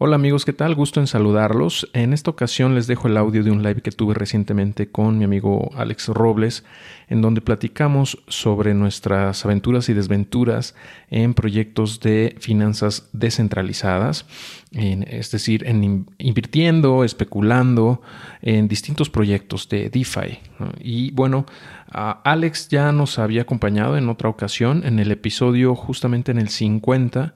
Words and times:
Hola 0.00 0.14
amigos, 0.14 0.44
¿qué 0.44 0.52
tal? 0.52 0.76
Gusto 0.76 1.00
en 1.00 1.08
saludarlos. 1.08 1.90
En 1.92 2.12
esta 2.12 2.30
ocasión 2.30 2.76
les 2.76 2.86
dejo 2.86 3.08
el 3.08 3.16
audio 3.16 3.42
de 3.42 3.50
un 3.50 3.64
live 3.64 3.80
que 3.80 3.90
tuve 3.90 4.14
recientemente 4.14 4.92
con 4.92 5.18
mi 5.18 5.24
amigo 5.24 5.72
Alex 5.74 6.06
Robles, 6.10 6.64
en 7.08 7.20
donde 7.20 7.40
platicamos 7.40 8.22
sobre 8.28 8.74
nuestras 8.74 9.44
aventuras 9.44 9.88
y 9.88 9.94
desventuras 9.94 10.76
en 11.10 11.34
proyectos 11.34 11.98
de 11.98 12.36
finanzas 12.38 13.08
descentralizadas, 13.12 14.24
es 14.70 15.32
decir, 15.32 15.66
en 15.66 16.06
invirtiendo, 16.18 17.02
especulando 17.02 18.00
en 18.40 18.68
distintos 18.68 19.10
proyectos 19.10 19.68
de 19.68 19.90
DeFi. 19.90 20.38
Y 20.78 21.10
bueno, 21.10 21.44
Alex 21.90 22.68
ya 22.68 22.92
nos 22.92 23.18
había 23.18 23.42
acompañado 23.42 23.96
en 23.98 24.08
otra 24.08 24.28
ocasión, 24.28 24.82
en 24.86 25.00
el 25.00 25.10
episodio 25.10 25.74
justamente 25.74 26.30
en 26.30 26.38
el 26.38 26.50
50 26.50 27.34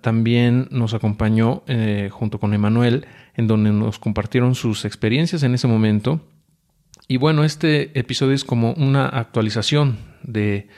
también 0.00 0.68
nos 0.70 0.94
acompañó 0.94 1.62
eh, 1.66 2.08
junto 2.10 2.38
con 2.38 2.54
Emanuel, 2.54 3.06
en 3.34 3.46
donde 3.46 3.72
nos 3.72 3.98
compartieron 3.98 4.54
sus 4.54 4.84
experiencias 4.84 5.42
en 5.42 5.54
ese 5.54 5.66
momento. 5.66 6.20
Y 7.08 7.18
bueno, 7.18 7.44
este 7.44 7.98
episodio 7.98 8.34
es 8.34 8.44
como 8.44 8.72
una 8.72 9.06
actualización 9.06 9.98
de 10.22 10.68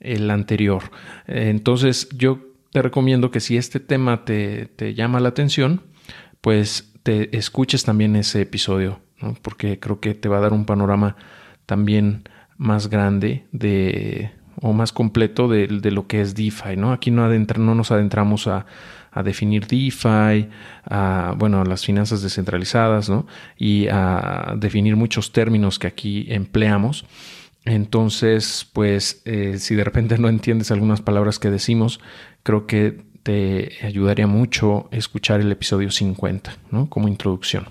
el 0.00 0.30
anterior. 0.30 0.90
Entonces, 1.26 2.08
yo 2.10 2.40
te 2.72 2.82
recomiendo 2.82 3.30
que 3.30 3.40
si 3.40 3.56
este 3.56 3.80
tema 3.80 4.24
te, 4.24 4.94
llama 4.94 5.20
la 5.20 5.30
atención, 5.30 5.82
pues 6.40 6.92
te 7.02 7.36
escuches 7.36 7.84
también 7.84 8.16
ese 8.16 8.42
episodio, 8.42 9.00
porque 9.42 9.78
creo 9.78 10.00
que 10.00 10.14
te 10.14 10.28
va 10.28 10.38
a 10.38 10.42
dar 10.42 10.52
un 10.52 10.66
panorama 10.66 11.16
también 11.66 12.24
más 12.56 12.88
grande 12.88 13.46
de, 13.52 14.32
o 14.60 14.72
más 14.72 14.92
completo 14.92 15.48
de, 15.48 15.68
lo 15.68 16.06
que 16.06 16.20
es 16.20 16.34
DeFi, 16.34 16.76
¿no? 16.76 16.92
Aquí 16.92 17.10
no, 17.10 17.28
no 17.28 17.74
nos 17.74 17.90
adentramos 17.90 18.46
a, 18.46 18.66
definir 19.24 19.66
DeFi, 19.66 20.48
a, 20.84 21.34
bueno, 21.36 21.64
las 21.64 21.84
finanzas 21.84 22.22
descentralizadas, 22.22 23.08
¿no? 23.08 23.26
Y 23.56 23.88
a 23.88 24.54
definir 24.56 24.94
muchos 24.94 25.32
términos 25.32 25.78
que 25.78 25.88
aquí 25.88 26.26
empleamos. 26.28 27.04
Entonces, 27.64 28.68
pues, 28.72 29.22
eh, 29.24 29.58
si 29.58 29.74
de 29.74 29.84
repente 29.84 30.18
no 30.18 30.28
entiendes 30.28 30.70
algunas 30.70 31.00
palabras 31.00 31.38
que 31.38 31.50
decimos, 31.50 32.00
creo 32.44 32.66
que 32.66 33.02
te 33.22 33.72
ayudaría 33.82 34.26
mucho 34.26 34.88
escuchar 34.92 35.40
el 35.40 35.52
episodio 35.52 35.90
50, 35.90 36.56
¿no? 36.70 36.88
Como 36.88 37.08
introducción. 37.08 37.66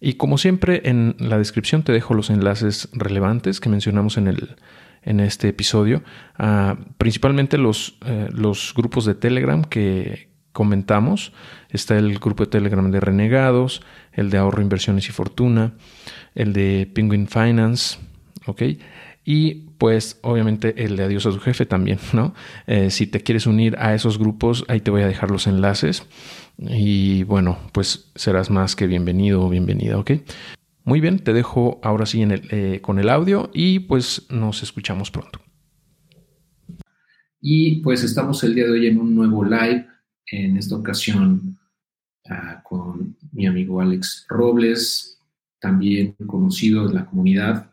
Y 0.00 0.14
como 0.14 0.36
siempre, 0.38 0.82
en 0.84 1.16
la 1.18 1.38
descripción 1.38 1.82
te 1.82 1.92
dejo 1.92 2.14
los 2.14 2.28
enlaces 2.30 2.88
relevantes 2.92 3.58
que 3.58 3.70
mencionamos 3.70 4.18
en 4.18 4.28
el 4.28 4.56
en 5.04 5.20
este 5.20 5.48
episodio, 5.48 6.02
ah, 6.38 6.76
principalmente 6.98 7.58
los, 7.58 7.98
eh, 8.06 8.28
los 8.32 8.72
grupos 8.76 9.04
de 9.04 9.14
Telegram 9.14 9.62
que 9.62 10.28
comentamos. 10.52 11.32
Está 11.68 11.98
el 11.98 12.18
grupo 12.18 12.44
de 12.44 12.50
Telegram 12.50 12.90
de 12.90 13.00
Renegados, 13.00 13.82
el 14.12 14.30
de 14.30 14.38
Ahorro, 14.38 14.62
Inversiones 14.62 15.08
y 15.08 15.12
Fortuna, 15.12 15.74
el 16.34 16.52
de 16.52 16.90
Penguin 16.94 17.26
Finance, 17.28 17.98
¿ok? 18.46 18.62
Y 19.24 19.54
pues 19.78 20.18
obviamente 20.22 20.84
el 20.84 20.96
de 20.96 21.04
Adiós 21.04 21.26
a 21.26 21.30
tu 21.30 21.40
jefe 21.40 21.66
también, 21.66 21.98
¿no? 22.12 22.34
Eh, 22.66 22.90
si 22.90 23.06
te 23.06 23.20
quieres 23.20 23.46
unir 23.46 23.76
a 23.78 23.94
esos 23.94 24.18
grupos, 24.18 24.64
ahí 24.68 24.80
te 24.80 24.90
voy 24.90 25.02
a 25.02 25.06
dejar 25.06 25.30
los 25.30 25.46
enlaces. 25.46 26.04
Y 26.56 27.24
bueno, 27.24 27.58
pues 27.72 28.10
serás 28.14 28.48
más 28.48 28.76
que 28.76 28.86
bienvenido 28.86 29.42
o 29.44 29.48
bienvenida, 29.48 29.98
¿ok? 29.98 30.12
Muy 30.84 31.00
bien, 31.00 31.18
te 31.18 31.32
dejo 31.32 31.80
ahora 31.82 32.04
sí 32.04 32.22
eh, 32.22 32.80
con 32.82 32.98
el 32.98 33.08
audio 33.08 33.50
y 33.54 33.78
pues 33.80 34.26
nos 34.30 34.62
escuchamos 34.62 35.10
pronto. 35.10 35.40
Y 37.40 37.76
pues 37.76 38.04
estamos 38.04 38.44
el 38.44 38.54
día 38.54 38.64
de 38.64 38.72
hoy 38.72 38.86
en 38.86 39.00
un 39.00 39.14
nuevo 39.14 39.44
live, 39.44 39.86
en 40.26 40.58
esta 40.58 40.76
ocasión 40.76 41.58
ah, 42.28 42.62
con 42.62 43.16
mi 43.32 43.46
amigo 43.46 43.80
Alex 43.80 44.26
Robles, 44.28 45.18
también 45.58 46.16
conocido 46.26 46.86
en 46.86 46.94
la 46.94 47.06
comunidad 47.06 47.70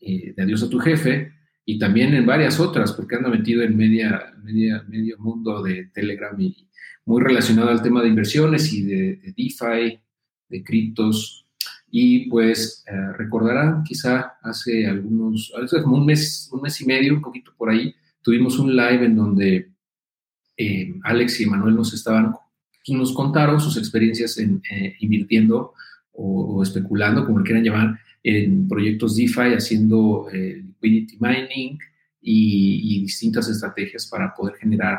eh, 0.00 0.32
de 0.36 0.42
Adiós 0.42 0.62
a 0.62 0.70
tu 0.70 0.78
jefe, 0.78 1.32
y 1.64 1.78
también 1.78 2.14
en 2.14 2.26
varias 2.26 2.60
otras, 2.60 2.92
porque 2.92 3.16
anda 3.16 3.30
metido 3.30 3.62
en 3.62 3.76
media, 3.76 4.32
media, 4.42 4.84
medio 4.86 5.18
mundo 5.18 5.60
de 5.60 5.86
Telegram 5.94 6.38
y 6.40 6.68
muy 7.04 7.20
relacionado 7.20 7.70
al 7.70 7.82
tema 7.82 8.02
de 8.02 8.08
inversiones 8.08 8.72
y 8.72 8.82
de 8.82 9.34
DeFi, 9.36 9.98
de 10.48 10.62
criptos, 10.62 11.43
y 11.96 12.28
pues 12.28 12.84
eh, 12.88 13.12
recordarán, 13.16 13.84
quizá 13.84 14.34
hace 14.42 14.84
algunos, 14.84 15.52
hace 15.62 15.80
como 15.80 15.98
un 15.98 16.04
mes, 16.04 16.50
un 16.50 16.60
mes 16.60 16.80
y 16.80 16.86
medio, 16.86 17.14
un 17.14 17.22
poquito 17.22 17.52
por 17.56 17.70
ahí, 17.70 17.94
tuvimos 18.20 18.58
un 18.58 18.74
live 18.74 19.06
en 19.06 19.14
donde 19.14 19.70
eh, 20.56 20.92
Alex 21.04 21.40
y 21.40 21.46
Manuel 21.46 21.76
nos 21.76 21.94
estaban, 21.94 22.34
nos 22.88 23.14
contaron 23.14 23.60
sus 23.60 23.76
experiencias 23.76 24.38
en 24.38 24.60
eh, 24.72 24.96
invirtiendo 24.98 25.74
o, 26.10 26.64
especulando, 26.64 27.24
como 27.24 27.38
lo 27.38 27.44
quieran 27.44 27.62
llamar, 27.62 28.00
en 28.24 28.66
proyectos 28.66 29.14
DeFi, 29.14 29.54
haciendo 29.54 30.26
liquidity 30.32 31.16
mining 31.20 31.78
y, 32.20 33.02
distintas 33.02 33.48
estrategias 33.48 34.08
para 34.08 34.34
poder 34.34 34.56
generar 34.56 34.98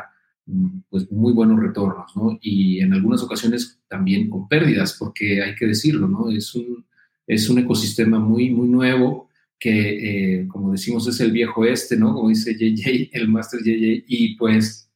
pues 0.88 1.10
muy 1.10 1.32
buenos 1.32 1.60
retornos, 1.60 2.16
¿no? 2.16 2.38
Y 2.40 2.80
en 2.80 2.92
algunas 2.92 3.22
ocasiones 3.22 3.80
también 3.88 4.30
con 4.30 4.48
pérdidas, 4.48 4.96
porque 4.98 5.42
hay 5.42 5.54
que 5.56 5.66
decirlo, 5.66 6.06
¿no? 6.06 6.30
Es 6.30 6.54
un, 6.54 6.84
es 7.26 7.48
un 7.48 7.58
ecosistema 7.58 8.18
muy, 8.18 8.50
muy 8.50 8.68
nuevo 8.68 9.28
que, 9.58 10.40
eh, 10.40 10.48
como 10.48 10.72
decimos, 10.72 11.06
es 11.08 11.18
el 11.20 11.32
viejo 11.32 11.64
este, 11.64 11.96
¿no? 11.96 12.14
Como 12.14 12.28
dice 12.28 12.54
JJ, 12.54 13.10
el 13.12 13.28
Master 13.28 13.60
JJ, 13.60 14.04
y 14.06 14.36
pues 14.36 14.88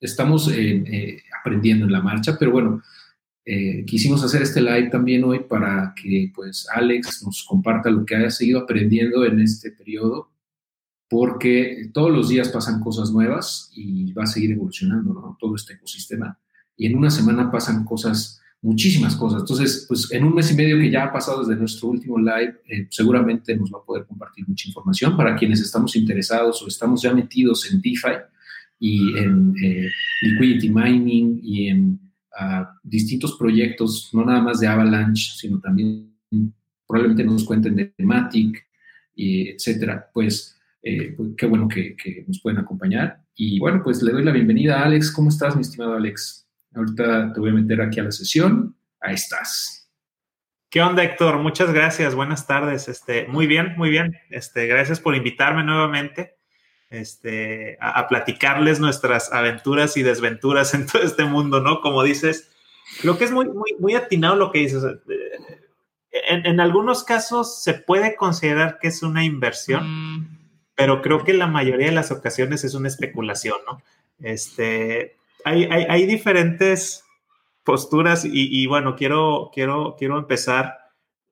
estamos 0.00 0.50
eh, 0.50 0.82
eh, 0.86 1.22
aprendiendo 1.40 1.84
en 1.86 1.92
la 1.92 2.02
marcha, 2.02 2.36
pero 2.38 2.52
bueno, 2.52 2.82
quisimos 3.84 4.22
hacer 4.22 4.42
este 4.42 4.60
live 4.60 4.90
también 4.90 5.24
hoy 5.24 5.40
para 5.40 5.92
que 6.00 6.30
pues 6.32 6.68
Alex 6.72 7.24
nos 7.24 7.42
comparta 7.42 7.90
lo 7.90 8.04
que 8.04 8.14
haya 8.14 8.30
seguido 8.30 8.60
aprendiendo 8.60 9.24
en 9.24 9.40
este 9.40 9.72
periodo, 9.72 10.30
porque 11.10 11.90
todos 11.92 12.12
los 12.12 12.28
días 12.28 12.50
pasan 12.50 12.80
cosas 12.80 13.10
nuevas 13.10 13.70
y 13.74 14.12
va 14.12 14.22
a 14.22 14.26
seguir 14.26 14.52
evolucionando, 14.52 15.12
¿no? 15.12 15.36
Todo 15.40 15.56
este 15.56 15.74
ecosistema. 15.74 16.38
Y 16.76 16.86
en 16.86 16.96
una 16.96 17.10
semana 17.10 17.50
pasan 17.50 17.84
cosas 17.84 18.40
muchísimas 18.62 19.16
cosas. 19.16 19.40
Entonces, 19.40 19.86
pues 19.88 20.12
en 20.12 20.22
un 20.22 20.34
mes 20.34 20.52
y 20.52 20.54
medio 20.54 20.78
que 20.78 20.88
ya 20.88 21.04
ha 21.04 21.12
pasado 21.12 21.40
desde 21.44 21.58
nuestro 21.58 21.88
último 21.88 22.16
live, 22.16 22.60
eh, 22.68 22.86
seguramente 22.90 23.56
nos 23.56 23.72
va 23.72 23.78
a 23.78 23.84
poder 23.84 24.06
compartir 24.06 24.46
mucha 24.46 24.68
información 24.68 25.16
para 25.16 25.34
quienes 25.34 25.60
estamos 25.60 25.96
interesados 25.96 26.62
o 26.62 26.68
estamos 26.68 27.02
ya 27.02 27.12
metidos 27.12 27.68
en 27.72 27.80
DeFi 27.80 28.12
y 28.78 29.18
en 29.18 29.54
eh, 29.62 29.88
liquidity 30.22 30.70
mining 30.70 31.40
y 31.42 31.68
en 31.68 32.00
ah, 32.38 32.72
distintos 32.84 33.36
proyectos, 33.36 34.10
no 34.12 34.24
nada 34.24 34.42
más 34.42 34.60
de 34.60 34.68
Avalanche, 34.68 35.32
sino 35.36 35.58
también 35.58 36.14
probablemente 36.86 37.24
nos 37.24 37.42
cuenten 37.42 37.74
de 37.74 37.92
Matic, 37.98 38.64
y 39.14 39.48
etcétera. 39.48 40.08
Pues, 40.14 40.56
eh, 40.82 41.14
pues 41.16 41.30
qué 41.36 41.46
bueno 41.46 41.68
que, 41.68 41.96
que 41.96 42.24
nos 42.26 42.40
pueden 42.40 42.58
acompañar. 42.58 43.22
Y 43.34 43.58
bueno, 43.58 43.82
pues 43.82 44.02
le 44.02 44.12
doy 44.12 44.24
la 44.24 44.32
bienvenida 44.32 44.80
a 44.80 44.84
Alex. 44.84 45.10
¿Cómo 45.12 45.28
estás, 45.28 45.54
mi 45.56 45.62
estimado 45.62 45.94
Alex? 45.94 46.46
Ahorita 46.74 47.32
te 47.32 47.40
voy 47.40 47.50
a 47.50 47.54
meter 47.54 47.80
aquí 47.80 48.00
a 48.00 48.04
la 48.04 48.12
sesión. 48.12 48.76
Ahí 49.00 49.14
estás. 49.14 49.90
¿Qué 50.70 50.80
onda, 50.80 51.02
Héctor? 51.02 51.38
Muchas 51.38 51.72
gracias. 51.72 52.14
Buenas 52.14 52.46
tardes. 52.46 52.88
Este, 52.88 53.26
muy 53.26 53.46
bien, 53.46 53.74
muy 53.76 53.90
bien. 53.90 54.16
Este, 54.30 54.66
gracias 54.66 55.00
por 55.00 55.16
invitarme 55.16 55.64
nuevamente 55.64 56.36
este, 56.90 57.78
a, 57.80 58.06
platicarles 58.08 58.80
nuestras 58.80 59.32
aventuras 59.32 59.96
y 59.96 60.02
desventuras 60.02 60.74
en 60.74 60.86
todo 60.86 61.02
este 61.02 61.24
mundo, 61.24 61.60
¿no? 61.60 61.80
Como 61.80 62.02
dices, 62.02 62.50
creo 63.00 63.16
que 63.16 63.24
es 63.24 63.32
muy, 63.32 63.46
muy, 63.46 63.74
muy 63.78 63.94
atinado 63.94 64.36
lo 64.36 64.52
que 64.52 64.60
dices. 64.60 64.84
En, 66.12 66.44
en 66.46 66.60
algunos 66.60 67.04
casos 67.04 67.62
se 67.62 67.74
puede 67.74 68.16
considerar 68.16 68.78
que 68.80 68.88
es 68.88 69.02
una 69.02 69.24
inversión, 69.24 69.84
mm. 69.86 70.09
Pero 70.80 71.02
creo 71.02 71.24
que 71.24 71.34
la 71.34 71.46
mayoría 71.46 71.88
de 71.88 71.92
las 71.92 72.10
ocasiones 72.10 72.64
es 72.64 72.72
una 72.72 72.88
especulación, 72.88 73.58
¿no? 73.66 73.82
Este, 74.18 75.18
hay, 75.44 76.06
diferentes 76.06 77.04
posturas 77.64 78.24
y, 78.24 78.66
bueno, 78.66 78.96
quiero, 78.96 79.50
quiero, 79.52 79.94
quiero 79.98 80.18
empezar 80.18 80.78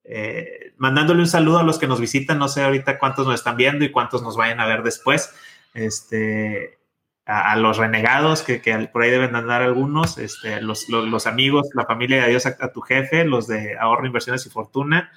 eh, 0.04 0.74
mandándole 0.76 1.20
un 1.20 1.28
saludo 1.28 1.60
a 1.60 1.62
los 1.62 1.78
que 1.78 1.86
nos 1.86 1.98
visitan. 1.98 2.38
No 2.38 2.48
sé 2.48 2.62
ahorita 2.62 2.98
cuántos 2.98 3.26
nos 3.26 3.36
están 3.36 3.56
viendo 3.56 3.86
y 3.86 3.90
cuántos 3.90 4.22
nos 4.22 4.36
vayan 4.36 4.60
a 4.60 4.66
ver 4.66 4.82
después. 4.82 5.34
Este, 5.72 6.78
a, 7.24 7.56
los 7.56 7.78
renegados, 7.78 8.42
que, 8.42 8.58
por 8.92 9.02
ahí 9.02 9.10
deben 9.10 9.34
andar 9.34 9.62
algunos, 9.62 10.18
este, 10.18 10.60
los, 10.60 10.90
los, 10.90 11.26
amigos, 11.26 11.68
la 11.72 11.86
familia 11.86 12.18
de 12.18 12.22
Adiós 12.24 12.44
a, 12.44 12.72
tu 12.72 12.82
jefe, 12.82 13.24
los 13.24 13.46
de 13.46 13.78
ahorro, 13.78 14.06
inversiones 14.06 14.44
y 14.44 14.50
fortuna, 14.50 15.10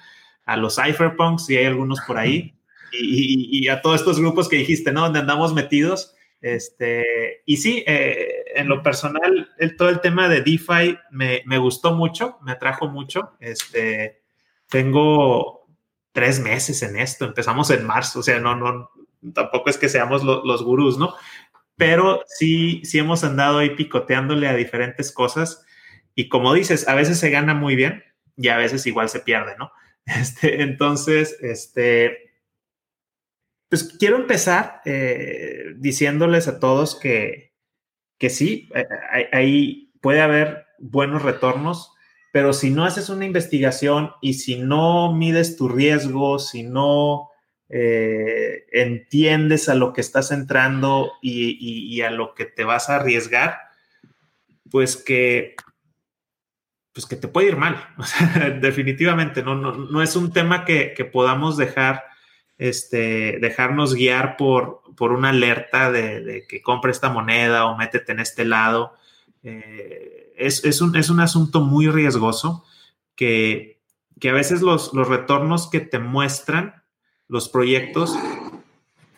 a 0.46 0.56
los 0.56 0.76
cypherpunks, 0.76 1.44
si 1.44 1.58
hay 1.58 1.66
algunos 1.66 2.00
por 2.00 2.16
ahí, 2.16 2.54
y, 2.92 3.64
y, 3.64 3.68
a 3.68 3.80
todos 3.80 4.00
estos 4.00 4.20
grupos 4.20 4.48
que 4.48 4.56
dijiste, 4.56 4.92
¿no? 4.92 5.02
Donde 5.02 5.20
andamos 5.20 5.54
metidos. 5.54 6.14
Este, 6.40 7.42
y 7.46 7.56
sí, 7.58 7.84
eh, 7.86 8.44
en 8.54 8.68
lo 8.68 8.82
personal, 8.82 9.50
el, 9.58 9.76
todo 9.76 9.88
el 9.88 10.00
tema 10.00 10.28
de 10.28 10.42
DeFi 10.42 10.98
me, 11.10 11.42
me, 11.46 11.58
gustó 11.58 11.94
mucho, 11.94 12.38
me 12.42 12.52
atrajo 12.52 12.88
mucho. 12.88 13.32
Este, 13.40 14.22
tengo 14.68 15.66
tres 16.12 16.40
meses 16.40 16.82
en 16.82 16.98
esto, 16.98 17.24
empezamos 17.24 17.70
en 17.70 17.86
marzo, 17.86 18.20
o 18.20 18.22
sea, 18.22 18.38
no, 18.38 18.54
no, 18.54 18.90
tampoco 19.34 19.70
es 19.70 19.78
que 19.78 19.88
seamos 19.88 20.22
los 20.24 20.62
gurús, 20.62 20.98
¿no? 20.98 21.14
Pero 21.76 22.22
sí, 22.26 22.82
sí 22.84 22.98
hemos 22.98 23.24
andado 23.24 23.58
ahí 23.58 23.70
picoteándole 23.70 24.46
a 24.46 24.54
diferentes 24.54 25.10
cosas 25.10 25.64
Y 26.14 26.28
como 26.28 26.52
dices, 26.52 26.86
a 26.86 26.94
veces 26.94 27.18
se 27.18 27.30
gana 27.30 27.54
muy 27.54 27.76
bien 27.76 28.04
y 28.36 28.48
a 28.48 28.56
veces 28.56 28.86
igual 28.86 29.08
se 29.08 29.20
pierde, 29.20 29.56
¿no? 29.58 29.72
Este, 30.04 30.62
entonces, 30.62 31.38
este, 31.42 32.31
pues 33.72 33.84
quiero 33.98 34.16
empezar 34.16 34.82
eh, 34.84 35.72
diciéndoles 35.78 36.46
a 36.46 36.60
todos 36.60 36.94
que, 36.94 37.54
que 38.18 38.28
sí, 38.28 38.68
eh, 38.74 38.84
ahí 39.32 39.94
puede 40.02 40.20
haber 40.20 40.66
buenos 40.78 41.22
retornos, 41.22 41.90
pero 42.34 42.52
si 42.52 42.68
no 42.68 42.84
haces 42.84 43.08
una 43.08 43.24
investigación 43.24 44.10
y 44.20 44.34
si 44.34 44.58
no 44.58 45.14
mides 45.14 45.56
tu 45.56 45.70
riesgo, 45.70 46.38
si 46.38 46.64
no 46.64 47.30
eh, 47.70 48.66
entiendes 48.72 49.70
a 49.70 49.74
lo 49.74 49.94
que 49.94 50.02
estás 50.02 50.32
entrando 50.32 51.12
y, 51.22 52.02
a 52.02 52.10
lo 52.10 52.34
que 52.34 52.44
te 52.44 52.64
vas 52.64 52.90
a 52.90 52.96
arriesgar, 52.96 53.56
pues 54.70 54.98
que, 54.98 55.56
pues 56.92 57.06
que 57.06 57.16
te 57.16 57.26
puede 57.26 57.48
ir 57.48 57.56
mal. 57.56 57.82
definitivamente, 58.60 59.42
no, 59.42 59.54
no, 59.54 60.02
es 60.02 60.14
un 60.14 60.30
tema 60.30 60.66
que, 60.66 60.94
podamos 61.10 61.56
dejar, 61.56 62.11
este, 62.62 63.40
dejarnos 63.40 63.92
guiar 63.92 64.36
por, 64.36 64.82
por 64.96 65.10
una 65.10 65.30
alerta 65.30 65.90
de, 65.90 66.44
que 66.48 66.62
compre 66.62 66.92
esta 66.92 67.10
moneda 67.10 67.66
o 67.66 67.76
métete 67.76 68.12
en 68.12 68.20
este 68.20 68.44
lado. 68.44 68.94
Eh, 69.42 70.32
es, 70.36 70.80
un, 70.80 70.94
es 70.94 71.10
un 71.10 71.18
asunto 71.18 71.62
muy 71.62 71.88
riesgoso 71.88 72.64
que, 73.16 73.80
que 74.20 74.30
a 74.30 74.32
veces 74.32 74.62
los, 74.62 74.94
los, 74.94 75.08
retornos 75.08 75.68
que 75.68 75.80
te 75.80 75.98
muestran 75.98 76.84
los 77.26 77.48
proyectos, 77.48 78.16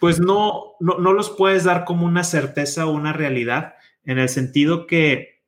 pues 0.00 0.20
no, 0.20 0.76
no, 0.80 0.96
no, 0.98 1.12
los 1.12 1.28
puedes 1.28 1.64
dar 1.64 1.84
como 1.84 2.06
una 2.06 2.24
certeza 2.24 2.86
o 2.86 2.92
una 2.92 3.12
realidad, 3.12 3.74
en 4.04 4.18
el 4.18 4.30
sentido 4.30 4.86
que, 4.86 5.42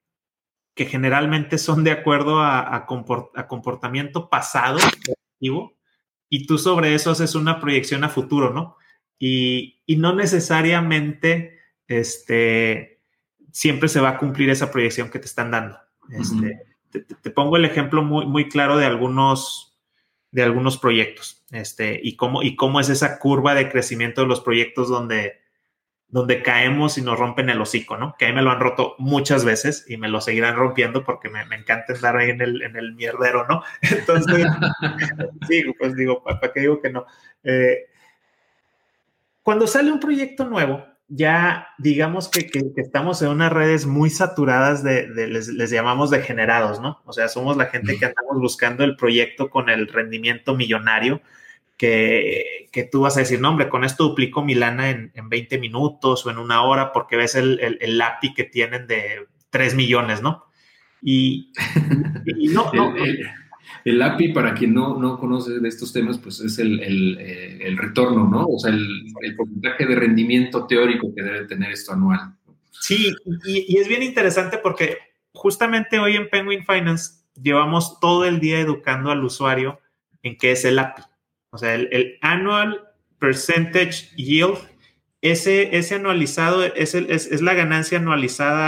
que 0.74 0.84
generalmente 0.84 1.56
son 1.56 1.82
de 1.82 1.92
acuerdo 1.92 2.40
a, 2.40 2.76
a, 2.76 2.86
comportamiento 3.46 4.28
pasado 4.28 4.80
y 6.28 6.46
tú 6.46 6.58
sobre 6.58 6.94
eso 6.94 7.10
haces 7.10 7.34
una 7.34 7.60
proyección 7.60 8.04
a 8.04 8.08
futuro, 8.08 8.52
¿no? 8.52 8.76
Y, 9.18 9.82
y 9.86 9.96
no 9.96 10.14
necesariamente 10.14 11.58
este, 11.88 13.00
siempre 13.52 13.88
se 13.88 14.00
va 14.00 14.10
a 14.10 14.18
cumplir 14.18 14.50
esa 14.50 14.70
proyección 14.70 15.10
que 15.10 15.18
te 15.18 15.26
están 15.26 15.50
dando. 15.50 15.78
Este, 16.10 16.60
te, 16.90 17.30
pongo 17.30 17.56
el 17.56 17.64
ejemplo 17.64 18.02
muy, 18.02 18.26
muy 18.26 18.48
claro 18.48 18.76
de 18.76 18.86
algunos, 18.86 19.78
de 20.30 20.42
algunos 20.42 20.78
proyectos 20.78 21.44
este, 21.50 21.98
y, 22.02 22.16
cómo, 22.16 22.42
y 22.42 22.54
cómo 22.56 22.80
es 22.80 22.88
esa 22.88 23.18
curva 23.18 23.54
de 23.54 23.70
crecimiento 23.70 24.20
de 24.20 24.26
los 24.26 24.40
proyectos 24.40 24.88
donde, 24.88 25.40
donde 26.08 26.42
caemos 26.42 26.98
y 26.98 27.02
nos 27.02 27.18
rompen 27.18 27.50
el 27.50 27.60
hocico, 27.60 27.96
¿no? 27.96 28.14
Que 28.18 28.26
a 28.26 28.28
mí 28.28 28.34
me 28.34 28.42
lo 28.42 28.50
han 28.50 28.60
roto 28.60 28.94
muchas 28.98 29.44
veces 29.44 29.84
y 29.88 29.96
me 29.96 30.08
lo 30.08 30.20
seguirán 30.20 30.56
rompiendo 30.56 31.04
porque 31.04 31.28
me, 31.28 31.44
me 31.46 31.56
encanta 31.56 31.92
estar 31.92 32.16
ahí 32.16 32.30
en 32.30 32.40
el, 32.40 32.62
en 32.62 32.76
el 32.76 32.94
mierdero, 32.94 33.46
¿no? 33.48 33.62
Entonces, 33.82 34.46
sí, 35.48 35.64
pues 35.78 35.96
digo, 35.96 36.22
¿para 36.22 36.52
qué 36.52 36.60
digo 36.60 36.80
que 36.80 36.90
no? 36.90 37.06
Eh, 37.42 37.86
cuando 39.42 39.66
sale 39.66 39.92
un 39.92 40.00
proyecto 40.00 40.44
nuevo, 40.44 40.84
ya 41.08 41.68
digamos 41.78 42.28
que, 42.28 42.50
estamos 42.76 43.22
en 43.22 43.28
unas 43.28 43.52
redes 43.52 43.86
muy 43.86 44.10
saturadas 44.10 44.82
de, 44.82 45.06
les, 45.28 45.70
llamamos 45.70 46.10
degenerados, 46.10 46.80
¿no? 46.80 47.00
O 47.04 47.12
sea, 47.12 47.28
somos 47.28 47.56
la 47.56 47.66
gente 47.66 47.96
que 47.98 48.06
andamos 48.06 48.40
buscando 48.40 48.82
el 48.84 48.96
proyecto 48.96 49.48
con 49.48 49.68
el 49.68 49.86
rendimiento 49.86 50.56
millonario, 50.56 51.20
que, 51.76 52.88
tú 52.90 53.02
vas 53.02 53.16
a 53.16 53.20
decir, 53.20 53.40
no, 53.40 53.50
hombre, 53.50 53.68
con 53.68 53.84
esto 53.84 54.04
duplico 54.04 54.44
mi 54.44 54.54
lana 54.54 54.90
en, 54.90 55.12
20 55.28 55.58
minutos 55.58 56.24
o 56.24 56.30
en 56.30 56.38
una 56.38 56.62
hora 56.62 56.92
porque 56.92 57.16
ves 57.16 57.34
el, 57.34 57.78
el, 57.80 58.00
API 58.00 58.34
que 58.34 58.44
tienen 58.44 58.86
de 58.86 59.26
3 59.50 59.74
millones, 59.74 60.22
¿no? 60.22 60.44
Y, 61.02 61.52
no, 62.52 62.70
no 62.74 62.94
el 63.84 64.02
API, 64.02 64.32
para 64.32 64.54
quien 64.54 64.74
no, 64.74 64.98
no 64.98 65.18
conoce 65.18 65.60
de 65.60 65.68
estos 65.68 65.92
temas, 65.92 66.18
pues 66.18 66.40
es 66.40 66.58
el, 66.58 66.80
el, 66.80 67.18
eh, 67.20 67.58
el 67.62 67.78
retorno, 67.78 68.28
¿no? 68.28 68.44
O 68.46 68.58
sea, 68.58 68.72
el, 68.72 69.06
el, 69.22 69.36
porcentaje 69.36 69.86
de 69.86 69.94
rendimiento 69.94 70.66
teórico 70.66 71.14
que 71.14 71.22
debe 71.22 71.46
tener 71.46 71.70
esto 71.70 71.92
anual. 71.92 72.34
Sí, 72.80 73.14
y, 73.44 73.74
y, 73.74 73.78
es 73.78 73.86
bien 73.86 74.02
interesante 74.02 74.58
porque 74.58 74.98
justamente 75.32 75.98
hoy 75.98 76.16
en 76.16 76.28
Penguin 76.28 76.64
Finance 76.64 77.22
llevamos 77.40 78.00
todo 78.00 78.24
el 78.24 78.40
día 78.40 78.58
educando 78.58 79.10
al 79.10 79.22
usuario 79.22 79.78
en 80.22 80.36
qué 80.36 80.52
es 80.52 80.64
el 80.64 80.80
API. 80.80 81.02
O 81.56 81.58
sea, 81.58 81.74
el, 81.74 82.18
Annual 82.20 82.88
Percentage 83.18 84.14
Yield, 84.16 84.58
ese, 85.20 85.76
ese 85.76 85.96
anualizado 85.96 86.64
es, 86.64 86.94
es, 86.94 87.26
es 87.26 87.42
la 87.42 87.54
ganancia 87.54 87.98
anualizada 87.98 88.62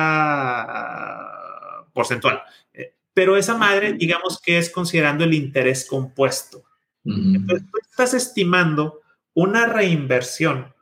porcentual 1.92 2.42
pero 3.18 3.36
esa 3.36 3.58
madre, 3.58 3.94
digamos 3.94 4.40
que 4.40 4.58
es 4.58 4.70
considerando 4.70 5.24
el 5.24 5.34
interés 5.34 5.84
compuesto. 5.84 6.62
Entonces, 7.04 7.66
tú 7.68 7.78
estás 7.82 8.14
estimando 8.14 9.00
una 9.34 9.66
reinversión 9.66 10.72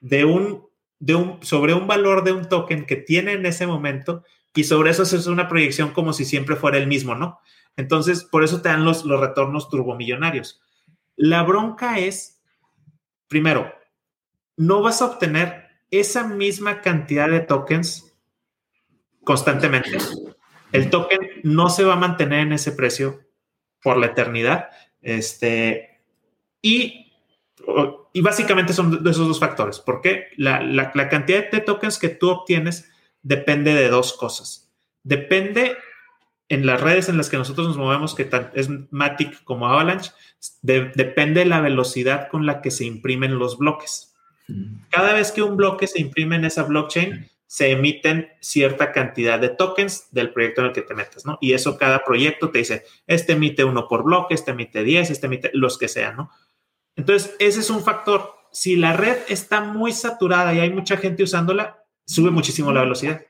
de 0.00 0.24
un, 0.24 0.64
de 0.98 1.14
un, 1.14 1.42
sobre 1.42 1.74
un 1.74 1.86
valor 1.86 2.24
de 2.24 2.32
un 2.32 2.48
token 2.48 2.86
que 2.86 2.96
tiene 2.96 3.32
en 3.32 3.44
ese 3.44 3.66
momento 3.66 4.24
y 4.54 4.64
sobre 4.64 4.92
eso 4.92 5.02
es 5.02 5.26
una 5.26 5.46
proyección 5.46 5.90
como 5.90 6.14
si 6.14 6.24
siempre 6.24 6.56
fuera 6.56 6.78
el 6.78 6.86
mismo, 6.86 7.16
¿no? 7.16 7.38
Entonces, 7.76 8.24
por 8.24 8.44
eso 8.44 8.62
te 8.62 8.70
dan 8.70 8.86
los, 8.86 9.04
los 9.04 9.20
retornos 9.20 9.68
turbomillonarios. 9.68 10.62
La 11.16 11.42
bronca 11.42 11.98
es, 11.98 12.42
primero, 13.28 13.72
no 14.56 14.82
vas 14.82 15.02
a 15.02 15.06
obtener 15.06 15.68
esa 15.90 16.24
misma 16.26 16.80
cantidad 16.80 17.28
de 17.28 17.40
tokens 17.40 18.16
constantemente 19.22 19.98
el 20.74 20.90
token 20.90 21.20
no 21.44 21.70
se 21.70 21.84
va 21.84 21.92
a 21.92 21.96
mantener 21.96 22.40
en 22.40 22.52
ese 22.52 22.72
precio 22.72 23.20
por 23.80 23.96
la 23.96 24.06
eternidad. 24.06 24.70
Este, 25.00 26.00
y, 26.60 27.12
y 28.12 28.20
básicamente 28.20 28.72
son 28.72 29.04
de 29.04 29.08
esos 29.08 29.28
dos 29.28 29.38
factores, 29.38 29.78
porque 29.78 30.30
la, 30.36 30.62
la, 30.62 31.08
cantidad 31.08 31.48
de 31.48 31.60
tokens 31.60 31.96
que 31.96 32.08
tú 32.08 32.28
obtienes 32.28 32.90
depende 33.22 33.72
de 33.72 33.88
dos 33.88 34.14
cosas. 34.14 34.72
Depende 35.04 35.76
en 36.48 36.66
las 36.66 36.80
redes 36.80 37.08
en 37.08 37.16
las 37.16 37.30
que 37.30 37.36
nosotros 37.36 37.68
nos 37.68 37.76
movemos, 37.76 38.14
que 38.14 38.28
es 38.54 38.68
Matic 38.90 39.44
como 39.44 39.66
Avalanche, 39.66 40.12
depende 40.62 41.40
de 41.40 41.46
la 41.46 41.60
velocidad 41.60 42.28
con 42.28 42.46
la 42.46 42.60
que 42.60 42.70
se 42.70 42.84
imprimen 42.84 43.38
los 43.38 43.58
bloques. 43.58 44.14
Cada 44.90 45.14
vez 45.14 45.32
que 45.32 45.42
un 45.42 45.56
bloque 45.56 45.86
se 45.86 46.00
imprime 46.00 46.36
en 46.36 46.44
esa 46.44 46.64
blockchain, 46.64 47.30
se 47.46 47.70
emiten 47.70 48.28
cierta 48.40 48.92
cantidad 48.92 49.38
de 49.38 49.48
tokens 49.48 50.08
del 50.10 50.32
proyecto 50.32 50.60
en 50.60 50.66
el 50.66 50.72
que 50.72 50.82
te 50.82 50.94
metes, 50.94 51.24
¿no? 51.24 51.38
Y 51.40 51.52
eso 51.52 51.78
cada 51.78 52.04
proyecto 52.04 52.50
te 52.50 52.58
dice, 52.58 52.84
este 53.06 53.34
emite 53.34 53.64
uno 53.64 53.86
por 53.86 54.02
bloque, 54.02 54.34
este 54.34 54.50
emite 54.50 54.82
10, 54.82 55.10
este 55.10 55.26
emite 55.26 55.50
los 55.54 55.78
que 55.78 55.88
sean, 55.88 56.16
¿no? 56.16 56.30
Entonces, 56.96 57.34
ese 57.38 57.60
es 57.60 57.70
un 57.70 57.82
factor. 57.82 58.34
Si 58.52 58.76
la 58.76 58.92
red 58.92 59.18
está 59.28 59.60
muy 59.60 59.92
saturada 59.92 60.52
y 60.52 60.60
hay 60.60 60.70
mucha 60.70 60.96
gente 60.96 61.22
usándola, 61.22 61.84
sube 62.06 62.30
muchísimo 62.30 62.72
la 62.72 62.80
velocidad. 62.80 63.22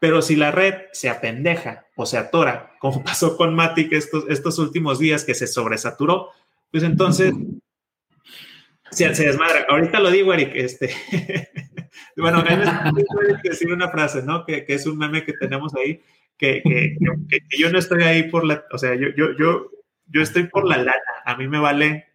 Pero 0.00 0.22
si 0.22 0.34
la 0.34 0.50
red 0.50 0.74
se 0.92 1.08
apendeja 1.08 1.86
o 1.94 2.06
se 2.06 2.18
atora, 2.18 2.72
como 2.80 3.04
pasó 3.04 3.36
con 3.36 3.54
Matic 3.54 3.92
estos, 3.92 4.24
estos 4.28 4.58
últimos 4.58 4.98
días 4.98 5.24
que 5.24 5.34
se 5.34 5.46
sobresaturó, 5.46 6.30
pues 6.72 6.82
entonces 6.82 7.32
se, 8.90 9.14
se 9.14 9.26
desmadra. 9.26 9.66
Ahorita 9.68 10.00
lo 10.00 10.10
digo, 10.10 10.34
Eric, 10.34 10.52
este, 10.54 10.90
bueno, 12.16 12.44
en 12.48 12.62
este 12.62 13.48
decir 13.48 13.72
una 13.72 13.90
frase, 13.90 14.22
¿no? 14.22 14.44
Que, 14.44 14.64
que, 14.64 14.74
es 14.74 14.86
un 14.86 14.98
meme 14.98 15.24
que 15.24 15.34
tenemos 15.34 15.74
ahí, 15.74 16.02
que, 16.36 16.62
que, 16.62 16.96
que, 17.28 17.58
yo 17.58 17.70
no 17.70 17.78
estoy 17.78 18.02
ahí 18.02 18.24
por 18.24 18.44
la, 18.44 18.64
o 18.72 18.78
sea, 18.78 18.94
yo, 18.94 19.08
yo, 19.16 19.36
yo, 19.38 19.70
yo 20.06 20.22
estoy 20.22 20.44
por 20.44 20.66
la 20.66 20.78
lana, 20.78 21.00
a 21.24 21.36
mí 21.36 21.46
me 21.46 21.58
vale 21.58 22.09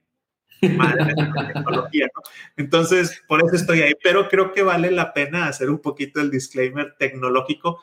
tecnología, 0.67 2.07
¿no? 2.15 2.21
Entonces, 2.57 3.23
por 3.27 3.43
eso 3.43 3.55
estoy 3.55 3.81
ahí, 3.81 3.93
pero 4.03 4.29
creo 4.29 4.53
que 4.53 4.63
vale 4.63 4.91
la 4.91 5.13
pena 5.13 5.47
hacer 5.47 5.69
un 5.69 5.79
poquito 5.79 6.21
el 6.21 6.31
disclaimer 6.31 6.95
tecnológico 6.97 7.81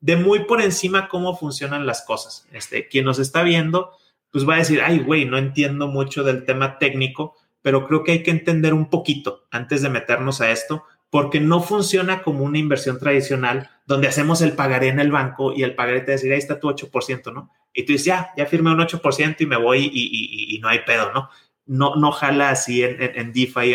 de 0.00 0.16
muy 0.16 0.44
por 0.44 0.60
encima 0.60 1.08
cómo 1.08 1.36
funcionan 1.36 1.86
las 1.86 2.02
cosas. 2.02 2.46
Este, 2.52 2.88
quien 2.88 3.06
nos 3.06 3.18
está 3.18 3.42
viendo, 3.42 3.92
pues 4.30 4.46
va 4.48 4.56
a 4.56 4.58
decir, 4.58 4.82
ay, 4.82 4.98
güey, 4.98 5.24
no 5.24 5.38
entiendo 5.38 5.86
mucho 5.86 6.22
del 6.24 6.44
tema 6.44 6.78
técnico, 6.78 7.36
pero 7.62 7.86
creo 7.86 8.04
que 8.04 8.12
hay 8.12 8.22
que 8.22 8.30
entender 8.30 8.74
un 8.74 8.90
poquito 8.90 9.46
antes 9.50 9.80
de 9.80 9.88
meternos 9.88 10.42
a 10.42 10.50
esto, 10.50 10.84
porque 11.08 11.40
no 11.40 11.62
funciona 11.62 12.22
como 12.22 12.44
una 12.44 12.58
inversión 12.58 12.98
tradicional 12.98 13.70
donde 13.86 14.08
hacemos 14.08 14.42
el 14.42 14.52
pagaré 14.52 14.88
en 14.88 14.98
el 14.98 15.12
banco 15.12 15.52
y 15.54 15.62
el 15.62 15.74
pagaré 15.74 16.00
te 16.00 16.12
dice, 16.12 16.30
ahí 16.32 16.38
está 16.38 16.58
tu 16.58 16.68
8%, 16.68 17.32
¿no? 17.32 17.50
Y 17.72 17.84
tú 17.84 17.92
dices, 17.92 18.06
ya, 18.06 18.30
ya 18.36 18.46
firmé 18.46 18.72
un 18.72 18.80
8% 18.80 19.36
y 19.38 19.46
me 19.46 19.56
voy 19.56 19.90
y, 19.92 20.58
no 20.60 20.68
hay 20.68 20.80
pedo, 20.80 21.12
¿no? 21.12 21.30
No, 21.66 21.96
no 21.96 22.12
jala 22.12 22.50
así 22.50 22.82
en, 22.82 22.96
en, 23.00 23.32
DeFi 23.32 23.74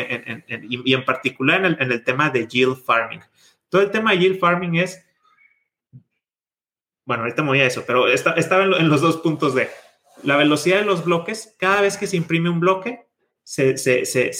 y 0.70 0.94
en 0.94 1.06
particular 1.06 1.66
en 1.66 1.92
el, 1.92 2.04
tema 2.04 2.30
de 2.30 2.48
yield 2.48 2.78
farming. 2.78 3.22
Todo 3.70 3.82
el 3.82 3.90
tema 3.90 4.12
de 4.12 4.20
yield 4.20 4.40
farming 4.40 4.76
es, 4.76 5.04
bueno, 7.06 7.24
ahorita 7.24 7.42
me 7.42 7.50
voy 7.50 7.62
a 7.62 7.66
eso, 7.66 7.84
pero 7.88 8.08
estaba 8.08 8.64
en, 8.64 8.90
los 8.90 9.02
dos 9.02 9.18
puntos 9.18 9.56
de 9.56 9.70
la 10.22 10.38
velocidad 10.38 10.80
de 10.80 10.86
los 10.86 11.04
bloques, 11.04 11.56
cada 11.58 11.82
vez 11.82 11.98
que 11.98 12.06
se 12.06 12.18
imprime 12.18 12.50
un 12.50 12.60
bloque, 12.60 13.08
se, 13.44 13.74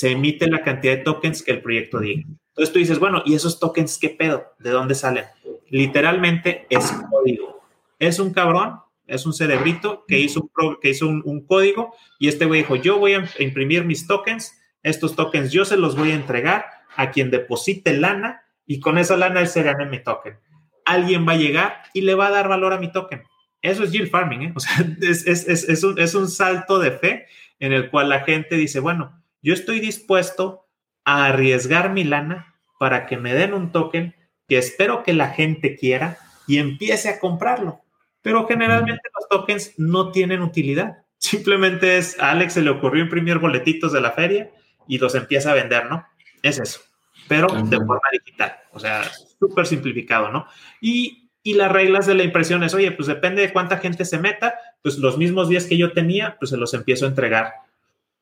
emite 0.04 0.48
la 0.48 0.64
cantidad 0.64 0.98
de 0.98 1.04
tokens 1.04 1.42
que 1.42 1.52
el 1.52 1.62
proyecto 1.62 2.00
diga. 2.00 2.24
Entonces 2.50 2.72
tú 2.72 2.80
dices, 2.80 3.00
bueno, 3.00 3.24
¿y 3.26 3.34
esos 3.34 3.60
tokens 3.60 3.98
qué 3.98 4.10
pedo? 4.10 4.54
¿De 4.60 4.70
dónde 4.70 4.94
salen? 4.94 5.26
Literalmente 5.70 6.68
es 6.70 6.92
código. 7.10 7.62
es 7.98 8.20
un 8.20 8.32
cabrón, 8.32 8.80
es 9.10 9.26
un 9.26 9.34
cerebrito 9.34 10.06
que 10.08 10.20
hizo 10.20 10.42
un, 10.42 10.78
que 10.82 10.90
hizo 10.90 11.08
un, 11.08 11.46
código 11.46 11.96
y 12.20 12.28
este 12.28 12.46
güey 12.46 12.62
dijo, 12.62 12.76
yo 12.76 12.98
voy 13.00 13.14
a 13.14 13.30
imprimir 13.40 13.86
mis 13.86 14.08
tokens, 14.08 14.58
estos 14.84 15.16
tokens 15.16 15.52
yo 15.52 15.66
se 15.66 15.78
los 15.78 15.96
voy 15.96 16.12
a 16.12 16.16
entregar 16.16 16.66
a 16.96 17.12
quien 17.12 17.32
deposite 17.32 17.94
lana 17.94 18.44
y 18.66 18.80
con 18.80 18.98
esa 18.98 19.18
lana 19.18 19.42
él 19.42 19.48
se 19.48 19.64
gana 19.64 19.86
mi 19.86 20.02
token. 20.04 20.38
Alguien 20.86 21.28
va 21.28 21.34
a 21.34 21.38
llegar 21.38 21.84
y 21.94 22.02
le 22.02 22.16
va 22.16 22.28
a 22.28 22.32
dar 22.32 22.48
valor 22.48 22.74
a 22.74 22.80
mi 22.80 22.92
token. 22.92 23.24
Eso 23.62 23.84
es 23.84 23.92
yield 23.92 24.10
farming, 24.10 24.42
¿eh? 24.44 24.54
O 24.56 24.60
sea, 24.60 24.86
es, 25.02 25.28
es, 25.28 25.48
es, 25.48 25.84
un, 25.84 26.00
es 26.00 26.16
un 26.16 26.30
salto 26.30 26.80
de 26.80 26.92
fe 26.92 27.28
en 27.60 27.74
el 27.74 27.90
cual 27.90 28.10
la 28.10 28.22
gente 28.22 28.56
dice, 28.56 28.80
bueno, 28.80 29.22
yo 29.42 29.54
estoy 29.54 29.80
dispuesto 29.80 30.68
a 31.04 31.26
arriesgar 31.26 31.92
mi 31.92 32.04
lana 32.04 32.56
para 32.80 33.06
que 33.06 33.18
me 33.18 33.34
den 33.34 33.54
un 33.54 33.72
token 33.72 34.16
que 34.48 34.58
espero 34.58 35.04
que 35.04 35.14
la 35.14 35.30
gente 35.30 35.76
quiera 35.76 36.18
y 36.48 36.58
empiece 36.58 37.10
a 37.10 37.20
comprarlo. 37.20 37.82
Pero 38.22 38.48
generalmente 38.48 39.02
los 39.18 39.30
tokens 39.30 39.74
no 39.78 40.12
tienen 40.12 40.42
utilidad. 40.42 40.98
Simplemente 41.18 41.98
es 41.98 42.20
a 42.20 42.32
Alex 42.32 42.54
se 42.54 42.62
le 42.62 42.70
ocurrió 42.70 43.04
imprimir 43.04 43.40
boletitos 43.40 43.92
de 43.94 44.02
la 44.02 44.12
feria 44.12 44.52
y 44.88 44.98
los 44.98 45.16
empieza 45.16 45.52
a 45.52 45.56
vender, 45.56 45.90
¿no? 45.90 46.06
Es 46.42 46.60
eso. 46.60 46.82
Pero 47.28 47.48
de 47.48 47.78
forma 47.78 48.02
digital. 48.12 48.56
O 48.72 48.80
sea, 48.80 49.04
súper 49.40 49.66
simplificado, 49.66 50.32
¿no? 50.32 50.48
Y 50.82 51.30
y 51.42 51.54
las 51.54 51.72
reglas 51.72 52.06
de 52.06 52.16
la 52.16 52.24
impresión 52.24 52.64
es, 52.64 52.74
oye, 52.74 52.92
pues 52.92 53.08
depende 53.08 53.42
de 53.42 53.54
cuánta 53.54 53.78
gente 53.78 54.06
se 54.06 54.20
meta, 54.20 54.56
pues 54.82 54.98
los 54.98 55.18
mismos 55.18 55.48
días 55.48 55.66
que 55.66 55.78
yo 55.78 55.94
tenía, 55.94 56.38
pues 56.38 56.52
se 56.52 56.58
los 56.58 56.74
empiezo 56.74 57.06
a 57.06 57.10
entregar. 57.10 57.54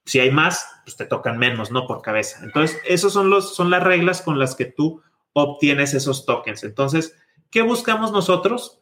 Si 0.06 0.20
hay 0.20 0.32
más, 0.32 0.66
pues 0.86 0.96
te 0.96 1.06
tocan 1.06 1.38
menos, 1.38 1.72
¿no? 1.72 1.88
Por 1.88 2.01
cabeza. 2.01 2.39
Entonces, 2.44 2.80
esas 2.86 3.12
son, 3.12 3.30
los, 3.30 3.56
son 3.56 3.70
las 3.70 3.84
reglas 3.84 4.22
con 4.22 4.39
las 4.39 4.56
que 4.56 4.66
tú 4.66 5.01
obtienes 5.34 5.94
esos 5.94 6.25
tokens. 6.25 6.63
Entonces, 6.63 7.18
¿qué 7.50 7.63
buscamos 7.63 8.12
nosotros? 8.12 8.82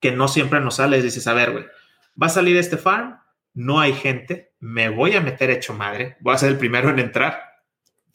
Que 0.00 0.12
no 0.12 0.28
siempre 0.28 0.60
nos 0.60 0.76
sale. 0.76 1.02
Dices, 1.02 1.26
a 1.26 1.34
ver, 1.34 1.52
güey, 1.52 1.64
va 2.20 2.26
a 2.26 2.30
salir 2.30 2.56
este 2.56 2.76
farm, 2.76 3.18
no 3.54 3.80
hay 3.80 3.92
gente, 3.92 4.54
me 4.60 4.88
voy 4.88 5.14
a 5.14 5.20
meter 5.20 5.50
hecho 5.50 5.74
madre, 5.74 6.16
voy 6.20 6.34
a 6.34 6.38
ser 6.38 6.50
el 6.50 6.58
primero 6.58 6.90
en 6.90 6.98
entrar. 6.98 7.42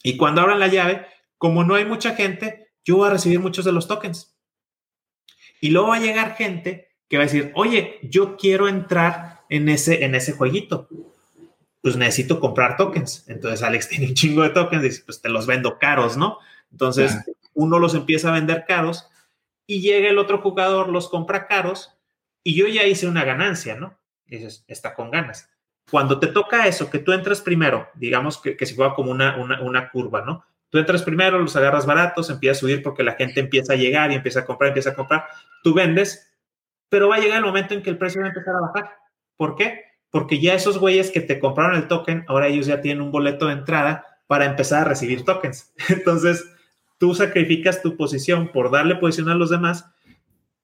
Y 0.02 0.16
cuando 0.16 0.40
abran 0.40 0.60
la 0.60 0.68
llave, 0.68 1.06
como 1.38 1.64
no 1.64 1.74
hay 1.74 1.84
mucha 1.84 2.14
gente, 2.14 2.68
yo 2.84 2.96
voy 2.96 3.08
a 3.08 3.12
recibir 3.12 3.40
muchos 3.40 3.64
de 3.64 3.72
los 3.72 3.88
tokens. 3.88 4.36
Y 5.60 5.70
luego 5.70 5.88
va 5.88 5.96
a 5.96 6.00
llegar 6.00 6.36
gente 6.36 6.88
que 7.08 7.16
va 7.16 7.24
a 7.24 7.26
decir, 7.26 7.52
oye, 7.54 7.98
yo 8.02 8.36
quiero 8.36 8.68
entrar 8.68 9.44
en 9.48 9.68
ese, 9.68 10.04
en 10.04 10.14
ese 10.14 10.32
jueguito. 10.32 10.88
Pues 11.82 11.96
necesito 11.96 12.40
comprar 12.40 12.76
tokens. 12.76 13.24
Entonces 13.28 13.62
Alex 13.62 13.88
tiene 13.90 14.08
un 14.08 14.14
chingo 14.14 14.42
de 14.42 14.50
tokens 14.50 14.82
y 14.82 14.88
dice, 14.88 15.02
pues 15.04 15.20
te 15.20 15.28
los 15.28 15.46
vendo 15.46 15.78
caros, 15.78 16.16
¿no? 16.16 16.38
Entonces 16.70 17.16
uno 17.54 17.78
los 17.78 17.94
empieza 17.94 18.28
a 18.28 18.32
vender 18.32 18.64
caros 18.66 19.08
y 19.66 19.80
llega 19.80 20.08
el 20.08 20.18
otro 20.18 20.38
jugador, 20.38 20.88
los 20.88 21.08
compra 21.08 21.46
caros 21.46 21.98
y 22.42 22.54
yo 22.54 22.66
ya 22.68 22.84
hice 22.84 23.08
una 23.08 23.24
ganancia, 23.24 23.76
¿no? 23.76 23.98
Y 24.26 24.36
dices, 24.36 24.64
está 24.68 24.94
con 24.94 25.10
ganas. 25.10 25.50
Cuando 25.90 26.18
te 26.18 26.28
toca 26.28 26.66
eso, 26.66 26.90
que 26.90 26.98
tú 26.98 27.12
entras 27.12 27.40
primero, 27.40 27.88
digamos 27.94 28.38
que, 28.38 28.56
que 28.56 28.66
se 28.66 28.74
juega 28.74 28.94
como 28.94 29.10
una, 29.10 29.36
una, 29.36 29.60
una 29.62 29.90
curva, 29.90 30.22
¿no? 30.22 30.44
Tú 30.68 30.78
entras 30.78 31.02
primero, 31.02 31.38
los 31.38 31.56
agarras 31.56 31.86
baratos, 31.86 32.28
empiezas 32.28 32.58
a 32.58 32.60
subir 32.60 32.82
porque 32.82 33.04
la 33.04 33.12
gente 33.12 33.40
empieza 33.40 33.72
a 33.72 33.76
llegar 33.76 34.10
y 34.10 34.16
empieza 34.16 34.40
a 34.40 34.44
comprar, 34.44 34.68
empieza 34.68 34.90
a 34.90 34.94
comprar. 34.94 35.24
Tú 35.62 35.74
vendes, 35.74 36.32
pero 36.88 37.08
va 37.08 37.16
a 37.16 37.20
llegar 37.20 37.38
el 37.38 37.44
momento 37.44 37.74
en 37.74 37.82
que 37.82 37.90
el 37.90 37.98
precio 37.98 38.20
va 38.20 38.26
a 38.26 38.30
empezar 38.30 38.54
a 38.56 38.60
bajar. 38.60 38.96
¿Por 39.36 39.54
qué? 39.54 39.84
Porque 40.10 40.40
ya 40.40 40.54
esos 40.54 40.78
güeyes 40.78 41.10
que 41.10 41.20
te 41.20 41.38
compraron 41.38 41.76
el 41.76 41.88
token, 41.88 42.24
ahora 42.28 42.48
ellos 42.48 42.66
ya 42.66 42.80
tienen 42.80 43.02
un 43.02 43.12
boleto 43.12 43.46
de 43.46 43.52
entrada 43.52 44.04
para 44.26 44.44
empezar 44.44 44.82
a 44.82 44.88
recibir 44.88 45.24
tokens. 45.24 45.72
Entonces, 45.88 46.44
tú 46.98 47.14
sacrificas 47.14 47.82
tu 47.82 47.96
posición 47.96 48.50
por 48.52 48.70
darle 48.70 48.96
posición 48.96 49.28
a 49.28 49.34
los 49.34 49.50
demás 49.50 49.86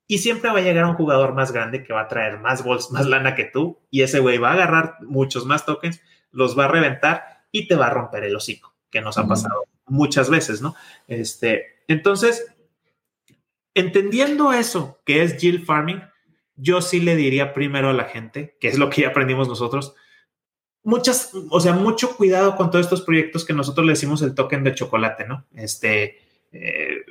y 0.06 0.18
siempre 0.18 0.50
va 0.50 0.58
a 0.58 0.62
llegar 0.62 0.84
un 0.84 0.94
jugador 0.94 1.34
más 1.34 1.52
grande 1.52 1.84
que 1.84 1.92
va 1.92 2.02
a 2.02 2.08
traer 2.08 2.38
más 2.38 2.64
bols, 2.64 2.90
más 2.90 3.06
lana 3.06 3.34
que 3.34 3.44
tú 3.44 3.78
y 3.90 4.02
ese 4.02 4.20
güey 4.20 4.38
va 4.38 4.50
a 4.50 4.54
agarrar 4.54 4.96
muchos 5.00 5.46
más 5.46 5.64
tokens, 5.64 6.00
los 6.30 6.58
va 6.58 6.66
a 6.66 6.68
reventar 6.68 7.44
y 7.50 7.68
te 7.68 7.76
va 7.76 7.86
a 7.86 7.90
romper 7.90 8.24
el 8.24 8.36
hocico, 8.36 8.74
que 8.90 9.00
nos 9.00 9.18
ha 9.18 9.26
pasado 9.26 9.64
muchas 9.86 10.30
veces, 10.30 10.62
¿no? 10.62 10.74
Este, 11.06 11.82
entonces, 11.88 12.54
entendiendo 13.74 14.52
eso, 14.52 15.00
que 15.04 15.22
es 15.22 15.36
yield 15.38 15.64
farming, 15.64 16.02
yo 16.56 16.80
sí 16.80 17.00
le 17.00 17.16
diría 17.16 17.54
primero 17.54 17.90
a 17.90 17.94
la 17.94 18.04
gente, 18.04 18.56
que 18.60 18.68
es 18.68 18.78
lo 18.78 18.90
que 18.90 19.02
ya 19.02 19.08
aprendimos 19.08 19.48
nosotros, 19.48 19.94
muchas, 20.82 21.32
o 21.50 21.60
sea, 21.60 21.74
mucho 21.74 22.16
cuidado 22.16 22.56
con 22.56 22.70
todos 22.70 22.86
estos 22.86 23.02
proyectos 23.02 23.44
que 23.44 23.52
nosotros 23.52 23.86
le 23.86 23.92
decimos 23.92 24.22
el 24.22 24.34
token 24.34 24.64
de 24.64 24.74
chocolate, 24.74 25.26
¿no? 25.26 25.46
Este, 25.54 26.21
eh, 26.52 27.04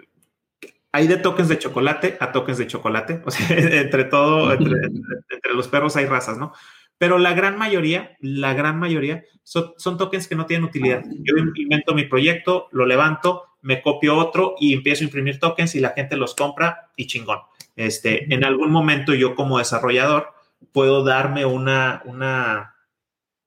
hay 0.91 1.07
de 1.07 1.17
tokens 1.17 1.50
de 1.50 1.60
chocolate 1.60 2.17
a 2.19 2.31
tokens 2.31 2.57
de 2.57 2.67
chocolate, 2.67 3.21
o 3.25 3.31
sea, 3.31 3.57
entre 3.57 4.05
todo, 4.05 4.51
entre, 4.51 4.86
entre 5.29 5.53
los 5.53 5.67
perros 5.67 5.95
hay 5.95 6.05
razas, 6.05 6.38
¿no? 6.38 6.53
pero 7.01 7.17
la 7.17 7.33
gran 7.33 7.57
mayoría, 7.57 8.15
la 8.19 8.53
gran 8.53 8.77
mayoría 8.77 9.24
son, 9.41 9.98
tokens 9.98 10.27
que 10.27 10.36
no 10.36 10.45
tienen 10.45 10.65
utilidad. 10.65 11.03
Yo 11.24 11.33
invento 11.55 11.95
mi 11.95 12.03
proyecto, 12.03 12.67
lo 12.69 12.86
levanto, 12.86 13.55
me 13.63 13.81
copio 13.81 14.15
otro 14.15 14.53
y 14.60 14.75
empiezo 14.75 15.03
a 15.03 15.05
imprimir 15.05 15.39
tokens 15.39 15.74
y 15.74 15.79
la 15.79 15.93
gente 15.95 16.15
los 16.15 16.36
compra 16.36 16.91
y 16.95 17.07
chingón. 17.07 17.39
Este, 17.75 18.31
en 18.31 18.45
algún 18.45 18.69
momento 18.69 19.15
yo 19.15 19.33
como 19.33 19.57
desarrollador 19.57 20.27
puedo 20.74 21.03
darme 21.03 21.43
una, 21.43 22.03
una, 22.05 22.75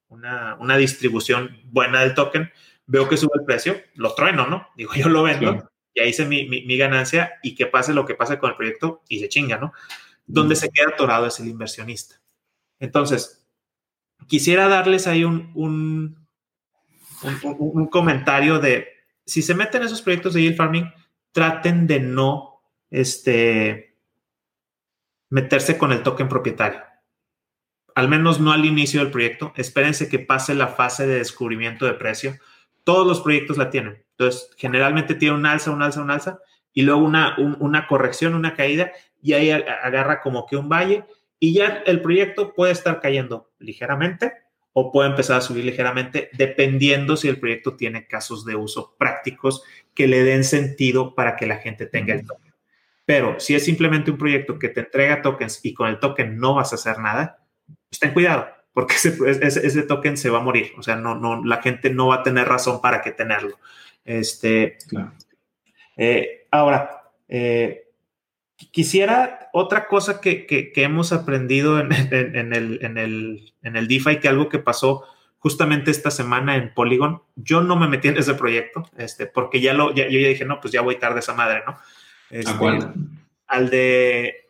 una, 0.08 0.76
distribución 0.76 1.56
buena 1.66 2.00
del 2.00 2.14
token, 2.14 2.50
veo 2.86 3.08
que 3.08 3.16
sube 3.16 3.38
el 3.38 3.44
precio, 3.44 3.76
lo 3.94 4.16
trueno, 4.16 4.48
¿no? 4.48 4.66
Digo, 4.76 4.94
yo 4.94 5.08
lo 5.08 5.22
vendo, 5.22 5.70
ahí 6.00 6.10
hice 6.10 6.26
mi, 6.26 6.48
mi, 6.48 6.76
ganancia 6.76 7.34
y 7.42 7.54
que 7.54 7.66
pase 7.66 7.94
lo 7.94 8.04
que 8.04 8.14
pase 8.14 8.38
con 8.38 8.50
el 8.50 8.56
proyecto 8.56 9.02
y 9.08 9.20
se 9.20 9.28
chinga, 9.28 9.58
¿no? 9.58 9.72
Donde 10.26 10.56
se 10.56 10.70
queda 10.70 10.88
atorado 10.88 11.26
es 11.26 11.38
el 11.38 11.48
inversionista. 11.48 12.20
Entonces, 12.80 13.46
quisiera 14.26 14.68
darles 14.68 15.06
ahí 15.06 15.24
un, 15.24 15.52
un, 15.54 16.26
comentario 17.86 18.58
de, 18.58 18.88
si 19.24 19.42
se 19.42 19.54
meten 19.54 19.82
en 19.82 19.86
esos 19.86 20.02
proyectos 20.02 20.34
de 20.34 20.42
yield 20.42 20.56
farming, 20.56 20.92
traten 21.32 21.86
de 21.86 22.00
no 22.00 22.60
este, 22.90 23.96
meterse 25.30 25.78
con 25.78 25.92
el 25.92 26.02
token 26.02 26.28
propietario. 26.28 26.82
Al 27.94 28.08
menos 28.08 28.40
no 28.40 28.52
al 28.52 28.64
inicio 28.64 29.00
del 29.00 29.12
proyecto. 29.12 29.52
Espérense 29.56 30.08
que 30.08 30.18
pase 30.18 30.54
la 30.54 30.68
fase 30.68 31.06
de 31.06 31.18
descubrimiento 31.18 31.86
de 31.86 31.94
precio. 31.94 32.36
Todos 32.82 33.06
los 33.06 33.20
proyectos 33.20 33.56
la 33.56 33.70
tienen. 33.70 34.03
Entonces, 34.16 34.50
generalmente 34.56 35.14
tiene 35.14 35.34
un 35.34 35.46
alza, 35.46 35.70
un 35.70 35.82
alza, 35.82 36.00
un 36.00 36.10
alza, 36.10 36.38
y 36.72 36.82
luego 36.82 37.02
una, 37.02 37.36
una 37.38 37.86
corrección, 37.86 38.34
una 38.34 38.54
caída, 38.54 38.92
y 39.22 39.32
ahí 39.32 39.50
agarra 39.50 40.20
como 40.20 40.46
que 40.46 40.56
un 40.56 40.68
valle 40.68 41.04
y 41.38 41.54
ya 41.54 41.82
el 41.86 42.00
proyecto 42.00 42.54
puede 42.54 42.72
estar 42.72 43.00
cayendo 43.00 43.50
ligeramente 43.58 44.32
o 44.72 44.92
puede 44.92 45.10
empezar 45.10 45.38
a 45.38 45.40
subir 45.40 45.64
ligeramente 45.64 46.30
dependiendo 46.32 47.16
si 47.16 47.28
el 47.28 47.38
proyecto 47.38 47.76
tiene 47.76 48.06
casos 48.06 48.44
de 48.44 48.56
uso 48.56 48.96
prácticos 48.98 49.62
que 49.94 50.08
le 50.08 50.24
den 50.24 50.44
sentido 50.44 51.14
para 51.14 51.36
que 51.36 51.46
la 51.46 51.56
gente 51.56 51.86
tenga 51.86 52.14
el 52.14 52.26
token. 52.26 52.54
Pero 53.06 53.38
si 53.40 53.54
es 53.54 53.64
simplemente 53.64 54.10
un 54.10 54.18
proyecto 54.18 54.58
que 54.58 54.68
te 54.68 54.80
entrega 54.80 55.22
tokens 55.22 55.60
y 55.62 55.74
con 55.74 55.88
el 55.88 55.98
token 56.00 56.38
no 56.38 56.54
vas 56.54 56.72
a 56.72 56.76
hacer 56.76 56.98
nada, 56.98 57.44
pues 57.88 58.00
ten 58.00 58.12
cuidado, 58.12 58.48
porque 58.72 58.94
ese, 58.94 59.16
ese, 59.42 59.82
token 59.82 60.16
se 60.16 60.30
va 60.30 60.38
a 60.38 60.42
morir. 60.42 60.72
O 60.76 60.82
sea, 60.82 60.96
no, 60.96 61.14
no, 61.14 61.44
la 61.44 61.62
gente 61.62 61.90
no 61.90 62.08
va 62.08 62.16
a 62.16 62.22
tener 62.22 62.48
razón 62.48 62.80
para 62.80 63.02
que 63.02 63.12
tenerlo. 63.12 63.58
Este, 64.04 64.78
eh, 65.96 66.46
ahora, 66.50 67.10
eh, 67.28 67.84
Quisiera 68.70 69.50
otra 69.52 69.88
cosa 69.88 70.20
que, 70.20 70.72
hemos 70.76 71.12
aprendido 71.12 71.78
en, 71.80 71.92
el, 71.92 72.78
en, 72.82 72.98
el, 72.98 73.52
en 73.62 73.76
el 73.76 73.88
DeFi, 73.88 74.20
que 74.20 74.28
algo 74.28 74.48
que 74.48 74.58
pasó 74.58 75.04
justamente 75.38 75.90
esta 75.90 76.10
semana 76.10 76.56
en 76.56 76.72
Polygon. 76.72 77.22
Yo 77.34 77.62
no 77.62 77.76
me 77.76 77.88
metí 77.88 78.08
en 78.08 78.16
ese 78.16 78.34
proyecto, 78.34 78.88
este, 78.96 79.26
porque 79.26 79.60
ya 79.60 79.74
lo, 79.74 79.92
yo 79.94 80.04
ya 80.04 80.28
dije, 80.28 80.44
no, 80.44 80.60
pues 80.60 80.72
ya 80.72 80.80
voy 80.82 80.96
tarde 80.96 81.20
esa 81.20 81.34
madre, 81.34 81.62
¿no? 81.66 81.76
Este, 82.30 82.50
¿A 82.50 82.58
cuál? 82.58 82.94
Al 83.46 83.70
de... 83.70 84.46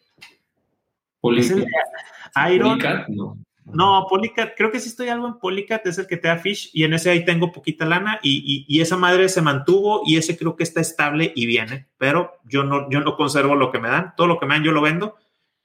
Iron. 2.50 2.78
No. 3.08 3.38
No, 3.64 4.06
Polycat, 4.11 4.54
creo 4.56 4.71
que 4.71 4.78
sí 4.78 4.88
estoy 4.88 5.09
algo 5.09 5.26
en 5.26 5.38
Polycat, 5.38 5.87
es 5.87 5.97
el 5.99 6.06
que 6.06 6.18
te 6.18 6.28
da 6.28 6.37
Fish 6.37 6.71
y 6.75 6.85
en 6.85 6.92
ese 6.92 7.11
ahí 7.11 7.25
tengo 7.25 7.50
poquita 7.50 7.87
lana 7.87 8.21
y, 8.23 8.66
y, 8.68 8.80
esa 8.83 8.97
madre 8.97 9.28
se 9.30 9.40
mantuvo 9.40 10.02
y 10.04 10.18
ese 10.18 10.37
creo 10.37 10.54
que 10.54 10.64
está 10.64 10.83
estable 10.83 11.33
y 11.35 11.47
viene, 11.47 11.88
pero 11.97 12.35
yo 12.44 12.62
no, 12.62 12.90
yo 12.90 13.00
no 13.00 13.16
conservo 13.16 13.54
lo 13.54 13.73
que 13.73 13.78
me 13.78 13.88
dan, 13.88 14.12
todo 14.16 14.26
lo 14.26 14.38
que 14.38 14.44
me 14.44 14.54
dan 14.54 14.64
yo 14.64 14.73
lo 14.73 14.83
vendo 14.83 15.16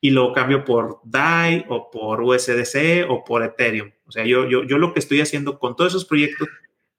y 0.01 0.12
lo 0.12 0.32
cambio 0.32 0.63
por 0.63 1.01
DAI 1.03 1.65
o 1.68 1.91
por 1.91 2.22
USDC 2.22 3.06
o 3.10 3.25
por 3.25 3.44
Ethereum. 3.44 3.91
O 4.08 4.12
sea, 4.12 4.24
yo, 4.25 4.48
yo, 4.48 4.63
yo 4.63 4.77
lo 4.77 4.94
que 4.94 5.00
estoy 5.00 5.20
haciendo 5.20 5.60
con 5.60 5.75
todos 5.75 5.91
esos 5.91 6.06
proyectos, 6.06 6.48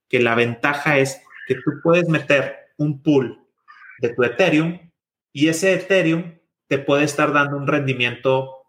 que 0.09 0.21
la 0.21 0.35
ventaja 0.35 0.99
es 0.99 1.23
que 1.47 1.55
tú 1.55 1.81
puedes 1.83 2.09
meter 2.09 2.57
un 2.77 3.03
pool 3.03 3.47
de 4.01 4.11
tu 4.11 4.23
Ethereum 4.23 4.79
y 5.33 5.49
ese 5.49 5.73
Ethereum 5.73 6.35
te 6.67 6.79
puede 6.79 7.05
estar 7.05 7.33
dando 7.33 7.57
un 7.57 7.67
rendimiento, 7.67 8.65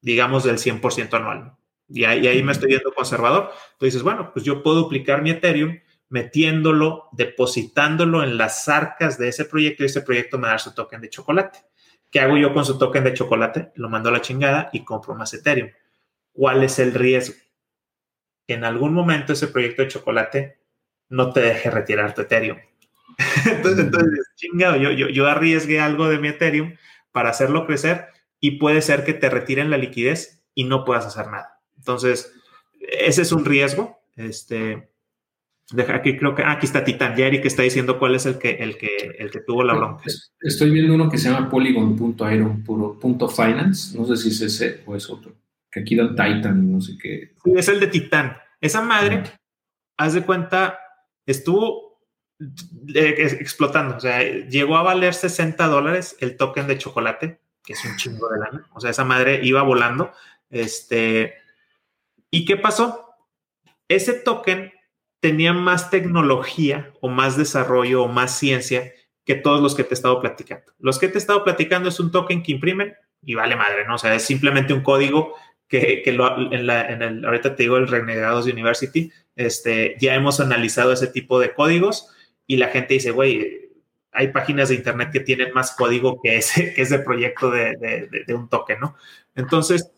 digamos, 0.00 0.44
del 0.44 0.58
100% 0.58 1.14
anual. 1.14 1.56
Y 1.94 2.04
ahí, 2.04 2.42
me 2.42 2.52
estoy 2.52 2.68
viendo 2.68 2.92
conservador. 2.92 3.50
Tú 3.78 3.84
dices, 3.84 4.02
bueno, 4.02 4.32
pues 4.32 4.44
yo 4.44 4.62
puedo 4.62 4.76
duplicar 4.76 5.22
mi 5.22 5.30
Ethereum 5.30 5.78
metiéndolo, 6.08 7.08
depositándolo 7.12 8.22
en 8.22 8.38
las 8.38 8.68
arcas 8.68 9.18
de 9.18 9.28
ese 9.28 9.44
proyecto 9.44 9.82
y 9.82 9.86
ese 9.86 10.00
proyecto 10.00 10.38
me 10.38 10.48
da 10.48 10.58
su 10.58 10.74
token 10.74 11.00
de 11.00 11.10
chocolate. 11.10 11.58
¿Qué 12.10 12.20
hago 12.20 12.36
yo 12.36 12.52
con 12.52 12.64
su 12.64 12.78
token 12.78 13.04
de 13.04 13.14
chocolate? 13.14 13.72
Lo 13.74 13.88
mando 13.88 14.08
a 14.08 14.12
la 14.12 14.20
chingada 14.20 14.70
y 14.72 14.84
compro 14.84 15.14
más 15.14 15.32
Ethereum. 15.34 15.70
¿Cuál 16.32 16.62
es 16.64 16.78
el 16.78 16.94
riesgo? 16.94 17.36
Que 18.46 18.54
en 18.54 18.64
algún 18.64 18.92
momento 18.94 19.32
ese 19.32 19.48
proyecto 19.48 19.82
de 19.82 19.88
chocolate 19.88 20.58
no 21.08 21.32
te 21.32 21.40
deje 21.40 21.70
retirar 21.70 22.14
tu 22.14 22.22
Ethereum. 22.22 22.58
entonces, 23.50 23.84
entonces, 23.84 24.30
chingado, 24.36 24.76
yo, 24.76 24.90
yo, 24.92 25.08
yo 25.08 25.26
arriesgué 25.26 25.80
algo 25.80 26.08
de 26.08 26.18
mi 26.18 26.28
Ethereum 26.28 26.76
para 27.12 27.30
hacerlo 27.30 27.66
crecer 27.66 28.08
y 28.40 28.52
puede 28.52 28.80
ser 28.80 29.04
que 29.04 29.14
te 29.14 29.28
retiren 29.28 29.70
la 29.70 29.76
liquidez 29.76 30.42
y 30.54 30.64
no 30.64 30.84
puedas 30.84 31.06
hacer 31.06 31.28
nada. 31.28 31.61
Entonces, 31.82 32.32
ese 32.80 33.22
es 33.22 33.32
un 33.32 33.44
riesgo. 33.44 33.98
Este, 34.14 34.88
deja 35.72 35.96
aquí 35.96 36.16
creo 36.16 36.36
que 36.36 36.42
ah, 36.42 36.52
aquí 36.52 36.66
está 36.66 36.84
Titan 36.84 37.16
Jerry 37.16 37.40
que 37.40 37.48
está 37.48 37.62
diciendo 37.62 37.98
cuál 37.98 38.14
es 38.14 38.24
el 38.26 38.38
que 38.38 38.50
el 38.50 38.78
que 38.78 39.16
el 39.18 39.32
que 39.32 39.40
tuvo 39.40 39.64
la 39.64 39.74
bronca. 39.74 40.04
Estoy 40.40 40.70
viendo 40.70 40.94
uno 40.94 41.10
que 41.10 41.18
se 41.18 41.28
llama 41.28 41.50
Polygon.iron.finance, 41.50 43.98
no 43.98 44.06
sé 44.06 44.16
si 44.16 44.28
es 44.28 44.40
ese 44.42 44.84
o 44.86 44.94
es 44.94 45.10
otro. 45.10 45.34
Que 45.70 45.80
aquí 45.80 45.96
da 45.96 46.10
Titan, 46.10 46.70
no 46.70 46.80
sé 46.80 46.96
qué. 47.00 47.32
Sí, 47.42 47.52
es 47.56 47.66
el 47.66 47.80
de 47.80 47.88
Titan. 47.88 48.36
Esa 48.60 48.80
madre, 48.80 49.24
haz 49.96 50.14
de 50.14 50.22
cuenta, 50.22 50.78
estuvo 51.26 51.98
eh, 52.94 53.36
explotando, 53.40 53.96
o 53.96 54.00
sea, 54.00 54.22
llegó 54.22 54.76
a 54.76 54.84
valer 54.84 55.14
60 55.14 55.66
dólares 55.66 56.14
el 56.20 56.36
token 56.36 56.68
de 56.68 56.78
chocolate, 56.78 57.40
que 57.64 57.72
es 57.72 57.84
un 57.84 57.96
chingo 57.96 58.28
de 58.28 58.38
lana. 58.38 58.68
O 58.72 58.80
sea, 58.80 58.90
esa 58.90 59.04
madre 59.04 59.40
iba 59.42 59.62
volando. 59.62 60.12
Este, 60.48 61.41
¿y 62.32 62.44
qué 62.44 62.56
pasó? 62.56 63.14
Ese 63.86 64.14
token 64.14 64.72
tenía 65.20 65.52
más 65.52 65.90
tecnología 65.90 66.92
o 67.00 67.08
más 67.08 67.36
desarrollo 67.36 68.02
o 68.02 68.08
más 68.08 68.36
ciencia 68.36 68.92
que 69.24 69.36
todos 69.36 69.60
los 69.60 69.76
que 69.76 69.84
te 69.84 69.90
he 69.90 69.94
estado 69.94 70.20
platicando. 70.20 70.72
Los 70.80 70.98
que 70.98 71.06
te 71.06 71.14
he 71.14 71.18
estado 71.18 71.44
platicando 71.44 71.88
es 71.88 72.00
un 72.00 72.10
token 72.10 72.42
que 72.42 72.50
imprimen 72.50 72.94
y 73.22 73.36
vale 73.36 73.54
madre, 73.54 73.86
¿no? 73.86 73.94
O 73.94 73.98
sea, 73.98 74.14
es 74.16 74.24
simplemente 74.24 74.72
un 74.74 74.82
código 74.82 75.36
que, 75.68 76.02
en, 76.04 76.16
la, 76.66 76.86
en 76.90 77.02
el, 77.02 77.24
ahorita 77.24 77.54
te 77.54 77.62
digo, 77.62 77.76
el 77.76 77.86
Renegados 77.88 78.46
University, 78.46 79.12
este, 79.36 79.96
ya 80.00 80.14
hemos 80.14 80.40
analizado 80.40 80.92
ese 80.92 81.06
tipo 81.06 81.38
de 81.38 81.54
códigos 81.54 82.08
y 82.46 82.56
la 82.56 82.68
gente 82.68 82.94
dice, 82.94 83.12
güey, 83.12 83.70
hay 84.10 84.28
páginas 84.28 84.68
de 84.68 84.74
internet 84.74 85.10
que 85.12 85.20
tienen 85.20 85.54
más 85.54 85.74
código 85.74 86.20
que 86.22 86.36
ese, 86.36 86.74
que 86.74 86.82
ese 86.82 86.98
proyecto 86.98 87.50
de, 87.50 87.76
de, 87.76 88.24
de, 88.26 88.34
un 88.34 88.48
token, 88.48 88.80
¿no? 88.80 88.96
Entonces, 89.34 89.90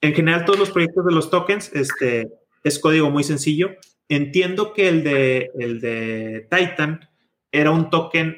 en 0.00 0.14
general, 0.14 0.44
todos 0.44 0.58
los 0.58 0.70
proyectos 0.70 1.04
de 1.04 1.12
los 1.12 1.30
tokens, 1.30 1.70
este, 1.74 2.28
es 2.64 2.78
código 2.78 3.10
muy 3.10 3.24
sencillo. 3.24 3.76
Entiendo 4.08 4.72
que 4.72 4.88
el 4.88 5.04
de, 5.04 5.50
el 5.58 5.80
de 5.80 6.48
Titan 6.50 7.08
era 7.52 7.70
un 7.70 7.90
token 7.90 8.36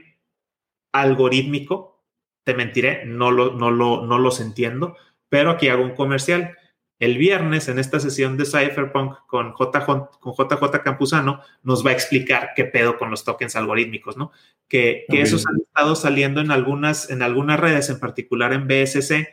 algorítmico. 0.93 2.05
Te 2.45 2.55
mentiré, 2.55 3.05
no, 3.07 3.31
lo, 3.31 3.53
no, 3.55 3.71
lo, 3.71 4.05
no 4.05 4.19
los 4.19 4.41
entiendo, 4.41 4.97
pero 5.29 5.51
aquí 5.51 5.69
hago 5.69 5.85
un 5.85 5.95
comercial. 5.95 6.57
El 6.99 7.19
viernes, 7.19 7.69
en 7.69 7.79
esta 7.79 7.99
sesión 8.01 8.37
de 8.37 8.45
Cypherpunk 8.45 9.27
con 9.27 9.55
JJ, 9.55 10.19
con 10.21 10.35
JJ 10.35 10.83
Campuzano, 10.85 11.41
nos 11.63 11.85
va 11.85 11.91
a 11.91 11.95
explicar 11.95 12.51
qué 12.55 12.65
pedo 12.65 12.97
con 12.97 13.11
los 13.11 13.25
tokens 13.25 13.57
algorítmicos, 13.57 14.17
¿no? 14.17 14.31
Que, 14.69 15.05
que 15.09 15.21
esos 15.21 15.47
han 15.47 15.61
estado 15.61 15.97
saliendo 15.97 16.41
en 16.41 16.51
algunas, 16.51 17.11
en 17.11 17.23
algunas 17.23 17.59
redes, 17.59 17.91
en 17.91 17.99
particular 17.99 18.53
en 18.53 18.69
BSC, 18.69 19.29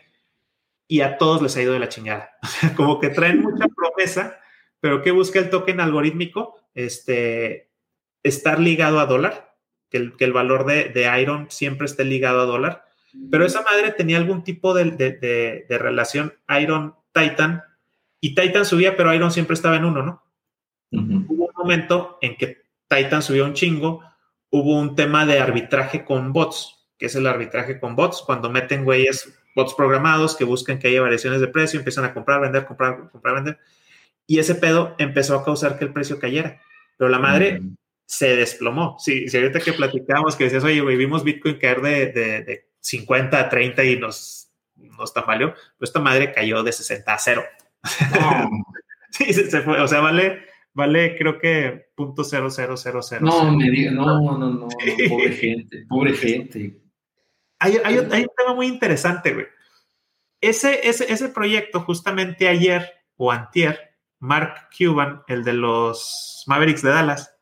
y 0.90 1.02
a 1.02 1.20
todos 1.20 1.42
les 1.42 1.56
ha 1.56 1.62
ido 1.62 1.72
de 1.72 1.80
la 1.80 1.88
chingada. 1.88 2.32
Como 2.76 3.00
que 3.00 3.10
traen 3.10 3.42
mucha 3.42 3.68
promesa, 3.68 4.40
pero 4.82 5.02
¿qué 5.02 5.12
busca 5.12 5.40
el 5.40 5.52
token 5.52 5.80
algorítmico? 5.80 6.58
Este, 6.74 7.70
estar 8.24 8.60
ligado 8.60 9.00
a 9.00 9.06
dólar, 9.06 9.56
que 9.90 9.98
el, 9.98 10.18
que 10.18 10.26
el 10.26 10.34
valor 10.34 10.66
de, 10.66 10.86
de, 10.86 11.22
Iron 11.22 11.50
siempre 11.52 11.86
esté 11.86 12.04
ligado 12.04 12.42
a 12.42 12.46
dólar. 12.46 12.86
Pero 13.30 13.46
esa 13.46 13.62
madre 13.62 13.92
tenía 13.92 14.18
algún 14.18 14.44
tipo 14.44 14.74
de, 14.74 14.86
de, 14.92 15.66
de 15.68 15.78
relación 15.78 16.34
Iron-Titan 16.60 17.64
y 18.20 18.34
Titan 18.36 18.66
subía, 18.66 18.98
pero 18.98 19.14
Iron 19.14 19.32
siempre 19.32 19.54
estaba 19.54 19.78
en 19.78 19.86
uno, 19.86 20.04
¿no? 20.04 20.24
Hubo 20.92 21.46
un 21.46 21.54
momento 21.56 22.18
en 22.22 22.36
que 22.36 22.64
Titan 22.88 23.22
subió 23.22 23.46
un 23.46 23.54
chingo, 23.54 24.04
hubo 24.50 24.80
un 24.80 24.96
tema 24.96 25.26
de 25.26 25.40
arbitraje 25.40 26.04
con 26.04 26.34
bots, 26.34 26.90
que 26.98 27.06
es 27.06 27.16
el 27.16 27.28
arbitraje 27.28 27.80
con 27.80 27.96
bots, 27.96 28.24
cuando 28.26 28.50
meten 28.50 28.84
güeyes, 28.84 29.39
bots 29.60 29.74
programados 29.74 30.36
que 30.36 30.44
buscan 30.44 30.80
que 30.80 30.88
haya 30.88 31.02
variaciones 31.02 31.42
de 31.42 31.48
precio, 31.48 31.80
empiezan 31.80 32.06
a 32.06 32.14
comprar, 32.14 32.42
vender, 32.42 32.66
comprar, 32.66 33.10
comprar, 33.12 33.36
vender 33.36 33.60
y 34.30 34.38
ese 34.38 34.54
pedo 34.54 34.94
empezó 35.00 35.36
a 35.36 35.44
causar 35.44 35.80
que 35.80 35.86
el 35.86 35.92
precio 35.92 36.20
cayera. 36.20 36.62
Pero 36.98 37.10
la 37.10 37.18
madre 37.18 37.64
se 38.06 38.36
desplomó. 38.36 38.96
Sí, 39.00 39.28
si 39.28 39.36
ahorita 39.36 39.60
que 39.60 39.74
platicamos, 39.74 40.36
que 40.36 40.44
decías, 40.44 40.64
oye, 40.64 40.82
vimos 40.82 41.24
Bitcoin 41.24 41.58
caer 41.58 41.82
de, 41.82 42.12
de, 42.12 42.70
50 42.80 43.40
a 43.40 43.50
30 43.50 43.84
y 43.86 43.98
nos, 43.98 44.52
nos 44.76 45.16
tambaleó, 45.16 45.56
pues 45.80 45.90
esta 45.90 46.00
madre 46.00 46.32
cayó 46.32 46.62
de 46.62 46.72
60 46.72 47.12
a 47.12 47.18
0. 47.18 47.44
sí, 49.10 49.34
se, 49.34 49.62
fue. 49.62 49.82
O 49.82 49.88
sea, 49.88 50.00
vale, 50.00 50.44
vale, 50.76 51.16
creo 51.18 51.40
que 51.40 51.88
punto 51.96 52.24
cero, 52.24 52.52
cero, 52.52 52.78
cero, 52.78 53.02
cero. 53.02 53.22
No, 53.26 53.52
me 53.52 53.68
diga, 53.72 53.90
no, 53.90 54.06
no, 54.06 54.38
no, 54.38 54.50
no, 54.52 54.68
pobre 55.10 55.32
gente, 55.32 55.86
pobre 55.90 56.14
gente. 56.14 56.80
Hay, 57.60 57.78
hay, 57.84 57.98
hay, 58.12 58.22
un 58.24 58.32
tema 58.38 58.54
muy 58.56 58.68
interesante, 58.68 59.34
güey. 59.34 59.48
Ese, 60.42 60.88
ese, 60.88 61.12
ese 61.12 61.30
proyecto, 61.30 61.82
justamente 61.82 62.48
ayer 62.48 62.90
o 63.18 63.32
antier, 63.32 63.98
Mark 64.20 64.70
Cuban, 64.78 65.24
el 65.28 65.44
de 65.44 65.54
los 65.54 66.44
Mavericks 66.48 66.82
de 66.82 66.90
Dallas, 66.90 67.36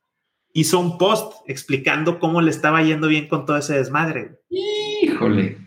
hizo 0.53 0.79
un 0.79 0.97
post 0.97 1.33
explicando 1.47 2.19
cómo 2.19 2.41
le 2.41 2.49
estaba 2.49 2.81
yendo 2.81 3.07
bien 3.07 3.27
con 3.27 3.45
todo 3.45 3.57
ese 3.57 3.75
desmadre. 3.75 4.39
Híjole. 4.49 5.57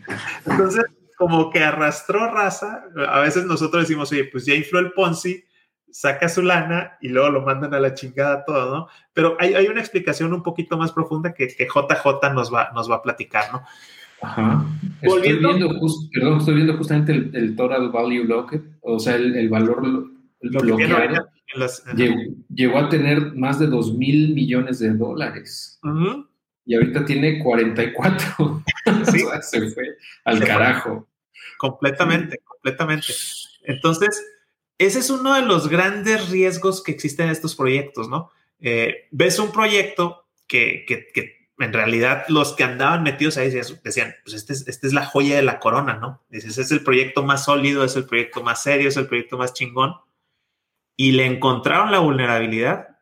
Entonces, 0.45 0.83
como 1.17 1.49
que 1.49 1.63
arrastró 1.63 2.31
raza. 2.31 2.83
A 3.07 3.19
veces 3.19 3.45
nosotros 3.45 3.83
decimos, 3.83 4.11
oye, 4.11 4.25
pues 4.25 4.45
ya 4.45 4.55
infló 4.55 4.79
el 4.79 4.91
Ponzi, 4.91 5.45
saca 5.91 6.27
su 6.27 6.41
lana 6.41 6.97
y 6.99 7.09
luego 7.09 7.29
lo 7.29 7.41
mandan 7.41 7.73
a 7.73 7.79
la 7.79 7.93
chingada 7.93 8.43
todo, 8.43 8.75
¿no? 8.75 8.87
Pero 9.13 9.37
hay, 9.39 9.53
hay 9.53 9.67
una 9.67 9.81
explicación 9.81 10.33
un 10.33 10.41
poquito 10.41 10.77
más 10.77 10.91
profunda 10.91 11.33
que, 11.33 11.47
que, 11.47 11.67
JJ 11.67 12.33
nos 12.33 12.53
va, 12.53 12.71
nos 12.73 12.89
va 12.89 12.95
a 12.95 13.01
platicar, 13.01 13.51
¿no? 13.51 13.63
Ajá. 14.21 14.65
Estoy 15.01 15.21
viendo, 15.21 15.49
perdón, 16.13 16.39
estoy 16.39 16.55
viendo 16.55 16.77
justamente 16.77 17.11
el, 17.11 17.35
el 17.35 17.55
Total 17.55 17.89
Value 17.89 18.23
Locket, 18.23 18.61
o 18.81 18.99
sea, 18.99 19.15
el, 19.15 19.35
el 19.35 19.49
valor 19.49 19.81
lo 20.41 20.61
llegó, 22.55 22.79
a 22.79 22.89
tener 22.89 23.33
más 23.33 23.59
de 23.59 23.67
2 23.67 23.97
mil 23.97 24.33
millones 24.33 24.79
de 24.79 24.93
dólares. 24.93 25.79
Y 26.65 26.75
ahorita 26.75 27.05
tiene 27.05 27.39
44. 27.39 28.63
Sí. 29.11 29.25
se 29.41 29.69
fue 29.71 29.83
al 30.25 30.39
carajo. 30.43 31.07
Completamente, 31.57 32.39
completamente. 32.43 33.07
Entonces, 33.63 34.23
ese 34.77 34.99
es 34.99 35.09
uno 35.09 35.35
de 35.35 35.43
los 35.43 35.67
grandes 35.67 36.29
riesgos 36.29 36.81
que 36.83 36.91
existen 36.91 37.27
en 37.27 37.31
estos 37.31 37.55
proyectos, 37.55 38.09
¿no? 38.09 38.31
Eh, 38.59 39.07
ves 39.11 39.37
un 39.39 39.51
proyecto 39.51 40.25
que, 40.47 40.85
que, 40.87 41.07
que, 41.13 41.40
en 41.61 41.73
realidad 41.73 42.25
los 42.27 42.53
que 42.53 42.63
andaban 42.63 43.03
metidos 43.03 43.37
ahí 43.37 43.49
decían, 43.49 44.15
pues 44.23 44.35
este 44.35 44.53
es, 44.53 44.67
este 44.67 44.87
es 44.87 44.93
la 44.93 45.05
joya 45.05 45.35
de 45.35 45.41
la 45.41 45.59
corona, 45.59 45.95
¿no? 45.95 46.21
Dices, 46.29 46.57
es 46.57 46.71
el 46.71 46.83
proyecto 46.83 47.23
más 47.23 47.45
sólido, 47.45 47.83
es 47.83 47.95
el 47.95 48.05
proyecto 48.05 48.43
más 48.43 48.63
serio, 48.63 48.89
es 48.89 48.97
el 48.97 49.07
proyecto 49.07 49.37
más 49.37 49.53
chingón 49.53 49.95
y 50.95 51.13
le 51.13 51.25
encontraron 51.25 51.91
la 51.91 51.99
vulnerabilidad 51.99 52.99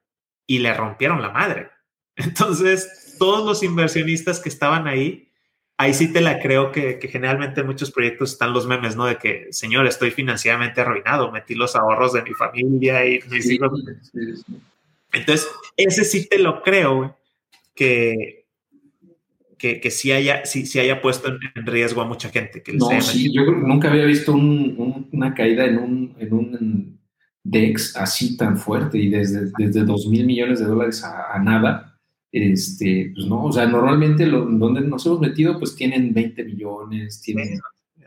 y 0.47 0.59
le 0.59 0.73
rompieron 0.73 1.21
la 1.21 1.29
madre. 1.29 1.69
Entonces, 2.15 3.15
todos 3.19 3.45
los 3.45 3.63
inversionistas 3.63 4.39
que 4.39 4.49
estaban 4.49 4.87
ahí, 4.87 5.31
ahí 5.77 5.93
sí 5.93 6.11
te 6.11 6.21
la 6.21 6.39
creo 6.39 6.71
que, 6.71 6.99
generalmente 7.11 7.61
en 7.61 7.67
muchos 7.67 7.91
proyectos 7.91 8.31
están 8.31 8.53
los 8.53 8.67
memes, 8.67 8.95
¿no? 8.95 9.05
De 9.05 9.17
que, 9.17 9.47
señor, 9.51 9.85
estoy 9.87 10.11
financieramente 10.11 10.81
arruinado, 10.81 11.31
metí 11.31 11.55
los 11.55 11.75
ahorros 11.75 12.13
de 12.13 12.23
mi 12.23 12.33
familia 12.33 13.05
y 13.05 13.19
mis 13.29 13.49
hijos. 13.49 13.83
Entonces, 15.11 15.47
ese 15.77 16.03
sí 16.03 16.27
te 16.27 16.39
lo 16.39 16.61
creo, 16.61 17.17
que, 17.75 18.38
que, 19.59 19.79
que 19.79 19.91
sí, 19.91 20.11
haya, 20.11 20.45
sí, 20.45 20.65
sí 20.65 20.79
haya 20.79 21.01
puesto 21.01 21.27
en, 21.27 21.65
riesgo 21.65 22.01
a 22.01 22.05
mucha 22.05 22.29
gente. 22.29 22.63
Que 22.63 22.73
no, 22.73 22.89
sí, 23.01 23.31
yo 23.31 23.43
nunca 23.43 23.91
había 23.91 24.05
visto 24.05 24.33
una 24.33 25.35
caída 25.35 25.65
en 25.65 25.77
un, 25.77 26.15
en 26.17 26.33
un 26.33 26.99
DEX 27.43 27.95
así 27.95 28.37
tan 28.37 28.57
fuerte 28.57 28.97
y 28.97 29.09
desde, 29.09 29.51
desde 29.57 29.83
2 29.83 30.07
mil 30.07 30.25
millones 30.25 30.59
de 30.59 30.65
dólares 30.65 31.03
a, 31.03 31.37
nada, 31.39 31.99
este, 32.31 33.11
pues 33.13 33.27
no, 33.27 33.45
o 33.45 33.51
sea, 33.51 33.67
normalmente 33.67 34.25
lo, 34.25 34.45
donde 34.45 34.81
nos 34.81 35.05
hemos 35.05 35.19
metido 35.19 35.59
pues 35.59 35.75
tienen 35.75 36.13
20 36.13 36.43
millones, 36.45 37.21
tienen 37.21 37.59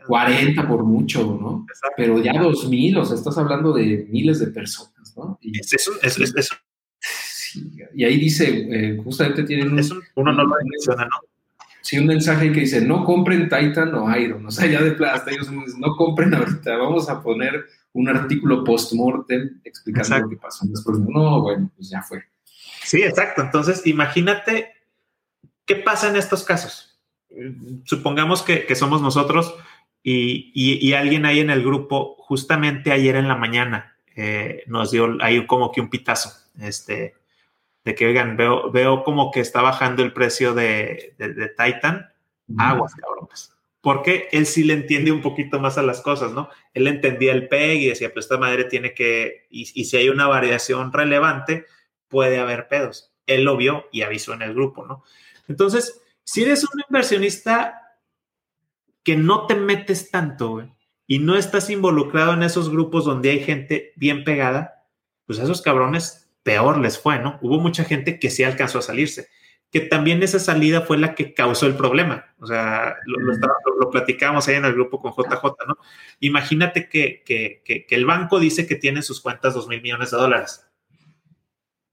40 0.07 0.67
por 0.67 0.83
mucho, 0.83 1.23
¿no? 1.39 1.65
Pero 1.95 2.21
ya 2.21 2.33
2 2.33 2.69
mil, 2.69 2.97
o 2.97 3.05
sea, 3.05 3.15
estás 3.15 3.37
hablando 3.37 3.73
de 3.73 4.07
miles 4.09 4.39
de 4.39 4.47
personas, 4.47 5.15
¿no? 5.15 5.37
Y, 5.39 5.59
es 5.59 5.73
eso, 5.73 5.91
es, 6.01 6.17
eso. 6.17 6.55
y 7.93 8.03
ahí 8.03 8.17
dice, 8.17 8.67
eh, 8.71 8.97
justamente 9.03 9.43
tienen 9.43 9.71
un, 9.71 9.81
uno 10.15 10.33
no 10.33 10.43
lo 10.43 10.55
menciona, 10.65 11.05
¿no? 11.05 11.32
Sí, 11.83 11.99
un 11.99 12.05
mensaje 12.05 12.49
que 12.53 12.61
dice, 12.61 12.79
no 12.79 13.03
compren 13.03 13.49
Titan 13.49 13.93
o 13.93 14.17
Iron, 14.17 14.45
o 14.45 14.51
sea, 14.51 14.65
ya 14.67 14.81
de 14.81 14.93
plata, 14.93 15.29
ellos 15.29 15.51
no 15.51 15.95
compren 15.97 16.33
ahorita, 16.33 16.77
vamos 16.77 17.09
a 17.09 17.21
poner 17.21 17.65
un 17.91 18.07
artículo 18.07 18.63
post-mortem 18.63 19.59
explicando 19.65 20.19
lo 20.19 20.29
que 20.29 20.37
pasó 20.37 20.65
después. 20.65 20.97
No, 20.99 21.41
bueno, 21.41 21.69
pues 21.75 21.89
ya 21.89 22.01
fue. 22.01 22.23
Sí, 22.83 23.03
exacto. 23.03 23.41
Entonces, 23.41 23.85
imagínate 23.85 24.69
qué 25.65 25.75
pasa 25.75 26.09
en 26.09 26.15
estos 26.15 26.43
casos. 26.43 26.99
supongamos 27.83 28.43
que, 28.43 28.73
somos 28.75 29.01
nosotros 29.01 29.53
y, 30.01 30.93
alguien 30.93 31.25
ahí 31.25 31.41
en 31.41 31.49
el 31.49 31.63
grupo, 31.63 32.15
justamente 32.17 32.93
ayer 32.93 33.17
en 33.17 33.27
la 33.27 33.35
mañana, 33.35 33.97
eh, 34.15 34.63
nos 34.67 34.91
dio 34.91 35.17
ahí 35.21 35.45
como 35.47 35.71
que 35.71 35.81
un 35.81 35.89
pitazo, 35.89 36.31
este, 36.59 37.15
de 37.83 37.95
que, 37.95 38.05
oigan, 38.07 38.37
veo, 38.37 38.71
veo 38.71 39.03
como 39.03 39.31
que 39.31 39.39
está 39.39 39.61
bajando 39.61 40.03
el 40.03 40.13
precio 40.13 40.53
de, 40.53 41.15
Titan, 41.57 42.11
aguas, 42.57 42.95
cabrones. 42.95 43.53
Porque 43.81 44.29
él 44.31 44.45
sí 44.45 44.63
le 44.63 44.73
entiende 44.73 45.11
un 45.11 45.21
poquito 45.21 45.59
más 45.59 45.77
a 45.77 45.83
las 45.83 46.01
cosas, 46.01 46.31
¿no? 46.31 46.49
Él 46.73 46.87
entendía 46.87 47.33
el 47.33 47.49
PEG 47.49 47.81
y 47.81 47.87
decía, 47.89 48.13
pues 48.13 48.25
esta 48.25 48.37
madre 48.37 48.63
tiene 48.65 48.93
que, 48.93 49.47
y, 49.49 49.67
y 49.73 49.85
si 49.85 49.97
hay 49.97 50.07
una 50.07 50.27
variación 50.27 50.93
relevante, 50.93 51.65
puede 52.07 52.39
haber 52.39 52.69
pedos. 52.69 53.11
Él 53.25 53.43
lo 53.43 53.57
vio 53.57 53.85
y 53.91 54.03
avisó 54.03 54.33
en 54.33 54.41
el 54.41 54.53
grupo, 54.53 54.85
¿no? 54.85 55.03
Entonces, 55.49 56.01
si 56.23 56.43
eres 56.43 56.63
un 56.63 56.81
inversionista 56.87 57.97
que 59.03 59.17
no 59.17 59.47
te 59.47 59.55
metes 59.55 60.09
tanto, 60.11 60.61
y 61.07 61.19
no 61.19 61.35
estás 61.35 61.69
involucrado 61.69 62.33
en 62.33 62.43
esos 62.43 62.69
grupos 62.69 63.05
donde 63.05 63.29
hay 63.31 63.43
gente 63.43 63.93
bien 63.95 64.23
pegada, 64.23 64.87
pues 65.25 65.39
a 65.39 65.43
esos 65.43 65.61
cabrones 65.61 66.22
peor 66.43 66.77
les 66.79 66.99
fue, 66.99 67.19
¿no? 67.19 67.39
Hubo 67.41 67.59
mucha 67.59 67.83
gente 67.83 68.19
que 68.19 68.29
sí 68.29 68.43
alcanzó 68.43 68.79
a 68.79 68.83
salirse, 68.83 69.29
que 69.71 69.81
también 69.81 70.21
esa 70.21 70.39
salida 70.39 70.81
fue 70.81 70.97
la 70.97 71.15
que 71.15 71.33
causó 71.33 71.65
el 71.65 71.75
problema. 71.75 72.33
O 72.39 72.45
sea, 72.45 72.97
lo, 73.05 73.17
lo, 73.79 73.89
platicábamos 73.89 74.47
ahí 74.47 74.55
en 74.55 74.65
el 74.65 74.73
grupo 74.73 75.01
con 75.01 75.13
JJ, 75.13 75.43
¿no? 75.67 75.77
Imagínate 76.19 76.87
que, 76.89 77.23
que, 77.25 77.85
el 77.89 78.05
banco 78.05 78.39
dice 78.39 78.67
que 78.67 78.75
tiene 78.75 79.01
sus 79.01 79.21
cuentas 79.21 79.53
dos 79.53 79.67
mil 79.67 79.81
millones 79.81 80.11
de 80.11 80.17
dólares. 80.17 80.69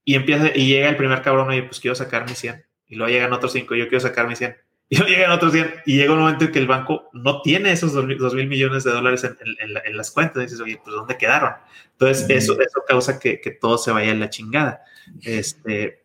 Y 0.03 0.15
empieza, 0.15 0.55
y 0.55 0.67
llega 0.67 0.89
el 0.89 0.97
primer 0.97 1.21
cabrón 1.21 1.53
y 1.53 1.61
pues 1.61 1.79
quiero 1.79 1.95
sacar 1.95 2.27
mis 2.27 2.39
100 2.39 2.65
y 2.91 2.95
luego 2.95 3.11
llegan 3.11 3.31
otros 3.31 3.53
cinco, 3.53 3.73
yo 3.73 3.87
quiero 3.87 4.01
sacar 4.01 4.27
mis 4.27 4.37
100, 4.37 4.55
y 4.91 4.97
luego 4.97 5.09
llegan 5.09 5.31
otros 5.31 5.53
100, 5.53 5.73
y 5.85 5.95
llega 5.95 6.11
un 6.11 6.19
momento 6.19 6.43
en 6.43 6.51
que 6.51 6.59
el 6.59 6.67
banco 6.67 7.09
no 7.13 7.41
tiene 7.41 7.71
esos 7.71 7.93
2 7.93 8.33
mil, 8.35 8.47
millones 8.47 8.83
de 8.83 8.91
dólares 8.91 9.23
en, 9.23 9.95
las 9.95 10.11
cuentas, 10.11 10.43
y 10.43 10.45
dices, 10.47 10.59
oye, 10.59 10.81
pues 10.83 10.93
¿dónde 10.93 11.17
quedaron? 11.17 11.53
Entonces, 11.93 12.29
eso, 12.29 12.59
eso 12.59 12.83
causa 12.85 13.17
que, 13.17 13.39
todo 13.61 13.77
se 13.77 13.91
vaya 13.91 14.11
en 14.11 14.19
la 14.19 14.29
chingada. 14.29 14.83
Este, 15.21 16.03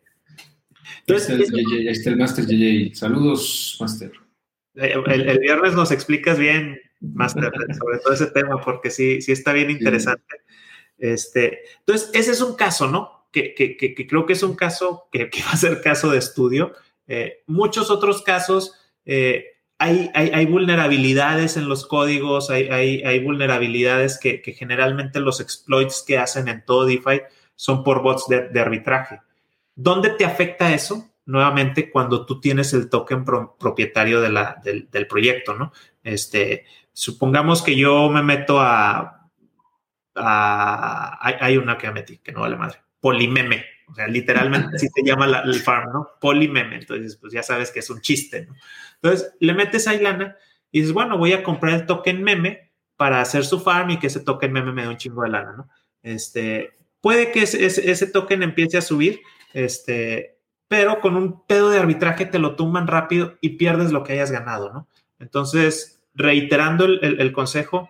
entonces, 1.05 1.29
ahí 1.29 1.87
está 1.89 2.11
el, 2.11 2.15
Master 2.15 2.45
JJ. 2.45 2.95
Saludos, 2.95 3.77
Master. 3.81 4.11
Eh, 4.75 4.93
el, 5.07 5.39
viernes 5.39 5.73
nos 5.73 5.91
explicas 5.91 6.39
bien, 6.39 6.79
Master, 7.01 7.51
sobre 7.77 7.99
todo 7.99 8.13
ese 8.13 8.27
tema, 8.27 8.61
porque 8.63 8.89
sí, 8.89 9.21
sí 9.21 9.33
está 9.33 9.51
bien 9.51 9.69
interesante. 9.69 10.37
Este, 10.97 11.59
entonces, 11.79 12.09
ese 12.13 12.31
es 12.31 12.39
un 12.39 12.55
caso, 12.55 12.87
¿no? 12.87 13.17
que, 13.31 14.07
creo 14.07 14.25
que 14.25 14.33
es 14.33 14.43
un 14.43 14.55
caso 14.55 15.07
que, 15.11 15.29
va 15.45 15.51
a 15.51 15.57
ser 15.57 15.81
caso 15.81 16.09
de 16.09 16.17
estudio. 16.17 16.73
Eh, 17.07 17.43
muchos 17.47 17.89
otros 17.89 18.21
casos, 18.21 18.73
eh, 19.05 19.45
hay, 19.79 20.09
hay, 20.13 20.45
vulnerabilidades 20.47 21.55
en 21.55 21.69
los 21.69 21.85
códigos, 21.85 22.49
hay, 22.49 22.67
hay 22.67 23.23
vulnerabilidades 23.23 24.19
que, 24.19 24.41
generalmente 24.57 25.19
los 25.19 25.39
exploits 25.39 26.03
que 26.05 26.17
hacen 26.17 26.47
en 26.47 26.65
todo 26.65 26.85
DeFi 26.85 27.21
son 27.55 27.83
por 27.83 28.01
bots 28.01 28.25
de, 28.27 28.59
arbitraje. 28.59 29.21
¿Dónde 29.75 30.09
te 30.09 30.25
afecta 30.25 30.73
eso? 30.73 31.07
Nuevamente, 31.25 31.91
cuando 31.91 32.25
tú 32.25 32.39
tienes 32.39 32.73
el 32.73 32.89
token 32.89 33.23
propietario 33.23 34.19
del, 34.19 34.37
del, 34.91 35.07
proyecto, 35.07 35.53
¿no? 35.53 35.71
Este, 36.03 36.65
supongamos 36.91 37.61
que 37.61 37.75
yo 37.75 38.09
me 38.09 38.23
meto 38.23 38.59
a, 38.59 39.29
a 40.15 41.19
hay, 41.21 41.57
una 41.57 41.77
que 41.77 41.91
metí, 41.91 42.17
que 42.17 42.31
no 42.31 42.41
vale 42.41 42.55
madre 42.55 42.79
polimeme. 42.99 43.63
O 43.89 43.93
sea, 43.93 44.07
literalmente 44.07 44.75
así 44.75 44.87
se 44.93 45.03
llama 45.03 45.25
el 45.25 45.55
farm, 45.55 45.91
¿no? 45.93 46.09
Polimeme. 46.19 46.75
Entonces, 46.75 47.15
pues 47.15 47.31
ya 47.31 47.41
sabes 47.41 47.71
que 47.71 47.79
es 47.79 47.89
un 47.89 48.01
chiste, 48.01 48.45
¿no? 48.45 48.55
Entonces, 48.95 49.33
le 49.39 49.53
metes 49.53 49.87
ahí 49.87 49.99
lana 49.99 50.35
y 50.71 50.81
dices, 50.81 50.93
bueno, 50.93 51.17
voy 51.17 51.33
a 51.33 51.43
comprar 51.43 51.73
el 51.73 51.85
token 51.85 52.21
meme 52.21 52.71
para 52.97 53.21
hacer 53.21 53.45
su 53.45 53.59
farm 53.59 53.91
y 53.91 53.99
que 53.99 54.07
ese 54.07 54.19
token 54.19 54.51
meme 54.51 54.73
me 54.73 54.81
dé 54.83 54.87
un 54.89 54.97
chingo 54.97 55.23
de 55.23 55.29
lana, 55.29 55.53
¿no? 55.53 55.69
Este, 56.03 56.77
puede 56.99 57.31
que 57.31 57.43
ese, 57.43 57.65
ese, 57.65 58.07
token 58.07 58.43
empiece 58.43 58.77
a 58.77 58.81
subir, 58.81 59.21
este, 59.53 60.39
pero 60.67 60.99
con 60.99 61.15
un 61.15 61.45
pedo 61.45 61.69
de 61.69 61.79
arbitraje 61.79 62.25
te 62.25 62.39
lo 62.39 62.55
tumban 62.55 62.87
rápido 62.87 63.37
y 63.39 63.51
pierdes 63.51 63.91
lo 63.91 64.03
que 64.03 64.13
hayas 64.13 64.31
ganado, 64.31 64.73
¿no? 64.73 64.87
Entonces, 65.19 66.01
reiterando 66.13 66.85
el 66.85 67.31
consejo, 67.31 67.89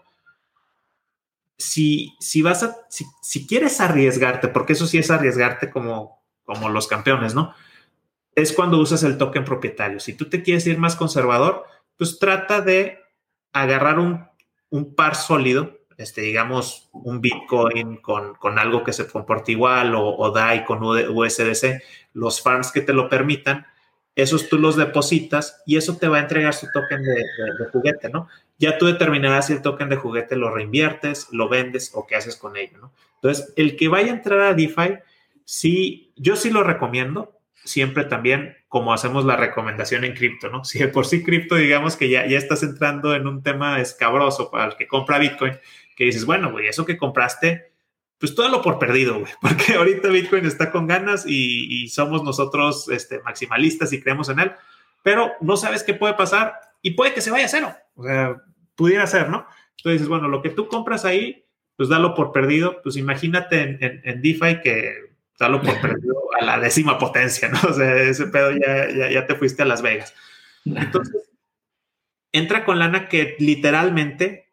si, 1.58 2.15
si 2.20 2.41
vas 2.41 2.63
a, 2.63 2.76
si, 2.89 3.48
quieres 3.48 3.82
arriesgarte, 3.82 4.48
porque 4.48 4.74
eso 4.74 4.88
sí 4.88 4.98
es 4.98 5.10
arriesgarte 5.10 5.70
como, 5.70 6.24
como 6.43 6.70
los 6.70 6.88
campeones, 6.88 7.34
¿no? 7.34 7.54
Es 8.36 8.54
cuando 8.54 8.78
usas 8.78 9.04
el 9.04 9.17
token 9.17 9.43
propietario. 9.43 10.00
Si 10.00 10.13
tú 10.13 10.30
te 10.30 10.43
quieres 10.43 10.67
ir 10.67 10.78
más 10.78 10.96
conservador, 10.96 11.65
pues 11.98 12.20
trata 12.20 12.62
de 12.62 13.00
agarrar 13.52 13.98
un, 14.00 14.28
par 14.96 15.15
sólido, 15.15 15.80
este, 15.98 16.22
digamos, 16.22 16.89
un 16.93 17.22
Bitcoin 17.22 17.98
con, 17.98 18.60
algo 18.60 18.84
que 18.84 18.93
se 18.93 19.08
comporte 19.08 19.54
igual 19.54 19.96
o, 19.96 20.15
o 20.15 20.32
DAI 20.32 20.63
con 20.65 20.84
USDC, 20.84 21.82
los 22.13 22.41
farms 22.41 22.72
que 22.72 22.82
te 22.82 22.93
lo 22.93 23.10
permitan, 23.10 23.65
esos 24.17 24.50
tú 24.50 24.58
los 24.58 24.76
depositas 24.76 25.62
y 25.65 25.78
eso 25.78 25.96
te 25.96 26.08
va 26.08 26.17
a 26.17 26.22
entregar 26.22 26.54
su 26.56 26.67
token 26.74 27.04
de, 27.04 27.24
juguete, 27.72 28.10
¿no? 28.10 28.28
Ya 28.58 28.78
tú 28.78 28.88
determinarás 28.88 29.48
si 29.48 29.54
el 29.54 29.62
token 29.62 29.89
de 29.89 29.96
juguete 29.96 30.36
lo 30.36 30.54
reinviertes, 30.54 31.28
lo 31.32 31.48
vendes 31.48 31.91
o 31.93 32.08
qué 32.08 32.15
haces 32.15 32.36
con 32.36 32.58
ello, 32.58 32.78
¿no? 32.80 32.93
Entonces, 33.15 33.54
el 33.56 33.76
que 33.76 33.88
vaya 33.88 34.12
a 34.12 34.15
entrar 34.15 34.39
a 34.41 34.54
DeFi, 34.54 35.00
sí, 35.46 36.12
yo 36.15 36.36
sí 36.36 36.50
lo 36.50 36.63
recomiendo, 36.63 37.39
siempre 37.63 38.06
también 38.06 38.58
como 38.67 38.93
hacemos 38.93 39.26
la 39.26 39.36
recomendación 39.36 40.04
en 40.04 40.13
cripto, 40.13 40.50
¿no? 40.50 40.65
Si 40.65 40.80
de 40.80 40.88
por 40.88 41.06
sí 41.06 41.24
cripto, 41.24 41.56
digamos 41.56 41.96
que 41.96 42.10
ya, 42.10 42.26
ya 42.26 42.38
estás 42.38 42.63
entrando 42.63 43.15
en 43.15 43.28
un 43.28 43.43
tema 43.43 43.80
escabroso 43.80 44.52
para 44.52 44.65
el 44.65 44.76
que 44.76 44.88
compra 44.88 45.20
Bitcoin, 45.20 45.58
que 45.96 46.06
dices, 46.06 46.26
bueno, 46.26 46.52
güey, 46.52 46.67
eso 46.67 46.86
que 46.86 46.98
compraste, 46.98 47.72
pues 48.20 48.36
todo 48.36 48.50
lo 48.50 48.62
por 48.62 48.80
perdido, 48.80 49.20
güey, 49.20 49.32
porque 49.41 49.74
ahorita 49.74 50.10
Bitcoin 50.10 50.46
está 50.46 50.72
con 50.72 50.88
ganas 50.88 51.26
y, 51.28 51.88
somos 51.89 52.24
nosotros 52.24 52.89
este, 52.89 53.20
maximalistas 53.22 53.93
y 53.93 54.02
creemos 54.02 54.30
en 54.30 54.39
él, 54.39 54.52
pero 55.04 55.32
no 55.41 55.56
sabes 55.58 55.84
qué 55.84 55.93
puede 55.93 56.13
pasar 56.15 56.60
y 56.88 56.91
puede 56.91 57.13
que 57.13 57.19
se 57.19 57.32
vaya 57.32 57.47
a 57.47 57.50
cero, 57.50 57.76
o 57.95 58.04
sea, 58.06 58.41
pudiera 58.76 59.06
ser, 59.08 59.28
¿no? 59.28 59.45
Entonces 59.76 60.08
bueno, 60.08 60.30
lo 60.30 60.41
que 60.41 60.52
tú 60.52 60.69
compras 60.69 61.04
ahí, 61.04 61.45
pues 61.76 61.89
dalo 61.89 62.15
por 62.15 62.32
perdido, 62.32 62.82
pues 62.82 62.95
imagínate 62.95 63.78
en, 64.04 64.21
DeFi 64.21 64.62
que 64.62 64.93
dalo 65.38 65.62
por 65.62 65.82
perdido 65.82 66.15
a 66.39 66.45
la 66.45 66.60
décima 66.60 66.97
potencia, 66.97 67.50
¿no? 67.50 67.60
O 67.67 67.73
sea, 67.73 67.93
ese 67.97 68.28
pedo 68.28 68.52
ya, 68.52 69.10
ya, 69.10 69.26
te 69.28 69.36
fuiste 69.36 69.63
a 69.63 69.65
Las 69.65 69.82
Vegas. 69.82 70.13
Entonces, 70.63 71.30
entra 72.32 72.63
con 72.63 72.80
lana 72.80 73.10
que 73.10 73.36
literalmente 73.38 74.47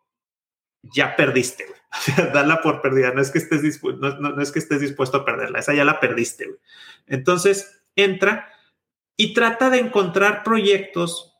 ya 0.83 1.15
perdiste, 1.15 1.67
güey. 1.67 1.81
dala 2.35 2.63
por 2.63 2.83
perdida, 2.83 3.13
no 3.13 3.21
es 3.21 3.31
que 3.31 3.39
estés, 3.39 3.63
dispuesto, 3.63 4.11
no, 4.19 4.43
es 4.43 4.51
que 4.51 4.59
estés 4.59 4.81
dispuesto 4.81 5.19
a 5.19 5.25
perderla, 5.25 5.61
esa 5.61 5.73
ya 5.73 5.85
la 5.85 6.01
perdiste. 6.01 6.49
Entonces, 7.07 7.85
entra 7.95 8.53
y 9.17 9.35
trata 9.35 9.71
de 9.71 9.79
encontrar 9.79 10.43
proyectos 10.43 11.34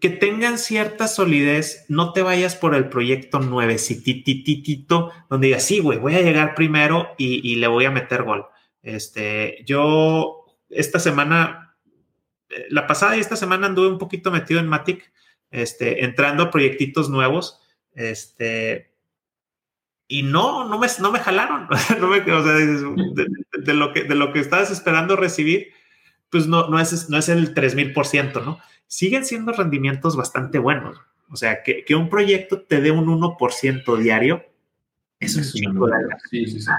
que 0.00 0.10
tengan 0.10 0.58
cierta 0.58 1.08
solidez, 1.08 1.86
no 1.88 2.12
te 2.12 2.22
vayas 2.22 2.56
por 2.56 2.74
el 2.74 2.88
proyecto 2.88 3.40
nuevecitititito, 3.40 5.10
donde 5.30 5.48
digas, 5.48 5.64
sí, 5.64 5.78
güey, 5.78 5.98
voy 5.98 6.14
a 6.14 6.22
llegar 6.22 6.54
primero 6.54 7.08
y, 7.16 7.56
le 7.56 7.66
voy 7.66 7.86
a 7.86 7.90
meter 7.90 8.22
gol. 8.22 8.46
Este, 8.82 9.64
yo 9.66 10.44
esta 10.68 10.98
semana, 10.98 11.76
eh, 12.50 12.66
la 12.68 12.86
pasada 12.86 13.16
y 13.16 13.20
esta 13.20 13.36
semana 13.36 13.66
anduve 13.66 13.88
un 13.88 13.98
poquito 13.98 14.30
metido 14.30 14.60
en 14.60 14.68
Matic, 14.68 15.10
este, 15.50 16.04
entrando 16.04 16.42
a 16.42 16.50
proyectitos 16.50 17.08
nuevos 17.08 17.60
este, 17.94 18.94
y 20.08 20.22
no, 20.22 20.68
no 20.68 20.78
me, 20.78 20.88
no 21.00 21.12
me 21.12 21.18
jalaron. 21.18 21.68
no 22.00 22.08
me, 22.08 22.18
o 22.20 22.44
sea, 22.44 22.52
de, 22.52 23.74
lo 23.74 23.92
que, 23.92 24.04
de 24.04 24.14
lo 24.14 24.32
que 24.32 24.40
estabas 24.40 24.70
esperando 24.70 25.16
recibir, 25.16 25.72
pues 26.30 26.46
no, 26.46 26.68
no, 26.68 26.78
es, 26.80 27.08
no 27.08 27.18
es 27.18 27.28
el 27.28 27.54
3000%, 27.54 28.44
¿no? 28.44 28.58
Siguen 28.86 29.24
siendo 29.24 29.52
rendimientos 29.52 30.16
bastante 30.16 30.58
buenos. 30.58 31.00
O 31.30 31.36
sea, 31.36 31.62
que, 31.62 31.84
que 31.84 31.94
un 31.94 32.08
proyecto 32.08 32.62
te 32.62 32.80
dé 32.80 32.90
un 32.90 33.06
1% 33.06 33.96
diario, 33.98 34.44
es 35.20 35.36
un 35.36 35.44
chingo 35.44 35.86
de 35.86 35.92
lana. 35.92 36.18
Sí, 36.30 36.46
sí, 36.46 36.60
sí. 36.60 36.70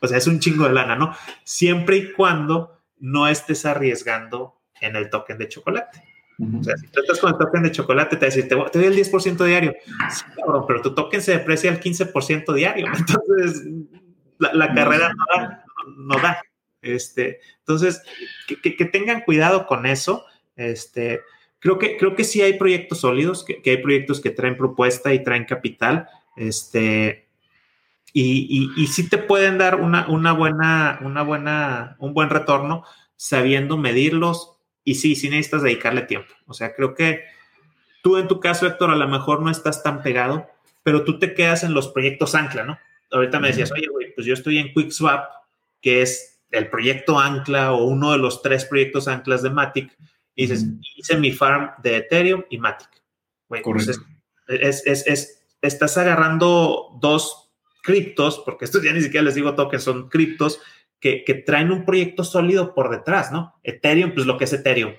O 0.00 0.08
sea, 0.08 0.18
es 0.18 0.26
un 0.26 0.40
chingo 0.40 0.64
de 0.64 0.72
lana, 0.72 0.96
¿no? 0.96 1.14
Siempre 1.44 1.96
y 1.98 2.12
cuando 2.12 2.80
no 2.98 3.28
estés 3.28 3.66
arriesgando 3.66 4.60
en 4.80 4.96
el 4.96 5.10
token 5.10 5.38
de 5.38 5.48
chocolate. 5.48 6.02
O 6.58 6.62
sea, 6.62 6.74
si 6.78 6.86
tú 6.86 7.00
estás 7.00 7.18
con 7.18 7.32
el 7.32 7.38
token 7.38 7.62
de 7.62 7.70
chocolate, 7.70 8.16
te 8.16 8.24
decir, 8.24 8.48
te, 8.48 8.54
doy 8.54 8.84
el 8.84 8.96
10% 8.96 9.44
diario. 9.44 9.74
Sí, 10.10 10.24
cabrón, 10.36 10.64
pero 10.66 10.80
tu 10.80 10.94
token 10.94 11.20
se 11.20 11.32
deprecia 11.32 11.70
al 11.70 11.80
15% 11.80 12.54
diario. 12.54 12.86
Entonces, 12.96 13.66
la, 14.38 14.72
carrera 14.72 15.12
no 15.98 16.16
da, 16.16 16.42
Este, 16.82 17.40
entonces, 17.58 18.02
que, 18.46 18.76
que, 18.76 18.84
tengan 18.84 19.22
cuidado 19.22 19.66
con 19.66 19.86
eso. 19.86 20.24
Este, 20.56 21.20
creo 21.58 21.78
que, 21.78 21.96
creo 21.96 22.14
que 22.14 22.24
sí 22.24 22.42
hay 22.42 22.54
proyectos 22.54 23.00
sólidos, 23.00 23.44
que, 23.44 23.62
que 23.62 23.70
hay 23.70 23.76
proyectos 23.78 24.20
que 24.20 24.30
traen 24.30 24.56
propuesta 24.56 25.12
y 25.12 25.22
traen 25.22 25.44
capital. 25.44 26.08
Este, 26.36 27.28
y, 28.12 28.72
y, 28.76 28.82
y 28.82 28.86
sí 28.88 29.08
te 29.08 29.18
pueden 29.18 29.58
dar 29.58 29.76
una, 29.76 30.08
una 30.08 30.32
buena, 30.32 30.98
una 31.02 31.22
buena, 31.22 31.96
un 31.98 32.14
buen 32.14 32.30
retorno 32.30 32.84
sabiendo 33.16 33.76
medirlos, 33.76 34.56
y 34.84 34.94
sí, 34.96 35.14
sí 35.14 35.28
necesitas 35.28 35.62
dedicarle 35.62 36.02
tiempo. 36.02 36.32
O 36.46 36.54
sea, 36.54 36.74
creo 36.74 36.94
que 36.94 37.24
tú 38.02 38.16
en 38.16 38.28
tu 38.28 38.40
caso, 38.40 38.66
Héctor, 38.66 38.90
a 38.90 38.96
lo 38.96 39.08
mejor 39.08 39.42
no 39.42 39.50
estás 39.50 39.82
tan 39.82 40.02
pegado, 40.02 40.48
pero 40.82 41.04
tú 41.04 41.18
te 41.18 41.34
quedas 41.34 41.62
en 41.62 41.74
los 41.74 41.88
proyectos 41.88 42.34
Ancla, 42.34 42.64
¿no? 42.64 42.78
Ahorita 43.12 43.40
me 43.40 43.48
decías, 43.48 43.72
oye, 43.72 43.88
güey, 43.88 44.14
pues 44.14 44.26
yo 44.26 44.34
estoy 44.34 44.58
en 44.58 44.72
QuickSwap, 44.72 45.28
que 45.80 46.02
es 46.02 46.39
el 46.50 46.68
proyecto 46.68 47.18
Ancla 47.18 47.72
o 47.72 47.84
uno 47.84 48.12
de 48.12 48.18
los 48.18 48.42
tres 48.42 48.64
proyectos 48.64 49.08
Anclas 49.08 49.42
de 49.42 49.50
Matic, 49.50 49.96
y 50.34 50.46
dices, 50.46 50.66
hice 50.96 51.16
mi 51.16 51.32
farm 51.32 51.70
de 51.82 51.96
Ethereum 51.98 52.44
y 52.48 52.58
Matic. 52.58 52.88
Güey, 53.48 53.62
pues 53.62 53.88
es, 54.48 54.82
es, 54.86 55.06
es, 55.06 55.44
estás 55.60 55.98
agarrando 55.98 56.96
dos 57.00 57.50
criptos, 57.82 58.40
porque 58.44 58.64
estos 58.64 58.82
ya 58.82 58.92
ni 58.92 59.02
siquiera 59.02 59.24
les 59.24 59.34
digo 59.34 59.54
tokens, 59.54 59.82
son 59.82 60.08
criptos, 60.08 60.60
que, 60.98 61.24
que, 61.24 61.34
traen 61.34 61.72
un 61.72 61.84
proyecto 61.84 62.24
sólido 62.24 62.74
por 62.74 62.90
detrás, 62.90 63.32
¿no? 63.32 63.58
Ethereum, 63.62 64.12
pues 64.12 64.26
lo 64.26 64.36
que 64.36 64.44
es 64.44 64.52
Ethereum. 64.52 64.94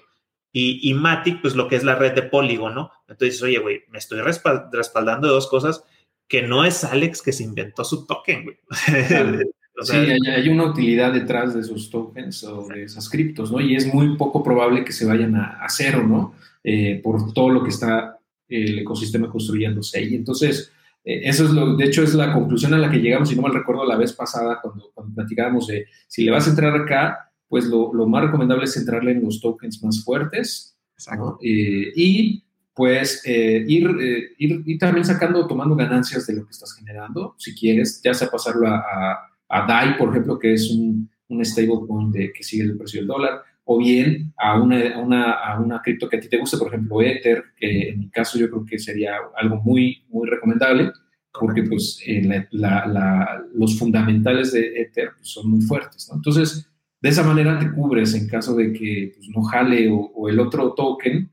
Y, 0.51 0.89
y 0.89 0.93
Matic, 0.93 1.41
pues 1.41 1.55
lo 1.55 1.67
que 1.67 1.75
es 1.75 1.83
la 1.83 1.95
red 1.95 2.13
de 2.13 2.23
Polygon, 2.23 2.73
¿no? 2.73 2.91
Entonces, 3.07 3.41
oye, 3.41 3.59
güey, 3.59 3.83
me 3.89 3.99
estoy 3.99 4.19
respaldando 4.21 5.27
de 5.27 5.33
dos 5.33 5.47
cosas 5.47 5.83
que 6.27 6.41
no 6.41 6.65
es 6.65 6.83
Alex 6.83 7.21
que 7.21 7.33
se 7.33 7.43
inventó 7.43 7.83
su 7.83 8.05
token, 8.05 8.43
güey. 8.43 8.59
sí, 9.83 9.95
hay, 9.95 10.49
una 10.49 10.65
utilidad 10.65 11.13
detrás 11.13 11.53
de 11.53 11.61
esos 11.61 11.89
tokens 11.89 12.43
o 12.43 12.67
de 12.67 12.83
esas 12.83 13.09
criptos, 13.09 13.51
¿no? 13.51 13.59
Y 13.59 13.75
es 13.75 13.91
muy 13.93 14.15
poco 14.17 14.43
probable 14.43 14.83
que 14.83 14.91
se 14.91 15.05
vayan 15.05 15.35
a, 15.35 15.65
cero, 15.69 16.05
¿no? 16.07 16.33
Eh, 16.63 16.99
por 17.03 17.33
todo 17.33 17.49
lo 17.49 17.63
que 17.63 17.69
está 17.69 18.17
el 18.47 18.79
ecosistema 18.79 19.29
construyéndose 19.29 19.99
ahí. 19.99 20.15
Entonces, 20.15 20.71
eh, 21.03 21.21
eso 21.23 21.45
es 21.45 21.51
lo, 21.51 21.75
de 21.75 21.85
hecho, 21.85 22.03
es 22.03 22.13
la 22.13 22.33
conclusión 22.33 22.73
a 22.73 22.77
la 22.77 22.91
que 22.91 22.99
llegamos, 22.99 23.29
si 23.29 23.35
no 23.35 23.41
mal 23.41 23.53
recuerdo, 23.53 23.85
la 23.85 23.97
vez 23.97 24.13
pasada 24.13 24.59
cuando, 24.61 24.91
cuando 24.93 25.15
platicábamos 25.15 25.67
de 25.67 25.87
si 26.07 26.23
le 26.23 26.31
vas 26.31 26.47
a 26.47 26.51
entrar 26.51 26.75
acá, 26.75 27.31
pues 27.47 27.65
lo, 27.65 27.93
lo 27.93 28.07
más 28.07 28.23
recomendable 28.25 28.65
es 28.65 28.73
centrarle 28.73 29.11
en 29.11 29.23
los 29.23 29.41
tokens 29.41 29.83
más 29.83 30.03
fuertes. 30.03 30.77
Exacto. 30.95 31.39
Eh, 31.41 31.91
y 31.95 32.43
pues 32.73 33.21
ir, 33.25 34.25
ir, 34.37 34.63
ir, 34.65 34.79
también 34.79 35.05
sacando, 35.05 35.45
tomando 35.45 35.75
ganancias 35.75 36.25
de 36.25 36.35
lo 36.35 36.45
que 36.45 36.51
estás 36.51 36.73
generando, 36.73 37.35
si 37.37 37.53
quieres, 37.53 38.01
ya 38.01 38.13
sea 38.13 38.29
pasarlo 38.29 38.67
a 38.67 39.30
a 39.30 39.30
DAI, 39.67 39.97
por 39.97 40.09
ejemplo, 40.09 40.39
que 40.39 40.53
es 40.53 40.71
un, 40.71 41.09
un 41.27 41.45
stablecoin 41.45 42.11
que 42.11 42.43
sigue 42.43 42.63
el 42.63 42.77
precio 42.77 43.01
del 43.01 43.07
dólar, 43.07 43.41
o 43.63 43.77
bien 43.77 44.33
a 44.37 44.59
una, 44.59 44.99
una, 44.99 45.31
a 45.31 45.59
una 45.59 45.81
cripto 45.81 46.09
que 46.09 46.17
a 46.17 46.19
ti 46.19 46.27
te 46.27 46.37
guste, 46.37 46.57
por 46.57 46.67
ejemplo, 46.67 47.01
Ether, 47.01 47.43
que 47.55 47.89
en 47.89 47.99
mi 47.99 48.09
caso 48.09 48.37
yo 48.37 48.49
creo 48.49 48.65
que 48.65 48.79
sería 48.79 49.13
algo 49.35 49.57
muy, 49.61 50.03
muy 50.09 50.27
recomendable, 50.27 50.91
porque 51.39 51.63
pues 51.63 52.01
eh, 52.05 52.47
la, 52.51 53.43
los 53.53 53.77
fundamentales 53.79 54.51
de 54.51 54.81
Ether 54.81 55.11
pues, 55.15 55.29
son 55.29 55.49
muy 55.49 55.61
fuertes. 55.61 56.07
¿no? 56.09 56.17
Entonces, 56.17 56.69
de 56.99 57.09
esa 57.09 57.23
manera 57.23 57.57
te 57.57 57.71
cubres 57.71 58.13
en 58.13 58.27
caso 58.27 58.55
de 58.55 58.73
que 58.73 59.13
pues, 59.15 59.29
no 59.29 59.41
jale 59.43 59.89
o, 59.89 60.27
el 60.27 60.39
otro 60.39 60.73
token 60.73 61.31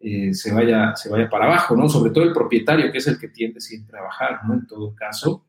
eh, 0.00 0.34
se, 0.34 0.52
vaya, 0.52 0.94
se 0.96 1.08
vaya 1.08 1.30
para 1.30 1.46
abajo, 1.46 1.74
¿no? 1.74 1.88
Sobre 1.88 2.10
todo 2.10 2.24
el 2.24 2.32
propietario, 2.32 2.92
que 2.92 2.98
es 2.98 3.06
el 3.06 3.18
que 3.18 3.28
tiende 3.28 3.60
siempre 3.60 3.98
a 3.98 4.02
bajar, 4.02 4.40
¿no? 4.46 4.54
En 4.54 4.66
todo 4.66 4.94
caso 4.94 5.45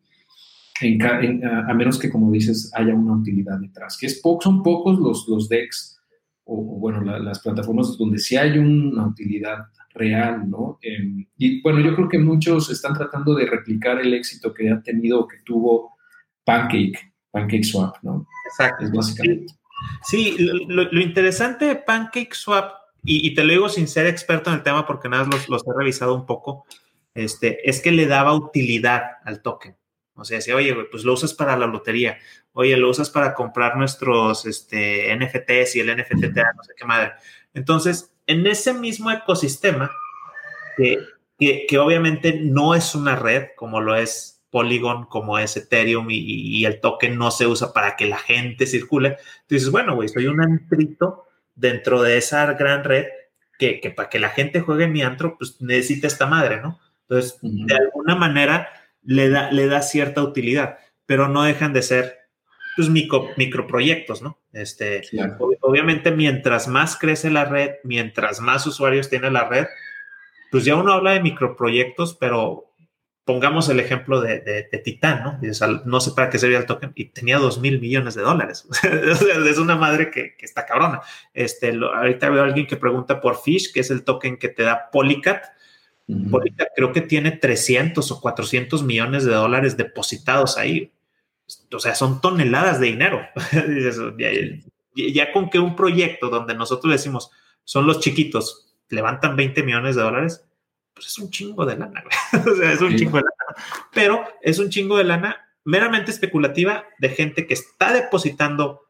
a, 0.81 1.73
menos 1.73 1.99
que, 1.99 2.09
como 2.09 2.31
dices, 2.31 2.71
haya 2.75 2.93
una 2.93 3.13
utilidad 3.13 3.59
detrás. 3.59 3.97
Que 3.97 4.07
es 4.07 4.21
son 4.21 4.63
pocos 4.63 4.99
los, 4.99 5.27
los 5.27 5.49
decks 5.49 5.99
o, 6.45 6.55
bueno, 6.79 7.01
las 7.19 7.39
plataformas 7.39 7.97
donde 7.97 8.19
sí 8.19 8.37
hay 8.37 8.57
una 8.57 9.07
utilidad 9.07 9.65
real, 9.93 10.49
¿no? 10.49 10.77
Em, 10.81 11.25
y 11.37 11.61
bueno, 11.61 11.79
yo 11.79 11.95
creo 11.95 12.07
que 12.07 12.19
muchos 12.19 12.69
están 12.69 12.93
tratando 12.93 13.35
de 13.35 13.45
replicar 13.45 13.99
el 13.99 14.13
éxito 14.13 14.53
que 14.53 14.69
ha 14.69 14.81
tenido 14.81 15.21
o 15.21 15.27
que 15.27 15.37
tuvo 15.43 15.97
Pancake, 16.45 17.13
Pancake 17.31 17.63
Swap, 17.63 17.97
¿no? 18.01 18.25
Exacto. 18.49 18.85
Es 18.85 18.91
básicamente. 18.91 19.53
Sí, 20.03 20.35
lo, 20.67 21.01
interesante 21.01 21.65
de 21.65 21.75
Pancake 21.75 22.33
Swap, 22.33 22.71
y, 23.03 23.33
te 23.33 23.43
lo 23.43 23.53
digo 23.53 23.69
sin 23.69 23.87
ser 23.87 24.07
experto 24.07 24.49
en 24.49 24.57
el 24.57 24.63
tema 24.63 24.85
porque 24.85 25.07
nada 25.07 25.25
los, 25.25 25.47
los 25.49 25.65
he 25.65 25.77
revisado 25.77 26.15
un 26.15 26.25
poco, 26.25 26.65
este, 27.13 27.69
es 27.69 27.81
que 27.81 27.91
le 27.91 28.05
daba 28.05 28.33
utilidad 28.33 29.03
al 29.23 29.41
token. 29.41 29.75
O 30.17 30.25
sea, 30.25 30.37
decía, 30.37 30.55
oye, 30.55 30.75
pues 30.89 31.03
lo 31.03 31.13
usas 31.13 31.33
para 31.33 31.55
la 31.55 31.67
lotería, 31.67 32.17
oye, 32.53 32.75
lo 32.75 32.89
usas 32.89 33.09
para 33.09 33.33
comprar 33.35 33.77
nuestros 33.77 34.45
este, 34.45 35.15
NFTs 35.15 35.75
y 35.75 35.79
el 35.79 35.95
NFT 35.95 36.21
te 36.21 36.41
da 36.41 36.53
no 36.55 36.63
sé 36.63 36.73
qué 36.75 36.85
madre. 36.85 37.13
Entonces, 37.53 38.13
en 38.25 38.45
ese 38.47 38.73
mismo 38.73 39.11
ecosistema, 39.11 39.91
que, 40.75 41.65
que, 41.67 41.77
obviamente 41.77 42.39
no 42.39 42.75
es 42.75 42.95
una 42.95 43.15
red 43.15 43.47
como 43.55 43.79
lo 43.79 43.95
es 43.95 44.43
Polygon, 44.49 45.05
como 45.05 45.37
es 45.39 45.55
Ethereum 45.55 46.07
y, 46.09 46.65
el 46.65 46.79
token 46.79 47.17
no 47.17 47.31
se 47.31 47.47
usa 47.47 47.73
para 47.73 47.95
que 47.95 48.07
la 48.07 48.17
gente 48.17 48.65
circule, 48.65 49.17
tú 49.47 49.55
dices, 49.55 49.71
bueno, 49.71 49.95
güey, 49.95 50.09
soy 50.09 50.27
un 50.27 50.41
antrito 50.41 51.25
dentro 51.55 52.01
de 52.01 52.17
esa 52.17 52.53
gran 52.53 52.83
red 52.83 53.05
que, 53.57 53.79
que 53.79 53.91
para 53.91 54.09
que 54.09 54.19
la 54.19 54.29
gente 54.29 54.61
juegue 54.61 54.85
en 54.85 54.93
mi 54.93 55.01
antro, 55.01 55.37
pues 55.37 55.61
necesita 55.61 56.07
esta 56.07 56.25
madre, 56.25 56.61
¿no? 56.61 56.79
Entonces, 57.09 57.39
de 57.41 57.75
alguna 57.75 58.15
manera 58.15 58.69
le 59.07 59.29
da, 59.29 59.51
le 59.51 59.67
da 59.67 59.81
cierta 59.81 60.21
utilidad, 60.21 60.77
pero 61.05 61.29
no 61.29 61.43
dejan 61.43 61.71
de 61.71 61.81
ser 61.81 62.17
pues, 62.75 62.89
micro, 62.89 63.29
microproyectos, 63.37 64.21
¿no? 64.21 64.39
Este, 64.51 65.01
Obviamente, 65.61 66.11
mientras 66.11 66.67
más 66.67 66.97
crece 66.97 67.29
la 67.29 67.45
red, 67.45 67.75
mientras 67.83 68.41
más 68.41 68.67
usuarios 68.67 69.09
tiene 69.09 69.31
la 69.31 69.47
red, 69.47 69.65
pues 70.51 70.65
ya 70.65 70.75
uno 70.75 70.91
habla 70.91 71.11
de 71.11 71.21
microproyectos, 71.21 72.15
pero 72.19 72.73
pongamos 73.23 73.69
el 73.69 73.79
ejemplo 73.79 74.21
de, 74.21 74.41
de, 74.41 74.77
Titán, 74.79 75.23
¿no? 75.23 75.39
no 75.85 75.99
sé 76.01 76.11
para 76.11 76.29
qué 76.29 76.37
sería 76.37 76.57
el 76.57 76.65
token 76.65 76.91
y 76.95 77.05
tenía 77.05 77.37
dos 77.37 77.59
mil 77.59 77.79
millones 77.79 78.15
de 78.15 78.21
dólares. 78.23 78.67
es 78.83 79.57
una 79.57 79.75
madre 79.75 80.11
que, 80.11 80.35
está 80.39 80.65
cabrona. 80.65 81.01
Este, 81.33 81.69
ahorita 81.71 82.29
veo 82.29 82.43
a 82.43 82.45
alguien 82.45 82.67
que 82.67 82.75
pregunta 82.75 83.21
por 83.21 83.41
Fish, 83.41 83.71
que 83.73 83.79
es 83.79 83.89
el 83.89 84.03
token 84.03 84.37
que 84.37 84.49
te 84.49 84.63
da 84.63 84.89
Polycat 84.91 85.56
creo 86.75 86.93
que 86.93 87.01
tiene 87.01 87.31
300 87.31 88.11
o 88.11 88.21
400 88.21 88.83
millones 88.83 89.25
de 89.25 89.33
dólares 89.33 89.75
depositados 89.75 90.57
ahí. 90.57 90.93
O 91.73 91.79
sea, 91.79 91.95
son 91.95 92.21
toneladas 92.21 92.79
de 92.79 92.87
dinero. 92.87 93.21
ya, 94.95 95.31
con 95.31 95.49
que 95.49 95.59
un 95.59 95.75
proyecto 95.75 96.29
donde 96.29 96.55
nosotros 96.55 96.91
decimos 96.91 97.31
son 97.63 97.85
los 97.85 97.99
chiquitos, 97.99 98.75
levantan 98.89 99.35
20 99.35 99.63
millones 99.63 99.95
de 99.95 100.01
dólares, 100.01 100.45
pues 100.93 101.07
es 101.07 101.19
un 101.19 101.29
chingo 101.29 101.65
de 101.65 101.77
lana. 101.77 102.03
o 102.33 102.55
sea, 102.55 102.71
es 102.71 102.81
un 102.81 102.95
chingo 102.95 103.17
de 103.17 103.23
lana. 103.23 103.65
Pero 103.93 104.23
es 104.41 104.59
un 104.59 104.69
chingo 104.69 104.97
de 104.97 105.03
lana 105.03 105.45
meramente 105.65 106.11
especulativa 106.11 106.85
de 106.99 107.09
gente 107.09 107.45
que 107.45 107.53
está 107.53 107.91
depositando 107.91 108.87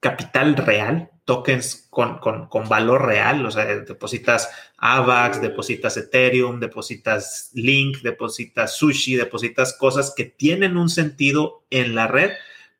capital 0.00 0.56
real 0.56 1.10
tokens 1.24 1.88
con, 1.90 2.20
valor 2.68 3.06
real, 3.06 3.44
o 3.46 3.50
sea, 3.50 3.64
depositas 3.64 4.50
AVAX, 4.76 5.40
depositas 5.40 5.96
Ethereum, 5.96 6.60
depositas 6.60 7.50
Link, 7.54 7.98
depositas 8.02 8.76
Sushi, 8.76 9.16
depositas 9.16 9.74
cosas 9.78 10.12
que 10.14 10.24
tienen 10.24 10.76
un 10.76 10.90
sentido 10.90 11.64
en 11.70 11.94
la 11.94 12.06
red 12.06 12.32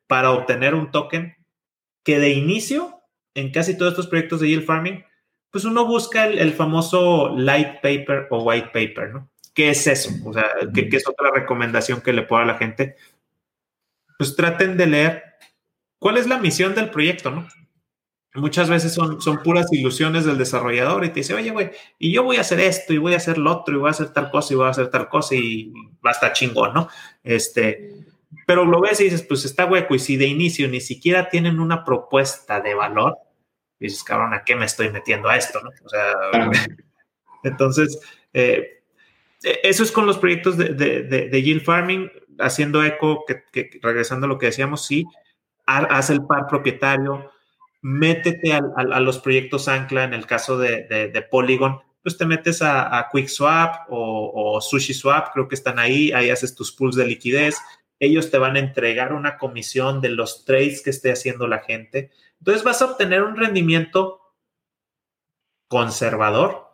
para 0.07 0.31
obtener 0.31 0.75
un 0.75 0.91
token 0.91 1.35
que 2.03 2.19
de 2.19 2.31
inicio, 2.31 3.01
en 3.33 3.51
casi 3.51 3.75
todos 3.77 3.93
estos 3.93 4.07
proyectos 4.07 4.39
de 4.41 4.49
yield 4.49 4.65
farming, 4.65 5.03
pues 5.49 5.65
uno 5.65 5.85
busca 5.85 6.27
el, 6.27 6.53
famoso 6.53 7.35
light 7.35 7.81
paper 7.81 8.27
o 8.29 8.43
white 8.43 8.67
paper, 8.67 9.13
¿no? 9.13 9.29
¿Qué 9.53 9.69
es 9.69 9.87
eso? 9.87 10.11
O 10.25 10.33
sea, 10.33 10.45
¿qué, 10.73 10.89
¿qué, 10.89 10.97
es 10.97 11.07
otra 11.07 11.31
recomendación 11.31 12.01
que 12.01 12.13
le 12.13 12.23
puedo 12.23 12.43
a 12.43 12.45
la 12.45 12.57
gente? 12.57 12.97
Pues 14.17 14.35
traten 14.35 14.77
de 14.77 14.85
leer 14.85 15.23
cuál 15.97 16.17
es 16.17 16.27
la 16.27 16.37
misión 16.37 16.75
del 16.75 16.89
proyecto, 16.89 17.31
¿no? 17.31 17.47
Muchas 18.35 18.69
veces 18.69 18.93
son, 18.93 19.21
son 19.21 19.41
puras 19.41 19.71
ilusiones 19.71 20.25
del 20.25 20.37
desarrollador 20.37 21.05
y 21.05 21.09
te 21.09 21.21
dice, 21.21 21.33
oye, 21.33 21.51
güey, 21.51 21.71
y 21.97 22.13
yo 22.13 22.23
voy 22.23 22.37
a 22.37 22.41
hacer 22.41 22.59
esto 22.59 22.93
y 22.93 22.97
voy 22.97 23.13
a 23.13 23.17
hacer 23.17 23.37
lo 23.37 23.51
otro 23.51 23.75
y 23.75 23.77
voy 23.77 23.87
a 23.87 23.91
hacer 23.91 24.09
tal 24.09 24.29
cosa 24.29 24.53
y 24.53 24.57
voy 24.57 24.67
a 24.67 24.71
hacer 24.71 24.89
tal 24.89 25.09
cosa 25.09 25.35
y 25.35 25.71
va 26.05 26.09
a 26.09 26.13
estar 26.13 26.33
chingón, 26.33 26.73
¿no? 26.73 26.89
Este, 27.23 28.05
pero 28.45 28.65
lo 28.65 28.81
ves 28.81 28.99
y 28.99 29.05
dices, 29.05 29.23
pues 29.23 29.45
está 29.45 29.65
hueco 29.65 29.95
y 29.95 29.99
si 29.99 30.17
de 30.17 30.25
inicio 30.25 30.67
ni 30.67 30.81
siquiera 30.81 31.29
tienen 31.29 31.59
una 31.59 31.83
propuesta 31.83 32.59
de 32.61 32.75
valor, 32.75 33.17
dices, 33.79 34.03
cabrón, 34.03 34.33
¿a 34.33 34.43
qué 34.43 34.55
me 34.55 34.65
estoy 34.65 34.89
metiendo 34.91 35.29
a 35.29 35.37
esto, 35.37 35.59
no? 35.61 35.69
O 35.83 35.89
sea, 35.89 36.13
entonces, 37.43 37.99
eh, 38.33 38.83
eso 39.41 39.83
es 39.83 39.91
con 39.91 40.05
los 40.05 40.17
proyectos 40.17 40.57
de, 40.57 40.73
de, 40.73 41.43
yield 41.43 41.63
farming, 41.63 42.11
haciendo 42.39 42.83
eco, 42.83 43.23
que, 43.25 43.69
regresando 43.81 44.25
a 44.25 44.29
lo 44.29 44.37
que 44.37 44.47
decíamos, 44.47 44.85
sí, 44.85 45.05
haz 45.65 46.09
el 46.09 46.25
par 46.25 46.47
propietario, 46.47 47.31
métete 47.85 48.51
a, 48.51 48.99
los 48.99 49.19
proyectos 49.19 49.67
Ancla, 49.67 50.05
en 50.05 50.15
el 50.15 50.25
caso 50.25 50.57
de, 50.57 51.27
Polygon, 51.29 51.81
pues 52.01 52.17
te 52.17 52.25
metes 52.25 52.63
a, 52.63 53.07
QuickSwap 53.11 53.85
o, 53.89 54.59
SushiSwap, 54.59 55.31
creo 55.33 55.47
que 55.47 55.53
están 55.53 55.77
ahí, 55.77 56.11
ahí 56.11 56.31
haces 56.31 56.55
tus 56.55 56.71
pools 56.71 56.95
de 56.95 57.05
liquidez, 57.05 57.57
ellos 57.99 58.31
te 58.31 58.39
van 58.39 58.55
a 58.55 58.59
entregar 58.59 59.13
una 59.13 59.37
comisión 59.37 60.01
de 60.01 60.09
los 60.09 60.45
trades 60.45 60.81
que 60.81 60.89
esté 60.89 61.11
haciendo 61.11 61.47
la 61.47 61.59
gente. 61.59 62.09
Entonces 62.39 62.63
vas 62.63 62.81
a 62.81 62.85
obtener 62.85 63.21
un 63.21 63.35
rendimiento 63.35 64.33
conservador, 65.67 66.73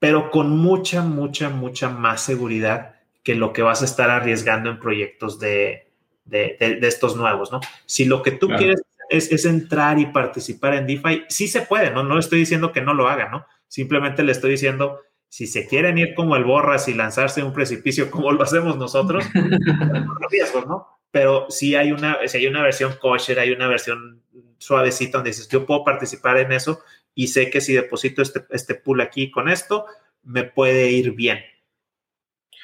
pero 0.00 0.32
con 0.32 0.58
mucha, 0.58 1.02
mucha, 1.02 1.48
mucha 1.48 1.90
más 1.90 2.22
seguridad 2.22 2.96
que 3.22 3.36
lo 3.36 3.52
que 3.52 3.62
vas 3.62 3.82
a 3.82 3.84
estar 3.84 4.10
arriesgando 4.10 4.68
en 4.68 4.80
proyectos 4.80 5.38
de, 5.38 5.92
estos 6.28 7.14
nuevos, 7.14 7.52
¿no? 7.52 7.60
Si 7.86 8.04
lo 8.04 8.20
que 8.22 8.32
tú 8.32 8.48
quieres 8.48 8.80
es, 9.08 9.44
entrar 9.44 9.98
y 9.98 10.06
participar 10.06 10.74
en 10.74 10.86
DeFi. 10.86 11.24
Sí 11.28 11.48
se 11.48 11.62
puede, 11.62 11.90
¿no? 11.90 12.02
No 12.02 12.18
estoy 12.18 12.40
diciendo 12.40 12.72
que 12.72 12.80
no 12.80 12.94
lo 12.94 13.08
hagan, 13.08 13.30
¿no? 13.30 13.46
Simplemente 13.68 14.22
le 14.22 14.32
estoy 14.32 14.52
diciendo, 14.52 15.00
si 15.28 15.46
se 15.46 15.66
quieren 15.66 15.98
ir 15.98 16.14
como 16.14 16.36
el 16.36 16.44
borras 16.44 16.88
y 16.88 16.94
lanzarse 16.94 17.42
un 17.42 17.52
precipicio 17.52 18.10
como 18.10 18.32
lo 18.32 18.42
hacemos 18.42 18.76
nosotros, 18.76 19.24
riesgos, 20.30 20.66
¿no? 20.66 20.86
Pero 21.10 21.46
si 21.48 21.74
hay 21.74 21.92
una, 21.92 22.18
si 22.26 22.38
hay 22.38 22.46
una 22.46 22.62
versión 22.62 22.94
kosher, 23.00 23.38
hay 23.38 23.50
una 23.52 23.68
versión 23.68 24.22
suavecita 24.58 25.18
donde 25.18 25.30
dices, 25.30 25.48
yo 25.48 25.66
puedo 25.66 25.84
participar 25.84 26.38
en 26.38 26.52
eso 26.52 26.80
y 27.14 27.28
sé 27.28 27.50
que 27.50 27.60
si 27.60 27.74
deposito 27.74 28.22
este, 28.22 28.44
este 28.50 28.74
pool 28.74 29.00
aquí 29.00 29.30
con 29.30 29.48
esto, 29.48 29.86
me 30.22 30.44
puede 30.44 30.90
ir 30.90 31.12
bien. 31.12 31.38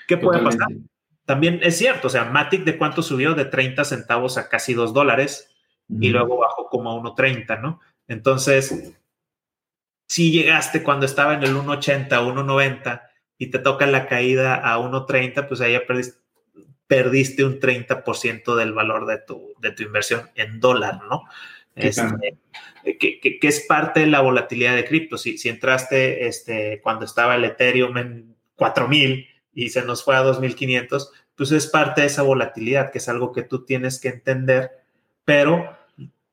¿Qué 0.09 0.17
puede 0.17 0.43
pasar? 0.43 0.67
También 1.25 1.61
es 1.63 1.77
cierto, 1.77 2.09
o 2.09 2.11
sea, 2.11 2.25
Matic 2.25 2.65
de 2.65 2.77
cuánto 2.77 3.03
subió 3.03 3.35
de 3.35 3.45
30 3.45 3.85
centavos 3.85 4.37
a 4.37 4.49
casi 4.49 4.75
2 4.75 4.93
dólares 4.93 5.50
y 5.99 6.11
luego 6.11 6.39
bajó 6.39 6.69
como 6.69 6.91
a 6.91 6.95
1.30, 6.95 7.61
¿no? 7.61 7.81
Entonces, 8.07 8.95
si 10.07 10.31
llegaste 10.31 10.83
cuando 10.83 11.07
estaba 11.07 11.35
en 11.35 11.43
el 11.43 11.55
1.80, 11.55 12.09
1.90 12.09 13.03
y 13.39 13.47
te 13.47 13.59
toca 13.59 13.87
la 13.87 14.07
caída 14.07 14.57
a 14.57 14.79
1.30, 14.79 15.49
pues 15.49 15.61
ahí 15.61 15.73
ya 15.73 15.87
perdiste, 15.87 16.19
perdiste 16.87 17.45
un 17.45 17.61
30% 17.61 18.57
del 18.57 18.73
valor 18.73 19.07
de 19.07 19.19
tu, 19.19 19.55
de 19.61 19.71
tu 19.73 19.85
inversión 19.85 20.29
en 20.35 20.61
dólar, 20.61 21.01
¿no? 21.09 21.25
Este, 21.77 22.37
que, 22.99 23.21
que, 23.21 23.39
es 23.49 23.61
parte 23.61 24.01
de 24.01 24.07
la 24.09 24.21
volatilidad 24.21 24.75
de 24.75 24.85
cripto. 24.85 25.17
Si, 25.17 25.39
si 25.39 25.49
entraste 25.49 26.27
este, 26.27 26.81
cuando 26.83 27.05
estaba 27.05 27.37
el 27.37 27.45
Ethereum 27.45 27.97
en 27.97 28.37
4000 28.57 29.27
y 29.55 29.71
se 29.71 29.83
nos 29.83 30.05
fue 30.05 30.17
a 30.17 30.23
2500, 30.23 31.13
pues 31.37 31.53
es 31.53 31.69
parte 31.69 32.03
de 32.03 32.09
esa 32.09 32.23
volatilidad, 32.23 32.91
que 32.91 32.99
es 32.99 33.09
algo 33.09 33.33
que 33.33 33.43
tú 33.43 33.65
tienes 33.65 34.01
que 34.01 34.09
entender, 34.09 34.71
pero 35.25 35.79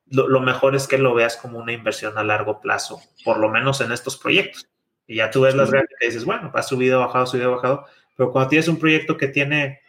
lo, 0.10 0.40
mejor 0.40 0.76
es 0.76 0.88
que 0.88 0.98
lo 0.98 1.14
veas 1.14 1.38
como 1.38 1.60
una 1.60 1.74
inversión 1.74 2.18
a 2.18 2.24
largo 2.24 2.62
plazo, 2.62 3.02
por 3.24 3.40
lo 3.40 3.50
menos 3.50 3.82
en 3.82 3.92
estos 3.92 4.18
proyectos. 4.18 4.68
Y 5.06 5.18
ya 5.18 5.32
tú 5.32 5.42
ves 5.42 5.56
las 5.56 5.72
gráficas 5.72 5.98
y 6.02 6.06
dices, 6.06 6.26
bueno, 6.26 6.52
ha 6.54 6.64
subido, 6.64 7.00
bajado, 7.00 7.26
subido, 7.26 7.52
bajado, 7.52 7.86
pero 8.16 8.32
cuando 8.32 8.50
tienes 8.50 8.68
un 8.68 8.78
proyecto 8.78 9.18
que 9.18 9.28
tiene 9.28 9.80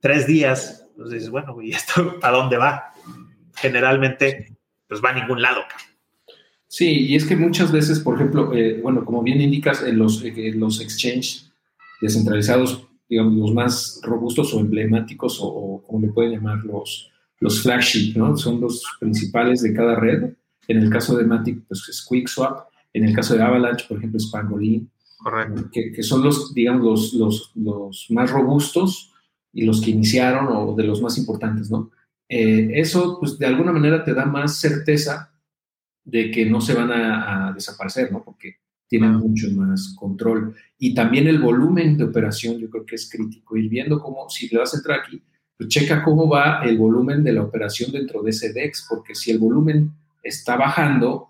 tres 0.00 0.26
días, 0.26 0.86
pues 0.96 1.10
dices, 1.10 1.30
bueno, 1.30 1.60
¿y 1.62 1.72
esto 1.72 2.18
a 2.22 2.30
dónde 2.30 2.56
va? 2.56 2.92
Generalmente, 3.54 4.56
pues 4.86 5.02
va 5.02 5.10
a 5.10 5.14
ningún 5.14 5.42
lado. 5.42 5.62
Sí, 6.66 7.06
y 7.08 7.16
es 7.16 7.24
que 7.24 7.36
muchas 7.36 7.72
veces, 7.72 8.00
por 8.00 8.14
ejemplo, 8.14 8.52
eh, 8.54 8.80
bueno, 8.82 9.04
como 9.04 9.22
bien 9.22 9.40
indicas, 9.40 9.82
en 9.82 9.98
los, 9.98 10.22
los 10.22 10.80
exchanges 10.80 11.52
descentralizados, 12.00 12.86
digamos, 13.08 13.34
los 13.34 13.52
más 13.52 14.00
robustos 14.04 14.54
o 14.54 14.60
emblemáticos, 14.60 15.40
o, 15.40 15.46
o 15.46 15.82
como 15.82 16.06
le 16.06 16.12
pueden 16.12 16.32
llamar 16.32 16.58
los, 16.64 17.09
los 17.40 17.62
flagship, 17.62 18.16
¿no? 18.16 18.36
Son 18.36 18.60
los 18.60 18.84
principales 19.00 19.62
de 19.62 19.74
cada 19.74 19.96
red. 19.96 20.34
En 20.68 20.78
el 20.78 20.90
caso 20.90 21.16
de 21.16 21.24
Matic, 21.24 21.66
pues 21.66 21.88
es 21.88 22.02
QuickSwap. 22.02 22.68
En 22.92 23.04
el 23.04 23.14
caso 23.14 23.34
de 23.34 23.42
Avalanche, 23.42 23.86
por 23.88 23.98
ejemplo, 23.98 24.18
es 24.18 24.26
Pangolin. 24.26 24.90
Correcto. 25.18 25.68
Que, 25.72 26.02
son 26.02 26.22
los, 26.22 26.54
digamos, 26.54 26.82
los, 26.84 27.14
los, 27.14 27.52
los, 27.56 28.06
más 28.10 28.30
robustos 28.30 29.12
y 29.52 29.64
los 29.64 29.80
que 29.80 29.90
iniciaron 29.90 30.48
o 30.48 30.74
de 30.74 30.84
los 30.84 31.02
más 31.02 31.18
importantes, 31.18 31.70
¿no? 31.70 31.90
Eh, 32.28 32.70
eso, 32.74 33.18
pues, 33.18 33.38
de 33.38 33.46
alguna 33.46 33.72
manera 33.72 34.04
te 34.04 34.14
da 34.14 34.24
más 34.24 34.60
certeza 34.60 35.32
de 36.04 36.30
que 36.30 36.46
no 36.46 36.60
se 36.60 36.74
van 36.74 36.90
a, 36.92 37.52
desaparecer, 37.52 38.12
¿no? 38.12 38.22
Porque 38.22 38.56
tienen 38.88 39.14
mucho 39.14 39.50
más 39.52 39.94
control. 39.98 40.54
Y 40.78 40.94
también 40.94 41.26
el 41.26 41.40
volumen 41.40 41.96
de 41.96 42.04
operación, 42.04 42.58
yo 42.58 42.70
creo 42.70 42.86
que 42.86 42.96
es 42.96 43.08
crítico. 43.10 43.56
Ir 43.56 43.68
viendo 43.68 44.00
cómo, 44.00 44.28
si 44.28 44.48
le 44.48 44.58
vas 44.58 44.74
a 44.74 44.78
entrar 44.78 45.00
aquí, 45.00 45.22
pues, 45.60 45.68
checa 45.68 46.02
cómo 46.02 46.26
va 46.26 46.62
el 46.64 46.78
volumen 46.78 47.22
de 47.22 47.34
la 47.34 47.42
operación 47.42 47.92
dentro 47.92 48.22
de 48.22 48.30
ese 48.30 48.50
DEX, 48.54 48.86
porque 48.88 49.14
si 49.14 49.30
el 49.30 49.38
volumen 49.38 49.90
está 50.22 50.56
bajando, 50.56 51.28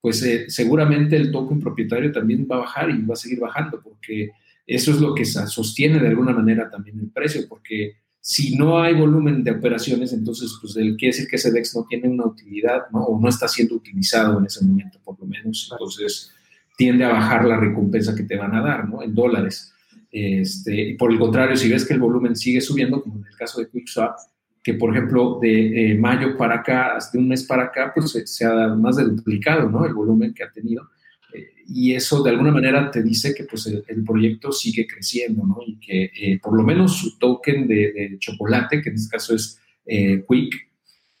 pues 0.00 0.22
eh, 0.22 0.44
seguramente 0.48 1.16
el 1.16 1.32
token 1.32 1.58
propietario 1.58 2.12
también 2.12 2.46
va 2.48 2.56
a 2.56 2.60
bajar 2.60 2.90
y 2.90 3.02
va 3.02 3.14
a 3.14 3.16
seguir 3.16 3.40
bajando, 3.40 3.80
porque 3.82 4.30
eso 4.68 4.92
es 4.92 5.00
lo 5.00 5.16
que 5.16 5.24
sostiene 5.24 5.98
de 5.98 6.06
alguna 6.06 6.32
manera 6.32 6.70
también 6.70 7.00
el 7.00 7.10
precio, 7.10 7.42
porque 7.48 7.96
si 8.20 8.54
no 8.54 8.80
hay 8.80 8.94
volumen 8.94 9.42
de 9.42 9.50
operaciones, 9.50 10.12
entonces 10.12 10.56
pues 10.60 10.74
quiere 10.74 10.96
decir 11.08 11.26
que 11.26 11.34
ese 11.34 11.50
DEX 11.50 11.74
no 11.74 11.84
tiene 11.88 12.08
una 12.08 12.26
utilidad, 12.26 12.82
¿no? 12.92 13.00
O 13.00 13.20
no 13.20 13.28
está 13.28 13.48
siendo 13.48 13.74
utilizado 13.74 14.38
en 14.38 14.46
ese 14.46 14.64
momento, 14.64 15.00
por 15.04 15.18
lo 15.18 15.26
menos. 15.26 15.68
Entonces 15.72 16.30
tiende 16.76 17.04
a 17.04 17.08
bajar 17.08 17.44
la 17.44 17.58
recompensa 17.58 18.14
que 18.14 18.22
te 18.22 18.36
van 18.36 18.54
a 18.54 18.62
dar, 18.62 18.88
¿no? 18.88 19.02
En 19.02 19.12
dólares. 19.12 19.71
Este, 20.12 20.94
por 20.98 21.10
el 21.10 21.18
contrario, 21.18 21.56
si 21.56 21.70
ves 21.70 21.86
que 21.86 21.94
el 21.94 22.00
volumen 22.00 22.36
sigue 22.36 22.60
subiendo, 22.60 23.02
como 23.02 23.16
en 23.16 23.26
el 23.26 23.34
caso 23.34 23.60
de 23.60 23.68
QuickSwap, 23.68 24.14
que 24.62 24.74
por 24.74 24.94
ejemplo 24.94 25.38
de 25.40 25.92
eh, 25.92 25.98
mayo 25.98 26.36
para 26.36 26.56
acá, 26.56 26.98
de 27.12 27.18
un 27.18 27.28
mes 27.28 27.44
para 27.44 27.64
acá, 27.64 27.92
pues 27.94 28.12
se, 28.24 28.44
ha 28.44 28.68
más 28.68 28.96
de 28.96 29.04
duplicado, 29.04 29.68
¿no? 29.68 29.84
El 29.86 29.94
volumen 29.94 30.34
que 30.34 30.44
ha 30.44 30.52
tenido. 30.52 30.88
Eh, 31.34 31.48
y 31.66 31.94
eso 31.94 32.22
de 32.22 32.30
alguna 32.30 32.52
manera 32.52 32.90
te 32.90 33.02
dice 33.02 33.34
que 33.34 33.44
pues 33.44 33.66
el, 33.66 34.04
proyecto 34.04 34.52
sigue 34.52 34.86
creciendo, 34.86 35.44
¿no? 35.44 35.58
Y 35.66 35.76
que 35.80 36.04
eh, 36.14 36.38
por 36.40 36.54
lo 36.54 36.62
menos 36.62 36.98
su 36.98 37.18
token 37.18 37.66
de, 37.66 38.16
chocolate, 38.20 38.82
que 38.82 38.90
en 38.90 38.94
este 38.96 39.10
caso 39.10 39.34
es 39.34 39.58
Quick, 39.84 40.68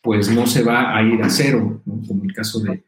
pues 0.00 0.30
no 0.30 0.46
se 0.46 0.62
va 0.62 0.96
a 0.96 1.02
ir 1.02 1.20
a 1.22 1.30
cero, 1.30 1.82
¿no? 1.84 2.00
Como 2.06 2.24
el 2.24 2.32
caso 2.32 2.60
de, 2.60 2.82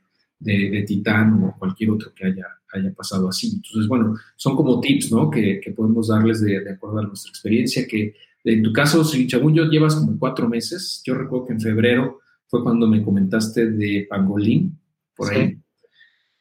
de, 0.44 0.70
de 0.70 0.82
Titán 0.82 1.42
o 1.42 1.56
cualquier 1.58 1.90
otro 1.90 2.12
que 2.14 2.26
haya 2.26 2.46
haya 2.74 2.92
pasado 2.92 3.28
así. 3.28 3.52
Entonces, 3.54 3.86
bueno, 3.88 4.16
son 4.36 4.56
como 4.56 4.80
tips, 4.80 5.12
¿no? 5.12 5.30
Que, 5.30 5.60
podemos 5.74 6.08
darles 6.08 6.40
de, 6.40 6.70
acuerdo 6.70 6.98
a 6.98 7.02
nuestra 7.02 7.30
experiencia, 7.30 7.86
que 7.86 8.14
en 8.44 8.62
tu 8.62 8.72
caso, 8.72 9.04
si 9.04 9.28
según 9.28 9.54
yo 9.54 9.64
llevas 9.64 9.94
como 9.94 10.18
cuatro 10.18 10.48
meses, 10.48 11.02
yo 11.04 11.14
recuerdo 11.14 11.46
que 11.46 11.52
en 11.54 11.60
febrero 11.60 12.20
fue 12.46 12.62
cuando 12.62 12.86
me 12.86 13.02
comentaste 13.02 13.70
de 13.70 14.06
Pangolín, 14.08 14.78
por 15.16 15.32
ahí. 15.32 15.58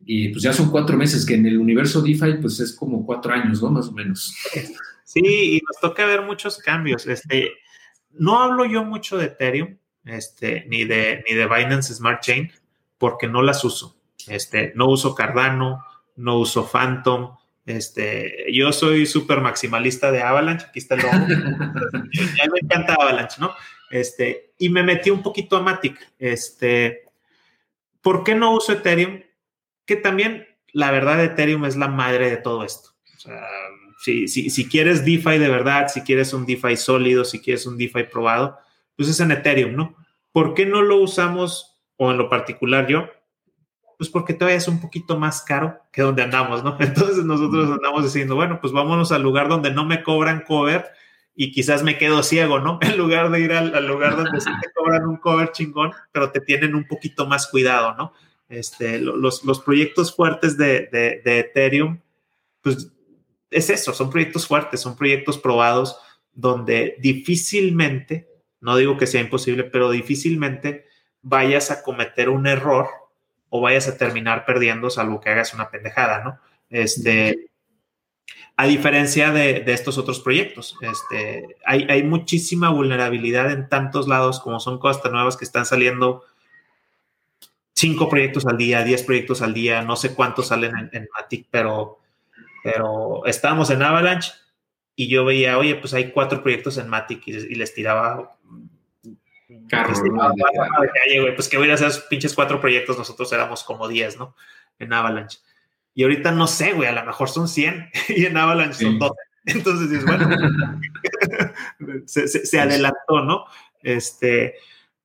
Y 0.06 0.30
pues 0.30 0.44
ya 0.44 0.52
son 0.52 0.70
cuatro 0.70 0.98
meses, 0.98 1.26
que 1.26 1.36
en 1.36 1.46
el 1.46 1.58
universo 1.58 2.02
DeFi 2.02 2.42
pues 2.42 2.60
es 2.60 2.74
como 2.74 3.06
cuatro 3.06 3.32
años, 3.34 3.62
¿no? 3.62 3.72
Más 3.72 3.88
o 3.88 3.94
menos. 3.94 4.36
Sí, 5.06 5.22
y 5.22 5.62
nos 5.66 5.80
toca 5.80 6.06
ver 6.06 6.24
muchos 6.24 6.58
cambios. 6.58 7.06
Este, 7.08 7.52
no 8.12 8.42
hablo 8.42 8.66
yo 8.66 8.84
mucho 8.84 9.18
de 9.18 9.26
Ethereum, 9.26 9.78
este, 10.06 10.66
ni 10.68 10.86
de, 10.86 11.24
ni 11.30 11.36
de 11.36 11.46
Binance 11.46 11.94
Smart 11.94 12.22
Chain, 12.22 12.52
porque 13.04 13.28
no 13.28 13.42
las 13.42 13.66
uso. 13.66 13.98
Este, 14.30 14.72
no 14.76 14.86
uso 14.86 15.14
Cardano, 15.14 15.84
no 16.16 16.38
uso 16.38 16.66
Phantom. 16.66 17.36
Este, 17.66 18.46
yo 18.54 18.72
soy 18.72 19.06
súper 19.06 19.42
maximalista 19.42 20.10
de 20.10 20.22
Avalanche, 20.22 20.68
aquí 20.70 20.80
está 20.80 20.96
el 20.96 21.02
logo. 21.02 21.14
a 21.14 21.18
me 21.18 22.60
encanta 22.62 22.94
Avalanche, 22.94 23.42
¿no? 23.42 23.54
Este, 23.92 24.54
y 24.58 24.70
me 24.70 24.84
metí 24.84 25.10
un 25.10 25.22
poquito 25.22 25.58
a 25.58 25.62
Matic. 25.62 26.14
Este, 26.18 27.04
¿por 28.02 28.24
qué 28.24 28.36
no 28.36 28.54
uso 28.54 28.72
Ethereum? 28.72 29.20
Que 29.86 29.98
también, 29.98 30.48
la 30.72 30.90
verdad, 30.92 31.22
Ethereum 31.22 31.66
es 31.66 31.76
la 31.76 31.90
madre 31.90 32.30
de 32.30 32.38
todo 32.38 32.64
esto. 32.64 32.92
O 33.18 33.20
sea, 33.20 33.46
si, 34.00 34.30
si, 34.30 34.50
si 34.50 34.70
quieres 34.70 35.04
DeFi 35.04 35.40
de 35.40 35.50
verdad, 35.50 35.90
si 35.90 36.04
quieres 36.04 36.32
un 36.32 36.46
DeFi 36.46 36.78
sólido, 36.78 37.26
si 37.26 37.42
quieres 37.42 37.66
un 37.66 37.78
DeFi 37.78 38.04
probado, 38.04 38.60
pues 38.96 39.10
es 39.10 39.20
en 39.20 39.32
Ethereum, 39.32 39.76
¿no? 39.76 39.98
¿Por 40.32 40.54
qué 40.54 40.66
no 40.66 40.82
lo 40.82 41.02
usamos, 41.02 41.73
o 41.98 42.12
en 42.12 42.18
lo 42.18 42.30
particular 42.30 42.88
yo, 42.88 43.08
pues 43.98 44.10
porque 44.10 44.34
todavía 44.34 44.58
es 44.58 44.68
un 44.68 44.82
poquito 44.82 45.18
más 45.18 45.42
caro 45.42 45.80
que 45.92 46.02
donde 46.02 46.24
andamos, 46.24 46.64
¿no? 46.64 46.78
Entonces 46.80 47.24
nosotros 47.24 47.72
andamos 47.72 48.04
diciendo, 48.04 48.36
bueno, 48.36 48.60
pues 48.60 48.74
vámonos 48.74 49.12
al 49.12 49.22
lugar 49.22 49.48
donde 49.48 49.72
no 49.72 49.86
me 49.86 50.04
cobran 50.04 50.42
cover 50.42 50.86
y 51.36 51.52
quizás 51.52 51.84
me 51.84 51.98
quedo 51.98 52.24
ciego, 52.24 52.60
¿no? 52.60 52.80
En 52.82 52.98
lugar 52.98 53.32
de 53.32 53.40
ir 53.40 53.54
al, 53.54 53.88
lugar 53.88 54.16
donde 54.16 54.42
sí 54.42 54.50
te 54.62 54.72
cobran 54.74 55.06
un 55.08 55.18
cover 55.18 55.52
chingón, 55.52 55.92
pero 56.12 56.32
te 56.32 56.42
tienen 56.42 56.76
un 56.76 56.88
poquito 56.88 57.28
más 57.28 57.48
cuidado, 57.48 57.96
¿no? 57.96 58.14
Este, 58.50 59.00
los, 59.00 59.44
los 59.46 59.62
proyectos 59.62 60.16
fuertes 60.16 60.58
de, 60.58 60.88
de, 60.92 61.22
de 61.24 61.40
Ethereum, 61.40 62.00
pues 62.62 62.92
es 63.50 63.70
eso, 63.70 63.94
son 63.94 64.10
proyectos 64.10 64.48
fuertes, 64.48 64.82
son 64.82 64.96
proyectos 64.96 65.38
probados 65.38 65.98
donde 66.34 66.98
difícilmente, 67.00 68.28
no 68.60 68.76
digo 68.76 68.98
que 68.98 69.08
sea 69.08 69.22
imposible, 69.22 69.64
pero 69.64 69.92
difícilmente 69.92 70.88
vayas 71.24 71.72
a 71.72 71.82
cometer 71.82 72.30
un 72.30 72.46
error 72.46 72.88
o 73.50 73.62
vayas 73.62 73.88
a 73.88 73.98
terminar 73.98 74.46
perdiendo, 74.46 74.90
salvo 74.90 75.20
que 75.20 75.30
hagas 75.30 75.54
una 75.54 75.70
pendejada, 75.70 76.24
¿no? 76.24 76.40
Este, 76.70 77.50
a 78.56 78.68
diferencia 78.68 79.32
de, 79.32 79.64
estos 79.68 79.98
otros 79.98 80.20
proyectos, 80.20 80.78
este, 80.82 81.56
hay, 81.66 82.04
muchísima 82.04 82.70
vulnerabilidad 82.70 83.52
en 83.52 83.68
tantos 83.68 84.08
lados, 84.08 84.40
como 84.40 84.60
son 84.60 84.80
cosas 84.80 85.12
nuevas 85.12 85.38
que 85.38 85.46
están 85.46 85.66
saliendo 85.66 86.24
cinco 87.74 88.10
proyectos 88.10 88.46
al 88.46 88.58
día, 88.58 88.84
diez 88.84 89.04
proyectos 89.04 89.42
al 89.42 89.54
día, 89.54 89.82
no 89.82 89.96
sé 89.96 90.14
cuántos 90.14 90.48
salen 90.48 90.90
en, 90.92 91.08
Matic, 91.16 91.48
pero, 91.50 92.00
pero 92.64 93.26
estábamos 93.26 93.70
en 93.72 93.82
Avalanche 93.82 94.32
y 94.96 95.08
yo 95.08 95.26
veía, 95.26 95.58
oye, 95.58 95.76
pues 95.76 95.94
hay 95.94 96.12
cuatro 96.12 96.44
proyectos 96.44 96.78
en 96.78 96.90
Matic 96.90 97.28
y 97.28 97.56
les 97.56 97.74
tiraba 97.74 98.38
pues 101.36 101.50
que 101.50 101.58
voy 101.58 101.70
a 101.70 101.74
hacer 101.74 101.88
esos 101.88 102.04
pinches 102.04 102.34
cuatro 102.34 102.60
proyectos, 102.60 102.98
nosotros 102.98 103.32
éramos 103.34 103.64
como 103.64 103.88
10, 103.88 104.18
¿no? 104.18 104.36
En 104.80 104.94
Avalanche. 104.94 105.40
Y 105.96 106.04
ahorita 106.04 106.32
no 106.32 106.48
sé, 106.48 106.74
güey, 106.74 106.90
a 106.90 106.94
lo 106.94 107.06
mejor 107.06 107.30
son 107.30 107.48
100 107.48 107.90
y 108.10 108.26
en 108.26 108.38
Avalanche 108.38 108.84
son 108.84 109.00
12. 109.00 109.14
Entonces, 109.46 110.06
bueno, 110.06 110.30
se, 112.06 112.60
adelantó, 112.60 113.22
¿no? 113.24 113.46
Este, 113.82 114.56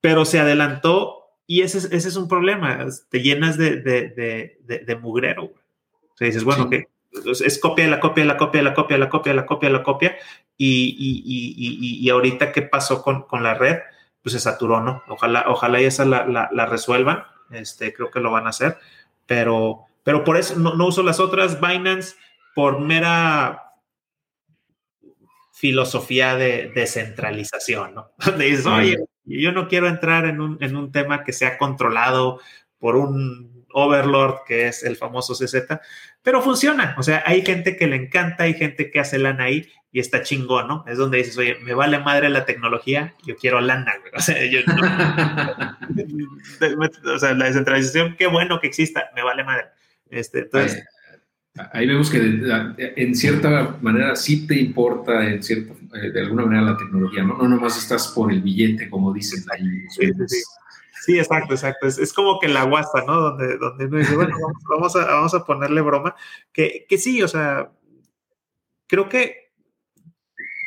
pero 0.00 0.24
se 0.24 0.38
adelantó 0.38 1.32
Y 1.46 1.62
ese 1.62 1.78
es, 1.78 1.84
ese 1.86 2.08
es 2.08 2.16
un 2.16 2.28
problema, 2.28 2.86
te 3.10 3.20
llenas 3.20 3.58
de, 3.58 3.76
de, 3.80 4.58
de, 4.64 4.78
de 4.78 4.96
mugrero. 4.96 5.44
O 5.44 6.16
sea, 6.16 6.26
dices, 6.26 6.44
bueno, 6.44 6.70
que 6.70 6.86
es 7.12 7.58
copia 7.58 7.84
de 7.84 7.90
la 7.90 8.00
copia 8.00 8.22
de 8.22 8.28
la 8.28 8.36
copia 8.36 8.58
de 8.60 8.64
la 8.64 8.74
copia 8.74 8.96
de 8.96 9.00
la 9.00 9.08
copia 9.10 9.32
de 9.32 9.36
la 9.36 9.46
copia 9.46 9.70
la 9.70 9.82
copia. 9.82 10.16
Y, 10.56 10.96
y, 10.98 11.22
y, 11.24 11.98
y 12.04 12.10
ahorita, 12.10 12.52
¿qué 12.52 12.62
pasó 12.62 13.02
con, 13.02 13.22
con, 13.22 13.42
la 13.42 13.54
red? 13.54 13.78
Pues 14.28 14.42
se 14.42 14.50
saturó, 14.50 14.82
¿no? 14.82 15.02
Ojalá, 15.08 15.46
ojalá 15.48 15.80
y 15.80 15.86
esa 15.86 16.04
la, 16.04 16.26
la, 16.26 16.50
la 16.52 16.66
resuelvan. 16.66 17.24
Este, 17.50 17.94
creo 17.94 18.10
que 18.10 18.20
lo 18.20 18.30
van 18.30 18.44
a 18.44 18.50
hacer. 18.50 18.76
Pero, 19.24 19.86
pero 20.04 20.22
por 20.22 20.36
eso 20.36 20.54
no, 20.56 20.74
no 20.74 20.86
uso 20.86 21.02
las 21.02 21.18
otras. 21.18 21.58
Binance, 21.62 22.14
por 22.54 22.78
mera 22.78 23.72
filosofía 25.54 26.36
de 26.36 26.70
descentralización, 26.74 27.94
¿no? 27.94 28.10
Donde 28.26 28.44
dices, 28.44 28.66
oye, 28.66 28.98
yo 29.24 29.52
no 29.52 29.66
quiero 29.66 29.88
entrar 29.88 30.26
en 30.26 30.42
un, 30.42 30.58
en 30.60 30.76
un 30.76 30.92
tema 30.92 31.24
que 31.24 31.32
sea 31.32 31.56
controlado 31.56 32.38
por 32.78 32.96
un 32.96 33.64
overlord 33.72 34.40
que 34.46 34.68
es 34.68 34.82
el 34.82 34.96
famoso 34.96 35.32
CZ, 35.32 35.80
pero 36.28 36.42
funciona. 36.42 36.94
O 36.98 37.02
sea, 37.02 37.22
hay 37.24 37.40
gente 37.40 37.74
que 37.74 37.86
le 37.86 37.96
encanta, 37.96 38.42
hay 38.42 38.52
gente 38.52 38.90
que 38.90 39.00
hace 39.00 39.18
lana 39.18 39.44
ahí 39.44 39.66
y 39.90 39.98
está 39.98 40.22
chingón, 40.22 40.68
¿no? 40.68 40.84
Es 40.86 40.98
donde 40.98 41.16
dices, 41.16 41.38
oye, 41.38 41.56
me 41.62 41.72
vale 41.72 41.98
madre 42.00 42.28
la 42.28 42.44
tecnología, 42.44 43.14
yo 43.24 43.34
quiero 43.34 43.62
lana, 43.62 43.94
O 44.14 44.20
sea, 44.20 44.36
yo 44.44 44.60
no, 44.66 44.74
o 47.14 47.18
sea, 47.18 47.32
la 47.32 47.46
descentralización, 47.46 48.14
qué 48.18 48.26
bueno 48.26 48.60
que 48.60 48.66
exista, 48.66 49.08
me 49.16 49.22
vale 49.22 49.42
madre. 49.42 49.68
Este, 50.10 50.40
entonces, 50.40 50.84
ahí 51.72 51.86
vemos 51.86 52.10
que 52.10 52.18
en 52.18 53.14
cierta 53.14 53.78
manera 53.80 54.14
sí 54.14 54.46
te 54.46 54.60
importa, 54.60 55.26
en 55.26 55.42
cierta, 55.42 55.72
eh, 55.94 56.10
de 56.10 56.20
alguna 56.20 56.44
manera, 56.44 56.72
la 56.72 56.76
tecnología, 56.76 57.22
¿no? 57.22 57.38
No 57.38 57.48
nomás 57.48 57.78
estás 57.78 58.08
por 58.08 58.30
el 58.30 58.42
billete, 58.42 58.90
como 58.90 59.14
dicen 59.14 59.42
ahí. 59.50 59.64
Sí, 59.88 60.12
sí, 60.12 60.24
sí. 60.26 60.42
Exacto, 61.06 61.54
exacto. 61.54 61.86
Es, 61.86 62.12
como 62.12 62.38
que 62.38 62.48
la 62.48 62.64
guasta, 62.64 63.04
¿no? 63.04 63.20
Donde, 63.20 63.56
donde 63.58 63.86
uno 63.86 63.98
dice, 63.98 64.16
bueno, 64.16 64.36
vamos, 64.68 64.96
a, 64.96 65.04
vamos 65.04 65.34
a 65.34 65.44
ponerle 65.44 65.80
broma. 65.80 66.14
Que, 66.52 66.86
que 66.88 66.98
sí, 66.98 67.22
o 67.22 67.28
sea, 67.28 67.70
creo 68.86 69.08
que 69.08 69.52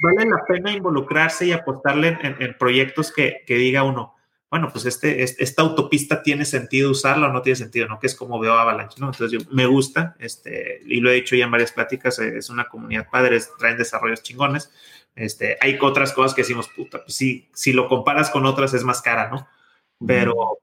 vale 0.02 0.30
la 0.30 0.44
pena 0.48 0.72
involucrarse 0.72 1.46
y 1.46 1.52
apostarle 1.52 2.18
en, 2.22 2.58
proyectos 2.58 3.12
que, 3.12 3.44
que 3.46 3.56
diga 3.56 3.84
uno, 3.84 4.16
bueno, 4.52 4.68
pues 4.70 4.86
este, 4.86 5.24
esta 5.24 5.62
autopista 5.62 6.22
tiene 6.22 6.44
sentido 6.44 6.92
usarla 6.92 7.28
o 7.28 7.32
no 7.32 7.42
tiene 7.42 7.56
sentido, 7.56 7.88
¿no? 7.88 8.00
Que 8.00 8.08
es 8.08 8.16
como 8.16 8.38
veo 8.38 8.54
Avalanche, 8.54 8.98
¿no? 9.00 9.08
Entonces 9.08 9.32
yo, 9.32 9.50
me 9.50 9.66
gusta, 9.66 10.14
este, 10.20 10.82
y 10.86 11.00
lo 11.00 11.10
he 11.10 11.14
dicho 11.14 11.38
ya 11.38 11.46
en 11.46 11.52
varias 11.52 11.72
pláticas, 11.72 12.20
eh, 12.20 12.38
es 12.38 12.50
una 12.50 12.66
comunidad 12.66 13.08
padre, 13.10 13.40
traen 13.58 13.78
desarrollos 13.78 14.24
chingones. 14.24 14.70
Este, 15.16 15.58
hay 15.62 15.78
otras 15.82 16.12
cosas 16.12 16.34
que 16.34 16.42
decimos, 16.42 16.68
puta, 16.68 17.02
pues 17.02 17.16
sí, 17.16 17.50
si 17.54 17.72
lo 17.72 17.88
comparas 17.88 18.30
con 18.30 18.46
otras 18.46 18.74
es 18.74 18.84
más 18.84 19.02
cara, 19.02 19.30
¿no? 19.30 19.48
Pero 20.06 20.60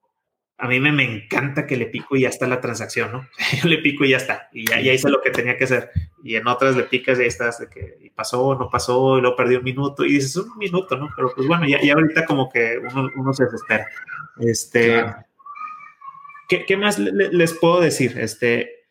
a 0.61 0.67
mí 0.67 0.81
me, 0.81 0.91
me, 0.91 1.05
encanta 1.05 1.67
que 1.67 1.77
le 1.77 1.87
pico 1.87 2.17
y 2.17 2.23
ya 2.23 2.29
está 2.29 2.49
la 2.49 2.61
transacción, 2.61 3.13
¿no? 3.13 3.29
Yo 3.63 3.69
le 3.69 3.79
pico 3.79 4.05
y 4.05 4.11
ya 4.11 4.17
está, 4.17 4.49
y 4.53 4.67
ya, 4.67 4.81
hice 4.81 5.09
lo 5.09 5.21
que 5.21 5.31
tenía 5.31 5.57
que 5.57 5.65
hacer. 5.65 5.91
Y 6.25 6.35
en 6.35 6.49
otras 6.49 6.77
le 6.77 6.83
picas 6.83 7.19
y 7.19 7.23
ahí 7.23 7.29
estás, 7.29 7.61
de 7.61 7.69
que 7.69 7.97
y 8.01 8.11
pasó, 8.11 8.57
no 8.57 8.69
pasó, 8.69 9.19
y 9.19 9.21
luego 9.21 9.37
perdí 9.37 9.55
un 9.55 9.65
minuto, 9.65 10.05
y 10.05 10.15
dices, 10.15 10.37
un 10.37 10.59
minuto, 10.59 10.97
¿no? 10.97 11.11
Pero 11.15 11.33
pues 11.35 11.47
bueno, 11.47 11.67
ya, 11.67 11.81
ya 11.81 11.95
ahorita 11.95 12.27
como 12.27 12.51
que 12.51 12.79
uno, 12.79 13.09
uno, 13.15 13.33
se 13.33 13.45
desespera. 13.45 13.87
Este, 14.41 15.05
¿qué, 16.49 16.65
¿qué, 16.67 16.77
más 16.77 16.99
les 16.99 17.55
puedo 17.55 17.81
decir? 17.81 18.19
Este, 18.19 18.85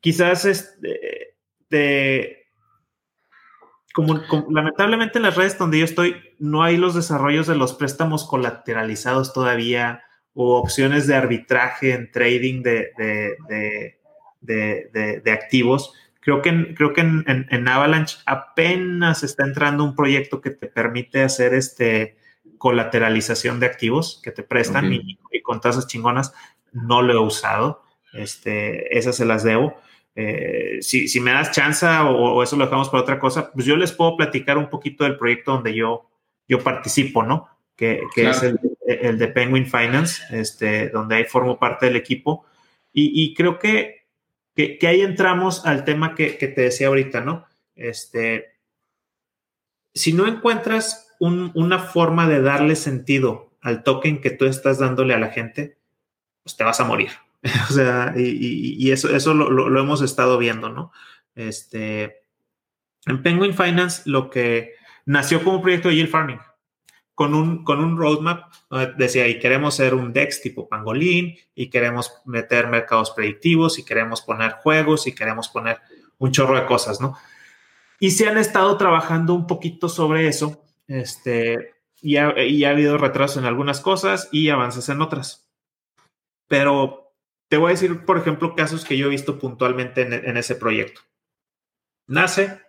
quizás 0.00 0.44
este, 0.44 1.34
de, 1.68 2.39
como, 3.92 4.26
como, 4.26 4.46
lamentablemente 4.50 5.18
en 5.18 5.24
las 5.24 5.36
redes 5.36 5.58
donde 5.58 5.78
yo 5.78 5.84
estoy, 5.84 6.16
no 6.38 6.62
hay 6.62 6.76
los 6.76 6.94
desarrollos 6.94 7.46
de 7.46 7.56
los 7.56 7.74
préstamos 7.74 8.26
colateralizados 8.26 9.32
todavía 9.32 10.02
o 10.34 10.56
opciones 10.56 11.06
de 11.06 11.16
arbitraje 11.16 11.92
en 11.92 12.10
trading 12.10 12.62
de, 12.62 12.90
de, 12.96 13.98
de, 14.40 15.20
de 15.24 15.32
activos. 15.32 15.92
Creo 16.20 16.42
que, 16.42 16.74
creo 16.74 16.92
que 16.92 17.00
en, 17.00 17.24
en, 17.26 17.68
Avalanche 17.68 18.18
apenas 18.26 19.22
está 19.22 19.44
entrando 19.44 19.84
un 19.84 19.96
proyecto 19.96 20.40
que 20.40 20.50
te 20.50 20.66
permite 20.66 21.22
hacer 21.22 21.54
este 21.54 22.18
colateralización 22.58 23.58
de 23.58 23.66
activos 23.66 24.20
que 24.22 24.30
te 24.30 24.42
prestan 24.42 24.92
y, 24.92 25.18
con 25.42 25.62
tasas 25.62 25.86
chingonas. 25.86 26.34
No 26.72 27.00
lo 27.00 27.14
he 27.14 27.18
usado. 27.18 27.82
Este, 28.12 28.98
esas 28.98 29.16
se 29.16 29.24
las 29.24 29.42
debo. 29.42 29.80
Eh, 30.14 30.78
si, 30.80 31.08
si, 31.08 31.20
me 31.20 31.32
das 31.32 31.52
chance 31.52 31.86
o, 31.86 32.10
o, 32.10 32.42
eso 32.42 32.56
lo 32.56 32.64
dejamos 32.64 32.88
para 32.88 33.02
otra 33.02 33.18
cosa, 33.18 33.52
pues 33.52 33.64
yo 33.64 33.76
les 33.76 33.92
puedo 33.92 34.16
platicar 34.16 34.58
un 34.58 34.68
poquito 34.68 35.04
del 35.04 35.16
proyecto 35.16 35.52
donde 35.52 35.74
yo, 35.74 36.10
yo 36.48 36.58
participo, 36.58 37.22
¿no? 37.22 37.48
Que, 37.76 38.02
que 38.14 38.28
es 38.28 38.42
el, 38.42 38.58
el 38.86 39.18
de 39.18 39.28
Penguin 39.28 39.66
Finance, 39.66 40.22
este, 40.30 40.90
donde 40.90 41.16
ahí 41.16 41.24
formo 41.24 41.58
parte 41.58 41.86
del 41.86 41.96
equipo. 41.96 42.44
Y, 42.92 43.22
y 43.22 43.34
creo 43.34 43.58
que, 43.58 44.06
que, 44.54 44.76
que, 44.78 44.86
ahí 44.86 45.00
entramos 45.00 45.64
al 45.64 45.84
tema 45.84 46.14
que, 46.14 46.36
que, 46.36 46.48
te 46.48 46.62
decía 46.62 46.88
ahorita, 46.88 47.20
¿no? 47.20 47.46
Este, 47.76 48.56
si 49.94 50.12
no 50.12 50.26
encuentras 50.26 51.14
un, 51.20 51.52
una 51.54 51.78
forma 51.78 52.28
de 52.28 52.42
darle 52.42 52.76
sentido 52.76 53.50
al 53.62 53.82
token 53.82 54.20
que 54.20 54.30
tú 54.30 54.44
estás 54.44 54.78
dándole 54.78 55.14
a 55.14 55.18
la 55.18 55.28
gente, 55.28 55.78
pues 56.42 56.56
te 56.56 56.64
vas 56.64 56.80
a 56.80 56.84
morir. 56.84 57.10
o 57.70 57.72
sea, 57.72 58.12
y, 58.16 58.76
y 58.78 58.90
eso, 58.92 59.14
eso 59.14 59.34
lo, 59.34 59.50
lo, 59.50 59.68
lo, 59.68 59.80
hemos 59.80 60.02
estado 60.02 60.38
viendo, 60.38 60.68
¿no? 60.68 60.92
Este, 61.34 62.24
en 63.06 63.22
Penguin 63.22 63.54
Finance 63.54 64.02
lo 64.04 64.30
que 64.30 64.74
nació 65.06 65.42
como 65.42 65.56
un 65.56 65.62
proyecto 65.62 65.88
de 65.88 65.96
yield 65.96 66.10
farming 66.10 66.40
con 67.20 67.34
un, 67.34 67.64
con 67.64 67.84
un 67.84 67.98
roadmap, 67.98 68.50
decía, 68.96 69.28
y 69.28 69.38
queremos 69.38 69.74
ser 69.74 69.94
un 69.94 70.10
DEX 70.10 70.40
tipo 70.40 70.70
Pangolin, 70.70 71.36
y 71.54 71.68
queremos 71.68 72.14
meter 72.24 72.68
mercados 72.68 73.10
predictivos, 73.10 73.78
y 73.78 73.84
queremos 73.84 74.22
poner 74.22 74.52
juegos, 74.52 75.06
y 75.06 75.14
queremos 75.14 75.50
poner 75.50 75.80
un 76.16 76.32
chorro 76.32 76.56
de 76.58 76.64
cosas, 76.64 76.98
¿no? 76.98 77.18
Y 77.98 78.12
se 78.12 78.26
han 78.26 78.38
estado 78.38 78.74
trabajando 78.78 79.34
un 79.34 79.46
poquito 79.46 79.90
sobre 79.90 80.28
eso, 80.28 80.64
este, 80.88 81.74
y 82.00 82.16
ha, 82.16 82.42
y 82.42 82.64
ha 82.64 82.70
habido 82.70 82.96
retrasos 82.96 83.36
en 83.36 83.44
algunas 83.44 83.80
cosas 83.80 84.30
y 84.32 84.48
avances 84.48 84.88
en 84.88 85.02
otras. 85.02 85.46
Pero 86.48 87.09
te 87.50 87.56
voy 87.56 87.70
a 87.70 87.74
decir, 87.74 88.04
por 88.04 88.16
ejemplo, 88.16 88.54
casos 88.54 88.84
que 88.84 88.96
yo 88.96 89.08
he 89.08 89.10
visto 89.10 89.36
puntualmente 89.36 90.02
en, 90.02 90.12
en 90.12 90.36
ese 90.36 90.54
proyecto. 90.54 91.00
Nace, 92.06 92.60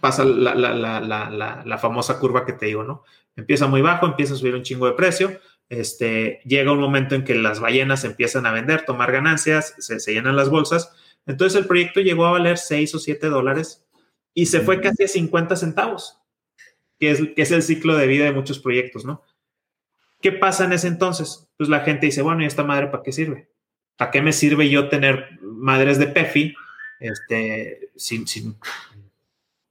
pasa 0.00 0.24
la, 0.24 0.54
la, 0.54 0.72
la, 0.72 1.62
la, 1.64 1.78
famosa 1.78 2.20
curva 2.20 2.46
que 2.46 2.52
te 2.52 2.66
digo, 2.66 2.84
¿no? 2.84 3.02
Empieza 3.34 3.66
muy 3.66 3.82
bajo, 3.82 4.06
empieza 4.06 4.34
a 4.34 4.36
subir 4.36 4.54
un 4.54 4.62
chingo 4.62 4.86
de 4.86 4.92
precio, 4.92 5.40
este, 5.68 6.40
llega 6.44 6.70
un 6.70 6.78
momento 6.78 7.16
en 7.16 7.24
que 7.24 7.34
las 7.34 7.58
ballenas 7.58 8.04
empiezan 8.04 8.46
a 8.46 8.52
vender, 8.52 8.84
tomar 8.84 9.10
ganancias, 9.10 9.74
se, 9.78 9.98
se 9.98 10.12
llenan 10.12 10.36
las 10.36 10.48
bolsas. 10.48 10.92
Entonces 11.26 11.60
el 11.60 11.66
proyecto 11.66 12.00
llegó 12.00 12.26
a 12.26 12.30
valer 12.30 12.56
6 12.56 12.94
o 12.94 12.98
7 13.00 13.26
dólares 13.26 13.84
y 14.32 14.46
se 14.46 14.60
fue 14.60 14.80
casi 14.80 15.02
a 15.02 15.08
50 15.08 15.56
centavos, 15.56 16.20
que 17.00 17.10
es, 17.10 17.20
que 17.34 17.42
es 17.42 17.50
el 17.50 17.64
ciclo 17.64 17.96
de 17.96 18.06
vida 18.06 18.26
de 18.26 18.32
muchos 18.32 18.60
proyectos, 18.60 19.04
¿no? 19.04 19.22
¿Qué 20.20 20.30
pasa 20.30 20.66
en 20.66 20.72
ese 20.72 20.86
entonces? 20.86 21.48
Pues 21.56 21.68
la 21.68 21.80
gente 21.80 22.06
dice, 22.06 22.22
bueno, 22.22 22.44
¿y 22.44 22.46
esta 22.46 22.62
madre 22.62 22.86
para 22.86 23.02
qué 23.02 23.10
sirve? 23.10 23.53
¿Para 23.96 24.10
qué 24.10 24.22
me 24.22 24.32
sirve 24.32 24.68
yo 24.68 24.88
tener 24.88 25.38
madres 25.40 25.98
de 25.98 26.06
PEFI 26.06 26.54
este, 27.00 27.90
sin, 27.96 28.26
sin, 28.26 28.56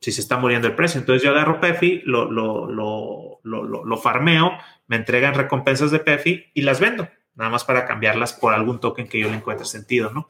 si 0.03 0.11
se 0.11 0.21
está 0.21 0.37
muriendo 0.37 0.67
el 0.67 0.75
precio. 0.75 0.99
Entonces 0.99 1.23
yo 1.23 1.31
agarro 1.31 1.61
PEFI, 1.61 2.03
lo, 2.05 2.29
lo, 2.29 2.69
lo, 2.69 3.39
lo, 3.43 3.97
farmeo, 3.97 4.51
me 4.87 4.97
entregan 4.97 5.33
recompensas 5.33 5.91
de 5.91 5.99
PEFI 5.99 6.51
y 6.53 6.61
las 6.61 6.79
vendo, 6.79 7.07
nada 7.35 7.49
más 7.49 7.63
para 7.63 7.85
cambiarlas 7.85 8.33
por 8.33 8.53
algún 8.53 8.79
token 8.79 9.07
que 9.07 9.19
yo 9.19 9.29
le 9.29 9.37
encuentre 9.37 9.65
sentido, 9.65 10.11
¿no? 10.11 10.27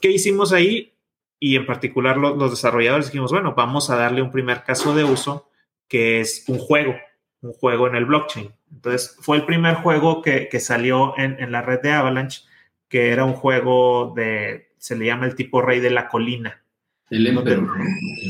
¿Qué 0.00 0.10
hicimos 0.10 0.52
ahí? 0.52 0.94
Y 1.38 1.56
en 1.56 1.66
particular 1.66 2.16
los, 2.16 2.36
los 2.38 2.50
desarrolladores 2.50 3.06
dijimos, 3.06 3.32
bueno, 3.32 3.54
vamos 3.54 3.90
a 3.90 3.96
darle 3.96 4.22
un 4.22 4.30
primer 4.30 4.62
caso 4.62 4.94
de 4.94 5.04
uso 5.04 5.50
que 5.88 6.20
es 6.20 6.44
un 6.46 6.58
juego, 6.58 6.94
un 7.42 7.52
juego 7.52 7.88
en 7.88 7.96
el 7.96 8.06
blockchain. 8.06 8.54
Entonces 8.72 9.16
fue 9.20 9.36
el 9.36 9.44
primer 9.44 9.74
juego 9.76 10.22
que, 10.22 10.48
que 10.48 10.60
salió 10.60 11.12
en, 11.18 11.38
en 11.40 11.52
la 11.52 11.62
red 11.62 11.80
de 11.80 11.92
Avalanche, 11.92 12.42
que 12.88 13.10
era 13.10 13.24
un 13.24 13.34
juego 13.34 14.12
de, 14.14 14.68
se 14.78 14.96
le 14.96 15.06
llama 15.06 15.26
el 15.26 15.34
tipo 15.34 15.62
rey 15.62 15.80
de 15.80 15.90
la 15.90 16.08
colina 16.08 16.62
el 17.10 17.26
Emperor. 17.26 17.76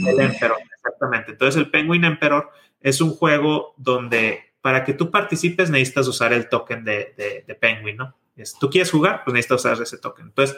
El 0.06 0.20
Emperor, 0.20 0.58
exactamente. 0.74 1.32
Entonces, 1.32 1.56
el 1.56 1.70
Penguin 1.70 2.04
Emperor 2.04 2.50
es 2.80 3.00
un 3.00 3.10
juego 3.10 3.74
donde 3.76 4.40
para 4.60 4.84
que 4.84 4.94
tú 4.94 5.10
participes 5.10 5.70
necesitas 5.70 6.08
usar 6.08 6.32
el 6.32 6.48
token 6.48 6.84
de, 6.84 7.14
de, 7.16 7.44
de 7.46 7.54
Penguin, 7.54 7.96
¿no? 7.96 8.16
Si 8.36 8.58
tú 8.58 8.68
quieres 8.68 8.90
jugar, 8.90 9.22
pues 9.24 9.32
necesitas 9.32 9.64
usar 9.64 9.80
ese 9.80 9.98
token. 9.98 10.26
Entonces, 10.26 10.56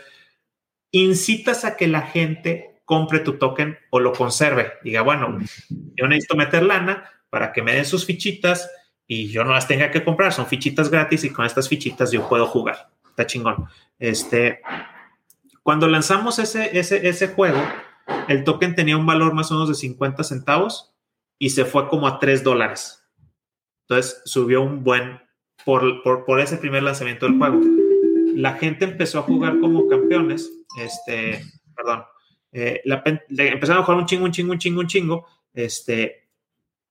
incitas 0.90 1.64
a 1.64 1.76
que 1.76 1.86
la 1.86 2.02
gente 2.02 2.80
compre 2.84 3.20
tu 3.20 3.34
token 3.34 3.78
o 3.90 4.00
lo 4.00 4.12
conserve. 4.12 4.72
Diga, 4.82 5.02
bueno, 5.02 5.38
yo 5.68 6.08
necesito 6.08 6.36
meter 6.36 6.64
lana 6.64 7.08
para 7.30 7.52
que 7.52 7.62
me 7.62 7.74
den 7.74 7.84
sus 7.84 8.04
fichitas 8.04 8.68
y 9.06 9.28
yo 9.28 9.44
no 9.44 9.52
las 9.52 9.68
tenga 9.68 9.90
que 9.90 10.02
comprar. 10.02 10.32
Son 10.32 10.46
fichitas 10.46 10.90
gratis 10.90 11.22
y 11.24 11.30
con 11.30 11.44
estas 11.44 11.68
fichitas 11.68 12.10
yo 12.10 12.28
puedo 12.28 12.46
jugar. 12.46 12.88
Está 13.18 13.26
chingón. 13.26 13.66
Este, 13.98 14.60
cuando 15.64 15.88
lanzamos 15.88 16.38
ese, 16.38 16.78
ese, 16.78 17.28
juego, 17.34 17.58
el 18.28 18.44
token 18.44 18.76
tenía 18.76 18.96
un 18.96 19.06
valor 19.06 19.34
más 19.34 19.50
o 19.50 19.54
menos 19.54 19.68
de 19.68 19.74
50 19.74 20.22
centavos 20.22 20.94
y 21.36 21.50
se 21.50 21.64
fue 21.64 21.88
como 21.88 22.06
a 22.06 22.20
3 22.20 22.44
dólares. 22.44 23.04
Entonces 23.82 24.22
subió 24.24 24.62
un 24.62 24.84
buen 24.84 25.20
por, 25.64 26.04
por, 26.04 26.38
ese 26.38 26.58
primer 26.58 26.84
lanzamiento 26.84 27.26
del 27.26 27.38
juego. 27.38 27.60
La 28.36 28.52
gente 28.52 28.84
empezó 28.84 29.18
a 29.18 29.22
jugar 29.22 29.58
como 29.58 29.88
campeones, 29.88 30.52
este, 30.80 31.44
perdón, 31.74 32.04
eh, 32.52 32.82
empezaron 32.86 33.82
a 33.82 33.84
jugar 33.84 33.98
un 33.98 34.06
chingo, 34.06 34.26
un 34.26 34.30
chingo, 34.30 34.52
un 34.52 34.58
chingo, 34.60 34.80
un 34.80 34.86
chingo, 34.86 35.26
este, 35.54 36.28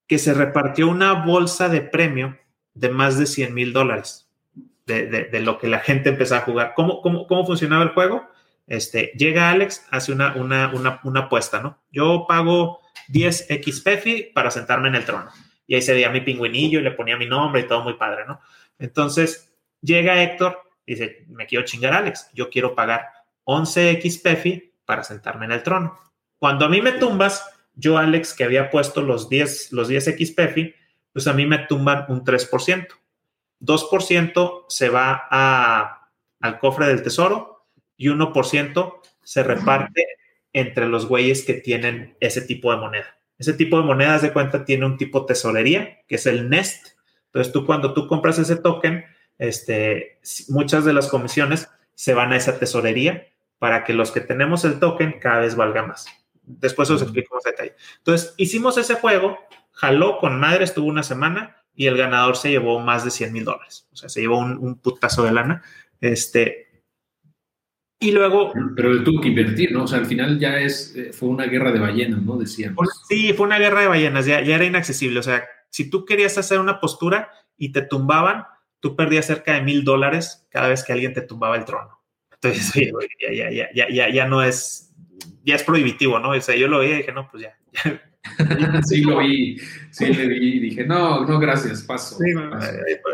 que 0.05 0.17
se 0.17 0.34
repartió 0.34 0.89
una 0.89 1.25
bolsa 1.25 1.69
de 1.69 1.80
premio 1.80 2.38
de 2.73 2.89
más 2.89 3.17
de 3.17 3.28
100 3.28 3.53
mil 3.53 3.71
dólares 3.71 4.26
de, 4.88 5.05
de, 5.05 5.39
lo 5.41 5.59
que 5.59 5.67
la 5.67 5.79
gente 5.79 6.09
empezaba 6.09 6.41
a 6.41 6.45
jugar. 6.45 6.73
¿Cómo, 6.75 7.01
cómo, 7.01 7.27
cómo 7.27 7.45
funcionaba 7.45 7.83
el 7.83 7.89
juego? 7.89 8.27
Este, 8.65 9.11
llega 9.17 9.49
Alex, 9.49 9.85
hace 9.91 10.11
una, 10.11 10.35
una, 10.35 10.71
una, 10.73 10.99
una 11.03 11.19
apuesta, 11.21 11.61
¿no? 11.61 11.77
Yo 11.91 12.25
pago 12.27 12.79
10 13.09 13.47
XPFI 13.47 14.31
para 14.33 14.49
sentarme 14.49 14.88
en 14.88 14.95
el 14.95 15.05
trono. 15.05 15.29
Y 15.67 15.75
ahí 15.75 15.81
se 15.81 15.93
veía 15.93 16.09
mi 16.09 16.21
pingüinillo 16.21 16.79
y 16.79 16.83
le 16.83 16.91
ponía 16.91 17.17
mi 17.17 17.25
nombre 17.25 17.61
y 17.61 17.67
todo 17.67 17.83
muy 17.83 17.95
padre, 17.95 18.25
¿no? 18.25 18.39
Entonces, 18.79 19.53
llega 19.81 20.21
Héctor 20.23 20.61
y 20.85 20.93
dice, 20.93 21.25
me 21.27 21.45
quiero 21.45 21.65
chingar 21.65 21.93
Alex, 21.93 22.29
yo 22.33 22.49
quiero 22.49 22.73
pagar 22.73 23.07
11 23.43 24.01
XPFI 24.01 24.73
para 24.85 25.03
sentarme 25.03 25.45
en 25.45 25.51
el 25.51 25.63
trono. 25.63 25.99
Cuando 26.39 26.65
a 26.65 26.69
mí 26.69 26.81
me 26.81 26.93
tumbas, 26.93 27.45
yo, 27.73 27.97
Alex, 27.97 28.33
que 28.33 28.45
había 28.45 28.69
puesto 28.69 29.01
los 29.01 29.29
10, 29.29 29.73
los 29.73 29.88
10 29.89 30.15
XPFI, 30.17 30.73
pues 31.11 31.27
a 31.27 31.33
mí 31.33 31.45
me 31.45 31.59
tumban 31.59 32.05
un 32.09 32.23
3%. 32.23 32.88
2% 33.61 34.65
se 34.67 34.89
va 34.89 35.27
a, 35.29 36.09
al 36.39 36.59
cofre 36.59 36.87
del 36.87 37.03
tesoro 37.03 37.67
y 37.97 38.07
1% 38.07 38.93
se 39.23 39.43
reparte 39.43 40.05
entre 40.53 40.87
los 40.87 41.07
güeyes 41.07 41.43
que 41.43 41.55
tienen 41.55 42.15
ese 42.19 42.41
tipo 42.41 42.71
de 42.71 42.77
moneda. 42.77 43.17
Ese 43.37 43.53
tipo 43.53 43.77
de 43.77 43.83
monedas 43.83 44.21
de 44.21 44.33
cuenta 44.33 44.65
tiene 44.65 44.85
un 44.85 44.97
tipo 44.97 45.25
tesorería, 45.25 45.99
que 46.07 46.15
es 46.15 46.25
el 46.25 46.49
Nest. 46.49 46.87
Entonces 47.25 47.53
tú 47.53 47.65
cuando 47.65 47.93
tú 47.93 48.07
compras 48.07 48.39
ese 48.39 48.55
token, 48.55 49.05
este, 49.37 50.19
muchas 50.49 50.85
de 50.85 50.93
las 50.93 51.07
comisiones 51.07 51.69
se 51.93 52.13
van 52.13 52.33
a 52.33 52.37
esa 52.37 52.57
tesorería 52.57 53.27
para 53.59 53.83
que 53.83 53.93
los 53.93 54.11
que 54.11 54.21
tenemos 54.21 54.65
el 54.65 54.79
token 54.79 55.19
cada 55.19 55.39
vez 55.39 55.55
valga 55.55 55.85
más. 55.85 56.07
Después 56.43 56.89
os 56.89 57.01
explico 57.01 57.35
más 57.35 57.43
detalle. 57.43 57.75
Entonces, 57.97 58.33
hicimos 58.37 58.77
ese 58.77 58.95
juego, 58.95 59.37
jaló 59.71 60.17
con 60.19 60.39
madre, 60.39 60.63
estuvo 60.63 60.87
una 60.87 61.03
semana 61.03 61.57
y 61.78 61.86
el 61.86 61.95
ganador 61.95 62.36
se 62.36 62.49
llevó 62.49 62.80
más 62.80 63.05
de 63.05 63.11
100 63.11 63.32
mil 63.32 63.45
dólares. 63.45 63.88
O 63.93 63.95
sea, 63.95 64.09
se 64.09 64.19
llevó 64.19 64.39
un, 64.39 64.57
un, 64.57 64.80
putazo 64.80 65.23
de 65.23 65.32
lana. 65.32 65.61
Este, 66.01 66.82
y 67.99 68.11
luego... 68.11 68.51
Pero 68.75 68.91
él 68.91 69.03
tuvo 69.03 69.21
que 69.21 69.28
invertir, 69.28 69.71
¿no? 69.71 69.84
O 69.84 69.88
sea, 69.88 69.99
al 69.99 70.07
final 70.07 70.39
ya 70.39 70.57
es, 70.57 70.95
eh, 70.95 71.13
fue 71.13 71.30
una 71.30 71.45
guerra 71.45 71.71
de 71.71 71.80
ballenas, 71.80 72.23
¿no? 72.23 72.36
Decíamos. 72.36 72.78
Pues 72.78 72.89
sí, 73.07 73.32
fue 73.34 73.45
una 73.45 73.59
guerra 73.59 73.82
de 73.82 73.88
ballenas, 73.89 74.25
ya, 74.25 74.41
ya 74.41 74.55
era 74.55 74.65
inaccesible. 74.65 75.19
O 75.19 75.23
sea, 75.23 75.43
si 75.69 75.88
tú 75.88 76.03
querías 76.03 76.36
hacer 76.39 76.59
una 76.59 76.80
postura 76.80 77.30
y 77.55 77.71
te 77.71 77.84
tumbaban, 77.84 78.45
tú 78.80 78.95
perdías 78.95 79.28
cerca 79.28 79.53
de 79.53 79.61
mil 79.61 79.84
dólares 79.84 80.47
cada 80.49 80.69
vez 80.69 80.84
que 80.84 80.93
alguien 80.93 81.13
te 81.13 81.21
tumbaba 81.21 81.57
el 81.57 81.65
trono. 81.65 82.01
Entonces, 82.34 82.73
ya, 83.21 83.32
ya, 83.32 83.51
ya, 83.51 83.69
ya, 83.71 83.88
ya, 83.88 84.09
ya 84.09 84.28
no 84.28 84.41
es, 84.41 84.95
ya 85.43 85.53
es 85.53 85.63
prohibitivo, 85.63 86.17
¿no? 86.17 86.32
O 86.32 86.41
sea, 86.41 86.55
yo 86.55 86.67
lo 86.67 86.80
veía 86.80 86.95
y 86.95 86.97
dije, 86.97 87.11
no, 87.11 87.30
pues 87.30 87.43
ya, 87.43 87.55
sí 88.84 89.01
lo 89.01 89.20
vi, 89.20 89.57
sí 89.91 90.13
le 90.13 90.28
vi 90.28 90.57
y 90.57 90.59
dije, 90.59 90.86
no, 90.86 91.26
no, 91.26 91.39
gracias, 91.39 91.84
paso. 91.84 92.18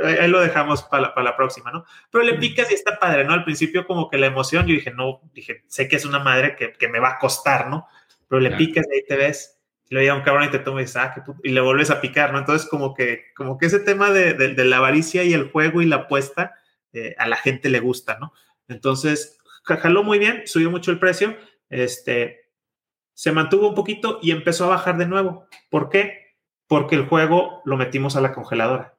Ahí, 0.04 0.28
lo 0.28 0.42
dejamos 0.42 0.84
para 0.84 1.14
la, 1.16 1.36
próxima, 1.36 1.72
¿no? 1.72 1.86
Pero 2.12 2.24
le 2.24 2.36
picas 2.36 2.72
y 2.72 2.74
está 2.74 3.00
padre, 3.00 3.24
¿no? 3.24 3.34
Al 3.34 3.44
principio 3.44 3.86
como 3.86 4.10
que 4.10 4.18
la 4.18 4.28
emoción, 4.28 4.66
yo 4.66 4.74
dije, 4.74 4.92
no, 4.92 5.22
dije, 5.34 5.64
sé 5.68 5.88
que 5.88 5.96
es 5.96 6.06
una 6.06 6.20
madre 6.20 6.56
que, 6.56 6.88
me 6.88 7.00
va 7.00 7.12
a 7.12 7.20
costar, 7.20 7.70
¿no? 7.70 7.88
Pero 8.28 8.42
le 8.42 8.52
picas 8.52 8.86
y 8.90 8.96
ahí 8.96 9.04
te 9.08 9.16
ves, 9.16 9.60
y 9.90 9.94
le 9.94 10.02
veía 10.02 10.16
un 10.16 10.24
cabrón 10.24 10.46
y 10.46 10.52
te 10.52 10.60
toma 10.60 10.82
y 10.82 10.86
dices, 10.86 10.98
ah, 10.98 11.14
y 11.44 11.50
le 11.50 11.62
vuelves 11.62 11.92
a 11.92 12.02
picar, 12.02 12.32
¿no? 12.34 12.40
Entonces 12.40 12.68
como 12.68 12.94
que, 12.94 13.26
como 13.36 13.58
que 13.58 13.68
ese 13.68 13.80
tema 13.80 14.12
de, 14.12 14.54
la 14.66 14.78
avaricia 14.78 15.24
y 15.24 15.34
el 15.34 15.50
juego 15.50 15.82
y 15.82 15.86
la 15.86 15.98
apuesta, 15.98 16.56
eh, 16.94 17.16
a 17.18 17.28
la 17.28 17.38
gente 17.38 17.70
le 17.70 17.80
gusta, 17.80 18.18
¿no? 18.20 18.34
Entonces, 18.68 19.38
jaló 19.64 20.04
muy 20.04 20.20
bien, 20.20 20.44
subió 20.46 20.72
mucho 20.72 20.92
el 20.92 21.00
precio, 21.00 21.38
este, 21.70 22.43
se 23.14 23.32
mantuvo 23.32 23.70
un 23.70 23.76
poquito 23.76 24.20
y 24.22 24.32
empezó 24.32 24.66
a 24.66 24.70
bajar 24.70 24.98
de 24.98 25.06
nuevo. 25.06 25.48
¿Por 25.70 25.90
qué? 25.90 26.36
Porque 26.68 26.96
el 26.96 27.08
juego 27.08 27.62
lo 27.66 27.78
metimos 27.78 28.16
a 28.16 28.22
la 28.22 28.34
congeladora. 28.34 28.98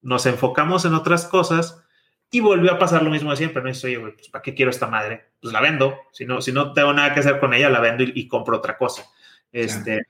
Nos 0.00 0.26
enfocamos 0.26 0.84
en 0.84 0.94
otras 0.94 1.26
cosas 1.26 1.82
y 2.30 2.40
volvió 2.40 2.72
a 2.72 2.78
pasar 2.78 3.02
lo 3.02 3.10
mismo 3.10 3.30
de 3.30 3.36
siempre. 3.36 3.62
No 3.62 3.68
dice, 3.68 3.86
oye, 3.86 4.00
pues, 4.00 4.28
¿para 4.30 4.42
qué 4.42 4.54
quiero 4.54 4.70
esta 4.70 4.88
madre? 4.88 5.32
Pues 5.40 5.52
la 5.52 5.60
vendo. 5.60 5.96
Si 6.12 6.24
no, 6.24 6.40
si 6.40 6.50
no 6.50 6.72
tengo 6.72 6.92
nada 6.92 7.14
que 7.14 7.20
hacer 7.20 7.38
con 7.38 7.54
ella, 7.54 7.70
la 7.70 7.80
vendo 7.80 8.02
y, 8.02 8.26
compro 8.26 8.56
otra 8.56 8.76
cosa. 8.76 9.04
Este, 9.52 10.06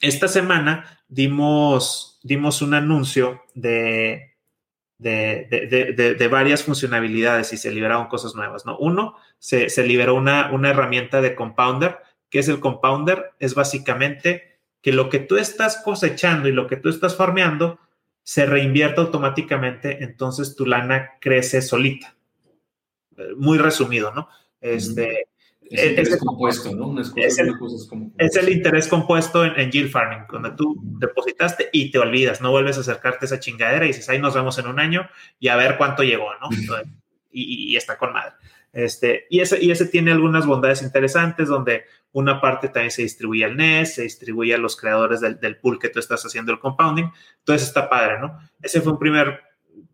Esta 0.00 0.28
semana 0.28 1.00
dimos, 1.08 2.20
dimos 2.22 2.62
un 2.62 2.74
anuncio 2.74 3.42
de, 3.54 4.34
de, 4.98 6.28
varias 6.30 6.62
funcionalidades 6.62 7.52
y 7.52 7.56
se 7.56 7.72
liberaron 7.72 8.06
cosas 8.06 8.34
nuevas. 8.34 8.66
¿no? 8.66 8.76
Uno, 8.78 9.16
se, 9.38 9.70
se 9.70 9.84
liberó 9.84 10.14
una, 10.14 10.52
una 10.52 10.70
herramienta 10.70 11.20
de 11.20 11.34
compounder 11.34 11.98
que 12.34 12.40
es 12.40 12.48
el 12.48 12.58
compounder, 12.58 13.30
es 13.38 13.54
básicamente 13.54 14.58
que 14.82 14.90
lo 14.90 15.08
que 15.08 15.20
tú 15.20 15.36
estás 15.36 15.76
cosechando 15.76 16.48
y 16.48 16.52
lo 16.52 16.66
que 16.66 16.76
tú 16.76 16.88
estás 16.88 17.14
farmeando 17.14 17.78
se 18.24 18.44
reinvierte 18.44 19.00
automáticamente, 19.00 20.02
entonces 20.02 20.56
tu 20.56 20.66
lana 20.66 21.12
crece 21.20 21.62
solita. 21.62 22.16
Muy 23.36 23.58
resumido, 23.58 24.12
¿no? 24.12 24.28
Este, 24.60 25.28
es 25.70 25.80
el 25.80 25.90
interés 25.90 26.16
compuesto, 26.16 26.74
¿no? 26.74 27.00
es, 27.00 27.38
el, 28.36 28.48
interés 28.48 28.88
compuesto 28.88 29.44
en, 29.44 29.70
yield 29.70 29.92
farming, 29.92 30.26
donde 30.28 30.50
tú 30.56 30.76
depositaste 30.98 31.68
y 31.72 31.92
te 31.92 32.00
olvidas, 32.00 32.40
no 32.40 32.50
vuelves 32.50 32.78
a 32.78 32.80
acercarte 32.80 33.26
a 33.26 33.26
esa 33.26 33.38
chingadera 33.38 33.84
y 33.84 33.88
dices, 33.88 34.08
ahí 34.08 34.18
nos 34.18 34.34
vemos 34.34 34.58
en 34.58 34.66
un 34.66 34.80
año 34.80 35.08
y 35.38 35.46
a 35.46 35.56
ver 35.56 35.76
cuánto 35.78 36.02
llegó, 36.02 36.30
¿no? 36.40 36.48
y, 37.30 37.70
y, 37.70 37.76
está 37.76 37.96
con 37.96 38.12
madre. 38.12 38.34
Este, 38.74 39.26
y, 39.30 39.40
ese, 39.40 39.64
y 39.64 39.70
ese 39.70 39.86
tiene 39.86 40.10
algunas 40.10 40.46
bondades 40.46 40.82
interesantes 40.82 41.46
donde 41.46 41.84
una 42.10 42.40
parte 42.40 42.68
también 42.68 42.90
se 42.90 43.02
distribuye 43.02 43.44
al 43.44 43.56
NES, 43.56 43.94
se 43.94 44.02
distribuye 44.02 44.52
a 44.52 44.58
los 44.58 44.76
creadores 44.76 45.20
del, 45.20 45.56
pool 45.58 45.78
que 45.78 45.88
tú 45.88 46.00
estás 46.00 46.24
haciendo 46.26 46.52
el 46.52 46.58
compounding. 46.58 47.08
Entonces 47.38 47.68
está 47.68 47.88
padre, 47.88 48.18
¿no? 48.18 48.38
Ese 48.60 48.80
fue 48.80 48.92
un 48.92 48.98
primer 48.98 49.42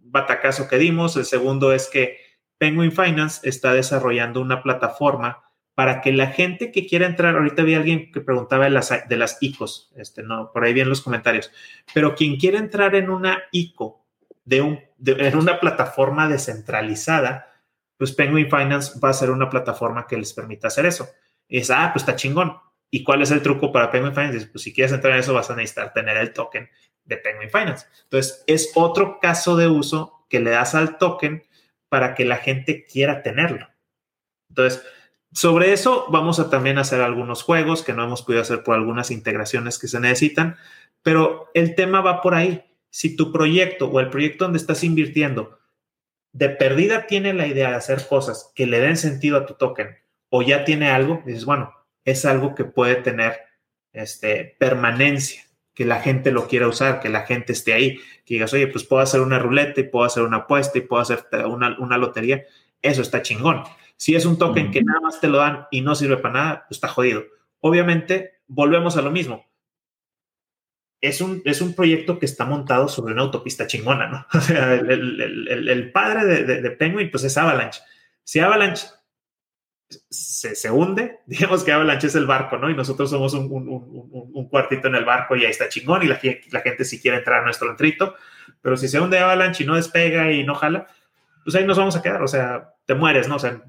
batacazo 0.02 0.66
que 0.66 0.78
dimos. 0.78 1.14
El 1.16 1.26
segundo 1.26 1.74
es 1.74 1.88
que 1.88 2.18
Penguin 2.56 2.90
Finance 2.90 3.46
está 3.46 3.74
desarrollando 3.74 4.40
una 4.40 4.62
plataforma 4.62 5.42
para 5.74 6.00
que 6.00 6.12
la 6.12 6.28
gente 6.28 6.72
que 6.72 6.86
quiera 6.86 7.06
entrar, 7.06 7.36
ahorita 7.36 7.62
había 7.62 7.78
alguien 7.78 8.10
que 8.12 8.20
preguntaba 8.20 8.64
de 8.64 8.70
las, 8.70 9.08
de 9.08 9.16
las 9.16 9.38
ICOs, 9.40 9.92
este, 9.96 10.22
no, 10.22 10.52
por 10.52 10.64
ahí 10.64 10.74
bien 10.74 10.88
los 10.88 11.00
comentarios, 11.00 11.50
pero 11.94 12.14
quien 12.14 12.36
quiera 12.36 12.58
entrar 12.58 12.94
en 12.94 13.08
una 13.08 13.44
ICO, 13.50 14.04
de 14.44 14.60
un, 14.62 14.80
en 15.06 15.36
una 15.36 15.60
plataforma 15.60 16.28
descentralizada, 16.28 17.49
pues 18.00 18.12
Penguin 18.12 18.48
Finance 18.48 18.98
va 18.98 19.10
a 19.10 19.12
ser 19.12 19.30
una 19.30 19.50
plataforma 19.50 20.06
que 20.06 20.16
les 20.16 20.32
permita 20.32 20.68
hacer 20.68 20.86
eso. 20.86 21.10
Es, 21.46 21.70
ah, 21.70 21.90
pues 21.92 22.02
está 22.02 22.16
chingón. 22.16 22.56
¿Y 22.90 23.04
cuál 23.04 23.20
es 23.20 23.30
el 23.30 23.42
truco 23.42 23.70
para 23.70 23.90
Penguin 23.90 24.14
Finance? 24.14 24.46
Pues 24.46 24.64
si 24.64 24.72
quieres 24.72 24.90
entrar 24.94 25.12
en 25.12 25.20
eso, 25.20 25.34
vas 25.34 25.50
a 25.50 25.54
necesitar 25.54 25.92
tener 25.92 26.16
el 26.16 26.32
token 26.32 26.70
de 27.04 27.18
Penguin 27.18 27.50
Finance. 27.50 27.88
Entonces, 28.04 28.42
es 28.46 28.72
otro 28.74 29.20
caso 29.20 29.54
de 29.54 29.68
uso 29.68 30.24
que 30.30 30.40
le 30.40 30.48
das 30.48 30.74
al 30.74 30.96
token 30.96 31.42
para 31.90 32.14
que 32.14 32.24
la 32.24 32.38
gente 32.38 32.86
quiera 32.86 33.22
tenerlo. 33.22 33.68
Entonces, 34.48 34.82
sobre 35.34 35.74
eso 35.74 36.06
vamos 36.08 36.40
a 36.40 36.48
también 36.48 36.78
hacer 36.78 37.02
algunos 37.02 37.42
juegos 37.42 37.82
que 37.82 37.92
no 37.92 38.02
hemos 38.02 38.22
podido 38.22 38.40
hacer 38.40 38.62
por 38.62 38.76
algunas 38.76 39.10
integraciones 39.10 39.78
que 39.78 39.88
se 39.88 40.00
necesitan, 40.00 40.56
pero 41.02 41.50
el 41.52 41.74
tema 41.74 42.00
va 42.00 42.22
por 42.22 42.34
ahí. 42.34 42.64
Si 42.88 43.14
tu 43.14 43.30
proyecto 43.30 43.88
o 43.90 44.00
el 44.00 44.08
proyecto 44.08 44.44
donde 44.46 44.58
estás 44.58 44.84
invirtiendo 44.84 45.59
de 46.32 46.48
perdida 46.48 47.06
tiene 47.06 47.32
la 47.34 47.46
idea 47.46 47.70
de 47.70 47.76
hacer 47.76 48.06
cosas 48.06 48.52
que 48.54 48.66
le 48.66 48.80
den 48.80 48.96
sentido 48.96 49.38
a 49.38 49.46
tu 49.46 49.54
token 49.54 49.96
o 50.28 50.42
ya 50.42 50.64
tiene 50.64 50.90
algo, 50.90 51.22
dices, 51.26 51.44
bueno, 51.44 51.72
es 52.04 52.24
algo 52.24 52.54
que 52.54 52.64
puede 52.64 52.96
tener 52.96 53.40
este, 53.92 54.56
permanencia, 54.58 55.42
que 55.74 55.84
la 55.84 56.00
gente 56.00 56.30
lo 56.30 56.46
quiera 56.46 56.68
usar, 56.68 57.00
que 57.00 57.08
la 57.08 57.22
gente 57.22 57.52
esté 57.52 57.72
ahí, 57.72 57.96
que 58.24 58.34
digas, 58.34 58.52
oye, 58.52 58.68
pues 58.68 58.84
puedo 58.84 59.02
hacer 59.02 59.20
una 59.20 59.38
ruleta 59.38 59.80
y 59.80 59.84
puedo 59.84 60.04
hacer 60.04 60.22
una 60.22 60.38
apuesta 60.38 60.78
y 60.78 60.82
puedo 60.82 61.02
hacer 61.02 61.24
una, 61.46 61.98
lotería, 61.98 62.44
eso 62.80 63.02
está 63.02 63.22
chingón. 63.22 63.64
Si 63.96 64.14
es 64.14 64.24
un 64.24 64.38
token 64.38 64.70
que 64.70 64.82
nada 64.82 65.00
más 65.00 65.20
te 65.20 65.28
lo 65.28 65.38
dan 65.38 65.66
y 65.70 65.80
no 65.80 65.94
sirve 65.94 66.16
para 66.16 66.34
nada, 66.34 66.64
pues 66.68 66.76
está 66.76 66.88
jodido. 66.88 67.24
Obviamente, 67.60 68.40
volvemos 68.46 68.96
a 68.96 69.02
lo 69.02 69.10
mismo 69.10 69.49
es 71.00 71.20
un, 71.20 71.42
es 71.44 71.60
un 71.60 71.74
proyecto 71.74 72.18
que 72.18 72.26
está 72.26 72.44
montado 72.44 72.88
sobre 72.88 73.14
una 73.14 73.22
autopista 73.22 73.66
chingona, 73.66 74.08
¿no? 74.08 74.26
O 74.38 74.40
sea, 74.40 74.74
el, 74.74 75.90
padre 75.92 76.44
de, 76.44 76.70
Penguin, 76.72 77.10
pues 77.10 77.24
es 77.24 77.36
Avalanche. 77.38 77.80
Si 78.22 78.38
Avalanche 78.38 78.86
se, 80.08 80.54
se, 80.54 80.70
hunde, 80.70 81.20
digamos 81.26 81.64
que 81.64 81.72
Avalanche 81.72 82.08
es 82.08 82.14
el 82.14 82.26
barco, 82.26 82.58
¿no? 82.58 82.70
Y 82.70 82.74
nosotros 82.74 83.10
somos 83.10 83.34
un, 83.34 83.48
un, 83.50 84.48
cuartito 84.48 84.88
en 84.88 84.94
el 84.94 85.04
barco 85.04 85.36
y 85.36 85.44
ahí 85.44 85.50
está 85.50 85.68
chingón 85.68 86.02
y 86.02 86.06
la, 86.06 86.20
la, 86.50 86.60
gente 86.60 86.84
si 86.84 87.00
quiere 87.00 87.18
entrar 87.18 87.40
a 87.40 87.44
nuestro 87.44 87.70
entrito, 87.70 88.14
pero 88.60 88.76
si 88.76 88.88
se 88.88 89.00
hunde 89.00 89.18
Avalanche 89.18 89.64
y 89.64 89.66
no 89.66 89.76
despega 89.76 90.30
y 90.32 90.44
no 90.44 90.54
jala, 90.54 90.86
pues 91.44 91.56
ahí 91.56 91.64
nos 91.64 91.78
vamos 91.78 91.96
a 91.96 92.02
quedar, 92.02 92.22
o 92.22 92.28
sea, 92.28 92.74
te 92.84 92.94
mueres, 92.94 93.26
¿no? 93.28 93.36
O 93.36 93.38
sea, 93.38 93.62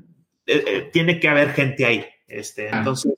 eh, 0.45 0.63
eh, 0.67 0.89
tiene 0.91 1.19
que 1.19 1.29
haber 1.29 1.53
gente 1.53 1.85
ahí. 1.85 2.05
Este, 2.27 2.69
ah. 2.69 2.79
Entonces, 2.79 3.13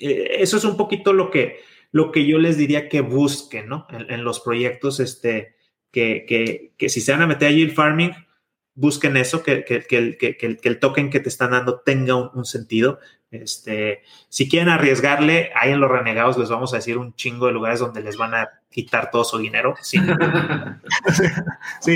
eh, 0.00 0.36
eso 0.38 0.56
es 0.56 0.64
un 0.64 0.76
poquito 0.76 1.12
lo 1.12 1.30
que 1.30 1.60
lo 1.90 2.12
que 2.12 2.26
yo 2.26 2.38
les 2.38 2.56
diría 2.56 2.88
que 2.88 3.00
busquen, 3.00 3.68
¿no? 3.68 3.86
En, 3.90 4.24
los 4.24 4.40
proyectos 4.40 5.00
este, 5.00 5.56
que, 5.90 6.72
que, 6.76 6.88
si 6.88 7.00
se 7.00 7.12
van 7.12 7.22
a 7.22 7.26
meter 7.26 7.48
a 7.48 7.52
yield 7.52 7.74
farming, 7.74 8.12
busquen 8.74 9.16
eso, 9.16 9.42
que, 9.42 9.64
que, 9.64 9.86
que, 9.86 10.58
el, 10.62 10.78
token 10.78 11.10
que 11.10 11.20
te 11.20 11.28
están 11.28 11.50
dando 11.50 11.80
tenga 11.80 12.14
un, 12.14 12.44
sentido. 12.44 13.00
Este, 13.30 14.02
si 14.28 14.48
quieren 14.48 14.68
arriesgarle, 14.68 15.50
ahí 15.54 15.72
en 15.72 15.80
los 15.80 15.90
renegados 15.90 16.38
les 16.38 16.48
vamos 16.48 16.72
a 16.72 16.76
decir 16.76 16.96
un 16.96 17.14
chingo 17.14 17.46
de 17.46 17.52
lugares 17.52 17.80
donde 17.80 18.02
les 18.02 18.16
van 18.16 18.34
a 18.34 18.48
quitar 18.70 19.10
todo 19.10 19.24
su 19.24 19.38
dinero. 19.38 19.74
sí, 19.82 19.98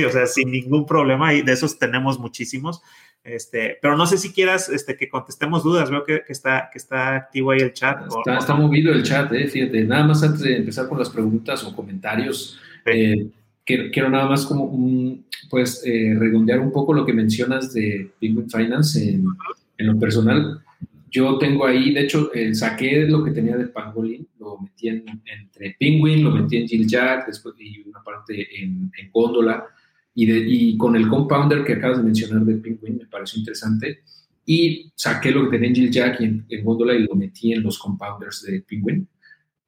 o 0.05 0.11
sea, 0.11 0.27
sin 0.27 0.51
ningún 0.51 0.87
problema, 0.87 1.35
y 1.35 1.43
de 1.43 1.53
esos 1.53 1.79
tenemos 1.79 2.19
muchísimos. 2.19 2.83
Este, 3.25 3.79
pero 3.81 3.97
no 3.97 4.05
sé 4.07 4.19
si 4.19 4.33
quieras 4.33 4.69
este, 4.69 4.97
que 4.97 5.09
contestemos 5.09 5.63
dudas. 5.63 5.91
Veo 5.91 6.05
que, 6.05 6.23
está, 6.29 6.69
que 6.73 6.79
está 6.79 7.15
activo 7.15 7.53
ahí 7.53 7.61
el 7.61 7.73
chat. 7.73 8.03
Está, 8.39 8.55
movido 8.55 8.93
el 8.93 9.03
chat, 9.05 9.33
eh, 9.33 9.47
fíjate. 9.47 9.85
Nada 9.85 10.05
más 10.05 10.23
antes 10.23 10.41
de 10.41 10.57
empezar 10.57 10.89
con 10.89 10.99
las 10.99 11.11
preguntas 11.11 11.63
o 11.65 11.75
comentarios, 11.75 12.59
eh, 12.85 13.29
quiero, 13.65 14.11
nada 14.11 14.29
más 14.29 14.45
como 14.45 14.65
un, 14.65 15.25
pues 15.49 15.83
eh, 15.87 16.17
redondear 16.19 16.59
un 16.59 16.73
poco 16.73 16.93
lo 16.93 17.07
que 17.07 17.13
mencionas 17.13 17.73
de 17.73 18.11
Penguin 18.21 18.51
Finance 18.51 19.11
en, 19.11 19.25
lo 19.79 19.99
personal. 19.99 20.61
Yo 21.11 21.39
tengo 21.39 21.67
ahí, 21.67 21.93
de 21.93 22.03
hecho, 22.03 22.31
saqué 22.53 23.07
lo 23.07 23.23
que 23.23 23.33
tenía 23.33 23.57
de 23.57 23.67
Pangolin, 23.67 24.27
lo 24.39 24.59
metí 24.59 24.89
entre 24.89 25.77
Penguin, 25.79 26.25
lo 26.25 26.31
metí 26.31 26.57
en 26.57 26.67
Jill 26.67 26.87
Jack, 26.87 27.27
después 27.27 27.55
y 27.59 27.83
una 27.87 28.03
parte 28.03 28.63
en, 28.63 28.91
en 28.97 29.11
Góndola 29.11 29.67
y, 30.15 30.77
con 30.77 30.97
el 30.97 31.09
compounder 31.09 31.65
que 31.65 31.75
acabas 31.75 31.99
de 31.99 32.05
mencionar 32.05 32.45
de 32.45 32.57
Penguin 32.57 32.99
me 32.99 33.07
pareció 33.07 33.39
interesante. 33.39 34.03
Y 34.45 34.93
saqué 34.97 35.31
lo 35.31 35.45
que 35.45 35.57
tenía 35.57 35.69
en 35.69 35.75
Jill 35.75 35.91
Jack 35.91 36.21
en, 36.21 36.45
en 36.49 36.65
Gondola 36.65 36.95
y 36.95 37.07
lo 37.07 37.15
metí 37.15 37.53
en 37.53 37.63
los 37.63 37.79
compounders 37.79 38.43
de 38.43 38.61
Penguin. 38.63 39.09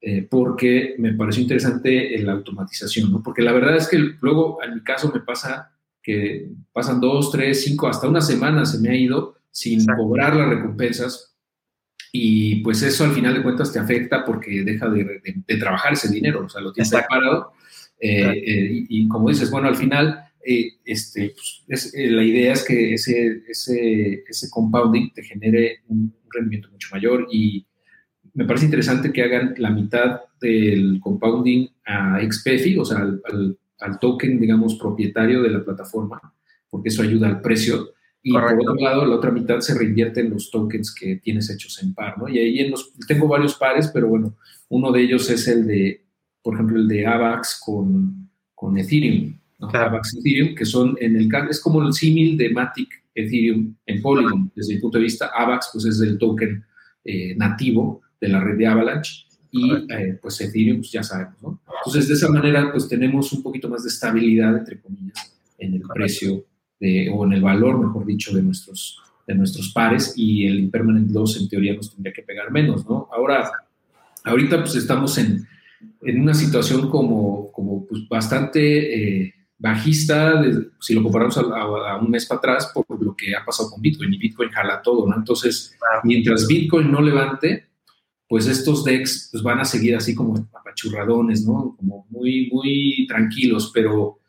Eh, 0.01 0.27
porque 0.29 0.95
me 0.99 1.13
pareció 1.13 1.41
interesante 1.41 2.15
la 2.19 2.33
automatización, 2.33 3.11
¿no? 3.11 3.23
Porque 3.23 3.41
la 3.41 3.53
verdad 3.53 3.75
es 3.75 3.87
que 3.87 3.97
luego, 3.97 4.59
en 4.63 4.75
mi 4.75 4.81
caso, 4.81 5.11
me 5.11 5.21
pasa 5.21 5.71
que 6.03 6.51
pasan 6.71 7.01
dos, 7.01 7.31
tres, 7.31 7.63
cinco, 7.63 7.87
hasta 7.87 8.07
una 8.07 8.21
semana 8.21 8.65
se 8.65 8.79
me 8.79 8.89
ha 8.89 8.95
ido 8.95 9.37
sin 9.49 9.83
cobrar 9.87 10.35
las 10.35 10.49
recompensas 10.49 11.35
y 12.11 12.57
pues 12.57 12.83
eso 12.83 13.03
al 13.03 13.13
final 13.13 13.33
de 13.33 13.41
cuentas 13.41 13.73
te 13.73 13.79
afecta 13.79 14.23
porque 14.23 14.61
deja 14.63 14.87
de, 14.89 15.43
trabajar 15.59 15.93
ese 15.93 16.09
dinero, 16.09 16.45
o 16.45 16.49
sea, 16.49 16.61
lo 16.61 16.71
tienes 16.71 16.91
parado. 16.91 17.53
Eh, 17.99 18.43
eh, 18.45 18.85
y, 18.87 19.05
y, 19.05 19.07
como 19.07 19.29
dices, 19.29 19.49
bueno, 19.49 19.67
al 19.67 19.75
final 19.75 20.24
eh, 20.47 20.73
este, 20.85 21.33
pues, 21.67 21.91
eh, 21.95 22.11
la 22.11 22.23
idea 22.23 22.53
es 22.53 22.63
que 22.63 22.93
ese, 22.93 23.41
ese, 23.47 24.23
ese, 24.27 24.49
compounding 24.51 25.11
te 25.11 25.23
genere 25.23 25.79
un 25.87 26.13
rendimiento 26.29 26.69
mucho 26.69 26.89
mayor 26.91 27.27
y 27.31 27.65
me 28.35 28.45
parece 28.45 28.65
interesante 28.65 29.11
que 29.11 29.23
hagan 29.23 29.55
la 29.57 29.71
mitad 29.71 30.21
del 30.39 30.99
compounding 31.01 31.67
a 31.85 32.19
XPFI, 32.19 32.77
o 32.77 32.85
sea, 32.85 32.99
al, 32.99 33.57
al, 33.79 33.99
token, 33.99 34.39
digamos, 34.39 34.75
propietario 34.75 35.41
de 35.41 35.49
la 35.49 35.65
plataforma, 35.65 36.21
porque 36.69 36.89
eso 36.89 37.01
ayuda 37.01 37.27
al 37.27 37.41
precio. 37.41 37.93
Y 38.21 38.31
por 38.31 38.43
otro 38.43 38.75
lado, 38.75 39.03
la 39.05 39.15
otra 39.15 39.31
mitad 39.31 39.61
se 39.61 39.75
reinvierte 39.75 40.19
en 40.19 40.29
los 40.29 40.51
tokens 40.51 40.93
que 40.93 41.15
tienes 41.15 41.49
hechos 41.49 41.81
en 41.81 41.95
par, 41.95 42.19
¿no? 42.19 42.27
Y 42.29 42.37
ahí 42.37 42.59
en 42.59 42.71
los, 42.71 42.93
tengo 43.07 43.27
varios 43.27 43.55
pares, 43.55 43.89
pero 43.91 44.09
bueno, 44.09 44.37
uno 44.69 44.91
de 44.91 45.01
ellos 45.01 45.27
es 45.31 45.47
el 45.47 45.65
de, 45.65 46.05
por 46.43 46.53
ejemplo, 46.53 46.77
el 46.77 46.87
de 46.87 47.07
AVAX 47.07 47.59
con, 47.63 48.29
con 48.53 48.77
Ethereum. 48.77 49.39
AVAX 49.73 50.15
Ethereum, 50.15 50.55
que 50.55 50.65
son 50.65 50.95
en 50.99 51.15
el 51.15 51.29
es 51.49 51.59
como 51.59 51.81
el 51.81 51.93
símil 51.93 52.37
de 52.37 52.49
Matic 52.49 53.05
Ethereum 53.15 53.73
en 53.85 54.01
Polygon. 54.01 54.51
Desde 54.55 54.75
mi 54.75 54.81
punto 54.81 54.97
de 54.97 55.05
vista, 55.05 55.31
AVAX 55.33 55.69
pues 55.71 55.85
es 55.85 56.01
el 56.01 56.17
token 56.17 56.63
eh, 57.03 57.35
nativo 57.35 58.01
de 58.19 58.27
la 58.27 58.43
red 58.43 58.57
de 58.57 58.67
Avalanche 58.67 59.25
y 59.51 59.71
eh, 59.71 60.19
pues 60.21 60.41
Ethereum 60.41 60.77
pues 60.77 60.91
ya 60.91 61.01
sabemos, 61.01 61.41
¿no? 61.41 61.61
Entonces 61.85 62.09
de 62.09 62.15
esa 62.15 62.29
manera 62.29 62.71
pues 62.71 62.89
tenemos 62.89 63.31
un 63.31 63.41
poquito 63.41 63.69
más 63.69 63.83
de 63.83 63.89
estabilidad, 63.89 64.57
entre 64.57 64.79
comillas, 64.81 65.33
en 65.57 65.75
el 65.75 65.81
precio 65.93 66.43
de, 66.79 67.09
o 67.09 67.25
en 67.25 67.33
el 67.33 67.41
valor, 67.41 67.79
mejor 67.79 68.05
dicho, 68.05 68.35
de 68.35 68.43
nuestros, 68.43 68.99
de 69.25 69.35
nuestros 69.35 69.71
pares 69.71 70.13
y 70.17 70.45
el 70.45 70.59
impermanent 70.59 71.11
loss 71.11 71.39
en 71.39 71.47
teoría 71.47 71.73
nos 71.73 71.93
tendría 71.93 72.13
que 72.13 72.23
pegar 72.23 72.51
menos, 72.51 72.85
¿no? 72.85 73.07
Ahora, 73.13 73.49
ahorita 74.25 74.59
pues 74.59 74.75
estamos 74.75 75.17
en, 75.17 75.47
en 76.01 76.21
una 76.21 76.33
situación 76.33 76.89
como, 76.89 77.49
como 77.51 77.85
pues 77.85 78.07
bastante... 78.09 79.23
Eh, 79.27 79.34
bajista, 79.57 80.43
si 80.79 80.93
lo 80.93 81.03
comparamos 81.03 81.37
a, 81.37 81.97
un 81.97 82.09
mes 82.09 82.25
para 82.25 82.39
atrás, 82.39 82.71
por 82.73 83.01
lo 83.01 83.15
que 83.15 83.35
ha 83.35 83.45
pasado 83.45 83.69
con 83.69 83.81
Bitcoin, 83.81 84.13
y 84.13 84.17
Bitcoin 84.17 84.49
jala 84.49 84.81
todo, 84.81 85.07
¿no? 85.07 85.15
Entonces, 85.15 85.75
mientras 86.03 86.47
Bitcoin 86.47 86.91
no 86.91 87.01
levante, 87.01 87.69
pues 88.27 88.47
estos 88.47 88.83
DEX 88.83 89.29
pues, 89.31 89.43
van 89.43 89.59
a 89.59 89.65
seguir 89.65 89.95
así 89.95 90.13
como 90.13 90.35
apachurradones, 90.53 91.45
¿no? 91.45 91.75
Como 91.77 92.05
muy, 92.09 92.49
muy 92.51 93.05
tranquilos, 93.07 93.71
pero 93.73 94.19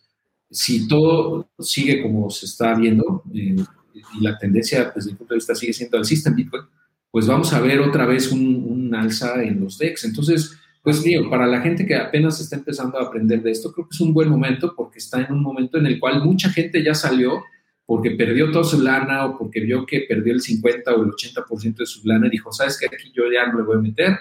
si 0.50 0.86
todo 0.86 1.50
sigue 1.58 2.02
como 2.02 2.30
se 2.30 2.46
está 2.46 2.74
viendo, 2.74 3.24
eh, 3.34 3.56
y 3.94 4.22
la 4.22 4.38
tendencia, 4.38 4.92
pues, 4.92 5.06
desde 5.06 5.12
mi 5.12 5.18
punto 5.18 5.34
de 5.34 5.38
vista, 5.38 5.54
sigue 5.54 5.72
siendo 5.72 5.98
alcista 5.98 6.30
en 6.30 6.36
Bitcoin, 6.36 6.62
pues 7.10 7.26
vamos 7.26 7.52
a 7.52 7.60
ver 7.60 7.80
otra 7.80 8.06
vez 8.06 8.30
un, 8.30 8.64
un 8.68 8.94
alza 8.94 9.42
en 9.42 9.60
los 9.60 9.78
DEX. 9.78 10.04
Entonces, 10.04 10.56
pues 10.86 11.02
digo, 11.02 11.28
para 11.28 11.48
la 11.48 11.60
gente 11.62 11.84
que 11.84 11.96
apenas 11.96 12.40
está 12.40 12.54
empezando 12.54 12.96
a 12.96 13.02
aprender 13.02 13.42
de 13.42 13.50
esto, 13.50 13.72
creo 13.72 13.88
que 13.88 13.94
es 13.96 14.00
un 14.00 14.14
buen 14.14 14.28
momento 14.28 14.72
porque 14.76 15.00
está 15.00 15.20
en 15.20 15.32
un 15.32 15.42
momento 15.42 15.78
en 15.78 15.86
el 15.86 15.98
cual 15.98 16.22
mucha 16.24 16.48
gente 16.48 16.80
ya 16.80 16.94
salió 16.94 17.42
porque 17.84 18.12
perdió 18.12 18.52
toda 18.52 18.62
su 18.62 18.80
lana 18.80 19.24
o 19.24 19.36
porque 19.36 19.58
vio 19.58 19.84
que 19.84 20.06
perdió 20.08 20.32
el 20.32 20.40
50 20.40 20.94
o 20.94 21.02
el 21.02 21.10
80% 21.10 21.74
de 21.74 21.86
su 21.86 22.06
lana 22.06 22.28
y 22.28 22.30
dijo, 22.30 22.52
sabes 22.52 22.78
que 22.78 22.86
aquí 22.86 23.10
yo 23.12 23.24
ya 23.28 23.50
no 23.50 23.58
le 23.58 23.64
voy 23.64 23.78
a 23.78 23.80
meter. 23.80 24.16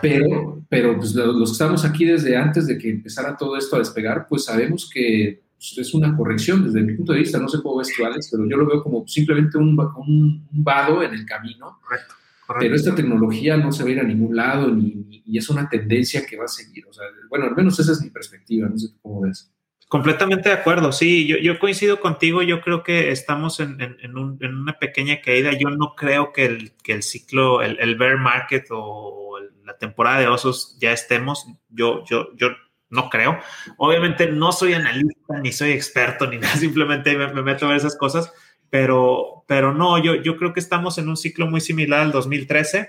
Pero, 0.00 0.64
pero 0.66 0.96
pues, 0.96 1.14
los 1.14 1.50
que 1.50 1.52
estamos 1.52 1.84
aquí 1.84 2.06
desde 2.06 2.38
antes 2.38 2.66
de 2.66 2.78
que 2.78 2.88
empezara 2.88 3.36
todo 3.36 3.58
esto 3.58 3.76
a 3.76 3.80
despegar, 3.80 4.24
pues 4.26 4.46
sabemos 4.46 4.88
que 4.88 5.42
pues, 5.58 5.76
es 5.76 5.92
una 5.92 6.16
corrección 6.16 6.64
desde 6.64 6.80
mi 6.80 6.94
punto 6.94 7.12
de 7.12 7.18
vista. 7.18 7.38
No 7.38 7.50
sé 7.50 7.58
cómo 7.62 7.76
ves 7.76 7.92
tú, 7.94 8.02
Alex, 8.06 8.30
pero 8.32 8.48
yo 8.48 8.56
lo 8.56 8.66
veo 8.66 8.82
como 8.82 9.06
simplemente 9.06 9.58
un, 9.58 9.78
un, 9.78 10.48
un 10.50 10.64
vado 10.64 11.02
en 11.02 11.12
el 11.12 11.26
camino. 11.26 11.78
Correcto 11.82 12.14
pero 12.58 12.74
esta 12.74 12.94
tecnología 12.94 13.56
no 13.56 13.72
se 13.72 13.82
va 13.82 13.88
a 13.88 13.92
ir 13.92 14.00
a 14.00 14.04
ningún 14.04 14.36
lado 14.36 14.70
ni, 14.70 15.22
y 15.24 15.38
es 15.38 15.48
una 15.48 15.68
tendencia 15.68 16.26
que 16.26 16.36
va 16.36 16.44
a 16.44 16.48
seguir. 16.48 16.86
O 16.86 16.92
sea, 16.92 17.04
bueno, 17.28 17.46
al 17.46 17.56
menos 17.56 17.78
esa 17.78 17.92
es 17.92 18.02
mi 18.02 18.10
perspectiva, 18.10 18.68
no 18.68 18.78
sé 18.78 18.88
cómo 19.00 19.22
ves. 19.22 19.52
Completamente 19.88 20.48
de 20.48 20.54
acuerdo, 20.54 20.90
sí, 20.90 21.26
yo, 21.26 21.36
yo 21.36 21.58
coincido 21.58 22.00
contigo, 22.00 22.42
yo 22.42 22.62
creo 22.62 22.82
que 22.82 23.10
estamos 23.10 23.60
en, 23.60 23.78
en, 23.78 24.16
una 24.16 24.78
pequeña 24.78 25.20
caída, 25.20 25.52
yo 25.52 25.68
no 25.68 25.94
creo 25.94 26.32
que 26.32 26.46
el, 26.46 26.72
que 26.82 26.94
el 26.94 27.02
ciclo, 27.02 27.60
el, 27.60 27.78
el, 27.78 27.96
bear 27.96 28.16
market 28.16 28.64
o 28.70 29.38
la 29.64 29.76
temporada 29.76 30.20
de 30.20 30.28
osos 30.28 30.78
ya 30.80 30.92
estemos, 30.92 31.46
yo, 31.68 32.04
yo, 32.06 32.34
yo 32.36 32.48
no 32.88 33.10
creo. 33.10 33.38
Obviamente 33.76 34.30
no 34.30 34.52
soy 34.52 34.72
analista, 34.72 35.40
ni 35.42 35.52
soy 35.52 35.72
experto, 35.72 36.26
ni 36.26 36.38
nada, 36.38 36.54
simplemente 36.56 37.14
me, 37.16 37.32
me 37.32 37.42
meto 37.42 37.66
a 37.66 37.68
ver 37.68 37.76
esas 37.76 37.96
cosas, 37.96 38.32
pero, 38.72 39.44
pero 39.46 39.74
no, 39.74 40.02
yo, 40.02 40.14
yo 40.14 40.38
creo 40.38 40.54
que 40.54 40.60
estamos 40.60 40.96
en 40.96 41.10
un 41.10 41.18
ciclo 41.18 41.46
muy 41.46 41.60
similar 41.60 42.00
al 42.00 42.10
2013 42.10 42.88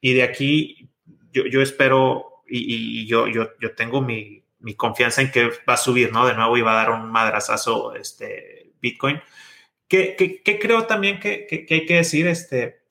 y 0.00 0.14
de 0.14 0.22
aquí 0.22 0.88
yo, 1.32 1.46
yo 1.46 1.62
espero 1.62 2.44
y, 2.46 3.00
y, 3.00 3.06
yo, 3.08 3.26
yo, 3.26 3.48
yo 3.60 3.74
tengo 3.74 4.00
mi, 4.00 4.44
mi, 4.60 4.76
confianza 4.76 5.22
en 5.22 5.32
que 5.32 5.50
va 5.68 5.74
a 5.74 5.78
subir, 5.78 6.12
¿no? 6.12 6.28
De 6.28 6.34
nuevo 6.34 6.56
y 6.56 6.60
va 6.60 6.74
a 6.74 6.84
dar 6.84 6.90
un 6.92 7.10
madrazazo 7.10 7.96
este 7.96 8.70
Bitcoin. 8.80 9.20
Que, 9.88 10.14
que, 10.14 10.44
que 10.44 10.60
creo 10.60 10.84
también 10.84 11.18
que, 11.18 11.48
que, 11.48 11.66
hay 11.74 11.86
que 11.86 11.96
decir, 11.96 12.28
este, 12.28 12.84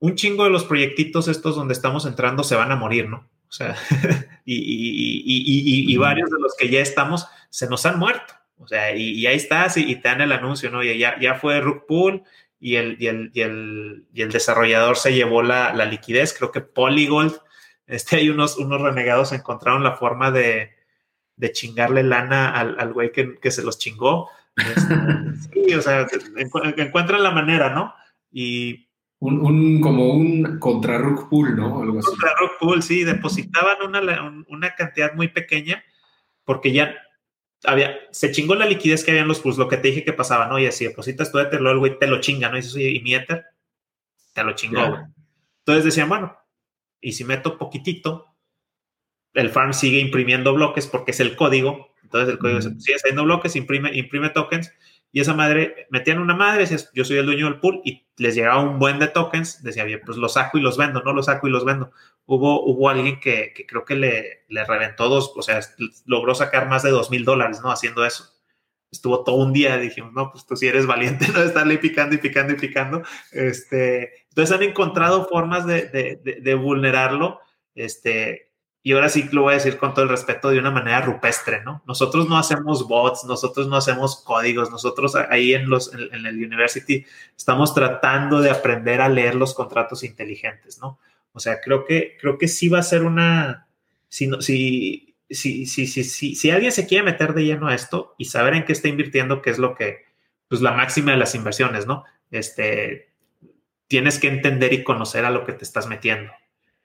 un 0.00 0.16
chingo 0.16 0.42
de 0.42 0.50
los 0.50 0.64
proyectitos 0.64 1.28
estos 1.28 1.54
donde 1.54 1.74
estamos 1.74 2.04
entrando 2.04 2.42
se 2.42 2.56
van 2.56 2.72
a 2.72 2.76
morir, 2.76 3.08
¿no? 3.08 3.30
O 3.48 3.52
sea, 3.52 3.76
y, 4.44 4.56
y, 4.56 5.92
y, 5.92 5.96
varios 5.98 6.30
de 6.30 6.40
los 6.40 6.56
que 6.56 6.68
ya 6.68 6.80
estamos 6.80 7.28
se 7.48 7.68
nos 7.68 7.86
han 7.86 8.00
muerto. 8.00 8.34
O 8.60 8.68
sea, 8.68 8.94
y, 8.94 9.26
ahí 9.26 9.36
estás 9.36 9.76
y, 9.78 9.96
te 9.96 10.08
dan 10.08 10.20
el 10.20 10.32
anuncio, 10.32 10.70
¿no? 10.70 10.84
Y 10.84 10.98
ya, 10.98 11.18
ya 11.18 11.34
fue 11.34 11.60
Rook 11.60 11.86
Pool 11.86 12.22
y 12.60 12.76
el, 12.76 12.96
y 13.00 13.06
el, 13.06 13.30
y 13.32 13.40
el, 13.40 14.04
y 14.12 14.22
el 14.22 14.30
desarrollador 14.30 14.96
se 14.96 15.14
llevó 15.14 15.42
la, 15.42 15.72
la, 15.72 15.86
liquidez. 15.86 16.34
Creo 16.36 16.52
que 16.52 16.60
Polygold, 16.60 17.36
este, 17.86 18.16
hay 18.16 18.28
unos, 18.28 18.58
unos 18.58 18.82
renegados 18.82 19.32
encontraron 19.32 19.82
la 19.82 19.96
forma 19.96 20.30
de, 20.30 20.72
de 21.36 21.52
chingarle 21.52 22.02
lana 22.02 22.50
al, 22.50 22.76
al 22.78 22.92
güey 22.92 23.12
que, 23.12 23.36
que, 23.36 23.50
se 23.50 23.62
los 23.62 23.78
chingó. 23.78 24.28
Este, 24.60 25.68
sí, 25.68 25.74
o 25.74 25.80
sea, 25.80 26.06
encuentran 26.76 27.22
la 27.22 27.30
manera, 27.30 27.70
¿no? 27.70 27.94
Y 28.30 28.88
un, 29.20 29.40
un, 29.40 29.80
como 29.80 30.12
un 30.12 30.58
contra 30.58 30.98
Rook 30.98 31.30
Pool, 31.30 31.56
¿no? 31.56 31.80
Algo 31.80 32.00
así. 32.00 32.08
Contra 32.08 32.34
Rook 32.38 32.52
Pool, 32.60 32.82
sí, 32.82 33.04
depositaban 33.04 33.76
una, 33.86 34.44
una 34.48 34.74
cantidad 34.74 35.14
muy 35.14 35.28
pequeña 35.28 35.82
porque 36.44 36.72
ya 36.72 36.94
había, 37.64 37.98
se 38.10 38.32
chingó 38.32 38.54
la 38.54 38.66
liquidez 38.66 39.04
que 39.04 39.10
había 39.10 39.22
en 39.22 39.28
los 39.28 39.40
pools, 39.40 39.58
lo 39.58 39.68
que 39.68 39.76
te 39.76 39.88
dije 39.88 40.04
que 40.04 40.12
pasaba, 40.12 40.46
¿no? 40.46 40.58
Y 40.58 40.70
si 40.72 40.86
depositas 40.86 41.30
tu 41.30 41.38
Ether, 41.38 41.60
luego 41.60 41.74
el 41.74 41.78
güey 41.78 41.98
te 41.98 42.06
lo 42.06 42.20
chinga, 42.20 42.48
¿no? 42.48 42.56
Y 42.56 42.60
dices, 42.60 42.74
oye, 42.74 42.90
¿y 42.90 43.00
mi 43.00 43.14
Ether? 43.14 43.44
Te 44.32 44.44
lo 44.44 44.52
chingó, 44.52 44.88
güey. 44.88 45.02
Entonces 45.58 45.84
decían, 45.84 46.08
bueno, 46.08 46.36
y 47.00 47.12
si 47.12 47.24
meto 47.24 47.58
poquitito, 47.58 48.26
el 49.34 49.50
farm 49.50 49.72
sigue 49.72 50.00
imprimiendo 50.00 50.54
bloques 50.54 50.86
porque 50.86 51.12
es 51.12 51.20
el 51.20 51.36
código. 51.36 51.94
Entonces 52.02 52.30
el 52.30 52.38
código 52.38 52.60
sigue 52.60 52.96
haciendo 52.96 53.24
bloques, 53.24 53.54
imprime, 53.56 53.96
imprime 53.96 54.30
tokens 54.30 54.72
Y 55.12 55.20
esa 55.20 55.34
madre, 55.34 55.86
metían 55.90 56.20
una 56.20 56.36
madre, 56.36 56.60
decías, 56.60 56.90
yo 56.94 57.04
soy 57.04 57.18
el 57.18 57.26
dueño 57.26 57.46
del 57.46 57.58
pool, 57.58 57.80
y 57.84 58.06
les 58.16 58.34
llegaba 58.34 58.62
un 58.62 58.78
buen 58.78 58.98
de 58.98 59.08
tokens, 59.08 59.62
decía, 59.62 59.84
bien, 59.84 60.00
pues 60.04 60.18
los 60.18 60.34
saco 60.34 60.58
y 60.58 60.60
los 60.60 60.76
vendo, 60.76 61.02
no 61.02 61.12
los 61.12 61.26
saco 61.26 61.48
y 61.48 61.50
los 61.50 61.64
vendo. 61.64 61.90
Hubo, 62.26 62.64
hubo 62.64 62.88
alguien 62.88 63.18
que, 63.18 63.52
creo 63.66 63.84
que 63.84 63.96
le, 63.96 64.44
le, 64.48 64.64
reventó 64.64 65.08
dos, 65.08 65.32
o 65.36 65.42
sea, 65.42 65.60
logró 66.06 66.34
sacar 66.34 66.68
más 66.68 66.82
de 66.84 66.90
dos 66.90 67.10
mil 67.10 67.24
dólares, 67.24 67.60
¿no? 67.62 67.72
Haciendo 67.72 68.04
eso. 68.04 68.24
Estuvo 68.92 69.24
todo 69.24 69.36
un 69.36 69.52
día, 69.52 69.78
dijimos, 69.78 70.12
no, 70.12 70.30
pues 70.30 70.46
tú 70.46 70.56
sí 70.56 70.68
eres 70.68 70.86
valiente, 70.86 71.26
¿no? 71.32 71.40
De 71.40 71.46
estarle 71.46 71.78
picando 71.78 72.14
y 72.14 72.18
picando 72.18 72.52
y 72.52 72.56
picando. 72.56 73.02
Este, 73.32 74.26
entonces 74.28 74.54
han 74.54 74.62
encontrado 74.62 75.26
formas 75.28 75.66
de, 75.66 75.86
de, 75.88 76.40
de 76.40 76.54
vulnerarlo, 76.54 77.40
este, 77.74 78.49
y 78.82 78.92
ahora 78.92 79.10
sí 79.10 79.28
lo 79.32 79.42
voy 79.42 79.52
a 79.52 79.56
decir 79.56 79.76
con 79.76 79.92
todo 79.92 80.04
el 80.04 80.10
respeto 80.10 80.50
de 80.50 80.58
una 80.58 80.70
manera 80.70 81.02
rupestre, 81.02 81.62
¿no? 81.62 81.82
Nosotros 81.86 82.28
no 82.28 82.38
hacemos 82.38 82.88
bots, 82.88 83.24
nosotros 83.24 83.68
no 83.68 83.76
hacemos 83.76 84.22
códigos, 84.24 84.70
nosotros 84.70 85.14
ahí 85.16 85.52
en, 85.52 85.68
los, 85.68 85.92
en, 85.94 86.24
el 86.24 86.42
university 86.42 87.04
estamos 87.36 87.74
tratando 87.74 88.40
de 88.40 88.50
aprender 88.50 89.02
a 89.02 89.10
leer 89.10 89.34
los 89.34 89.52
contratos 89.52 90.02
inteligentes, 90.02 90.78
¿no? 90.78 90.98
O 91.32 91.40
sea, 91.40 91.60
creo 91.60 91.84
que, 91.84 92.16
creo 92.18 92.38
que 92.38 92.48
sí 92.48 92.68
va 92.68 92.78
a 92.78 92.82
ser 92.82 93.02
una, 93.02 93.66
si, 94.08 94.30
si, 94.40 95.14
si, 95.28 95.66
si, 95.66 95.86
si, 95.86 96.34
si 96.34 96.50
alguien 96.50 96.72
se 96.72 96.86
quiere 96.86 97.04
meter 97.04 97.34
de 97.34 97.44
lleno 97.44 97.68
a 97.68 97.74
esto 97.74 98.14
y 98.16 98.24
saber 98.24 98.54
en 98.54 98.64
qué 98.64 98.72
está 98.72 98.88
invirtiendo, 98.88 99.42
que 99.42 99.50
es 99.50 99.58
lo 99.58 99.74
que, 99.74 100.06
pues 100.48 100.62
la 100.62 100.72
máxima 100.72 101.12
de 101.12 101.18
las 101.18 101.34
inversiones, 101.34 101.86
¿no? 101.86 102.04
Este, 102.30 103.12
tienes 103.88 104.18
que 104.18 104.28
entender 104.28 104.72
y 104.72 104.84
conocer 104.84 105.26
a 105.26 105.30
lo 105.30 105.44
que 105.44 105.52
te 105.52 105.64
estás 105.64 105.86
metiendo. 105.86 106.32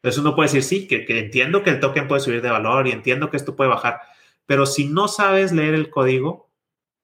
Entonces 0.06 0.22
uno 0.22 0.36
puede 0.36 0.49
decir, 0.49 0.62
sí, 0.62 0.88
que, 0.88 1.03
entiendo 1.18 1.64
que 1.64 1.72
el 1.72 1.80
token 1.80 2.08
puede 2.08 2.22
subir 2.22 2.43
de 2.43 2.51
valor 2.51 2.86
y 2.88 2.91
entiendo 2.91 3.32
que 3.32 3.38
esto 3.38 3.56
puede 3.56 3.72
bajar, 3.72 4.01
pero 4.45 4.68
si 4.68 4.86
no 4.86 5.08
sabes 5.08 5.51
leer 5.51 5.74
el 5.74 5.89
código, 5.89 6.51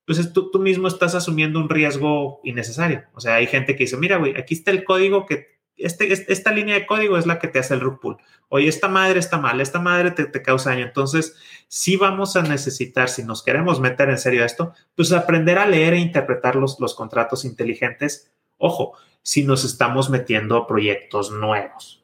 pues 0.05 0.31
tú, 0.33 0.51
tú 0.51 0.59
mismo 0.59 0.87
estás 0.87 1.15
asumiendo 1.15 1.59
un 1.59 1.67
riesgo 1.67 2.41
innecesario. 2.43 3.05
O 3.15 3.19
sea, 3.19 3.37
hay 3.37 3.47
gente 3.47 3.75
que 3.75 3.85
dice, 3.85 3.97
mira, 3.97 4.17
güey, 4.17 4.37
aquí 4.37 4.53
está 4.53 4.69
el 4.69 4.83
código 4.83 5.25
que, 5.25 5.47
este, 5.77 6.13
esta 6.13 6.51
línea 6.51 6.75
de 6.75 6.85
código 6.85 7.17
es 7.17 7.25
la 7.25 7.39
que 7.39 7.47
te 7.47 7.57
hace 7.57 7.73
el 7.73 7.79
rug 7.79 7.99
pull. 7.99 8.17
Oye, 8.49 8.67
esta 8.67 8.87
madre 8.87 9.17
está 9.17 9.39
mal, 9.39 9.61
esta 9.61 9.79
madre 9.79 10.11
te, 10.11 10.41
causa 10.43 10.69
daño. 10.69 10.85
Entonces, 10.85 11.35
sí 11.67 11.95
vamos 11.97 12.35
a 12.35 12.43
necesitar, 12.43 13.09
si 13.09 13.23
nos 13.23 13.41
queremos 13.41 13.79
meter 13.79 14.11
en 14.11 14.19
serio 14.19 14.45
esto, 14.45 14.75
pues 14.95 15.11
aprender 15.11 15.57
a 15.57 15.65
leer 15.65 15.95
e 15.95 15.99
interpretar 15.99 16.55
los, 16.55 16.79
los 16.79 16.93
contratos 16.93 17.45
inteligentes. 17.45 18.31
Ojo, 18.57 18.93
si 19.23 19.43
nos 19.43 19.63
estamos 19.63 20.11
metiendo 20.11 20.55
a 20.55 20.67
proyectos 20.67 21.31
nuevos. 21.31 22.00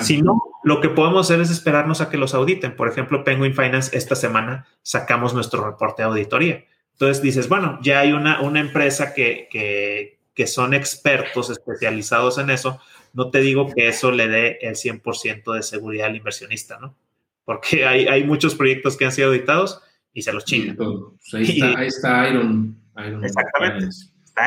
Si 0.00 0.20
no, 0.20 0.42
lo 0.64 0.80
que 0.80 0.88
podemos 0.88 1.26
hacer 1.26 1.40
es 1.40 1.50
esperarnos 1.50 2.00
a 2.00 2.10
que 2.10 2.16
los 2.16 2.34
auditen. 2.34 2.74
Por 2.74 2.88
ejemplo, 2.88 3.22
Penguin 3.22 3.54
Finance, 3.54 3.96
esta 3.96 4.16
semana 4.16 4.66
sacamos 4.82 5.32
nuestro 5.32 5.64
reporte 5.64 6.02
de 6.02 6.08
auditoría. 6.08 6.64
Entonces 6.92 7.22
dices, 7.22 7.48
bueno, 7.48 7.78
ya 7.82 8.00
hay 8.00 8.12
una, 8.12 8.40
una 8.40 8.58
empresa 8.58 9.14
que, 9.14 9.48
que, 9.50 10.18
que 10.34 10.46
son 10.46 10.74
expertos 10.74 11.50
especializados 11.50 12.38
en 12.38 12.50
eso. 12.50 12.80
No 13.12 13.30
te 13.30 13.40
digo 13.40 13.72
que 13.72 13.88
eso 13.88 14.10
le 14.10 14.28
dé 14.28 14.58
el 14.60 14.74
100% 14.74 15.54
de 15.54 15.62
seguridad 15.62 16.08
al 16.08 16.16
inversionista, 16.16 16.78
¿no? 16.80 16.96
Porque 17.44 17.86
hay, 17.86 18.08
hay 18.08 18.24
muchos 18.24 18.56
proyectos 18.56 18.96
que 18.96 19.04
han 19.04 19.12
sido 19.12 19.28
auditados 19.28 19.80
y 20.12 20.22
se 20.22 20.32
los 20.32 20.44
chingan. 20.44 20.76
Pues 20.76 21.34
ahí, 21.34 21.42
está, 21.44 21.66
ahí 21.78 21.86
está 21.86 22.28
Iron. 22.28 22.76
Iron 23.06 23.24
exactamente. 23.24 23.88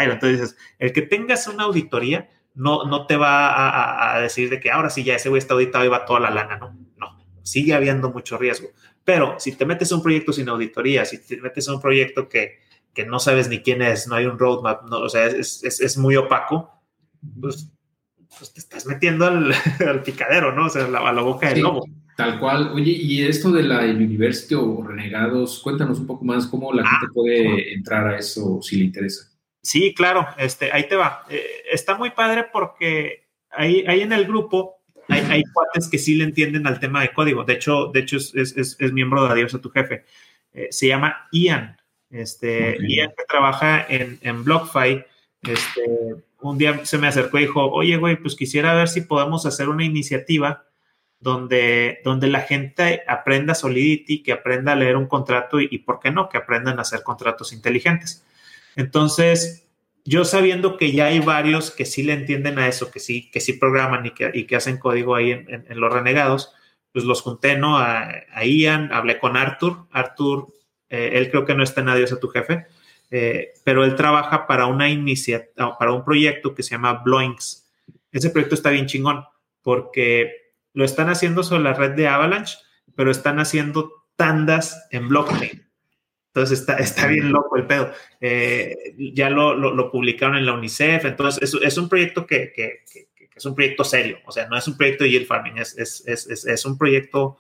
Iron. 0.02 0.14
Entonces 0.14 0.42
dices, 0.42 0.58
el 0.80 0.92
que 0.92 1.04
tengas 1.04 1.48
una 1.48 1.64
auditoría 1.64 2.30
no, 2.60 2.84
no 2.84 3.06
te 3.06 3.16
va 3.16 4.16
a, 4.16 4.20
decir 4.20 4.50
de 4.50 4.60
que 4.60 4.70
ahora 4.70 4.90
sí 4.90 5.04
ya 5.04 5.16
ese 5.16 5.30
güey 5.30 5.40
está 5.40 5.54
auditado 5.54 5.86
y 5.86 5.88
va 5.88 6.06
toda 6.06 6.20
la 6.20 6.30
lana, 6.30 6.58
no, 6.58 6.76
no, 6.98 7.18
sigue 7.42 7.74
habiendo 7.74 8.12
mucho 8.12 8.38
riesgo. 8.38 8.68
Pero 9.06 9.40
si 9.40 9.54
te 9.54 9.66
metes 9.66 9.92
a 9.92 9.96
un 9.96 10.04
proyecto 10.04 10.34
sin 10.34 10.50
auditoría, 10.50 11.06
si 11.06 11.26
te 11.26 11.38
metes 11.42 11.70
a 11.70 11.74
un 11.74 11.82
proyecto 11.82 12.28
que, 12.28 12.60
que 12.94 13.06
no 13.06 13.20
sabes 13.20 13.48
ni 13.48 13.60
quién 13.60 13.82
es, 13.82 14.08
no 14.10 14.16
hay 14.16 14.26
un 14.26 14.38
roadmap, 14.38 14.84
no, 14.90 15.00
o 15.00 15.10
sea, 15.10 15.28
es, 15.28 15.64
es, 15.64 15.80
es 15.80 15.98
muy 15.98 16.18
opaco, 16.18 16.70
pues, 17.40 17.72
pues, 18.38 18.54
te 18.54 18.60
estás 18.60 18.86
metiendo 18.86 19.26
al, 19.26 19.54
al, 19.88 20.04
picadero, 20.04 20.54
¿no? 20.54 20.66
O 20.66 20.70
sea, 20.70 20.84
a 20.84 21.14
la 21.14 21.22
boca 21.22 21.50
del 21.50 21.62
lobo. 21.62 21.86
Tal 22.18 22.38
cual. 22.42 22.72
Oye, 22.74 22.92
y 22.92 23.26
esto 23.26 23.50
de 23.54 23.64
la 23.64 23.86
University 23.86 24.54
o 24.54 24.84
Renegados, 24.84 25.62
cuéntanos 25.64 26.00
un 26.00 26.08
poco 26.08 26.26
más 26.26 26.46
cómo 26.48 26.74
la 26.74 26.86
gente 26.86 27.06
ah, 27.08 27.14
puede 27.14 27.74
entrar 27.74 28.08
a 28.08 28.18
eso 28.20 28.62
si 28.62 28.76
le 28.76 28.84
interesa. 28.84 29.29
Sí, 29.62 29.94
claro, 29.94 30.28
este, 30.38 30.72
ahí 30.72 30.88
te 30.88 30.96
va. 30.96 31.26
Eh, 31.30 31.46
está 31.72 31.96
muy 31.96 32.12
padre 32.12 32.46
porque 32.52 33.28
ahí, 33.52 33.84
ahí 33.88 34.02
en 34.02 34.14
el 34.14 34.26
grupo 34.26 34.80
hay, 35.08 35.22
hay, 35.30 35.44
cuates 35.54 35.90
que 35.90 35.98
sí 35.98 36.16
le 36.16 36.24
entienden 36.24 36.68
al 36.68 36.80
tema 36.80 37.02
de 37.02 37.12
código. 37.12 37.44
De 37.44 37.54
hecho, 37.54 37.88
de 37.88 38.02
hecho 38.02 38.18
es, 38.18 38.34
es, 38.36 38.78
es 38.80 38.94
miembro 38.94 39.26
de 39.26 39.32
Adiós 39.32 39.54
a 39.54 39.62
tu 39.62 39.70
jefe. 39.70 40.06
Eh, 40.54 40.68
se 40.72 40.88
llama 40.88 41.28
Ian. 41.32 41.78
Este, 42.10 42.78
Ian 42.88 43.10
que 43.18 43.26
trabaja 43.28 43.86
en, 43.88 44.20
en 44.22 44.44
BlockFi. 44.44 45.04
Este, 45.42 46.16
un 46.42 46.58
día 46.58 46.86
se 46.86 46.98
me 46.98 47.08
acercó 47.08 47.38
y 47.38 47.42
dijo, 47.42 47.66
oye, 47.72 47.98
güey, 47.98 48.18
pues 48.18 48.36
quisiera 48.36 48.74
ver 48.74 48.88
si 48.88 49.02
podemos 49.02 49.46
hacer 49.46 49.70
una 49.70 49.84
iniciativa 49.84 50.66
donde, 51.20 52.00
donde 52.04 52.28
la 52.28 52.42
gente 52.42 53.04
aprenda 53.08 53.54
Solidity, 53.54 54.24
que 54.24 54.32
aprenda 54.32 54.72
a 54.72 54.76
leer 54.76 54.96
un 54.96 55.08
contrato 55.08 55.60
y, 55.60 55.68
y, 55.70 55.80
¿por 55.80 56.00
qué 56.00 56.12
no? 56.12 56.30
Que 56.30 56.38
aprendan 56.38 56.80
a 56.80 56.84
hacer 56.84 57.04
contratos 57.04 57.52
inteligentes. 57.52 58.24
Entonces, 58.80 59.70
yo 60.06 60.24
sabiendo 60.24 60.78
que 60.78 60.94
ya 60.94 61.08
hay 61.08 61.20
varios 61.20 61.70
que 61.70 61.84
sí 61.84 62.02
le 62.02 62.14
entienden 62.14 62.58
a 62.60 62.70
eso, 62.70 62.90
que 62.92 63.02
sí, 63.02 63.30
que 63.30 63.42
sí 63.42 63.52
programan 63.52 64.06
y 64.06 64.12
que, 64.12 64.32
y 64.34 64.46
que 64.46 64.56
hacen 64.56 64.78
código 64.78 65.16
ahí 65.16 65.32
en, 65.32 65.66
los 65.68 65.92
renegados, 65.92 66.54
pues 66.94 67.04
los 67.04 67.22
junté, 67.22 67.58
¿no? 67.58 67.78
A, 67.78 68.10
a 68.32 68.46
Ian, 68.46 68.94
hablé 68.94 69.20
con 69.20 69.36
Arthur. 69.36 69.86
Arthur, 69.92 70.48
eh, 70.90 71.12
él 71.16 71.30
creo 71.30 71.44
que 71.44 71.56
no 71.56 71.62
está 71.62 71.82
en 71.82 71.90
Adiós 71.90 72.14
a 72.14 72.22
tu 72.22 72.30
jefe, 72.30 72.68
eh, 73.12 73.50
pero 73.66 73.84
él 73.84 73.96
trabaja 73.96 74.48
para 74.48 74.66
una 74.68 74.90
iniciativa, 74.90 75.78
para 75.78 75.92
un 75.92 76.06
proyecto 76.06 76.56
que 76.56 76.64
se 76.64 76.72
llama 76.72 77.02
Bloinks. 77.04 77.70
Ese 78.14 78.30
proyecto 78.30 78.56
está 78.56 78.70
bien 78.70 78.86
chingón 78.86 79.26
porque 79.62 80.54
lo 80.72 80.86
están 80.86 81.10
haciendo 81.10 81.44
sobre 81.44 81.64
la 81.64 81.74
red 81.74 81.92
de 81.92 82.08
Avalanche, 82.08 82.58
pero 82.96 83.12
están 83.12 83.40
haciendo 83.40 84.06
tandas 84.16 84.88
en 84.92 85.10
blockchain. 85.10 85.69
Entonces 86.34 86.60
está, 86.60 86.76
está 86.78 87.08
bien 87.08 87.32
loco 87.32 87.58
el 87.58 87.66
pedo. 87.66 87.92
Eh, 88.22 88.96
ya 89.14 89.30
lo, 89.30 89.56
lo, 89.56 89.74
lo, 89.74 89.92
publicaron 89.92 90.38
en 90.38 90.46
la 90.46 90.54
UNICEF, 90.54 91.06
entonces 91.06 91.42
es, 91.42 91.62
es 91.62 91.78
un 91.78 91.90
proyecto 91.90 92.26
que, 92.28 92.52
que, 92.54 92.84
que, 92.92 93.10
que, 93.16 93.30
es 93.36 93.46
un 93.46 93.56
proyecto 93.56 93.84
serio, 93.84 94.20
o 94.26 94.32
sea, 94.32 94.48
no 94.48 94.58
es 94.58 94.68
un 94.68 94.78
proyecto 94.78 95.06
de 95.06 95.12
yield 95.12 95.26
farming, 95.26 95.58
es, 95.58 95.78
es, 95.78 96.04
es, 96.06 96.46
es 96.46 96.66
un 96.66 96.78
proyecto, 96.78 97.38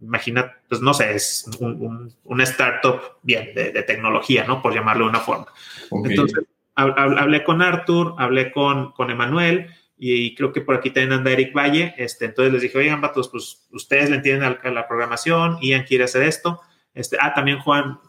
imagina, 0.00 0.56
pues 0.68 0.80
no 0.80 0.94
sé, 0.94 1.14
es 1.14 1.48
un, 1.60 1.72
un, 1.80 2.14
una 2.24 2.44
startup 2.44 3.00
bien 3.22 3.54
de, 3.54 3.70
de, 3.70 3.82
tecnología, 3.82 4.44
¿no? 4.44 4.62
Por 4.62 4.74
llamarlo 4.74 5.04
de 5.04 5.10
una 5.10 5.20
forma. 5.20 5.46
Okay. 5.90 6.12
Entonces, 6.12 6.44
hablé 6.74 7.44
con 7.44 7.60
Arthur, 7.60 8.14
hablé 8.18 8.50
con, 8.50 8.92
con 8.92 9.10
Emanuel 9.10 9.68
y 9.98 10.34
creo 10.34 10.52
que 10.52 10.62
por 10.62 10.74
aquí 10.74 10.90
también 10.90 11.12
anda 11.12 11.30
Eric 11.30 11.54
Valle, 11.54 11.94
este, 11.98 12.24
entonces 12.24 12.52
les 12.52 12.62
dije, 12.62 12.78
oigan, 12.78 13.00
vatos, 13.00 13.28
pues 13.28 13.68
ustedes 13.70 14.10
le 14.10 14.16
entienden 14.16 14.58
a, 14.64 14.68
a 14.68 14.70
la 14.70 14.88
programación, 14.88 15.58
Ian 15.60 15.84
quiere 15.84 16.04
hacer 16.04 16.22
esto, 16.22 16.60
este, 16.94 17.18
ah, 17.20 17.34
también 17.34 17.58
Juan, 17.60 18.00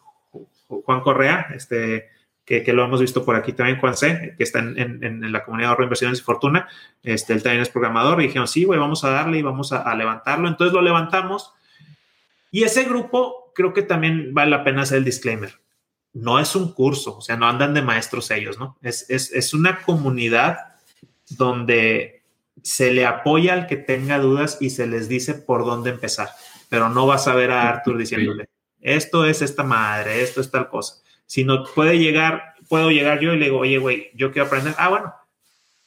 Juan 0.81 1.01
Correa, 1.01 1.47
este, 1.53 2.09
que, 2.45 2.63
lo 2.73 2.83
hemos 2.83 2.99
visto 2.99 3.23
por 3.23 3.35
aquí 3.35 3.53
también, 3.53 3.79
Juan 3.79 3.95
C., 3.95 4.35
que 4.37 4.43
está 4.43 4.59
en, 4.59 5.31
la 5.31 5.43
comunidad 5.43 5.67
de 5.67 5.71
ahorro, 5.71 5.83
inversiones 5.83 6.19
y 6.19 6.23
fortuna. 6.23 6.67
Este, 7.01 7.33
él 7.33 7.43
también 7.43 7.61
es 7.61 7.69
programador 7.69 8.21
y 8.21 8.27
dijeron, 8.27 8.47
sí, 8.47 8.65
güey, 8.65 8.79
vamos 8.79 9.03
a 9.03 9.11
darle 9.11 9.37
y 9.37 9.41
vamos 9.41 9.71
a, 9.71 9.81
a, 9.81 9.95
levantarlo. 9.95 10.47
Entonces 10.47 10.73
lo 10.73 10.81
levantamos. 10.81 11.53
Y 12.51 12.63
ese 12.63 12.83
grupo, 12.83 13.51
creo 13.55 13.73
que 13.73 13.83
también 13.83 14.33
vale 14.33 14.51
la 14.51 14.63
pena 14.63 14.81
hacer 14.81 14.97
el 14.97 15.05
disclaimer. 15.05 15.59
No 16.13 16.39
es 16.39 16.55
un 16.55 16.73
curso, 16.73 17.17
o 17.17 17.21
sea, 17.21 17.37
no 17.37 17.47
andan 17.47 17.73
de 17.73 17.81
maestros 17.81 18.29
ellos, 18.29 18.59
¿no? 18.59 18.77
Es, 18.81 19.09
es, 19.09 19.31
es 19.31 19.53
una 19.53 19.81
comunidad 19.81 20.57
donde 21.31 22.23
se 22.61 22.91
le 22.91 23.05
apoya 23.05 23.53
al 23.53 23.67
que 23.67 23.77
tenga 23.77 24.19
dudas 24.19 24.57
y 24.61 24.69
se 24.69 24.85
les 24.87 25.09
dice 25.09 25.33
por 25.33 25.65
dónde 25.65 25.89
empezar. 25.89 26.29
Pero 26.69 26.89
no 26.89 27.05
vas 27.05 27.27
a 27.27 27.35
ver 27.35 27.51
a 27.51 27.69
Arthur 27.69 27.97
diciéndole, 27.97 28.49
esto 28.83 29.25
es 29.25 29.41
esta 29.41 29.63
madre, 29.63 30.21
esto 30.21 30.41
es 30.41 30.51
tal 30.51 30.69
cosa. 30.69 31.01
Si 31.25 31.43
no 31.43 31.63
puede 31.63 31.97
llegar, 31.97 32.53
puedo 32.69 32.91
llegar 32.91 33.19
yo 33.21 33.33
y 33.33 33.39
le 33.39 33.45
digo, 33.45 33.59
oye, 33.59 33.77
güey, 33.77 34.11
yo 34.13 34.31
quiero 34.31 34.47
aprender. 34.47 34.75
Ah, 34.77 34.89
bueno, 34.89 35.13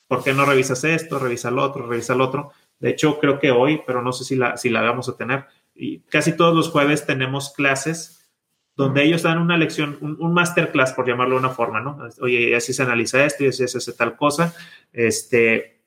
¿por 0.08 0.24
qué 0.24 0.32
no 0.32 0.46
revisas 0.46 0.82
esto? 0.82 1.18
Revisa 1.18 1.50
lo 1.50 1.62
otro, 1.62 1.86
revisa 1.86 2.14
lo 2.14 2.24
otro. 2.24 2.52
De 2.78 2.90
hecho, 2.90 3.18
creo 3.18 3.38
que 3.38 3.50
hoy, 3.50 3.82
pero 3.86 4.02
no 4.02 4.12
sé 4.12 4.24
si 4.24 4.34
la, 4.34 4.56
si 4.56 4.70
la 4.70 4.80
vamos 4.80 5.08
a 5.08 5.16
tener. 5.16 5.44
Y 5.74 6.00
casi 6.00 6.36
todos 6.36 6.54
los 6.54 6.70
jueves 6.70 7.06
tenemos 7.06 7.52
clases 7.52 8.30
donde 8.74 9.04
ellos 9.04 9.22
dan 9.22 9.38
una 9.38 9.56
lección, 9.56 9.96
un, 10.00 10.16
un 10.20 10.34
masterclass, 10.34 10.92
por 10.92 11.06
llamarlo 11.06 11.36
de 11.36 11.40
una 11.40 11.50
forma, 11.50 11.80
¿no? 11.80 11.98
Oye, 12.20 12.54
así 12.54 12.74
se 12.74 12.82
analiza 12.82 13.24
esto 13.24 13.44
y 13.44 13.48
así 13.48 13.66
se 13.68 13.78
hace 13.78 13.92
tal 13.92 14.16
cosa. 14.16 14.54
Este, 14.92 15.82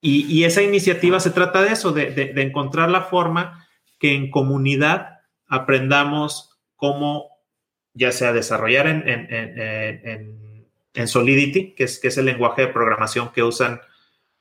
y, 0.00 0.26
y, 0.26 0.44
esa 0.44 0.62
iniciativa 0.62 1.18
se 1.18 1.30
trata 1.30 1.62
de 1.62 1.72
eso, 1.72 1.92
de, 1.92 2.10
de, 2.10 2.34
de 2.34 2.42
encontrar 2.42 2.90
la 2.90 3.02
forma 3.02 3.66
que 3.98 4.14
en 4.14 4.30
comunidad 4.30 5.13
aprendamos 5.48 6.58
cómo 6.76 7.28
ya 7.92 8.12
sea 8.12 8.32
desarrollar 8.32 8.88
en, 8.88 9.08
en, 9.08 9.26
en, 9.30 10.66
en, 10.94 11.08
Solidity, 11.08 11.74
que 11.74 11.84
es, 11.84 11.98
que 11.98 12.08
es 12.08 12.18
el 12.18 12.26
lenguaje 12.26 12.62
de 12.62 12.68
programación 12.68 13.30
que 13.32 13.42
usan, 13.42 13.80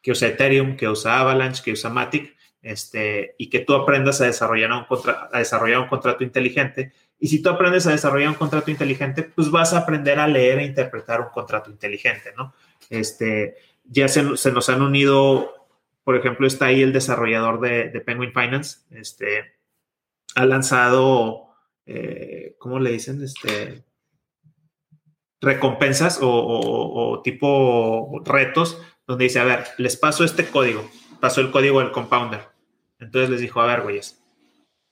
que 0.01 0.11
usa 0.11 0.29
Ethereum, 0.29 0.75
que 0.75 0.89
usa 0.89 1.19
Avalanche, 1.19 1.61
que 1.63 1.71
usa 1.71 1.89
Matic, 1.89 2.35
este, 2.63 3.35
y 3.37 3.49
que 3.49 3.59
tú 3.59 3.73
aprendas 3.73 4.21
a 4.21 4.25
desarrollar 4.25 4.71
un, 4.71 4.85
contra, 4.85 5.29
a 5.31 5.39
desarrollar 5.39 5.81
un 5.81 5.87
contrato 5.87 6.23
inteligente 6.23 6.93
Y 7.19 7.27
si 7.27 7.41
tú 7.41 7.49
aprendes 7.49 7.85
a 7.87 7.91
desarrollar 7.91 8.29
un 8.29 8.35
contrato 8.35 8.71
inteligente, 8.71 9.23
pues 9.23 9.51
vas 9.51 9.73
a 9.73 9.79
aprender 9.79 10.17
a 10.17 10.27
leer 10.27 10.59
e 10.59 10.65
interpretar 10.65 11.21
un 11.21 11.27
contrato 11.27 11.69
inteligente, 11.69 12.33
¿no? 12.37 12.53
Este, 12.89 13.57
ya 13.83 14.07
se, 14.07 14.23
nos 14.23 14.69
han 14.69 14.81
unido, 14.81 15.67
por 16.03 16.15
ejemplo, 16.15 16.47
está 16.47 16.67
ahí 16.67 16.81
el 16.81 16.93
desarrollador 16.93 17.59
de, 17.59 18.01
Penguin 18.05 18.31
Finance, 18.33 18.79
este, 18.91 19.53
ha 20.35 20.45
lanzado, 20.45 21.55
eh, 21.85 22.55
¿cómo 22.57 22.79
le 22.79 22.91
dicen? 22.91 23.23
Este, 23.23 23.83
recompensas 25.41 26.19
o, 26.21 27.21
tipo 27.23 28.21
retos 28.25 28.81
donde 29.05 29.25
dice, 29.25 29.39
a 29.39 29.43
ver, 29.43 29.65
les 29.77 29.97
paso 29.97 30.23
este 30.23 30.45
código, 30.45 30.89
pasó 31.19 31.41
el 31.41 31.51
código 31.51 31.79
del 31.79 31.91
compounder. 31.91 32.41
Entonces 32.99 33.29
les 33.29 33.41
dijo, 33.41 33.61
a 33.61 33.67
ver, 33.67 33.81
güeyes, 33.81 34.23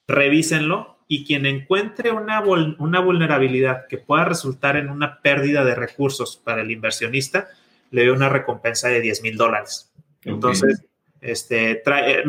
revísenlo 0.08 1.00
y 1.08 1.26
quien 1.26 1.46
encuentre 1.46 2.12
una, 2.12 2.42
una 2.42 3.00
vulnerabilidad 3.00 3.88
que 3.88 3.98
pueda 3.98 4.26
resultar 4.26 4.76
en 4.76 4.90
una 4.90 5.22
pérdida 5.22 5.64
de 5.64 5.76
recursos 5.76 6.38
para 6.38 6.62
el 6.62 6.72
inversionista, 6.72 7.50
le 7.90 8.04
dio 8.04 8.14
una 8.14 8.30
recompensa 8.30 8.90
de 8.90 9.02
10 9.02 9.22
mil 9.22 9.38
dólares. 9.38 9.94
Entonces, 10.24 10.86
este, 11.22 11.76
trae, 11.76 12.20
eh, 12.20 12.24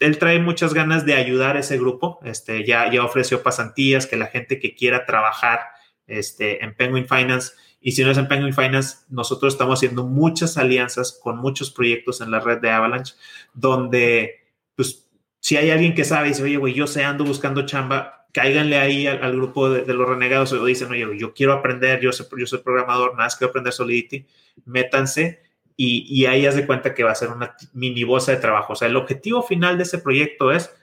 él 0.00 0.18
trae 0.18 0.38
muchas 0.38 0.74
ganas 0.74 1.06
de 1.06 1.14
ayudar 1.14 1.56
a 1.56 1.60
ese 1.60 1.78
grupo. 1.78 2.18
Este, 2.24 2.64
ya, 2.64 2.90
ya 2.90 3.04
ofreció 3.04 3.42
pasantías, 3.42 4.06
que 4.06 4.16
la 4.16 4.26
gente 4.26 4.58
que 4.58 4.74
quiera 4.74 5.06
trabajar 5.06 5.60
este, 6.06 6.64
en 6.64 6.74
Penguin 6.74 7.06
Finance, 7.06 7.52
y 7.80 7.92
si 7.92 8.02
no 8.02 8.10
es 8.10 8.18
en 8.18 8.28
Penguin 8.28 8.54
Finance, 8.54 9.04
nosotros 9.10 9.52
estamos 9.52 9.78
haciendo 9.78 10.04
muchas 10.04 10.56
alianzas 10.56 11.18
con 11.22 11.36
muchos 11.36 11.70
proyectos 11.70 12.22
en 12.22 12.30
la 12.30 12.40
red 12.40 12.58
de 12.58 12.70
Avalanche, 12.70 13.14
donde, 13.52 14.48
pues, 14.74 15.06
si 15.40 15.58
hay 15.58 15.70
alguien 15.70 15.94
que 15.94 16.04
sabe 16.04 16.28
y 16.28 16.30
dice, 16.30 16.42
oye, 16.42 16.56
güey, 16.56 16.72
yo 16.72 16.86
sé, 16.86 17.04
ando 17.04 17.24
buscando 17.24 17.66
chamba, 17.66 18.26
cáiganle 18.32 18.78
ahí 18.78 19.06
al, 19.06 19.36
grupo 19.36 19.68
de, 19.68 19.92
los 19.92 20.08
renegados 20.08 20.52
o 20.54 20.64
dicen, 20.64 20.90
oye, 20.90 21.06
yo 21.18 21.34
quiero 21.34 21.52
aprender, 21.52 22.00
yo 22.00 22.10
soy, 22.10 22.26
yo 22.38 22.46
soy 22.46 22.60
programador, 22.60 23.12
nada 23.12 23.24
más 23.24 23.36
quiero 23.36 23.50
aprender 23.50 23.74
Solidity, 23.74 24.26
métanse 24.64 25.43
y, 25.76 26.06
y 26.08 26.26
ahí 26.26 26.46
haz 26.46 26.56
de 26.56 26.66
cuenta 26.66 26.94
que 26.94 27.02
va 27.02 27.12
a 27.12 27.16
ser 27.16 27.30
una 27.30 27.56
mini 27.72 28.04
bolsa 28.04 28.32
de 28.32 28.38
trabajo. 28.38 28.74
O 28.74 28.76
sea, 28.76 28.88
el 28.88 28.96
objetivo 28.96 29.42
final 29.42 29.76
de 29.76 29.84
ese 29.84 29.98
proyecto 29.98 30.52
es 30.52 30.74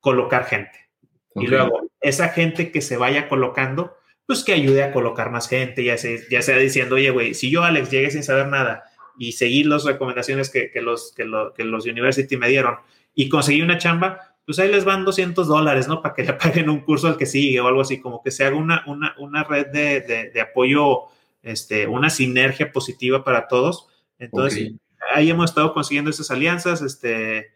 colocar 0.00 0.44
gente. 0.44 0.88
Y 1.34 1.48
luego, 1.48 1.90
esa 2.00 2.30
gente 2.30 2.72
que 2.72 2.80
se 2.80 2.96
vaya 2.96 3.28
colocando, 3.28 3.96
pues 4.24 4.42
que 4.42 4.54
ayude 4.54 4.82
a 4.82 4.92
colocar 4.92 5.30
más 5.30 5.48
gente, 5.48 5.84
ya 5.84 5.98
sea, 5.98 6.18
ya 6.30 6.40
sea 6.40 6.56
diciendo, 6.56 6.94
oye, 6.94 7.10
güey, 7.10 7.34
si 7.34 7.50
yo, 7.50 7.62
Alex, 7.62 7.90
llegué 7.90 8.10
sin 8.10 8.22
saber 8.22 8.46
nada 8.48 8.84
y 9.18 9.32
seguir 9.32 9.66
las 9.66 9.84
recomendaciones 9.84 10.48
que, 10.48 10.70
los, 10.80 11.12
que, 11.14 11.30
que 11.54 11.64
los 11.64 11.84
university 11.84 12.36
me 12.38 12.48
dieron 12.48 12.76
y 13.14 13.28
conseguí 13.28 13.60
una 13.60 13.76
chamba, 13.76 14.36
pues 14.46 14.58
ahí 14.58 14.70
les 14.70 14.84
van 14.84 15.04
200 15.04 15.46
dólares, 15.46 15.88
¿no? 15.88 16.00
Para 16.00 16.14
que 16.14 16.22
le 16.22 16.32
paguen 16.32 16.70
un 16.70 16.80
curso 16.80 17.08
al 17.08 17.18
que 17.18 17.26
sigue 17.26 17.60
o 17.60 17.66
algo 17.66 17.82
así, 17.82 18.00
como 18.00 18.22
que 18.22 18.30
se 18.30 18.44
haga 18.44 18.56
una, 18.56 18.82
una, 18.86 19.14
una 19.18 19.44
red 19.44 19.66
de, 19.66 20.30
de 20.32 20.40
apoyo 20.40 21.08
este, 21.46 21.86
una 21.86 22.10
sinergia 22.10 22.72
positiva 22.72 23.22
para 23.22 23.46
todos. 23.46 23.88
Entonces, 24.18 24.72
ahí 25.14 25.30
hemos 25.30 25.50
estado 25.50 25.72
consiguiendo 25.74 26.10
esas 26.10 26.30
alianzas. 26.30 26.82
Este, 26.82 27.52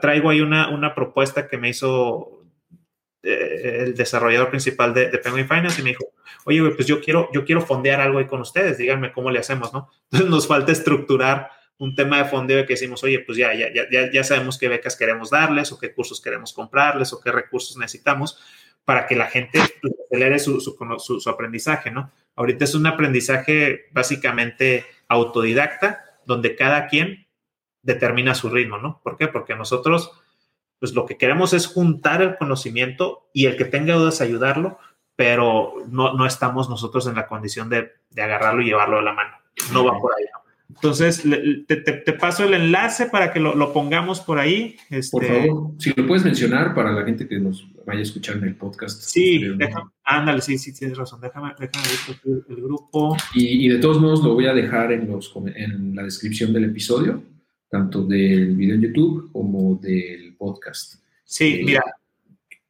traigo 0.00 0.30
ahí 0.30 0.40
una, 0.40 0.68
una 0.68 0.94
propuesta 0.94 1.48
que 1.48 1.58
me 1.58 1.68
hizo 1.68 2.36
eh, 3.22 3.82
el 3.86 3.94
desarrollador 3.94 4.50
principal 4.50 4.94
de, 4.94 5.08
Penguin 5.18 5.48
Finance 5.48 5.80
y 5.80 5.84
me 5.84 5.90
dijo, 5.90 6.04
oye, 6.44 6.62
pues 6.70 6.86
yo 6.86 7.00
quiero, 7.00 7.28
yo 7.32 7.44
quiero 7.44 7.60
fondear 7.60 8.00
algo 8.00 8.18
ahí 8.18 8.26
con 8.26 8.40
ustedes, 8.40 8.78
díganme 8.78 9.12
cómo 9.12 9.30
le 9.30 9.40
hacemos, 9.40 9.72
¿no? 9.72 9.90
Entonces 10.10 10.30
nos 10.30 10.46
falta 10.46 10.70
estructurar 10.70 11.50
un 11.78 11.94
tema 11.94 12.18
de 12.18 12.26
fondeo 12.26 12.64
que 12.64 12.74
decimos, 12.74 13.02
oye, 13.02 13.18
pues 13.18 13.36
ya, 13.36 13.52
ya, 13.52 13.68
ya, 13.72 14.10
ya 14.10 14.24
sabemos 14.24 14.58
qué 14.58 14.68
becas 14.68 14.96
queremos 14.96 15.30
darles 15.30 15.72
o 15.72 15.78
qué 15.78 15.92
cursos 15.92 16.22
queremos 16.22 16.52
comprarles 16.52 17.12
o 17.12 17.20
qué 17.20 17.32
recursos 17.32 17.76
necesitamos 17.76 18.38
para 18.84 19.06
que 19.06 19.16
la 19.16 19.26
gente 19.26 19.60
pues, 19.82 19.92
acelere 20.06 20.38
su, 20.38 20.60
su, 20.60 21.20
su 21.20 21.28
aprendizaje, 21.28 21.90
¿no? 21.90 22.12
Ahorita 22.36 22.64
es 22.64 22.74
un 22.74 22.86
aprendizaje 22.86 23.86
básicamente 23.90 24.86
autodidacta, 25.08 26.04
donde 26.24 26.56
cada 26.56 26.86
quien 26.86 27.26
determina 27.82 28.34
su 28.34 28.50
ritmo, 28.50 28.78
¿no? 28.78 29.00
¿Por 29.02 29.16
qué? 29.16 29.28
Porque 29.28 29.54
nosotros, 29.54 30.12
pues 30.78 30.92
lo 30.94 31.06
que 31.06 31.16
queremos 31.16 31.52
es 31.52 31.66
juntar 31.66 32.22
el 32.22 32.36
conocimiento 32.36 33.28
y 33.32 33.46
el 33.46 33.56
que 33.56 33.64
tenga 33.64 33.94
dudas 33.94 34.20
ayudarlo, 34.20 34.78
pero 35.14 35.74
no, 35.88 36.14
no 36.14 36.26
estamos 36.26 36.68
nosotros 36.68 37.06
en 37.06 37.14
la 37.14 37.26
condición 37.26 37.68
de, 37.68 37.92
de 38.10 38.22
agarrarlo 38.22 38.62
y 38.62 38.66
llevarlo 38.66 38.96
de 38.96 39.02
la 39.04 39.12
mano. 39.12 39.36
No 39.72 39.84
va 39.84 39.98
por 39.98 40.12
ahí, 40.14 40.24
¿no? 40.32 40.45
Entonces, 40.68 41.22
te, 41.66 42.12
paso 42.14 42.44
el 42.44 42.54
enlace 42.54 43.06
para 43.06 43.32
que 43.32 43.38
lo, 43.38 43.72
pongamos 43.72 44.20
por 44.20 44.38
ahí. 44.38 44.76
Este, 44.90 45.10
por 45.10 45.24
favor, 45.24 45.72
si 45.78 45.92
lo 45.94 46.06
puedes 46.06 46.24
mencionar 46.24 46.74
para 46.74 46.92
la 46.92 47.04
gente 47.04 47.28
que 47.28 47.38
nos 47.38 47.66
vaya 47.84 48.00
a 48.00 48.02
escuchar 48.02 48.36
en 48.36 48.44
el 48.44 48.56
podcast. 48.56 49.00
Sí, 49.00 49.42
ándale, 50.04 50.40
sí, 50.40 50.58
sí, 50.58 50.74
tienes 50.74 50.98
razón. 50.98 51.20
Déjame, 51.20 51.54
déjame 51.58 51.86
ver 52.24 52.42
el 52.48 52.56
grupo. 52.56 53.16
Y, 53.34 53.68
de 53.68 53.78
todos 53.78 54.00
modos 54.00 54.24
lo 54.24 54.34
voy 54.34 54.46
a 54.46 54.54
dejar 54.54 54.92
en, 54.92 55.08
los, 55.08 55.32
en 55.54 55.94
la 55.94 56.02
descripción 56.02 56.52
del 56.52 56.64
episodio, 56.64 57.22
tanto 57.70 58.02
del 58.02 58.56
video 58.56 58.74
en 58.74 58.82
YouTube 58.82 59.30
como 59.32 59.76
del 59.76 60.34
podcast. 60.36 60.96
Sí, 61.24 61.60
eh, 61.60 61.62
mira, 61.64 61.84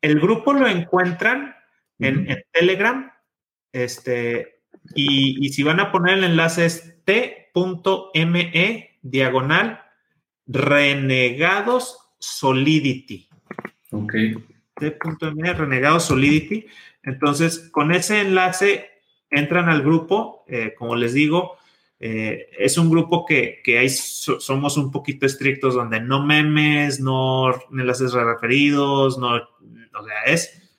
el 0.02 0.20
grupo 0.20 0.52
lo 0.52 0.68
encuentran 0.68 1.54
en, 1.98 2.26
Telegram, 2.52 3.10
este, 3.72 4.60
y, 4.94 5.44
y 5.44 5.48
si 5.48 5.62
van 5.62 5.80
a 5.80 5.90
poner 5.90 6.18
el 6.18 6.24
enlace 6.24 6.66
es 6.66 6.96
t.me 7.56 8.98
diagonal 9.00 9.80
renegados 10.46 11.98
solidity. 12.18 13.28
Ok. 13.90 14.12
T.me 14.78 15.52
renegados 15.54 16.04
solidity. 16.04 16.66
Entonces, 17.02 17.70
con 17.70 17.92
ese 17.92 18.20
enlace 18.20 18.90
entran 19.30 19.70
al 19.70 19.82
grupo, 19.82 20.44
eh, 20.48 20.74
como 20.76 20.96
les 20.96 21.14
digo, 21.14 21.56
eh, 21.98 22.50
es 22.58 22.76
un 22.76 22.90
grupo 22.90 23.24
que, 23.24 23.62
que 23.64 23.78
hay, 23.78 23.88
somos 23.88 24.76
un 24.76 24.90
poquito 24.90 25.24
estrictos, 25.24 25.74
donde 25.74 26.00
no 26.00 26.26
memes, 26.26 27.00
no 27.00 27.54
enlaces 27.72 28.12
referidos, 28.12 29.16
no, 29.18 29.36
o 29.36 30.04
sea, 30.04 30.22
es, 30.26 30.78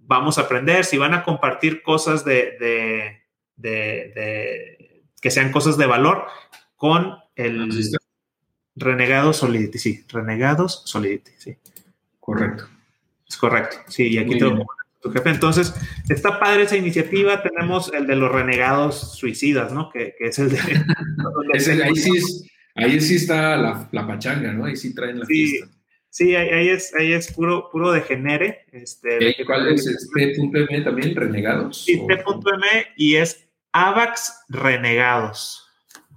vamos 0.00 0.36
a 0.36 0.42
aprender, 0.42 0.84
si 0.84 0.98
van 0.98 1.14
a 1.14 1.24
compartir 1.24 1.82
cosas 1.82 2.22
de, 2.22 3.24
de 3.56 4.77
que 5.20 5.30
sean 5.30 5.52
cosas 5.52 5.76
de 5.76 5.86
valor 5.86 6.26
con 6.76 7.16
el 7.36 7.70
Renegados 8.76 9.38
Solidity, 9.38 9.78
sí, 9.78 10.04
Renegados 10.08 10.82
Solidity, 10.84 11.32
sí. 11.38 11.56
Correcto. 12.20 12.68
Es 13.28 13.36
correcto, 13.36 13.78
sí, 13.88 14.08
y 14.08 14.18
aquí 14.18 14.38
tengo 14.38 14.64
tu 15.00 15.10
jefe. 15.10 15.30
Entonces, 15.30 15.74
está 16.08 16.38
padre 16.38 16.62
esa 16.62 16.76
iniciativa. 16.76 17.42
Tenemos 17.42 17.92
el 17.92 18.06
de 18.06 18.16
los 18.16 18.32
renegados 18.32 19.16
suicidas, 19.16 19.72
¿no? 19.72 19.90
Que, 19.90 20.14
es 20.18 20.38
el 20.38 20.50
de. 20.50 20.58
ahí, 21.84 21.96
sí 21.96 22.48
ahí 22.74 23.00
sí 23.00 23.16
está 23.16 23.56
la, 23.56 23.88
la, 23.92 24.06
pachanga, 24.06 24.52
¿no? 24.52 24.64
Ahí 24.64 24.76
sí 24.76 24.94
traen 24.94 25.20
la 25.20 25.26
sí, 25.26 25.46
fiesta. 25.46 25.78
Sí, 26.10 26.34
ahí, 26.34 26.68
es, 26.68 26.94
ahí 26.94 27.12
es 27.12 27.32
puro, 27.32 27.68
puro 27.70 27.92
degenere. 27.92 28.64
Este, 28.72 29.36
¿Cuál 29.44 29.68
es? 29.72 29.84
¿T.m 30.14 30.80
también, 30.82 31.14
renegados? 31.14 31.84
Sí, 31.84 32.02
T.m 32.06 32.86
y 32.96 33.16
es 33.16 33.47
AVAX 33.72 34.44
renegados. 34.48 35.68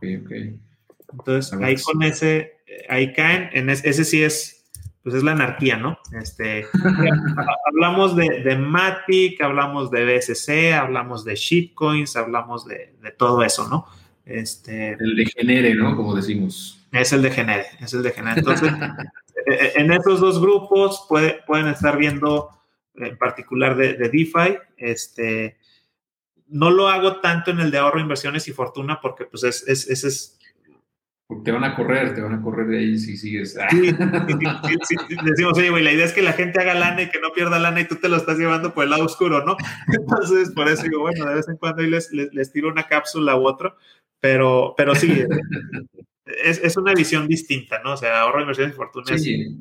Entonces, 0.02 1.54
ahí 1.62 1.76
con 1.76 2.04
ese, 2.04 2.62
ahí 2.89 3.14
caen, 3.14 3.49
en 3.54 3.70
ese, 3.70 4.04
sí 4.04 4.24
es, 4.24 4.66
pues 5.04 5.16
es 5.16 5.24
la 5.24 5.34
anarquía, 5.34 5.78
¿no? 5.78 5.99
Este, 6.20 6.66
hablamos 7.68 8.16
de, 8.16 8.41
de, 8.41 8.58
Matic, 8.58 9.41
hablamos 9.41 9.91
de 9.91 10.06
BSC, 10.06 10.74
hablamos 10.74 11.26
de 11.26 11.36
shitcoins, 11.36 12.16
hablamos 12.16 12.66
de, 12.66 12.93
todo 13.18 13.43
eso, 13.43 13.68
¿no? 13.68 13.86
Este, 14.26 14.93
el 14.93 15.16
degenere, 15.16 15.76
¿no? 15.76 15.95
Como 15.95 16.16
decimos. 16.16 16.86
Es 16.91 17.14
el 17.14 17.22
degenere, 17.22 17.66
es 17.80 17.93
el 17.93 18.04
degenere. 18.04 18.39
Entonces, 18.39 18.72
e, 19.45 19.54
e, 19.54 19.82
en 19.82 19.91
estos 19.91 20.20
dos 20.20 20.41
grupos 20.41 21.06
pueden 21.08 21.68
estar 21.68 21.97
viendo 21.97 22.49
en 22.95 23.18
particular 23.18 23.76
de, 23.76 23.93
de 23.93 24.10
DeFi, 24.10 24.58
este, 24.78 25.58
no 26.52 26.70
lo 26.70 26.89
hago 26.89 27.20
tanto 27.22 27.52
en 27.52 27.60
el 27.60 27.72
de 27.72 27.80
ahorro, 27.80 27.99
inversiones 27.99 28.47
y 28.47 28.52
fortuna 28.52 28.99
porque 29.02 29.26
pues 29.26 29.43
es, 29.43 29.68
es, 29.68 30.04
es, 30.04 30.39
Porque 31.28 31.43
te 31.45 31.52
van 31.52 31.64
a 31.64 31.76
correr, 31.76 32.14
te 32.14 32.22
van 32.22 32.34
a 32.34 32.41
correr 32.41 32.68
de 32.68 32.80
ahí 32.80 32.97
si 32.99 33.18
sigues. 33.18 33.58
Sí, 33.70 33.95
decimos, 35.24 35.58
oye, 35.58 35.70
güey, 35.70 35.84
la 35.84 35.93
idea 35.93 36.06
es 36.06 36.14
que 36.14 36.22
la 36.22 36.34
gente 36.34 36.62
haga 36.62 36.74
lana 36.74 37.04
y 37.04 37.10
que 37.10 37.20
no 37.20 37.32
pierda 37.32 37.58
lana 37.58 37.82
y 37.82 37.88
tú 37.88 37.95
te 37.95 38.10
lo 38.10 38.18
estás 38.18 38.38
llevando 38.38 38.74
por 38.74 38.84
el 38.84 38.89
lado 38.89 39.06
oscuro, 39.06 39.43
¿no? 39.45 39.56
Entonces, 39.88 40.52
por 40.52 40.68
eso 40.68 40.84
digo, 40.84 40.99
bueno, 40.99 41.26
de 41.26 41.36
vez 41.36 41.47
en 41.47 41.58
cuando 41.58 41.82
ahí 41.82 41.89
les, 41.89 42.12
les, 42.12 42.52
tiro 42.52 42.70
una 42.70 42.88
cápsula 42.88 43.38
u 43.38 43.47
otro, 43.47 43.78
pero, 44.20 44.74
pero 44.76 44.93
sí, 44.93 45.24
es, 46.43 46.62
es, 46.64 46.78
una 46.78 46.93
visión 46.93 47.28
distinta, 47.28 47.82
¿no? 47.84 47.93
O 47.93 47.97
sea, 47.97 48.22
ahorro, 48.22 48.41
inversiones 48.41 48.74
y 48.74 48.78
fortuna 48.78 49.18
sí 49.18 49.58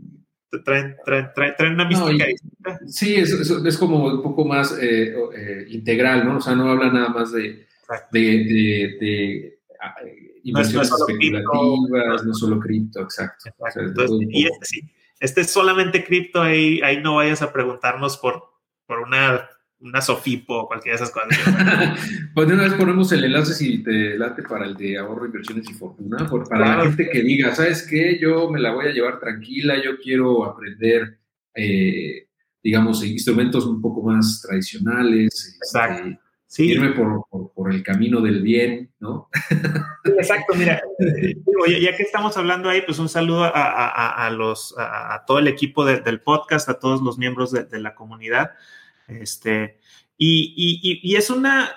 traen, 0.65 0.97
traen, 1.05 1.73
una 1.75 1.85
mística 1.85 2.27
Sí, 2.87 3.15
es, 3.15 3.31
es, 3.33 3.79
como 3.79 4.07
un 4.07 4.23
poco 4.23 4.45
más 4.45 4.77
eh, 4.81 5.15
eh, 5.35 5.67
integral, 5.69 6.27
¿no? 6.27 6.39
O 6.39 6.41
sea, 6.41 6.55
no 6.55 6.71
habla 6.71 6.93
nada 6.93 7.09
más 7.09 7.33
de, 7.33 7.67
de, 8.11 8.21
de, 9.01 9.59
ah, 9.81 9.95
inversiones 10.43 10.91
especulativas, 10.91 12.25
no 12.25 12.35
solo 12.35 12.59
cripto, 12.59 13.01
exacto. 13.01 13.51
y 14.31 14.47
este 14.47 14.65
sí, 14.65 14.91
este 15.21 15.43
es 15.43 15.51
solamente 15.51 16.05
cripto, 16.05 16.43
ahí, 16.43 16.81
ahí 16.83 17.01
no 17.01 17.17
vayas 17.17 17.43
a 17.43 17.53
preguntarnos 17.53 18.17
por, 18.17 18.43
por 18.87 19.01
una 19.01 19.49
una 19.81 20.01
Sofipo, 20.01 20.67
cualquiera 20.67 20.99
de 20.99 21.05
esas 21.05 21.15
cosas. 21.15 21.29
pues 22.35 22.49
de 22.49 22.55
una 22.55 22.65
vez 22.65 22.75
ponemos 22.75 23.11
el 23.13 23.25
enlace 23.25 23.55
si 23.55 23.83
te 23.83 24.19
late 24.19 24.43
para 24.43 24.67
el 24.67 24.77
de 24.77 24.99
ahorro, 24.99 25.27
inversiones 25.27 25.69
y 25.71 25.75
fortuna, 25.75 26.29
para 26.49 26.77
la 26.77 26.85
gente 26.85 27.09
que 27.09 27.23
diga, 27.23 27.55
¿sabes 27.55 27.87
qué? 27.89 28.19
Yo 28.21 28.51
me 28.51 28.61
la 28.61 28.73
voy 28.73 28.87
a 28.87 28.93
llevar 28.93 29.19
tranquila, 29.19 29.83
yo 29.83 29.99
quiero 29.99 30.45
aprender, 30.45 31.19
eh, 31.55 32.27
digamos, 32.63 33.05
instrumentos 33.05 33.67
un 33.67 33.81
poco 33.81 34.03
más 34.03 34.43
tradicionales. 34.47 35.35
Este, 35.35 35.57
Exacto. 35.57 36.21
sí. 36.47 36.71
Irme 36.73 36.91
por, 36.91 37.73
el 37.73 37.83
camino 37.83 38.21
del 38.21 38.43
bien, 38.43 38.91
¿no? 38.99 39.29
Exacto, 40.19 40.55
mira, 40.57 40.81
ya 41.81 41.97
que 41.97 42.03
estamos 42.03 42.37
hablando 42.37 42.69
ahí, 42.69 42.83
pues 42.83 42.99
un 42.99 43.09
saludo 43.09 43.45
a, 43.45 44.31
los, 44.31 44.75
a, 44.77 45.23
todo 45.27 45.39
el 45.39 45.47
equipo 45.47 45.85
del 45.85 46.21
podcast, 46.21 46.69
a 46.69 46.79
todos 46.79 47.01
los 47.03 47.17
miembros 47.19 47.53
de, 47.53 47.65
de 47.65 47.79
la 47.79 47.95
comunidad. 47.95 48.53
Este, 49.11 49.79
y, 50.23 51.17
es 51.17 51.31
una, 51.31 51.71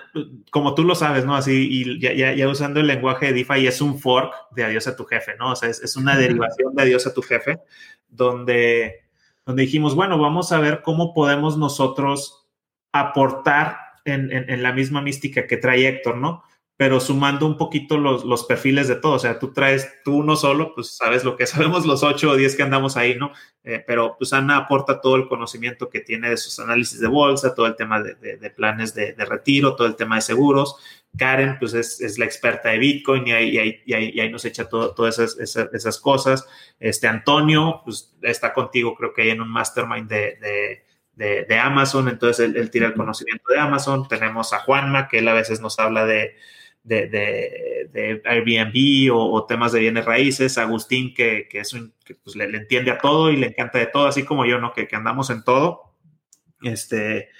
como 0.50 0.74
tú 0.74 0.84
lo 0.84 0.94
sabes, 0.94 1.24
¿no? 1.24 1.34
Así, 1.34 1.66
y 1.70 1.98
ya, 1.98 2.48
usando 2.48 2.80
el 2.80 2.86
lenguaje 2.86 3.26
de 3.26 3.32
DeFi, 3.32 3.66
es 3.66 3.80
un 3.80 3.98
fork 3.98 4.34
de 4.54 4.64
adiós 4.64 4.86
a 4.86 4.96
tu 4.96 5.04
jefe, 5.04 5.34
¿no? 5.38 5.52
O 5.52 5.56
sea, 5.56 5.70
es, 5.70 5.96
una 5.96 6.16
derivación 6.16 6.74
de 6.74 6.82
adiós 6.82 7.06
a 7.06 7.14
tu 7.14 7.22
jefe, 7.22 7.60
donde, 8.08 9.04
donde 9.46 9.62
dijimos, 9.62 9.94
bueno, 9.94 10.18
vamos 10.18 10.52
a 10.52 10.60
ver 10.60 10.82
cómo 10.82 11.14
podemos 11.14 11.56
nosotros 11.56 12.46
aportar 12.92 13.78
en, 14.04 14.30
en 14.30 14.62
la 14.62 14.72
misma 14.72 15.00
mística 15.00 15.46
que 15.46 15.56
trae 15.56 15.88
Héctor, 15.88 16.18
¿no? 16.18 16.44
Pero 16.76 16.98
sumando 16.98 17.46
un 17.46 17.56
poquito 17.56 17.96
los, 17.96 18.24
los, 18.24 18.44
perfiles 18.44 18.88
de 18.88 18.96
todo. 18.96 19.12
O 19.12 19.18
sea, 19.18 19.38
tú 19.38 19.52
traes 19.52 19.88
tú 20.04 20.16
uno 20.16 20.34
solo, 20.34 20.74
pues 20.74 20.96
sabes 20.96 21.22
lo 21.22 21.36
que 21.36 21.46
sabemos 21.46 21.86
los 21.86 22.02
ocho 22.02 22.30
o 22.30 22.36
diez 22.36 22.56
que 22.56 22.64
andamos 22.64 22.96
ahí, 22.96 23.16
¿no? 23.16 23.32
Eh, 23.62 23.82
pero 23.86 24.16
pues 24.18 24.32
Ana 24.32 24.56
aporta 24.56 25.00
todo 25.00 25.16
el 25.16 25.28
conocimiento 25.28 25.88
que 25.88 26.00
tiene 26.00 26.30
de 26.30 26.36
sus 26.36 26.58
análisis 26.58 27.00
de 27.00 27.06
bolsa, 27.06 27.54
todo 27.54 27.66
el 27.66 27.76
tema 27.76 28.02
de, 28.02 28.14
de, 28.14 28.50
planes 28.50 28.94
de, 28.94 29.12
de, 29.12 29.24
retiro, 29.24 29.76
todo 29.76 29.86
el 29.86 29.94
tema 29.94 30.16
de 30.16 30.22
seguros. 30.22 30.76
Karen, 31.16 31.58
pues 31.60 31.74
es, 31.74 32.00
es 32.00 32.18
la 32.18 32.24
experta 32.24 32.70
de 32.70 32.78
Bitcoin 32.78 33.28
y 33.28 33.32
ahí, 33.32 33.50
y 33.50 33.58
ahí, 33.58 33.82
y 33.86 34.20
ahí, 34.20 34.30
nos 34.30 34.44
echa 34.44 34.68
todo, 34.68 34.94
todas 34.94 35.20
esas, 35.20 35.38
esas, 35.38 35.72
esas, 35.72 36.00
cosas. 36.00 36.44
Este 36.80 37.06
Antonio, 37.06 37.82
pues 37.84 38.16
está 38.20 38.52
contigo, 38.52 38.96
creo 38.96 39.14
que 39.14 39.22
hay 39.22 39.30
en 39.30 39.40
un 39.40 39.48
mastermind 39.48 40.08
de, 40.08 40.82
de, 41.14 41.58
Amazon, 41.58 42.08
entonces 42.08 42.44
él, 42.44 42.56
él, 42.56 42.68
tira 42.70 42.88
el 42.88 42.94
conocimiento 42.94 43.44
de 43.48 43.60
Amazon. 43.60 44.08
Tenemos 44.08 44.52
a 44.52 44.58
Juanma, 44.58 45.06
que 45.06 45.18
él 45.18 45.28
a 45.28 45.34
veces 45.34 45.60
nos 45.60 45.78
habla 45.78 46.04
de, 46.04 46.34
de, 46.84 47.08
de, 47.08 48.22
Airbnb 48.24 49.12
o, 49.12 49.44
temas 49.46 49.72
de 49.72 49.80
bienes 49.80 50.04
raíces, 50.04 50.58
Agustín 50.58 51.14
que, 51.14 51.48
que 51.50 51.60
es 51.60 51.72
un, 51.72 51.92
que 52.04 52.14
pues 52.14 52.36
le, 52.36 52.44
entiende 52.44 52.90
a 52.90 52.98
todo 52.98 53.32
y 53.32 53.36
le 53.36 53.48
encanta 53.48 53.78
de 53.78 53.86
todo, 53.86 54.06
así 54.06 54.24
como 54.24 54.44
yo, 54.44 54.60
¿no? 54.60 54.72
Que, 54.72 54.86
que, 54.86 54.94
andamos 54.94 55.30
en 55.30 55.42
todo. 55.42 55.94
Este, 56.62 57.30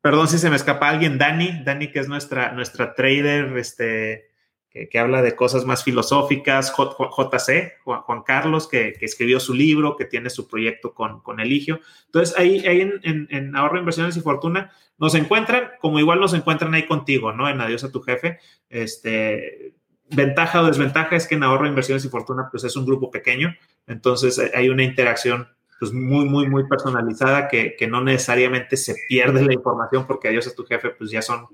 perdón 0.00 0.28
si 0.28 0.38
se 0.38 0.50
me 0.50 0.56
escapa 0.56 0.88
alguien, 0.88 1.18
Dani, 1.18 1.62
Dani 1.64 1.90
que 1.90 2.00
es 2.00 2.08
nuestra, 2.08 2.52
nuestra 2.52 2.94
trader, 2.94 3.56
este, 3.56 4.30
que, 4.72 4.98
habla 4.98 5.20
de 5.20 5.36
cosas 5.36 5.66
más 5.66 5.84
filosóficas, 5.84 6.72
JC, 6.74 7.74
Juan, 7.84 8.22
Carlos, 8.22 8.68
que, 8.68 8.96
escribió 9.00 9.38
su 9.38 9.52
libro, 9.52 9.96
que 9.96 10.06
tiene 10.06 10.30
su 10.30 10.48
proyecto 10.48 10.94
con, 10.94 11.20
con 11.20 11.40
Eligio. 11.40 11.80
Entonces, 12.06 12.36
ahí, 12.38 12.66
ahí 12.66 12.80
en, 12.80 13.28
en, 13.30 13.56
Ahorro, 13.56 13.78
Inversiones 13.78 14.16
y 14.16 14.20
Fortuna 14.20 14.72
nos 14.98 15.14
encuentran, 15.14 15.72
como 15.80 15.98
igual 15.98 16.20
nos 16.20 16.32
encuentran 16.32 16.72
ahí 16.74 16.86
contigo, 16.86 17.32
¿no? 17.32 17.48
En 17.48 17.60
Adiós 17.60 17.84
a 17.84 17.92
tu 17.92 18.00
jefe. 18.00 18.38
Este, 18.70 19.74
ventaja 20.08 20.62
o 20.62 20.66
desventaja 20.66 21.16
es 21.16 21.26
que 21.26 21.34
en 21.34 21.42
Ahorro, 21.42 21.66
Inversiones 21.66 22.04
y 22.04 22.08
Fortuna, 22.08 22.48
pues 22.50 22.64
es 22.64 22.74
un 22.74 22.86
grupo 22.86 23.10
pequeño, 23.10 23.54
entonces 23.86 24.40
hay 24.54 24.68
una 24.68 24.84
interacción 24.84 25.48
pues 25.78 25.92
muy, 25.92 26.26
muy, 26.26 26.48
muy 26.48 26.68
personalizada 26.68 27.48
que, 27.48 27.74
que 27.76 27.88
no 27.88 28.04
necesariamente 28.04 28.76
se 28.76 28.94
pierde 29.08 29.44
la 29.44 29.52
información 29.52 30.06
porque 30.06 30.28
Adiós 30.28 30.46
a 30.46 30.54
tu 30.54 30.64
jefe, 30.64 30.90
pues 30.90 31.10
ya 31.10 31.20
son 31.20 31.48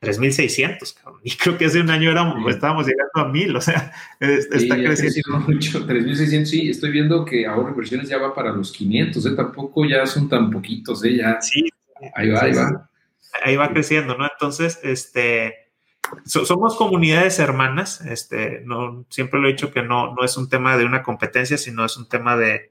3.600, 0.00 0.94
cabrón. 0.94 1.20
Y 1.24 1.30
creo 1.36 1.56
que 1.56 1.66
hace 1.66 1.80
un 1.80 1.90
año 1.90 2.10
éramos, 2.10 2.36
estábamos 2.52 2.86
llegando 2.86 3.12
a 3.14 3.32
1.000, 3.32 3.56
o 3.56 3.60
sea, 3.60 3.92
está 4.20 4.76
creciendo. 4.76 5.40
mucho, 5.40 5.86
3.600, 5.86 6.44
sí, 6.44 6.70
estoy 6.70 6.90
viendo 6.90 7.24
que 7.24 7.46
ahora 7.46 7.70
inversiones 7.70 8.08
ya 8.08 8.18
va 8.18 8.34
para 8.34 8.52
los 8.52 8.72
500, 8.72 9.24
¿eh? 9.24 9.30
Tampoco 9.34 9.84
ya 9.86 10.06
son 10.06 10.28
tan 10.28 10.50
poquitos, 10.50 11.02
¿eh? 11.04 11.16
Ya. 11.16 11.40
Sí. 11.40 11.68
Ahí 12.14 12.28
va, 12.28 12.42
ahí 12.42 12.52
va. 12.52 12.90
Ahí 13.42 13.56
va 13.56 13.70
creciendo, 13.70 14.16
¿no? 14.16 14.26
Entonces, 14.30 14.80
este, 14.82 15.66
somos 16.24 16.76
comunidades 16.76 17.38
hermanas, 17.38 18.00
este, 18.02 18.62
no, 18.64 19.06
siempre 19.08 19.40
lo 19.40 19.48
he 19.48 19.52
dicho 19.52 19.72
que 19.72 19.82
no, 19.82 20.14
no 20.14 20.24
es 20.24 20.36
un 20.36 20.48
tema 20.48 20.76
de 20.76 20.84
una 20.84 21.02
competencia, 21.02 21.58
sino 21.58 21.84
es 21.84 21.96
un 21.96 22.08
tema 22.08 22.36
de, 22.36 22.70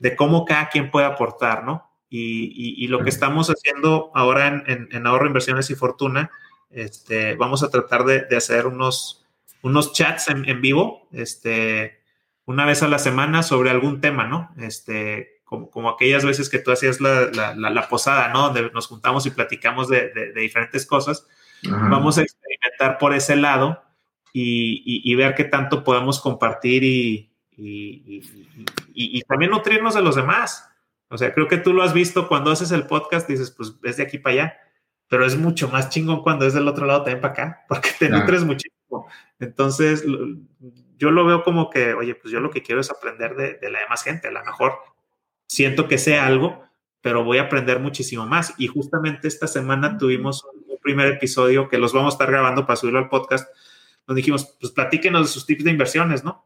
de 0.00 0.16
cómo 0.16 0.44
cada 0.44 0.68
quien 0.68 0.90
puede 0.90 1.06
aportar, 1.06 1.64
¿no? 1.64 1.90
Y, 2.08 2.74
y, 2.82 2.86
lo 2.86 3.02
que 3.02 3.10
estamos 3.10 3.50
haciendo 3.50 4.12
ahora 4.14 4.46
en, 4.46 4.62
en, 4.68 4.88
en 4.92 5.06
ahorro, 5.06 5.26
inversiones 5.26 5.68
y 5.70 5.74
fortuna, 5.74 6.30
este, 6.76 7.36
vamos 7.36 7.62
a 7.62 7.70
tratar 7.70 8.04
de, 8.04 8.36
hacer 8.36 8.66
unos, 8.66 9.24
unos 9.62 9.94
chats 9.94 10.28
en, 10.28 10.60
vivo, 10.60 11.08
este, 11.10 12.02
una 12.44 12.66
vez 12.66 12.82
a 12.82 12.88
la 12.88 12.98
semana 12.98 13.42
sobre 13.42 13.70
algún 13.70 14.02
tema, 14.02 14.26
¿no? 14.26 14.50
Este, 14.58 15.40
como, 15.44 15.70
como 15.70 15.88
aquellas 15.88 16.22
veces 16.22 16.50
que 16.50 16.58
tú 16.58 16.70
hacías 16.70 17.00
la, 17.00 17.30
la, 17.54 17.88
posada, 17.88 18.28
¿no? 18.28 18.42
Donde 18.42 18.70
nos 18.72 18.88
juntamos 18.88 19.24
y 19.24 19.30
platicamos 19.30 19.88
de, 19.88 20.34
diferentes 20.36 20.84
cosas. 20.84 21.26
Vamos 21.62 22.18
a 22.18 22.22
experimentar 22.22 22.98
por 22.98 23.14
ese 23.14 23.36
lado 23.36 23.82
y, 24.34 25.14
ver 25.14 25.34
qué 25.34 25.44
tanto 25.44 25.82
podemos 25.82 26.20
compartir 26.20 26.84
y, 26.84 27.30
y, 27.56 29.22
también 29.22 29.50
nutrirnos 29.50 29.94
de 29.94 30.02
los 30.02 30.14
demás. 30.14 30.68
O 31.08 31.16
sea, 31.16 31.32
creo 31.32 31.48
que 31.48 31.56
tú 31.56 31.72
lo 31.72 31.82
has 31.82 31.94
visto 31.94 32.28
cuando 32.28 32.50
haces 32.50 32.70
el 32.70 32.86
podcast, 32.86 33.26
dices, 33.26 33.50
pues 33.50 33.72
es 33.82 33.96
de 33.96 34.02
aquí 34.02 34.18
para 34.18 34.34
allá 34.34 34.65
pero 35.08 35.24
es 35.24 35.36
mucho 35.36 35.68
más 35.68 35.88
chingón 35.90 36.22
cuando 36.22 36.46
es 36.46 36.54
del 36.54 36.68
otro 36.68 36.86
lado 36.86 37.02
también 37.02 37.20
para 37.20 37.32
acá, 37.32 37.64
porque 37.68 37.90
te 37.98 38.08
nutres 38.08 38.44
muchísimo. 38.44 39.06
Entonces, 39.38 40.04
yo 40.96 41.10
lo 41.10 41.24
veo 41.24 41.42
como 41.42 41.70
que, 41.70 41.94
oye, 41.94 42.14
pues 42.14 42.32
yo 42.32 42.40
lo 42.40 42.50
que 42.50 42.62
quiero 42.62 42.80
es 42.80 42.90
aprender 42.90 43.34
de, 43.34 43.70
la 43.70 43.80
demás 43.80 44.02
gente. 44.02 44.28
A 44.28 44.32
lo 44.32 44.44
mejor 44.44 44.74
siento 45.46 45.88
que 45.88 45.98
sé 45.98 46.18
algo, 46.18 46.62
pero 47.00 47.24
voy 47.24 47.38
a 47.38 47.42
aprender 47.42 47.80
muchísimo 47.80 48.26
más. 48.26 48.54
Y 48.58 48.66
justamente 48.66 49.28
esta 49.28 49.46
semana 49.46 49.98
tuvimos 49.98 50.44
un 50.44 50.78
primer 50.78 51.08
episodio 51.08 51.68
que 51.68 51.78
los 51.78 51.92
vamos 51.92 52.14
a 52.14 52.16
estar 52.16 52.30
grabando 52.30 52.66
para 52.66 52.76
subirlo 52.76 52.98
al 52.98 53.08
podcast, 53.08 53.48
donde 54.06 54.20
dijimos, 54.20 54.56
pues 54.60 54.72
platíquenos 54.72 55.26
de 55.26 55.32
sus 55.32 55.46
tips 55.46 55.64
de 55.64 55.70
inversiones, 55.70 56.24
¿no? 56.24 56.44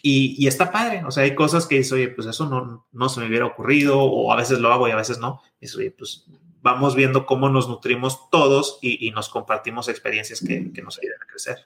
Y, 0.00 0.36
y, 0.38 0.46
está 0.46 0.70
padre, 0.70 1.02
o 1.04 1.10
sea, 1.10 1.24
hay 1.24 1.34
cosas 1.34 1.66
que 1.66 1.78
dices, 1.78 1.92
oye, 1.92 2.08
pues 2.10 2.28
eso 2.28 2.48
no, 2.48 2.86
no 2.92 3.08
se 3.08 3.18
me 3.18 3.26
hubiera 3.26 3.46
ocurrido, 3.46 4.00
o 4.00 4.32
a 4.32 4.36
veces 4.36 4.60
lo 4.60 4.72
hago 4.72 4.86
y 4.86 4.92
a 4.92 4.96
veces 4.96 5.18
no. 5.18 5.42
Y 5.56 5.62
dices, 5.62 5.76
oye, 5.76 5.90
pues 5.90 6.24
vamos 6.62 6.96
viendo 6.96 7.26
cómo 7.26 7.48
nos 7.48 7.68
nutrimos 7.68 8.30
todos 8.30 8.78
y, 8.82 9.10
nos 9.10 9.28
compartimos 9.28 9.88
experiencias 9.88 10.40
que, 10.40 10.60
nos 10.82 10.98
ayudan 10.98 11.18
a 11.22 11.26
crecer. 11.30 11.56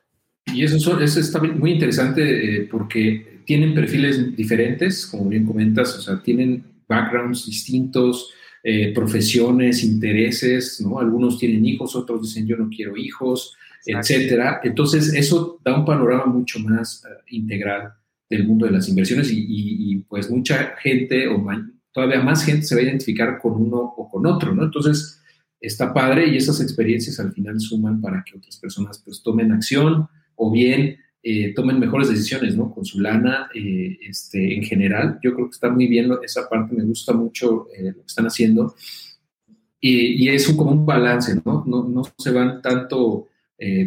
Y 0.47 0.65
eso, 0.65 1.01
eso 1.01 1.21
está 1.21 1.41
muy 1.41 1.73
interesante 1.73 2.57
eh, 2.57 2.69
porque 2.71 3.43
tienen 3.47 3.75
perfiles 3.75 4.37
diferentes, 4.37 5.07
como 5.07 5.29
bien 5.29 5.47
comentas, 5.47 5.97
o 5.97 6.03
sea, 6.03 6.23
tienen 6.23 6.65
backgrounds 6.89 7.47
distintos, 7.47 8.33
eh, 8.65 8.93
profesiones, 8.95 9.83
intereses, 9.83 10.81
¿no? 10.81 10.99
Algunos 11.01 11.39
tienen 11.39 11.65
hijos, 11.65 11.97
otros 11.97 12.23
dicen 12.23 12.47
yo 12.47 12.57
no 12.57 12.69
quiero 12.69 12.97
hijos, 12.97 13.57
etcétera. 13.85 14.61
Entonces, 14.63 15.13
eso 15.15 15.61
da 15.65 15.77
un 15.77 15.85
panorama 15.85 16.27
mucho 16.27 16.61
más 16.61 17.05
eh, 17.05 17.09
integral 17.31 17.95
del 18.29 18.47
mundo 18.47 18.67
de 18.67 18.73
las 18.73 18.89
inversiones 18.89 19.31
y, 19.31 19.45
y, 19.49 19.97
pues 20.09 20.31
mucha 20.31 20.77
gente 20.81 21.29
o 21.29 21.39
todavía 21.93 22.23
más 22.23 22.45
gente 22.45 22.67
se 22.67 22.75
va 22.75 22.81
a 22.81 22.85
identificar 22.85 23.39
con 23.41 23.53
uno 23.53 23.79
o 23.79 24.09
con 24.09 24.27
otro, 24.27 24.55
¿no? 24.55 24.65
Entonces, 24.65 25.21
está 25.61 25.95
padre 25.95 26.27
y 26.29 26.37
esas 26.37 26.61
experiencias 26.61 27.21
al 27.21 27.33
final 27.33 27.61
suman 27.61 28.01
para 28.01 28.25
que 28.25 28.37
otras 28.37 28.57
personas 28.57 29.01
pues 29.05 29.23
tomen 29.23 29.53
acción 29.53 30.09
o 30.35 30.51
bien 30.51 30.97
eh, 31.23 31.55
tomen 31.55 31.79
mejores 31.79 32.09
decisiones, 32.09 32.57
¿no? 32.57 32.73
Con 32.73 32.85
su 32.85 33.01
lana 33.01 33.49
eh, 33.55 33.97
este, 34.09 34.57
en 34.57 34.65
general. 34.65 35.21
Yo 35.23 35.35
creo 35.35 35.47
que 35.47 35.55
está 35.55 35.71
muy 35.71 35.87
bien 35.87 36.11
esa 36.25 36.49
parte, 36.49 36.75
me 36.75 36.83
gusta 36.83 37.13
mucho 37.13 37.69
eh, 37.77 37.93
lo 37.93 38.01
que 38.01 38.07
están 38.07 38.27
haciendo. 38.27 38.75
Y, 39.85 40.29
es 40.29 40.49
un, 40.49 40.57
como 40.57 40.71
un 40.71 40.87
balance, 40.87 41.41
¿no? 41.45 41.65
No, 41.67 41.89
no 41.89 42.03
se 42.17 42.31
van 42.31 42.63
tanto 42.63 43.29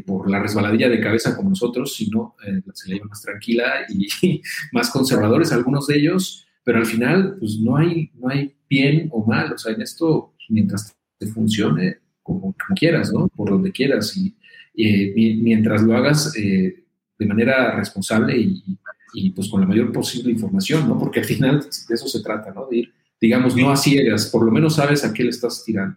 por 0.06 0.30
la 0.30 0.42
resbaladilla 0.42 0.88
de 0.88 1.02
cabeza 1.02 1.36
como 1.36 1.50
nosotros, 1.50 1.96
sino 1.96 2.36
se 2.74 2.88
le 2.88 2.96
llevan 2.96 3.10
más 3.10 3.22
tranquila 3.22 3.86
y 3.90 4.42
más 4.72 4.90
conservadores 4.90 5.52
algunos 5.52 5.88
de 5.88 5.98
ellos 5.98 6.45
pero 6.66 6.80
al 6.80 6.86
final, 6.88 7.38
pues 7.40 7.60
no 7.60 7.78
hay, 7.78 8.12
no 8.16 8.28
hay 8.28 8.54
bien 8.68 9.08
o 9.14 9.24
mal, 9.24 9.54
o 9.54 9.58
sea, 9.58 9.72
en 9.72 9.82
esto, 9.84 10.34
mientras 10.50 10.98
te 11.20 11.28
funcione, 11.28 12.00
como, 12.24 12.56
quieras, 12.76 13.14
¿no? 13.14 13.28
Por 13.28 13.52
donde 13.52 13.72
quieras, 13.72 14.18
y, 14.18 14.36
mientras 14.76 15.84
lo 15.84 15.96
hagas 15.96 16.36
eh, 16.36 16.84
de 17.18 17.26
manera 17.26 17.76
responsable 17.76 18.36
y, 18.38 19.30
pues 19.34 19.48
con 19.48 19.62
la 19.62 19.68
mayor 19.68 19.94
posible 19.94 20.32
información, 20.32 20.90
¿no? 20.90 20.98
Porque 20.98 21.22
al 21.22 21.26
final 21.26 21.62
de 21.62 21.96
eso 21.96 22.08
se 22.08 22.22
trata, 22.22 22.52
¿no? 22.52 22.68
De 22.70 22.78
ir, 22.80 22.94
digamos, 23.22 23.56
no 23.56 23.72
a 23.72 23.78
ciegas, 23.78 24.26
por 24.26 24.44
lo 24.44 24.52
menos 24.52 24.76
sabes 24.76 25.06
a 25.06 25.14
qué 25.14 25.24
le 25.24 25.30
estás 25.30 25.64
tirando. 25.64 25.96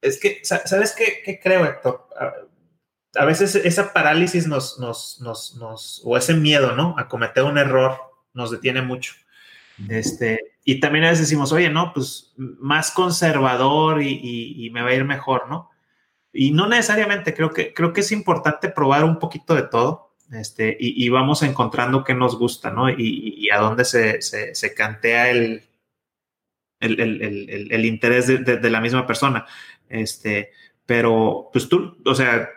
Es 0.00 0.20
que, 0.20 0.38
¿sabes 0.44 0.94
qué, 0.96 1.40
creo, 1.42 1.64
Héctor? 1.64 2.06
A 3.14 3.24
veces 3.24 3.56
esa 3.56 3.92
parálisis 3.92 4.46
nos, 4.46 4.78
nos, 4.78 5.20
nos, 5.20 5.56
nos, 5.56 6.02
o 6.04 6.16
ese 6.16 6.34
miedo, 6.34 6.76
¿no? 6.76 6.94
A 6.96 7.08
cometer 7.08 7.42
un 7.42 7.58
error 7.58 7.96
nos 8.34 8.52
detiene 8.52 8.82
mucho. 8.82 9.14
Este, 9.88 10.56
y 10.64 10.80
también 10.80 11.04
a 11.04 11.10
veces 11.10 11.26
decimos, 11.26 11.52
oye, 11.52 11.70
no, 11.70 11.92
pues 11.92 12.34
más 12.36 12.90
conservador 12.90 14.02
y, 14.02 14.68
me 14.72 14.82
va 14.82 14.88
a 14.88 14.94
ir 14.94 15.04
mejor, 15.04 15.48
¿no? 15.48 15.70
Y 16.32 16.50
no 16.50 16.68
necesariamente, 16.68 17.34
creo 17.34 17.52
que, 17.52 17.72
creo 17.72 17.92
que 17.92 18.00
es 18.00 18.12
importante 18.12 18.68
probar 18.68 19.04
un 19.04 19.18
poquito 19.18 19.54
de 19.54 19.62
todo 19.62 20.14
este, 20.32 20.76
y, 20.78 21.08
vamos 21.08 21.42
encontrando 21.42 22.04
qué 22.04 22.14
nos 22.14 22.38
gusta, 22.38 22.70
¿no? 22.70 22.90
Y, 22.90 23.48
a 23.50 23.58
dónde 23.58 23.84
se, 23.84 24.20
se, 24.20 24.74
cantea 24.74 25.30
el, 25.30 25.62
el, 26.80 27.00
el, 27.00 27.68
el 27.70 27.84
interés 27.86 28.26
de, 28.26 28.38
de, 28.38 28.70
la 28.70 28.80
misma 28.80 29.06
persona. 29.06 29.46
Este, 29.88 30.52
pero, 30.84 31.48
pues 31.52 31.68
tú, 31.68 31.96
o 32.04 32.14
sea, 32.14 32.50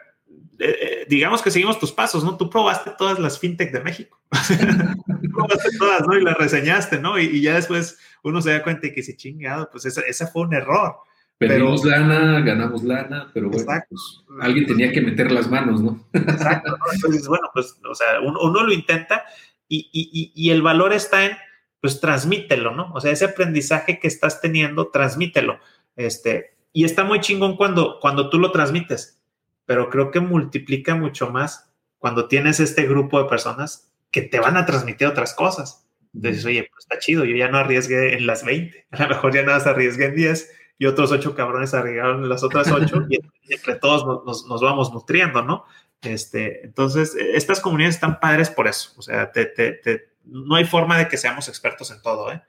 eh, 0.61 0.77
eh, 0.81 1.05
digamos 1.09 1.41
que 1.41 1.49
seguimos 1.49 1.79
tus 1.79 1.91
pasos, 1.91 2.23
¿no? 2.23 2.37
Tú 2.37 2.49
probaste 2.49 2.91
todas 2.97 3.17
las 3.17 3.39
fintech 3.39 3.71
de 3.71 3.81
México. 3.81 4.21
probaste 5.33 5.77
todas, 5.77 6.05
¿no? 6.07 6.17
Y 6.17 6.23
las 6.23 6.37
reseñaste, 6.37 6.99
¿no? 6.99 7.17
Y, 7.17 7.41
ya 7.41 7.55
después 7.55 7.97
uno 8.23 8.41
se 8.41 8.51
da 8.51 8.63
cuenta 8.63 8.87
y 8.87 8.93
que 8.93 9.01
se 9.01 9.17
chingado, 9.17 9.69
pues 9.71 9.85
ese, 9.85 10.27
fue 10.27 10.43
un 10.43 10.53
error. 10.53 10.97
Perdimos 11.39 11.83
lana, 11.83 12.41
ganamos 12.41 12.83
lana, 12.83 13.31
pero 13.33 13.49
bueno, 13.49 13.65
pues, 13.89 14.23
alguien 14.41 14.67
tenía 14.67 14.91
que 14.91 15.01
meter 15.01 15.31
las 15.31 15.49
manos, 15.49 15.81
¿no? 15.81 16.07
Exacto. 16.13 16.77
Entonces, 16.93 17.27
bueno, 17.27 17.49
pues, 17.51 17.79
o 17.83 17.95
sea, 17.95 18.19
uno, 18.21 18.63
lo 18.63 18.71
intenta 18.71 19.25
y, 19.67 19.89
y, 19.91 20.31
y, 20.35 20.51
el 20.51 20.61
valor 20.61 20.93
está 20.93 21.25
en, 21.25 21.31
pues, 21.79 21.99
transmítelo, 21.99 22.75
¿no? 22.75 22.91
O 22.93 23.01
sea, 23.01 23.11
ese 23.11 23.25
aprendizaje 23.25 23.99
que 23.99 24.07
estás 24.07 24.39
teniendo, 24.39 24.89
transmítelo. 24.89 25.57
Este, 25.95 26.57
y 26.73 26.83
está 26.85 27.03
muy 27.03 27.19
chingón 27.19 27.57
cuando, 27.57 27.99
cuando 27.99 28.29
tú 28.29 28.37
lo 28.37 28.51
transmites 28.51 29.20
pero 29.71 29.89
creo 29.89 30.11
que 30.11 30.19
multiplica 30.19 30.95
mucho 30.95 31.31
más 31.31 31.71
cuando 31.97 32.27
tienes 32.27 32.59
este 32.59 32.85
grupo 32.87 33.23
de 33.23 33.29
personas 33.29 33.89
que 34.11 34.21
te 34.21 34.37
van 34.37 34.57
a 34.57 34.65
transmitir 34.65 35.07
otras 35.07 35.33
cosas. 35.33 35.87
Entonces, 36.13 36.43
oye, 36.43 36.67
pues 36.69 36.83
está 36.83 36.99
chido, 36.99 37.23
yo 37.23 37.37
ya 37.37 37.47
no 37.47 37.57
arriesgué 37.57 38.17
en 38.17 38.27
las 38.27 38.43
20, 38.43 38.87
a 38.91 39.03
lo 39.03 39.07
mejor 39.07 39.33
ya 39.33 39.43
nada 39.43 39.59
más 39.59 39.67
arriesgué 39.67 40.07
en 40.07 40.15
10 40.15 40.51
y 40.77 40.87
otros 40.87 41.13
ocho 41.13 41.35
cabrones 41.35 41.73
arriesgaron 41.73 42.21
en 42.21 42.27
las 42.27 42.43
otras 42.43 42.69
8 42.69 43.07
y 43.09 43.53
entre 43.53 43.75
todos 43.75 44.25
nos, 44.25 44.45
nos, 44.45 44.61
vamos 44.61 44.91
nutriendo, 44.91 45.41
¿no? 45.41 45.63
Este, 46.01 46.65
entonces, 46.65 47.15
estas 47.15 47.61
comunidades 47.61 47.95
están 47.95 48.19
padres 48.19 48.49
por 48.49 48.67
eso, 48.67 48.91
o 48.97 49.01
sea, 49.01 49.31
te, 49.31 49.45
te, 49.45 49.71
te, 49.71 50.09
no 50.25 50.55
hay 50.55 50.65
forma 50.65 50.97
de 50.97 51.07
que 51.07 51.15
seamos 51.15 51.47
expertos 51.47 51.91
en 51.91 52.01
todo, 52.01 52.29
¿eh? 52.29 52.41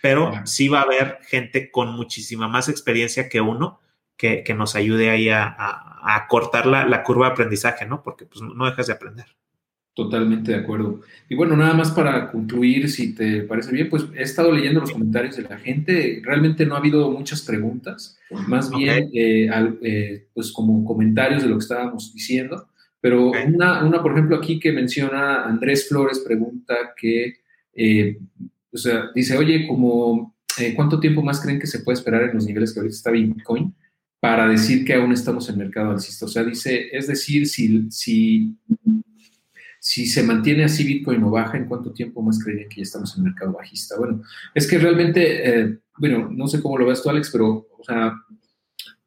Pero 0.00 0.32
sí 0.46 0.68
va 0.68 0.78
a 0.78 0.84
haber 0.84 1.18
gente 1.26 1.70
con 1.70 1.92
muchísima 1.92 2.48
más 2.48 2.70
experiencia 2.70 3.28
que 3.28 3.42
uno 3.42 3.82
que, 4.16 4.44
nos 4.56 4.76
ayude 4.76 5.10
ahí 5.10 5.28
a, 5.28 6.26
cortar 6.28 6.66
la, 6.66 7.02
curva 7.02 7.26
de 7.26 7.32
aprendizaje, 7.32 7.86
¿no? 7.86 8.02
Porque 8.02 8.26
pues, 8.26 8.42
no 8.42 8.64
dejas 8.66 8.86
de 8.86 8.92
aprender. 8.92 9.26
Totalmente 9.94 10.52
de 10.52 10.58
acuerdo. 10.58 11.02
Y 11.28 11.34
bueno, 11.34 11.54
nada 11.54 11.74
más 11.74 11.90
para 11.90 12.30
concluir, 12.30 12.88
si 12.88 13.14
te 13.14 13.42
parece 13.42 13.72
bien, 13.72 13.90
pues 13.90 14.06
he 14.16 14.22
estado 14.22 14.50
leyendo 14.50 14.80
los 14.80 14.90
comentarios 14.90 15.36
de 15.36 15.42
la 15.42 15.58
gente. 15.58 16.22
Realmente 16.24 16.64
no 16.64 16.74
ha 16.74 16.78
habido 16.78 17.10
muchas 17.10 17.42
preguntas, 17.42 18.18
más 18.48 18.70
bien 18.70 19.10
eh, 19.12 19.50
eh, 19.82 20.28
pues 20.32 20.50
como 20.50 20.82
comentarios 20.86 21.42
de 21.42 21.48
lo 21.50 21.56
que 21.56 21.64
estábamos 21.64 22.14
diciendo. 22.14 22.68
Pero 23.02 23.32
una, 23.46 23.84
una, 23.84 24.00
por 24.00 24.12
ejemplo, 24.12 24.36
aquí 24.36 24.58
que 24.58 24.72
menciona 24.72 25.44
Andrés 25.44 25.86
Flores, 25.86 26.20
pregunta 26.20 26.74
que, 26.96 27.40
eh, 27.74 28.18
o 28.72 28.76
sea, 28.78 29.10
dice, 29.14 29.36
oye, 29.36 29.66
como, 29.66 30.36
¿cuánto 30.74 31.00
tiempo 31.00 31.20
más 31.22 31.38
creen 31.42 31.58
que 31.58 31.66
se 31.66 31.80
puede 31.80 31.98
esperar 31.98 32.22
en 32.22 32.34
los 32.34 32.46
niveles 32.46 32.72
que 32.72 32.80
ahorita 32.80 32.96
está 32.96 33.10
Bitcoin? 33.10 33.74
Para 34.22 34.46
decir 34.46 34.84
que 34.84 34.94
aún 34.94 35.10
estamos 35.10 35.48
en 35.48 35.58
mercado 35.58 35.90
alcista. 35.90 36.26
O 36.26 36.28
sea, 36.28 36.44
dice, 36.44 36.86
es 36.92 37.08
decir, 37.08 37.44
si, 37.48 37.90
si, 37.90 38.56
si 39.80 40.06
se 40.06 40.22
mantiene 40.22 40.62
así 40.62 40.84
Bitcoin 40.84 41.24
o 41.24 41.30
baja, 41.32 41.58
¿en 41.58 41.64
cuánto 41.64 41.92
tiempo 41.92 42.22
más 42.22 42.38
creerían 42.38 42.68
que 42.68 42.76
ya 42.76 42.82
estamos 42.84 43.18
en 43.18 43.24
mercado 43.24 43.54
bajista? 43.54 43.96
Bueno, 43.98 44.22
es 44.54 44.68
que 44.68 44.78
realmente, 44.78 45.48
eh, 45.48 45.78
bueno, 45.98 46.30
no 46.30 46.46
sé 46.46 46.62
cómo 46.62 46.78
lo 46.78 46.86
ves 46.86 47.02
tú, 47.02 47.10
Alex, 47.10 47.30
pero, 47.32 47.66
o 47.76 47.82
sea, 47.84 48.14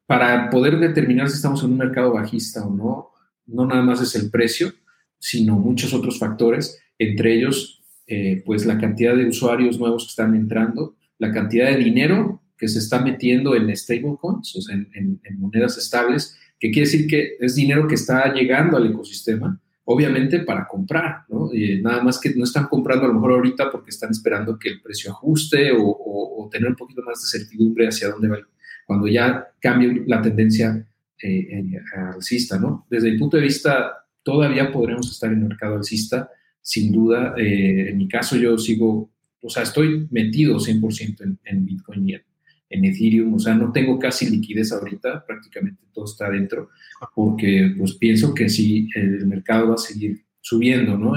para 0.04 0.50
poder 0.50 0.78
determinar 0.78 1.30
si 1.30 1.36
estamos 1.36 1.64
en 1.64 1.70
un 1.70 1.78
mercado 1.78 2.12
bajista 2.12 2.66
o 2.66 2.76
no, 2.76 3.08
no 3.46 3.64
nada 3.64 3.80
más 3.80 4.02
es 4.02 4.14
el 4.16 4.30
precio, 4.30 4.70
sino 5.18 5.56
muchos 5.56 5.94
otros 5.94 6.18
factores, 6.18 6.78
entre 6.98 7.34
ellos, 7.38 7.82
eh, 8.06 8.42
pues 8.44 8.66
la 8.66 8.76
cantidad 8.76 9.16
de 9.16 9.26
usuarios 9.26 9.78
nuevos 9.78 10.04
que 10.04 10.10
están 10.10 10.34
entrando, 10.34 10.94
la 11.16 11.32
cantidad 11.32 11.70
de 11.70 11.78
dinero 11.78 12.42
que 12.56 12.68
se 12.68 12.78
está 12.78 13.00
metiendo 13.00 13.54
en 13.54 13.74
stablecoins, 13.74 14.56
o 14.56 14.62
sea, 14.62 14.74
en, 14.74 15.20
monedas 15.38 15.76
estables, 15.76 16.36
que 16.58 16.70
quiere 16.70 16.88
decir 16.88 17.06
que 17.06 17.36
es 17.38 17.54
dinero 17.54 17.86
que 17.86 17.96
está 17.96 18.32
llegando 18.32 18.76
al 18.76 18.86
ecosistema, 18.86 19.60
obviamente 19.84 20.40
para 20.40 20.66
comprar, 20.66 21.24
¿no? 21.28 21.50
nada 21.82 22.02
más 22.02 22.18
que 22.18 22.34
no 22.34 22.44
están 22.44 22.66
comprando 22.66 23.04
a 23.04 23.08
lo 23.08 23.14
mejor 23.14 23.32
ahorita 23.32 23.70
porque 23.70 23.90
están 23.90 24.10
esperando 24.10 24.58
que 24.58 24.70
el 24.70 24.80
precio 24.80 25.12
ajuste 25.12 25.70
o, 25.76 26.48
tener 26.50 26.70
un 26.70 26.76
poquito 26.76 27.02
más 27.02 27.20
de 27.20 27.38
certidumbre 27.38 27.88
hacia 27.88 28.08
dónde 28.08 28.28
va, 28.28 28.38
cuando 28.86 29.08
ya 29.08 29.48
cambie 29.60 30.04
la 30.06 30.22
tendencia 30.22 30.86
eh, 31.20 31.72
alcista, 32.14 32.56
¿no? 32.56 32.86
Desde 32.88 33.08
el 33.08 33.18
punto 33.18 33.36
de 33.36 33.42
vista, 33.42 34.06
todavía 34.22 34.70
podremos 34.70 35.10
estar 35.10 35.32
en 35.32 35.38
el 35.38 35.48
mercado 35.48 35.74
alcista, 35.74 36.30
sin 36.62 36.92
duda. 36.92 37.34
Eh, 37.36 37.90
en 37.90 37.96
mi 37.96 38.06
caso, 38.06 38.36
yo 38.36 38.56
sigo, 38.58 39.10
o 39.40 39.50
sea, 39.50 39.64
estoy 39.64 40.06
metido 40.10 40.58
100% 40.58 41.20
en, 41.22 41.38
en 41.44 41.64
Bitcoin 41.64 42.08
y 42.08 42.14
en, 42.14 42.22
en 42.68 42.84
Ethereum, 42.84 43.34
o 43.34 43.38
sea, 43.38 43.54
no 43.54 43.72
tengo 43.72 43.98
casi 43.98 44.28
liquidez 44.28 44.72
ahorita, 44.72 45.24
prácticamente 45.24 45.82
todo 45.92 46.04
está 46.04 46.28
dentro, 46.30 46.70
porque 47.14 47.74
pues 47.78 47.94
pienso 47.94 48.34
que 48.34 48.48
sí, 48.48 48.88
el 48.94 49.26
mercado 49.26 49.68
va 49.68 49.74
a 49.74 49.78
seguir 49.78 50.24
subiendo, 50.40 50.96
¿no? 50.96 51.14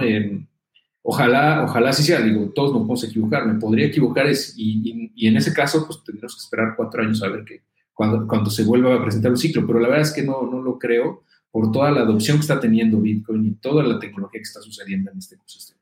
ojalá, 1.02 1.64
ojalá 1.64 1.94
sí 1.94 2.04
sea, 2.04 2.22
digo, 2.22 2.52
todos 2.54 2.72
no 2.72 2.80
podemos 2.80 3.04
equivocar, 3.04 3.46
me 3.46 3.60
podría 3.60 3.88
equivocar 3.88 4.28
es, 4.28 4.54
y, 4.58 5.12
en 5.28 5.38
ese 5.38 5.54
caso 5.54 5.86
pues 5.86 6.04
tendremos 6.04 6.36
que 6.36 6.42
esperar 6.42 6.74
cuatro 6.76 7.02
años 7.02 7.22
a 7.24 7.30
ver 7.30 7.44
que 7.44 7.62
cuando, 7.94 8.28
cuando 8.28 8.50
se 8.50 8.64
vuelva 8.64 8.96
a 8.96 9.02
presentar 9.02 9.32
un 9.32 9.38
ciclo, 9.38 9.66
pero 9.66 9.80
la 9.80 9.90
verdad 9.90 10.06
es 10.08 10.14
que 10.14 10.24
no, 10.24 10.44
no 10.44 10.62
lo 10.62 10.78
creo 10.78 11.24
por 11.52 11.72
toda 11.72 11.92
la 11.92 12.02
adopción 12.02 12.38
que 12.38 12.42
está 12.42 12.60
teniendo 12.60 13.02
Bitcoin 13.02 13.46
y 13.46 13.52
toda 13.56 13.84
la 13.84 14.00
tecnología 14.00 14.40
que 14.40 14.44
está 14.44 14.62
sucediendo 14.62 15.12
en 15.12 15.18
este 15.18 15.36
ecosistema. 15.36 15.79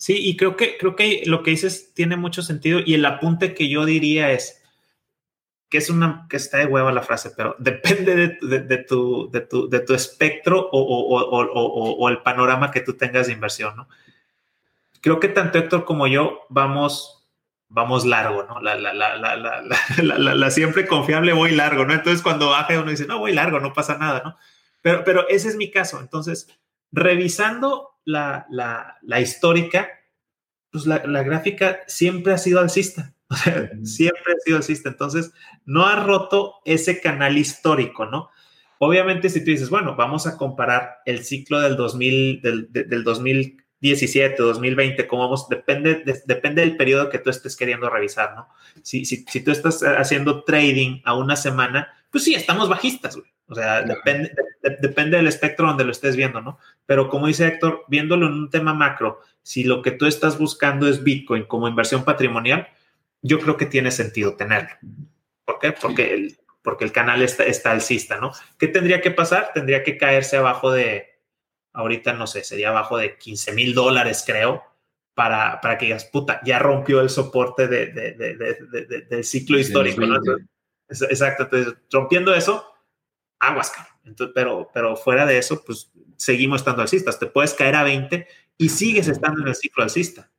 Sí, 0.00 0.16
y 0.16 0.34
creo 0.38 0.56
que, 0.56 0.78
creo 0.78 0.96
que 0.96 1.24
lo 1.26 1.42
que 1.42 1.50
dices 1.50 1.92
tiene 1.92 2.16
mucho 2.16 2.40
sentido 2.40 2.80
y 2.82 2.94
el 2.94 3.04
apunte 3.04 3.52
que 3.52 3.68
yo 3.68 3.84
diría 3.84 4.30
es 4.32 4.62
que 5.68 5.76
es 5.76 5.90
una, 5.90 6.26
que 6.30 6.38
está 6.38 6.56
de 6.56 6.64
hueva 6.64 6.90
la 6.90 7.02
frase, 7.02 7.32
pero 7.36 7.54
depende 7.58 8.16
de, 8.16 8.28
tu, 8.78 9.30
de, 9.30 9.40
tu, 9.42 9.68
de 9.68 9.80
tu 9.80 9.92
espectro 9.92 10.70
o, 10.72 12.08
el 12.08 12.22
panorama 12.22 12.70
que 12.70 12.80
tú 12.80 12.94
tengas 12.94 13.26
de 13.26 13.34
inversión, 13.34 13.76
¿no? 13.76 13.88
Creo 15.02 15.20
que 15.20 15.28
tanto 15.28 15.58
Héctor 15.58 15.84
como 15.84 16.06
yo 16.06 16.46
vamos, 16.48 17.28
vamos 17.68 18.06
largo, 18.06 18.44
¿no? 18.44 18.58
La, 18.62 18.76
la, 18.76 18.94
la, 18.94 20.34
la, 20.34 20.50
siempre 20.50 20.86
confiable 20.86 21.34
voy 21.34 21.50
largo, 21.50 21.84
¿no? 21.84 21.92
Entonces 21.92 22.22
cuando 22.22 22.48
baja 22.48 22.80
uno 22.80 22.90
dice, 22.90 23.06
no, 23.06 23.18
voy 23.18 23.34
largo, 23.34 23.60
no 23.60 23.74
pasa 23.74 23.98
nada, 23.98 24.22
¿no? 24.24 24.38
Pero, 24.80 25.04
pero 25.04 25.28
ese 25.28 25.48
es 25.48 25.56
mi 25.56 25.70
caso. 25.70 26.00
Entonces, 26.00 26.48
revisando 26.90 27.89
la, 28.04 28.46
la, 29.02 29.20
histórica, 29.20 29.88
pues 30.70 30.86
la, 30.86 30.98
gráfica 30.98 31.80
siempre 31.86 32.32
ha 32.32 32.38
sido 32.38 32.60
alcista. 32.60 33.14
siempre 33.84 34.32
ha 34.32 34.40
sido 34.44 34.56
alcista. 34.56 34.88
Entonces, 34.88 35.32
no 35.64 35.86
ha 35.86 35.96
roto 35.96 36.56
ese 36.64 37.00
canal 37.00 37.38
histórico, 37.38 38.06
¿no? 38.06 38.30
Obviamente, 38.78 39.28
si 39.28 39.44
tú 39.44 39.50
dices, 39.50 39.68
bueno, 39.68 39.94
vamos 39.94 40.26
a 40.26 40.36
comparar 40.36 41.00
el 41.04 41.24
ciclo 41.24 41.60
del 41.60 41.76
2000, 41.76 42.40
del, 42.40 42.72
del 42.72 43.04
2017, 43.04 44.42
2020, 44.42 45.06
cómo 45.06 45.24
vamos, 45.24 45.48
depende, 45.50 46.02
depende 46.24 46.62
del 46.62 46.78
periodo 46.78 47.10
que 47.10 47.18
tú 47.18 47.28
estés 47.28 47.56
queriendo 47.56 47.90
revisar, 47.90 48.34
¿no? 48.34 48.48
Si, 48.82 49.04
si, 49.04 49.24
si 49.28 49.44
tú 49.44 49.50
estás 49.50 49.82
haciendo 49.82 50.44
trading 50.44 51.02
a 51.04 51.14
una 51.14 51.36
semana, 51.36 51.88
pues 52.10 52.24
sí, 52.24 52.34
estamos 52.34 52.68
bajistas, 52.68 53.16
güey. 53.16 53.30
O 53.46 53.54
sea, 53.54 53.82
depende, 53.82 54.32
depende 54.80 55.16
del 55.16 55.26
espectro 55.26 55.66
donde 55.66 55.84
lo 55.84 55.90
estés 55.90 56.14
viendo, 56.14 56.40
¿no? 56.40 56.58
Pero 56.86 57.08
como 57.08 57.26
dice 57.26 57.48
Héctor, 57.48 57.84
viéndolo 57.88 58.26
en 58.26 58.34
un 58.34 58.50
tema 58.50 58.74
macro, 58.74 59.20
si 59.42 59.64
lo 59.64 59.82
que 59.82 59.90
tú 59.90 60.06
estás 60.06 60.38
buscando 60.38 60.88
es 60.88 61.02
Bitcoin 61.02 61.44
como 61.44 61.66
inversión 61.66 62.04
patrimonial, 62.04 62.68
yo 63.22 63.40
creo 63.40 63.56
que 63.56 63.66
tiene 63.66 63.90
sentido 63.90 64.36
tenerlo. 64.36 64.70
¿Por 65.44 65.58
qué? 65.58 65.72
Porque 65.72 66.14
el, 66.14 66.38
porque 66.62 66.84
el 66.84 66.92
canal 66.92 67.22
está, 67.22 67.44
está 67.44 67.72
alcista, 67.72 68.18
¿no? 68.18 68.32
¿Qué 68.56 68.68
tendría 68.68 69.00
que 69.00 69.10
pasar? 69.10 69.50
Tendría 69.52 69.82
que 69.82 69.98
caerse 69.98 70.36
abajo 70.36 70.70
de, 70.70 71.08
ahorita 71.72 72.12
no 72.12 72.26
sé, 72.26 72.44
sería 72.44 72.68
abajo 72.68 72.98
de 72.98 73.16
15 73.16 73.52
mil 73.52 73.74
dólares, 73.74 74.22
creo, 74.24 74.62
para, 75.14 75.60
para 75.60 75.76
que 75.76 75.86
digas, 75.86 76.04
puta, 76.04 76.40
ya 76.44 76.58
rompió 76.58 77.00
el 77.00 77.10
soporte 77.10 77.66
de, 77.66 77.86
del 79.08 79.24
ciclo 79.24 79.58
histórico, 79.58 80.02
¿no? 80.02 80.20
Exacto, 80.90 81.44
entonces 81.44 81.74
rompiendo 81.90 82.34
eso, 82.34 82.66
aguas, 83.38 83.72
Entonces, 84.04 84.32
pero, 84.34 84.70
pero 84.72 84.96
fuera 84.96 85.24
de 85.24 85.38
eso, 85.38 85.64
pues 85.64 85.90
seguimos 86.16 86.60
estando 86.60 86.82
alcistas. 86.82 87.18
Te 87.18 87.26
puedes 87.26 87.54
caer 87.54 87.76
a 87.76 87.84
20 87.84 88.26
y 88.58 88.68
sigues 88.68 89.08
estando 89.08 89.40
en 89.40 89.48
el 89.48 89.54
ciclo 89.54 89.82
alcista. 89.82 90.30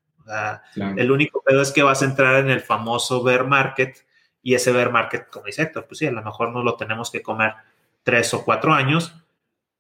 El 0.76 1.12
único 1.12 1.42
pedo 1.42 1.62
es 1.62 1.72
que 1.72 1.84
vas 1.84 2.02
a 2.02 2.06
entrar 2.06 2.36
en 2.38 2.50
el 2.50 2.62
famoso 2.62 3.24
bear 3.24 3.48
market 3.48 4.06
y 4.44 4.54
ese 4.54 4.72
bear 4.72 4.92
market, 4.92 5.28
como 5.30 5.48
dice 5.48 5.64
Héctor, 5.64 5.86
pues 5.88 6.00
sí, 6.00 6.06
a 6.06 6.12
lo 6.12 6.22
mejor 6.22 6.52
no 6.52 6.64
lo 6.64 6.76
tenemos 6.76 7.12
que 7.12 7.22
comer 7.22 7.54
tres 8.04 8.34
o 8.34 8.44
cuatro 8.44 8.74
años, 8.74 9.16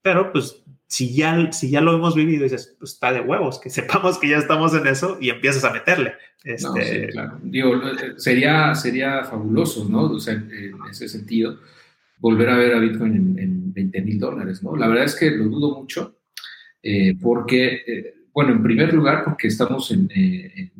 Pero 0.01 0.31
pues 0.31 0.63
si 0.87 1.13
ya, 1.13 1.51
si 1.51 1.69
ya 1.69 1.81
lo 1.81 1.95
hemos 1.95 2.15
vivido, 2.15 2.43
dices, 2.43 2.75
pues 2.79 2.93
está 2.93 3.13
de 3.13 3.21
huevos, 3.21 3.59
que 3.59 3.69
sepamos 3.71 4.17
que 4.17 4.29
ya 4.29 4.37
estamos 4.37 4.73
en 4.73 4.87
eso 4.87 5.17
y 5.21 5.29
empiezas 5.29 5.63
a 5.63 5.73
meterle. 5.73 6.13
Este... 6.43 7.09
claro. 7.09 7.39
Digo, 7.43 7.79
sería, 8.17 8.73
sería 8.75 9.23
fabuloso, 9.23 9.87
¿no? 9.87 10.03
O 10.03 10.19
sea, 10.19 10.33
en 10.33 10.75
ese 10.89 11.07
sentido, 11.07 11.59
volver 12.17 12.49
a 12.49 12.57
ver 12.57 12.73
a 12.73 12.79
Bitcoin 12.79 13.15
en, 13.15 13.39
en 13.39 13.73
20 13.73 14.01
mil 14.01 14.19
dólares, 14.19 14.63
¿no? 14.63 14.75
La 14.75 14.87
verdad 14.87 15.05
es 15.05 15.15
que 15.15 15.31
lo 15.31 15.45
dudo 15.45 15.79
mucho, 15.79 16.17
eh, 16.83 17.15
porque, 17.19 17.81
eh, 17.85 18.13
bueno, 18.33 18.53
en 18.53 18.63
primer 18.63 18.93
lugar, 18.93 19.23
porque 19.23 19.47
estamos 19.47 19.91
en, 19.91 20.09
eh, 20.15 20.71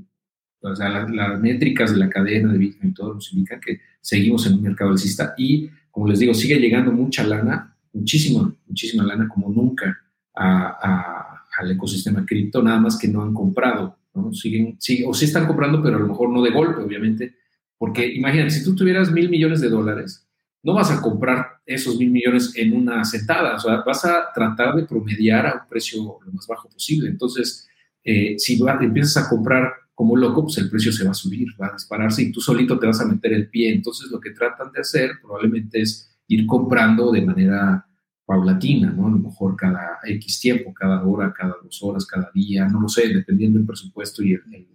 o 0.61 0.75
sea, 0.75 0.89
las, 0.89 1.39
métricas 1.39 1.91
de 1.91 1.97
la 1.97 2.09
cadena 2.09 2.51
de 2.51 2.57
Bitcoin 2.57 2.91
y 2.91 2.93
todo 2.93 3.13
nos 3.15 3.31
indican 3.33 3.59
que 3.59 3.81
seguimos 3.99 4.45
en 4.47 4.53
un 4.53 4.63
mercado 4.63 4.91
alcista 4.91 5.33
y, 5.37 5.69
como 5.89 6.07
les 6.07 6.19
digo, 6.19 6.33
sigue 6.33 6.59
llegando 6.59 6.91
mucha 6.91 7.23
lana, 7.23 7.70
muchísima, 7.93 8.53
muchísima 8.67 9.03
lana 9.03 9.27
como 9.27 9.49
nunca 9.49 9.97
al 10.33 11.71
ecosistema 11.71 12.25
cripto, 12.25 12.63
nada 12.63 12.79
más 12.79 12.97
que 12.97 13.07
no 13.07 13.21
han 13.21 13.33
comprado, 13.33 13.97
¿no? 14.13 14.33
Siguen, 14.33 14.77
o 15.05 15.13
sí 15.13 15.25
están 15.25 15.45
comprando, 15.45 15.81
pero 15.83 15.97
a 15.97 15.99
lo 15.99 16.07
mejor 16.07 16.29
no 16.29 16.41
de 16.41 16.51
golpe, 16.51 16.81
obviamente, 16.81 17.35
porque 17.77 18.07
imagínate, 18.07 18.51
si 18.51 18.63
tú 18.63 18.75
tuvieras 18.75 19.11
mil 19.11 19.29
millones 19.29 19.61
de 19.61 19.69
dólares, 19.69 20.27
no 20.63 20.73
vas 20.73 20.91
a 20.91 21.01
comprar 21.01 21.47
esos 21.65 21.97
mil 21.97 22.11
millones 22.11 22.53
en 22.55 22.73
una 22.73 23.03
sentada, 23.03 23.55
o 23.55 23.59
sea, 23.59 23.81
vas 23.85 24.05
a 24.05 24.31
tratar 24.33 24.75
de 24.75 24.85
promediar 24.85 25.45
a 25.45 25.53
un 25.63 25.69
precio 25.69 26.19
lo 26.23 26.31
más 26.31 26.45
bajo 26.47 26.69
posible. 26.69 27.09
Entonces, 27.09 27.67
eh, 28.03 28.35
si 28.37 28.61
empiezas 28.81 29.25
a 29.25 29.29
comprar 29.29 29.73
como 29.93 30.15
loco, 30.15 30.43
pues 30.43 30.57
el 30.59 30.69
precio 30.69 30.91
se 30.91 31.03
va 31.03 31.11
a 31.11 31.15
subir, 31.15 31.49
va 31.61 31.67
a 31.67 31.73
dispararse 31.73 32.23
y 32.23 32.31
tú 32.31 32.41
solito 32.41 32.77
te 32.79 32.87
vas 32.87 33.01
a 33.01 33.05
meter 33.05 33.33
el 33.33 33.49
pie. 33.49 33.73
Entonces, 33.73 34.11
lo 34.11 34.19
que 34.19 34.31
tratan 34.31 34.71
de 34.71 34.81
hacer 34.81 35.11
probablemente 35.21 35.81
es 35.81 36.10
ir 36.33 36.45
comprando 36.45 37.11
de 37.11 37.21
manera 37.21 37.85
paulatina, 38.25 38.91
¿no? 38.91 39.07
A 39.07 39.11
lo 39.11 39.17
mejor 39.17 39.55
cada 39.57 39.99
X 40.05 40.39
tiempo, 40.39 40.73
cada 40.73 41.03
hora, 41.03 41.33
cada 41.33 41.55
dos 41.61 41.83
horas, 41.83 42.05
cada 42.05 42.31
día, 42.33 42.67
no 42.67 42.79
lo 42.81 42.87
sé, 42.87 43.09
dependiendo 43.09 43.59
del 43.59 43.67
presupuesto 43.67 44.23
y 44.23 44.33
el, 44.33 44.67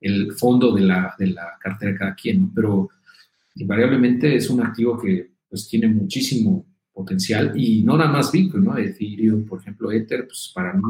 el, 0.00 0.32
fondo 0.32 0.72
de 0.72 0.82
la, 0.82 1.14
de 1.18 1.28
la, 1.28 1.58
cartera 1.58 1.92
de 1.92 1.98
cada 1.98 2.14
quien, 2.14 2.42
¿no? 2.42 2.52
Pero 2.54 2.90
invariablemente 3.56 4.36
es 4.36 4.48
un 4.48 4.62
activo 4.62 4.96
que 4.98 5.30
pues 5.48 5.68
tiene 5.68 5.88
muchísimo 5.88 6.64
potencial 6.92 7.52
y 7.56 7.82
no 7.82 7.96
nada 7.96 8.12
más 8.12 8.30
Bitcoin, 8.30 8.64
¿no? 8.64 8.78
Ethereum, 8.78 9.44
por 9.44 9.60
ejemplo, 9.60 9.90
Ether, 9.90 10.26
pues 10.26 10.52
para 10.54 10.72
mí 10.72 10.82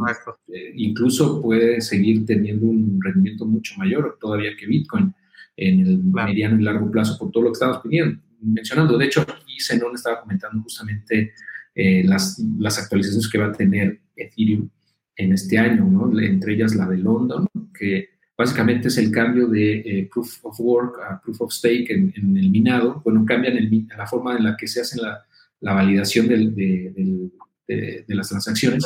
eh, 0.49 0.73
incluso 0.77 1.41
puede 1.41 1.81
seguir 1.81 2.27
teniendo 2.27 2.67
un 2.67 3.01
rendimiento 3.03 3.47
mucho 3.47 3.75
mayor 3.79 4.19
todavía 4.21 4.51
que 4.59 4.67
Bitcoin 4.67 5.15
en 5.57 5.81
el 5.81 5.99
mediano 6.05 6.61
y 6.61 6.65
largo 6.65 6.91
plazo 6.91 7.17
por 7.19 7.31
todo 7.31 7.45
lo 7.45 7.49
que 7.51 7.55
estamos 7.55 7.79
pidiendo, 7.83 8.21
mencionando. 8.41 8.97
De 8.99 9.07
hecho, 9.07 9.23
aquí 9.23 9.61
Zenon 9.61 9.95
estaba 9.95 10.21
comentando 10.21 10.63
justamente 10.63 11.35
eh, 11.75 12.03
las, 12.05 12.39
las 12.59 12.79
actualizaciones 12.79 13.29
que 13.29 13.39
va 13.39 13.47
a 13.47 13.53
tener 13.53 14.01
Ethereum 14.17 14.69
en 15.17 15.33
este 15.33 15.59
año, 15.59 15.85
¿no? 15.85 16.19
Entre 16.21 16.55
ellas 16.55 16.75
la 16.75 16.87
de 16.89 16.99
London, 16.99 17.47
que 17.73 18.09
básicamente 18.37 18.89
es 18.89 18.99
el 18.99 19.11
cambio 19.11 19.47
de 19.47 19.81
eh, 19.81 20.09
Proof 20.13 20.45
of 20.45 20.61
Work 20.61 20.97
a 21.09 21.21
Proof 21.21 21.43
of 21.43 21.53
Stake 21.53 21.91
en, 21.91 22.13
el 22.17 22.51
minado. 22.51 23.01
Bueno, 23.05 23.25
cambian 23.25 23.57
el, 23.57 23.87
la 23.97 24.07
forma 24.07 24.37
en 24.37 24.45
la 24.45 24.57
que 24.57 24.67
se 24.67 24.81
hace 24.81 25.01
la, 25.01 25.25
la 25.61 25.75
validación 25.75 26.27
del, 26.27 26.55
de, 26.55 27.31
de, 27.69 28.05
las 28.15 28.29
transacciones. 28.29 28.85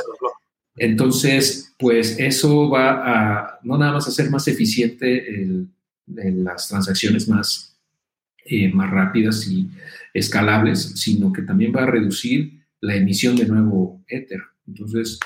Entonces, 0.76 1.72
pues 1.78 2.18
eso 2.18 2.68
va 2.68 3.02
a 3.04 3.60
no 3.62 3.78
nada 3.78 3.92
más 3.92 4.08
hacer 4.08 4.28
más 4.28 4.48
eficiente 4.48 5.66
las 6.06 6.68
transacciones 6.68 7.28
más, 7.28 7.73
eh, 8.44 8.72
más 8.72 8.90
rápidas 8.90 9.48
y 9.48 9.68
escalables, 10.12 10.92
sino 10.96 11.32
que 11.32 11.42
también 11.42 11.72
va 11.74 11.82
a 11.82 11.86
reducir 11.86 12.64
la 12.80 12.94
emisión 12.94 13.36
de 13.36 13.46
nuevo 13.46 14.02
Ether. 14.06 14.40
Entonces, 14.66 15.18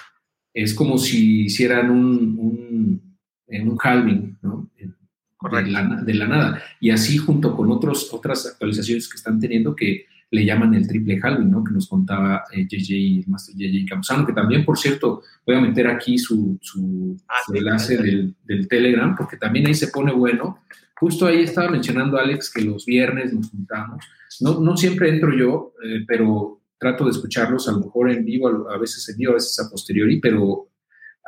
es 0.55 0.75
como 0.75 0.99
si 0.99 1.43
hicieran 1.43 1.91
un, 1.91 2.39
un, 2.39 3.19
un 3.49 3.79
halving, 3.83 4.39
¿no? 4.43 4.71
De 4.77 5.71
la, 5.71 6.03
de 6.03 6.15
la, 6.15 6.27
nada. 6.27 6.63
Y 6.81 6.91
así 6.91 7.17
junto 7.17 7.55
con 7.55 7.71
otros, 7.71 8.13
otras 8.13 8.45
actualizaciones 8.47 9.09
que 9.09 9.17
están 9.17 9.39
teniendo 9.39 9.77
que 9.77 10.07
le 10.31 10.45
llaman 10.45 10.75
el 10.75 10.87
triple 10.87 11.19
halving, 11.23 11.51
¿no? 11.51 11.65
Que 11.65 11.73
nos 11.73 11.89
contaba 11.89 12.45
JJ, 12.53 12.93
eh, 12.93 13.19
el 13.21 13.29
Master 13.29 13.55
JJ 13.57 13.87
Campuzano, 13.89 14.27
que 14.27 14.33
también, 14.33 14.65
por 14.65 14.79
cierto, 14.79 15.23
voy 15.47 15.57
a 15.57 15.61
meter 15.61 15.87
aquí 15.87 16.19
su, 16.19 16.59
su, 16.61 17.17
ah, 17.29 17.53
enlace 17.55 17.97
Del, 17.99 18.35
del, 18.45 18.69
Telegram, 18.69 19.15
porque 19.17 19.37
también 19.37 19.67
ahí 19.67 19.75
se 19.75 19.89
pone 19.89 20.13
bueno. 20.13 20.59
Justo 21.01 21.27
ahí 21.27 21.43
estaba 21.43 21.71
mencionando 21.71 22.19
Alex 22.19 22.51
que 22.53 22.63
los 22.63 22.85
viernes 22.85 23.33
nos 23.33 23.51
juntamos. 23.51 24.05
No, 24.41 24.61
no 24.61 24.77
siempre 24.77 25.09
entro 25.11 25.37
yo, 25.37 25.75
eh, 25.85 26.05
pero 26.07 26.61
trato 26.79 27.05
de 27.05 27.11
escucharlos, 27.11 27.69
a 27.69 27.73
lo 27.73 27.81
mejor 27.81 28.11
en 28.11 28.25
vivo, 28.25 28.71
a 28.71 28.79
veces 28.79 29.09
en 29.09 29.17
vivo, 29.17 29.33
a 29.33 29.35
veces 29.35 29.59
a 29.61 29.71
posteriori, 29.71 30.21
pero, 30.21 30.69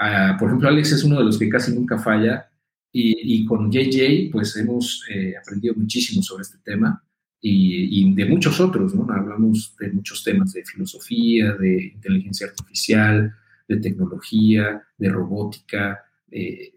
ah, 0.01 0.36
por 0.38 0.48
ejemplo, 0.48 0.68
Alex 0.68 0.92
es 0.92 1.05
uno 1.05 1.18
de 1.18 1.24
los 1.24 1.38
que 1.38 1.48
casi 1.48 1.74
nunca 1.74 1.98
falla. 1.98 2.47
Y, 2.92 3.42
y 3.42 3.47
con 3.47 3.70
JJ, 3.70 4.30
pues 4.32 4.56
hemos 4.56 5.05
eh, 5.09 5.34
aprendido 5.40 5.74
muchísimo 5.76 6.22
sobre 6.22 6.42
este 6.42 6.59
tema 6.64 7.02
y, 7.40 8.14
de 8.14 8.24
muchos 8.26 8.60
otros, 8.60 8.94
¿no? 8.94 9.06
Hablamos 9.10 9.74
de 9.78 9.90
muchos 9.92 10.22
temas 10.22 10.52
de 10.52 10.64
filosofía, 10.64 11.55
de 11.55 11.92
inteligencia 11.94 12.48
artificial, 12.48 13.34
de 13.66 13.76
tecnología, 13.78 14.82
de 14.98 15.09
robótica 15.09 16.02
eh, 16.30 16.74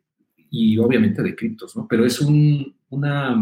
y 0.50 0.78
obviamente 0.78 1.22
de 1.22 1.36
criptos, 1.36 1.76
¿no? 1.76 1.88
Pero 1.88 2.06
es 2.06 2.22
un, 2.22 2.74
una, 2.94 3.36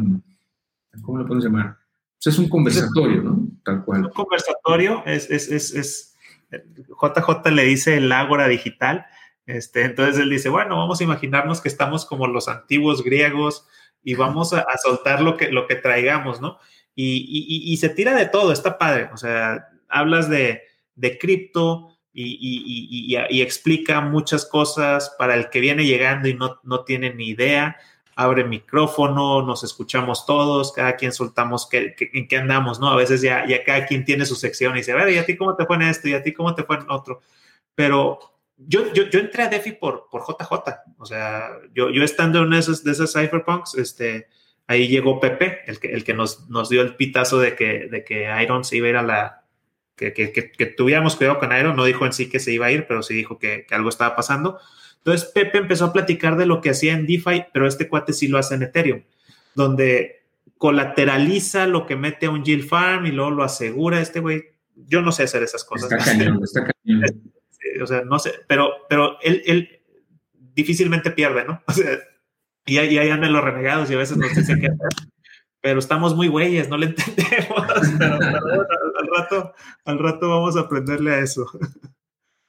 ¿cómo 1.01 1.17
lo 1.17 1.25
podemos 1.25 1.43
llamar? 1.43 1.77
Pues 2.17 2.35
es 2.35 2.39
un 2.39 2.49
conversatorio, 2.49 3.23
¿no? 3.23 3.47
Tal 3.63 3.83
cual. 3.83 4.05
Un 4.05 4.11
conversatorio, 4.11 5.03
es, 5.05 5.29
es, 5.29 5.49
es, 5.49 5.73
es 5.73 6.15
JJ 6.51 7.51
le 7.51 7.63
dice 7.63 7.97
el 7.97 8.11
ágora 8.11 8.47
digital, 8.47 9.05
este, 9.45 9.83
entonces 9.83 10.17
él 10.17 10.29
dice, 10.29 10.49
bueno, 10.49 10.77
vamos 10.77 11.01
a 11.01 11.03
imaginarnos 11.03 11.61
que 11.61 11.69
estamos 11.69 12.05
como 12.05 12.27
los 12.27 12.47
antiguos 12.47 13.03
griegos 13.03 13.67
y 14.03 14.15
vamos 14.15 14.53
a, 14.53 14.65
soltar 14.81 15.21
lo 15.21 15.37
que, 15.37 15.51
lo 15.51 15.67
que 15.67 15.75
traigamos, 15.75 16.41
¿no? 16.41 16.59
y, 16.95 17.77
se 17.77 17.89
tira 17.89 18.15
de 18.15 18.27
todo, 18.27 18.51
está 18.51 18.77
padre. 18.77 19.09
O 19.13 19.17
sea, 19.17 19.67
hablas 19.87 20.29
de, 20.29 20.61
de 20.95 21.17
cripto 21.17 21.97
y, 22.13 23.15
explica 23.41 24.01
muchas 24.01 24.45
cosas 24.45 25.15
para 25.17 25.35
el 25.35 25.49
que 25.49 25.59
viene 25.59 25.85
llegando 25.85 26.27
y 26.27 26.33
no, 26.33 26.59
no 26.63 26.83
tiene 26.83 27.13
ni 27.13 27.29
idea. 27.29 27.77
Abre 28.15 28.43
micrófono, 28.43 29.41
nos 29.41 29.63
escuchamos 29.63 30.25
todos, 30.25 30.73
cada 30.73 30.95
quien 30.95 31.11
soltamos 31.11 31.67
en 31.71 32.27
qué 32.27 32.37
andamos, 32.37 32.79
¿no? 32.79 32.89
A 32.89 32.95
veces 32.95 33.21
ya, 33.21 33.45
ya 33.47 33.63
cada 33.63 33.85
quien 33.85 34.05
tiene 34.05 34.25
su 34.25 34.35
sección 34.35 34.73
y 34.73 34.79
dice, 34.79 34.91
a 34.91 34.95
ver, 34.95 35.09
¿y 35.13 35.17
a 35.17 35.25
ti 35.25 35.37
cómo 35.37 35.55
te 35.55 35.65
fue 35.65 35.77
en 35.77 35.83
esto? 35.83 36.07
¿Y 36.07 36.13
a 36.13 36.23
ti 36.23 36.33
cómo 36.33 36.53
te 36.53 36.63
fue 36.63 36.77
en 36.77 36.89
otro? 36.89 37.21
Pero 37.75 38.19
yo, 38.57 38.93
yo, 38.93 39.09
yo 39.09 39.19
entré 39.19 39.43
a 39.43 39.47
DeFi 39.49 39.73
por, 39.73 40.07
por 40.09 40.21
JJ, 40.21 40.51
o 40.97 41.05
sea, 41.05 41.49
yo, 41.73 41.89
yo 41.89 42.03
estando 42.03 42.43
en 42.43 42.53
esas, 42.53 42.83
de 42.83 42.91
esas 42.91 43.13
cypherpunks, 43.13 43.75
este, 43.75 44.27
ahí 44.67 44.87
llegó 44.87 45.19
Pepe, 45.19 45.61
el 45.67 45.79
que, 45.79 45.91
el 45.91 46.03
que 46.03 46.13
nos, 46.13 46.49
nos 46.49 46.69
dio 46.69 46.81
el 46.81 46.95
pitazo 46.95 47.39
de 47.39 47.55
que, 47.55 47.87
de 47.87 48.03
que 48.03 48.29
Iron 48.41 48.63
se 48.63 48.77
iba 48.77 48.87
a 48.87 48.89
ir 48.89 48.97
a 48.97 49.03
la... 49.03 49.37
Que, 49.95 50.13
que, 50.13 50.31
que, 50.31 50.65
tuviéramos 50.65 51.15
cuidado 51.15 51.37
con 51.37 51.55
Iron, 51.55 51.75
no 51.75 51.83
dijo 51.83 52.07
en 52.07 52.13
sí 52.13 52.27
que 52.27 52.39
se 52.39 52.51
iba 52.51 52.65
a 52.65 52.71
ir, 52.71 52.87
pero 52.87 53.03
sí 53.03 53.13
dijo 53.13 53.37
que, 53.37 53.67
algo 53.69 53.89
estaba 53.89 54.15
pasando. 54.15 54.59
Entonces 55.03 55.29
Pepe 55.33 55.57
empezó 55.57 55.85
a 55.85 55.93
platicar 55.93 56.37
de 56.37 56.45
lo 56.45 56.61
que 56.61 56.69
hacía 56.69 56.93
en 56.93 57.07
DeFi, 57.07 57.45
pero 57.53 57.67
este 57.67 57.87
cuate 57.87 58.13
sí 58.13 58.27
lo 58.27 58.37
hace 58.37 58.55
en 58.55 58.63
Ethereum, 58.63 59.01
donde 59.55 60.21
colateraliza 60.57 61.65
lo 61.65 61.87
que 61.87 61.95
mete 61.95 62.27
a 62.27 62.29
un 62.29 62.43
yield 62.43 62.67
farm 62.67 63.07
y 63.07 63.11
luego 63.11 63.31
lo 63.31 63.43
asegura. 63.43 63.99
Este 63.99 64.19
güey, 64.19 64.43
yo 64.75 65.01
no 65.01 65.11
sé 65.11 65.23
hacer 65.23 65.41
esas 65.41 65.63
cosas. 65.63 65.91
Está 65.91 66.05
cañón, 66.05 66.39
está 66.43 66.65
cañón. 66.65 67.03
O 67.81 67.87
sea, 67.87 68.03
no 68.03 68.19
sé, 68.19 68.33
pero, 68.47 68.71
pero 68.87 69.17
él, 69.21 69.41
él 69.45 69.81
difícilmente 70.53 71.11
pierde, 71.11 71.45
¿no? 71.45 71.63
O 71.67 71.73
sea, 71.73 71.97
y 72.65 72.77
ahí, 72.77 73.09
andan 73.09 73.33
los 73.33 73.43
renegados 73.43 73.89
y 73.89 73.95
a 73.95 73.97
veces 73.97 74.17
nos 74.17 74.35
dicen 74.35 74.59
qué 74.59 74.67
hacer. 74.67 74.77
Pero 75.61 75.79
estamos 75.79 76.15
muy 76.15 76.27
güeyes, 76.27 76.69
no 76.69 76.77
le 76.77 76.87
entendemos. 76.87 77.67
Pero, 77.99 78.25
al, 78.99 79.07
rato, 79.15 79.53
al 79.85 79.99
rato 79.99 80.29
vamos 80.29 80.57
a 80.57 80.61
aprenderle 80.61 81.13
a 81.13 81.19
eso. 81.19 81.45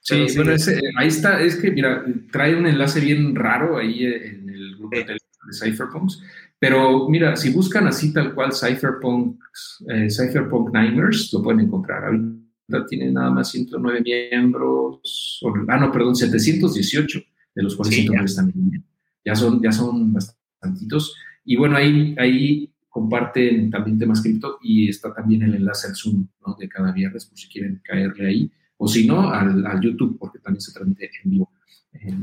Sí, 0.03 0.25
bueno, 0.35 0.51
ese, 0.51 0.81
ahí 0.97 1.07
está, 1.07 1.41
es 1.41 1.55
que, 1.55 1.71
mira, 1.71 2.03
trae 2.29 2.55
un 2.55 2.67
enlace 2.67 2.99
bien 2.99 3.33
raro 3.33 3.77
ahí 3.77 4.03
en 4.03 4.49
el 4.49 4.75
grupo 4.77 4.97
de, 4.97 5.17
Cypherpunks, 5.59 6.21
pero 6.59 7.07
mira, 7.09 7.35
si 7.35 7.51
buscan 7.51 7.87
así 7.87 8.13
tal 8.13 8.33
cual 8.33 8.51
Cypherpunk, 8.53 9.41
eh, 9.89 10.09
Cypherpunk 10.09 10.73
Niners, 10.73 11.31
lo 11.33 11.41
pueden 11.41 11.61
encontrar. 11.61 12.05
Ahorita 12.05 12.85
tiene 12.87 13.11
nada 13.11 13.29
más 13.31 13.51
109 13.51 14.01
miembros, 14.01 15.41
ah, 15.67 15.77
no, 15.77 15.91
perdón, 15.91 16.15
718, 16.15 17.19
de 17.55 17.63
los 17.63 17.75
cuales 17.75 17.95
sí, 17.95 18.01
109 18.01 18.25
están 18.25 18.49
en 18.49 18.83
ya 19.25 19.35
son, 19.35 19.61
ya 19.61 19.71
son 19.71 20.13
bastantitos. 20.13 21.15
Y 21.45 21.55
bueno, 21.55 21.77
ahí, 21.77 22.15
ahí 22.17 22.69
comparten 22.89 23.69
también 23.69 23.97
temas 23.97 24.21
cripto 24.21 24.59
y 24.61 24.89
está 24.89 25.13
también 25.13 25.43
el 25.43 25.55
enlace 25.55 25.87
al 25.87 25.95
Zoom 25.95 26.27
¿no? 26.45 26.55
de 26.59 26.67
cada 26.67 26.91
viernes 26.91 27.25
por 27.25 27.37
si 27.37 27.47
quieren 27.47 27.81
caerle 27.83 28.27
ahí. 28.27 28.51
O 28.77 28.87
si 28.87 29.07
no, 29.07 29.31
al, 29.31 29.65
al 29.65 29.81
YouTube, 29.81 30.17
porque 30.19 30.39
también 30.39 30.61
se 30.61 30.73
transmite 30.73 31.09
en 31.23 31.31
vivo. 31.31 31.51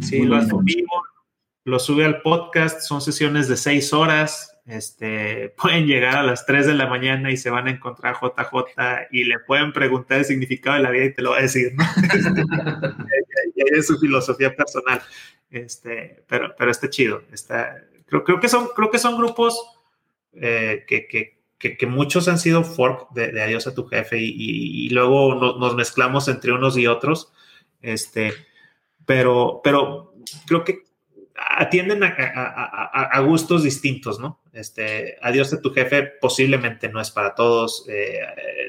sí, 0.01 0.23
lo 0.23 0.37
hace 0.37 0.51
en 0.51 0.65
vivo. 0.65 1.03
lo 1.65 1.79
sube 1.79 2.05
al 2.05 2.23
podcast, 2.23 2.83
son 2.83 3.01
sesiones 3.01 3.49
de 3.49 3.57
seis 3.57 3.93
horas, 3.93 4.51
este, 4.71 5.53
pueden 5.61 5.87
llegar 5.87 6.17
a 6.17 6.23
las 6.23 6.47
3 6.47 6.67
de 6.67 6.75
la 6.75 6.87
mañana 6.87 7.31
y 7.31 7.37
se 7.37 7.51
van 7.51 7.67
a 7.67 7.71
encontrar 7.71 8.17
JJ 8.21 9.09
y 9.11 9.25
le 9.25 9.39
pueden 9.41 9.73
preguntar 9.73 10.19
el 10.19 10.25
significado 10.25 10.77
de 10.77 10.83
la 10.83 10.91
vida 10.91 11.05
y 11.07 11.15
te 11.15 11.23
lo 11.23 11.31
va 11.31 11.39
a 11.39 11.43
decir, 11.43 11.73
¿no? 11.75 11.85
y 13.57 13.77
es 13.77 13.87
su 13.87 13.99
filosofía 13.99 14.55
personal. 14.55 15.03
Este, 15.51 16.23
pero, 16.29 16.55
pero 16.57 16.71
está 16.71 16.89
chido. 16.89 17.23
Está, 17.33 17.85
creo, 18.07 18.23
creo, 18.23 18.41
que 18.41 18.49
son, 18.49 18.69
creo 18.77 18.91
que 18.91 18.99
son 18.99 19.17
grupos 19.17 19.61
eh, 20.35 20.85
que, 20.87 21.09
que, 21.09 21.40
que, 21.61 21.87
muchos 21.87 22.27
han 22.27 22.39
sido 22.39 22.65
fork 22.65 23.11
de, 23.11 23.41
Adiós 23.43 23.67
a 23.67 23.75
tu 23.75 23.87
jefe 23.87 24.19
y, 24.19 24.89
luego 24.89 25.35
nos, 25.35 25.75
mezclamos 25.77 26.27
entre 26.29 26.53
unos 26.53 26.77
y 26.79 26.87
otros. 26.87 27.33
Este, 27.83 28.33
pero, 29.05 29.61
pero 29.63 30.15
creo 30.47 30.65
que 30.65 30.85
atienden 31.35 32.03
a, 32.03 32.15
a, 32.17 33.05
a, 33.05 33.21
gustos 33.21 33.63
distintos, 33.63 34.19
¿no? 34.19 34.41
Este, 34.53 35.17
adiós 35.23 35.51
de 35.51 35.59
tu 35.59 35.73
jefe 35.73 36.03
posiblemente 36.21 36.89
no 36.89 37.01
es 37.01 37.11
para 37.11 37.35
todos, 37.35 37.87
eh, 37.89 38.21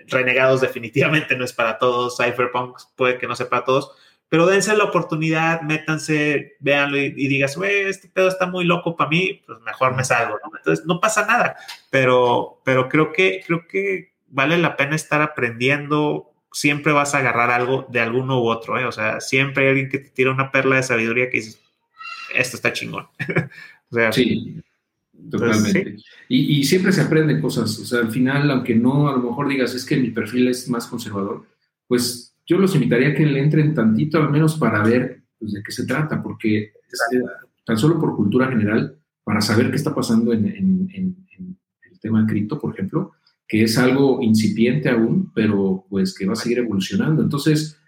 Renegados 0.07 0.61
definitivamente 0.61 1.35
no 1.35 1.45
es 1.45 1.53
para 1.53 1.77
todos, 1.77 2.17
Cypherpunk 2.17 2.77
puede 2.95 3.17
que 3.17 3.27
no 3.27 3.35
sea 3.35 3.49
para 3.49 3.63
todos, 3.63 3.91
pero 4.31 4.45
dense 4.45 4.73
la 4.77 4.85
oportunidad, 4.85 5.61
métanse, 5.61 6.55
véanlo 6.61 6.97
y, 6.97 7.13
y 7.17 7.27
digas, 7.27 7.57
güey, 7.57 7.81
este 7.81 8.07
pedo 8.07 8.29
está 8.29 8.47
muy 8.47 8.63
loco 8.63 8.95
para 8.95 9.09
mí, 9.09 9.41
pues 9.45 9.59
mejor 9.59 9.93
me 9.93 10.05
salgo, 10.05 10.39
¿no? 10.41 10.57
Entonces 10.57 10.85
no 10.85 11.01
pasa 11.01 11.25
nada, 11.25 11.57
pero, 11.89 12.61
pero 12.63 12.87
creo 12.87 13.11
que, 13.11 13.43
creo 13.45 13.67
que 13.67 14.13
vale 14.29 14.57
la 14.57 14.77
pena 14.77 14.95
estar 14.95 15.21
aprendiendo, 15.21 16.31
siempre 16.53 16.93
vas 16.93 17.13
a 17.13 17.17
agarrar 17.17 17.51
algo 17.51 17.85
de 17.89 17.99
alguno 17.99 18.41
u 18.41 18.47
otro, 18.47 18.79
¿eh? 18.79 18.85
O 18.85 18.93
sea, 18.93 19.19
siempre 19.19 19.65
hay 19.65 19.69
alguien 19.71 19.89
que 19.89 19.99
te 19.99 20.11
tira 20.11 20.31
una 20.31 20.49
perla 20.49 20.77
de 20.77 20.83
sabiduría 20.83 21.29
que 21.29 21.39
dices, 21.39 21.59
esto 22.33 22.55
está 22.55 22.71
chingón. 22.71 23.07
o 23.91 23.95
sea, 23.95 24.13
sí, 24.13 24.61
totalmente. 25.29 25.77
Entonces, 25.77 26.03
¿sí? 26.05 26.05
Y, 26.29 26.59
y, 26.59 26.63
siempre 26.63 26.93
se 26.93 27.01
aprenden 27.01 27.41
cosas. 27.41 27.77
O 27.79 27.85
sea, 27.85 27.99
al 27.99 28.11
final, 28.11 28.49
aunque 28.49 28.75
no 28.75 29.09
a 29.09 29.11
lo 29.11 29.23
mejor 29.23 29.49
digas 29.49 29.73
es 29.73 29.83
que 29.83 29.97
mi 29.97 30.11
perfil 30.11 30.47
es 30.47 30.69
más 30.69 30.87
conservador, 30.87 31.45
pues 31.89 32.30
yo 32.51 32.57
los 32.57 32.75
invitaría 32.75 33.09
a 33.09 33.13
que 33.13 33.25
le 33.25 33.39
entren 33.39 33.73
tantito 33.73 34.17
al 34.17 34.29
menos 34.29 34.57
para 34.57 34.83
ver 34.83 35.23
pues, 35.39 35.53
de 35.53 35.63
qué 35.63 35.71
se 35.71 35.85
trata, 35.85 36.21
porque 36.21 36.73
este, 36.91 37.23
tan 37.63 37.77
solo 37.77 37.97
por 37.97 38.13
cultura 38.13 38.49
general, 38.49 38.97
para 39.23 39.39
saber 39.39 39.69
qué 39.69 39.77
está 39.77 39.95
pasando 39.95 40.33
en, 40.33 40.45
en, 40.47 40.89
en, 40.93 41.27
en 41.37 41.57
el 41.89 41.99
tema 42.01 42.27
cripto, 42.27 42.59
por 42.59 42.73
ejemplo, 42.73 43.13
que 43.47 43.63
es 43.63 43.77
algo 43.77 44.21
incipiente 44.21 44.89
aún, 44.89 45.31
pero 45.33 45.85
pues 45.89 46.13
que 46.13 46.25
va 46.25 46.33
a 46.33 46.35
seguir 46.35 46.57
evolucionando. 46.57 47.23
Entonces, 47.23 47.79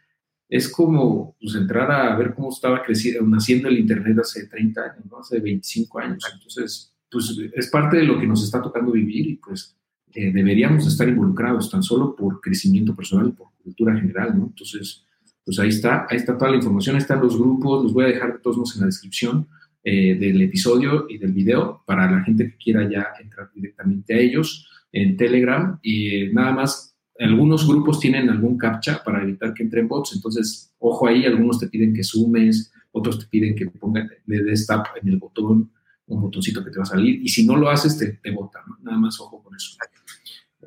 es 0.48 0.70
como 0.70 1.36
pues, 1.42 1.56
entrar 1.56 1.92
a 1.92 2.16
ver 2.16 2.34
cómo 2.34 2.50
estaba 2.50 2.82
creciendo, 2.84 3.28
naciendo 3.28 3.68
el 3.68 3.80
Internet 3.80 4.20
hace 4.20 4.48
30 4.48 4.82
años, 4.82 5.06
¿no? 5.12 5.20
hace 5.20 5.42
25 5.42 6.00
años. 6.00 6.24
Entonces, 6.34 6.96
pues 7.12 7.38
es 7.54 7.68
parte 7.68 7.98
de 7.98 8.04
lo 8.04 8.18
que 8.18 8.28
nos 8.28 8.42
está 8.42 8.62
tocando 8.62 8.94
vivir 8.94 9.28
y 9.28 9.36
pues 9.36 9.76
eh, 10.14 10.32
deberíamos 10.32 10.88
estar 10.88 11.10
involucrados 11.10 11.70
tan 11.70 11.84
solo 11.84 12.16
por 12.16 12.40
crecimiento 12.40 12.96
personal, 12.96 13.34
por 13.34 13.53
cultura 13.64 13.96
general, 13.96 14.38
¿no? 14.38 14.48
Entonces, 14.48 15.06
pues 15.46 15.60
ahí 15.60 15.70
está, 15.70 16.06
ahí 16.10 16.18
está 16.18 16.38
toda 16.38 16.52
la 16.52 16.58
información, 16.58 16.96
están 16.96 17.22
los 17.22 17.38
grupos, 17.38 17.84
los 17.84 17.94
voy 17.94 18.06
a 18.06 18.08
dejar 18.08 18.40
todos 18.42 18.76
en 18.76 18.82
la 18.82 18.86
descripción 18.88 19.48
eh, 19.84 20.16
del 20.16 20.42
episodio 20.42 21.06
y 21.10 21.18
del 21.18 21.34
video 21.34 21.84
para 21.86 22.10
la 22.10 22.22
gente 22.24 22.50
que 22.50 22.58
quiera 22.58 22.90
ya 22.90 23.08
entrar 23.22 23.50
directamente 23.54 24.14
a 24.14 24.18
ellos 24.18 24.68
en 24.92 25.18
Telegram 25.18 25.78
y 25.82 26.28
nada 26.32 26.52
más 26.52 26.96
algunos 27.20 27.68
grupos 27.68 28.00
tienen 28.00 28.30
algún 28.30 28.58
captcha 28.58 29.04
para 29.04 29.22
evitar 29.22 29.54
que 29.54 29.64
entren 29.64 29.88
bots, 29.88 30.16
entonces, 30.16 30.74
ojo 30.80 31.08
ahí, 31.08 31.26
algunos 31.26 31.60
te 31.60 31.68
piden 31.68 31.94
que 31.94 32.04
sumes, 32.04 32.72
otros 32.92 33.20
te 33.20 33.26
piden 33.26 33.56
que 33.56 33.68
ponga, 33.68 34.08
le 34.26 34.44
des 34.44 34.66
tap 34.66 34.88
en 35.02 35.10
el 35.10 35.18
botón, 35.18 35.72
un 36.08 36.22
botoncito 36.22 36.64
que 36.64 36.72
te 36.72 36.78
va 36.78 36.84
a 36.84 36.88
salir, 36.88 37.22
y 37.22 37.28
si 37.28 37.46
no 37.46 37.56
lo 37.56 37.70
haces, 37.70 37.98
te, 37.98 38.14
te 38.14 38.32
bota, 38.32 38.60
¿no? 38.68 38.78
Nada 38.82 38.98
más 38.98 39.20
ojo 39.20 39.42
con 39.44 39.56
eso. 39.56 39.78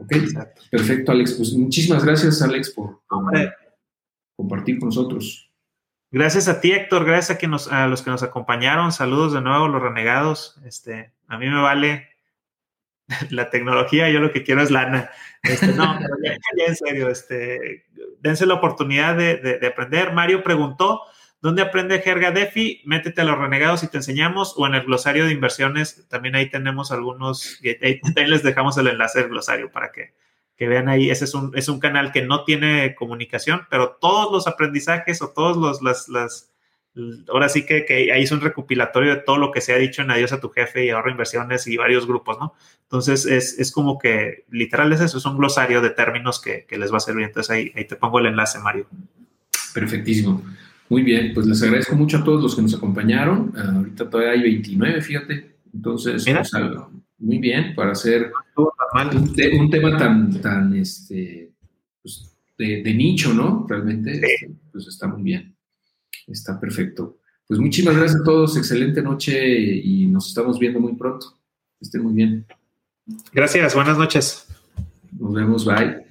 Ok, 0.01 0.13
Exacto. 0.13 0.63
perfecto, 0.71 1.13
Alex. 1.13 1.35
Pues 1.35 1.53
muchísimas 1.53 2.05
gracias, 2.05 2.43
Alex, 2.43 2.71
por, 2.71 3.03
por 3.09 3.33
compartir 4.37 4.79
con 4.79 4.89
nosotros. 4.89 5.51
Gracias 6.11 6.49
a 6.49 6.61
ti, 6.61 6.73
Héctor. 6.73 7.05
Gracias 7.05 7.37
a, 7.37 7.39
que 7.39 7.49
nos, 7.49 7.71
a 7.71 7.87
los 7.89 8.03
que 8.03 8.11
nos 8.11 8.23
acompañaron. 8.23 8.93
Saludos 8.93 9.33
de 9.33 9.41
nuevo, 9.41 9.69
los 9.69 9.83
renegados. 9.83 10.57
Este, 10.65 11.13
a 11.27 11.39
mí 11.39 11.49
me 11.49 11.61
vale 11.61 12.09
la 13.31 13.51
tecnología, 13.51 14.11
yo 14.11 14.21
lo 14.21 14.33
que 14.33 14.43
quiero 14.43 14.63
es 14.63 14.71
lana. 14.71 15.11
Este, 15.43 15.69
no, 15.69 15.97
pero 15.99 16.17
ya, 16.25 16.37
ya, 16.57 16.65
en 16.67 16.77
serio, 16.77 17.09
este, 17.09 17.87
dense 18.21 18.47
la 18.47 18.55
oportunidad 18.55 19.17
de, 19.17 19.37
de, 19.37 19.59
de, 19.59 19.67
aprender. 19.67 20.13
Mario 20.13 20.43
preguntó, 20.43 21.03
¿dónde 21.41 21.63
aprende 21.63 22.01
jerga 22.01 22.31
DeFi? 22.31 22.83
Métete 22.85 23.21
a 23.21 23.25
los 23.25 23.39
renegados 23.39 23.83
y 23.83 23.89
te 23.89 23.99
enseñamos, 23.99 24.55
o 24.57 24.67
en 24.67 24.75
el 24.75 24.85
glosario 24.85 25.27
de 25.27 25.33
inversiones, 25.33 26.07
también 26.09 26.35
ahí 26.35 26.51
tenemos 26.51 26.93
algunos, 26.93 27.61
ahí, 27.83 28.01
les 28.27 28.43
dejamos 28.43 28.77
el 28.79 28.89
enlace 28.89 29.21
del 29.21 29.31
glosario 29.31 29.71
para 29.71 29.93
que, 29.93 30.15
que 30.57 30.69
vean 30.69 30.89
ahí. 30.89 31.11
Ese 31.11 31.25
es 31.25 31.35
un, 31.35 31.57
es 31.57 31.69
un 31.69 31.81
canal 31.81 32.13
que 32.13 32.23
no 32.23 32.45
tiene 32.45 32.95
comunicación, 32.95 33.67
pero 33.71 33.97
todos 34.01 34.33
los 34.33 34.47
aprendizajes 34.47 35.23
o 35.23 35.31
todos 35.31 35.57
los, 35.57 35.83
las, 35.83 36.09
las 36.09 36.51
ahora 37.29 37.49
sí 37.49 37.67
que, 37.67 37.85
que, 37.85 38.13
ahí 38.13 38.23
es 38.23 38.33
un 38.33 38.41
recopilatorio 38.41 39.15
de 39.15 39.21
todo 39.21 39.37
lo 39.37 39.53
que 39.53 39.61
se 39.61 39.75
ha 39.75 39.79
dicho 39.79 40.03
en 40.03 40.11
Adiós 40.11 40.33
a 40.33 40.41
tu 40.41 40.49
jefe 40.51 40.85
y 40.85 40.91
ahorro 40.91 41.11
inversiones 41.11 41.67
y 41.67 41.77
varios 41.77 42.07
grupos, 42.07 42.39
¿no? 42.39 42.55
Entonces 42.83 43.27
es, 43.27 43.59
es 43.59 43.71
como 43.71 43.99
que 43.99 44.45
literal 44.51 44.93
es 44.93 45.01
eso, 45.01 45.19
es 45.19 45.25
un 45.27 45.37
glosario 45.37 45.81
de 45.81 45.91
términos 45.91 46.41
que, 46.41 46.65
que 46.65 46.79
les 46.79 46.93
va 46.93 46.97
a 46.97 47.01
servir. 47.01 47.25
Entonces 47.25 47.51
ahí, 47.51 47.73
ahí, 47.77 47.85
te 47.85 47.97
pongo 47.97 48.19
el 48.19 48.27
enlace, 48.27 48.59
Mario. 48.61 48.87
Perfectísimo. 49.75 50.43
Muy 50.89 51.03
bien, 51.03 51.33
pues 51.35 51.47
les 51.47 51.63
agradezco 51.63 51.97
mucho 51.97 52.19
a 52.19 52.25
todos 52.25 52.43
los 52.43 52.55
que 52.55 52.63
nos 52.63 52.75
acompañaron. 52.75 53.53
Uh, 53.55 53.79
ahorita 53.79 54.09
todavía 54.09 54.33
hay 54.33 54.43
29, 54.43 55.01
fíjate. 55.03 55.57
Entonces, 55.75 56.25
pues, 56.25 56.55
algo, 56.55 56.91
muy 57.19 57.39
bien 57.39 57.75
para 57.75 57.93
hacer 57.93 58.31
un, 58.57 59.35
te, 59.35 59.59
un, 59.59 59.71
tema 59.71 59.97
tan, 59.97 60.41
tan 60.41 60.75
este, 60.77 61.53
pues, 62.03 62.37
de, 62.57 62.83
de, 62.83 62.95
nicho, 62.95 63.35
¿no? 63.35 63.67
Realmente, 63.69 64.15
sí. 64.15 64.21
este, 64.23 64.51
pues 64.73 64.87
está 64.87 65.09
muy 65.09 65.23
bien. 65.23 65.57
Está 66.27 66.59
perfecto. 66.59 67.19
Pues 67.47 67.61
muchísimas 67.61 67.97
gracias 67.97 68.21
a 68.21 68.25
todos, 68.25 68.57
excelente 68.57 69.03
noche 69.03 69.57
y 69.57 70.07
nos 70.07 70.29
estamos 70.29 70.59
viendo 70.59 70.81
muy 70.81 70.95
pronto. 70.95 71.39
Estén 71.81 72.03
muy 72.03 72.15
bien. 72.15 72.47
Gracias, 73.33 73.75
buenas 73.75 73.99
noches. 73.99 74.47
Nos 75.19 75.33
vemos, 75.33 75.65
bye. 75.65 76.06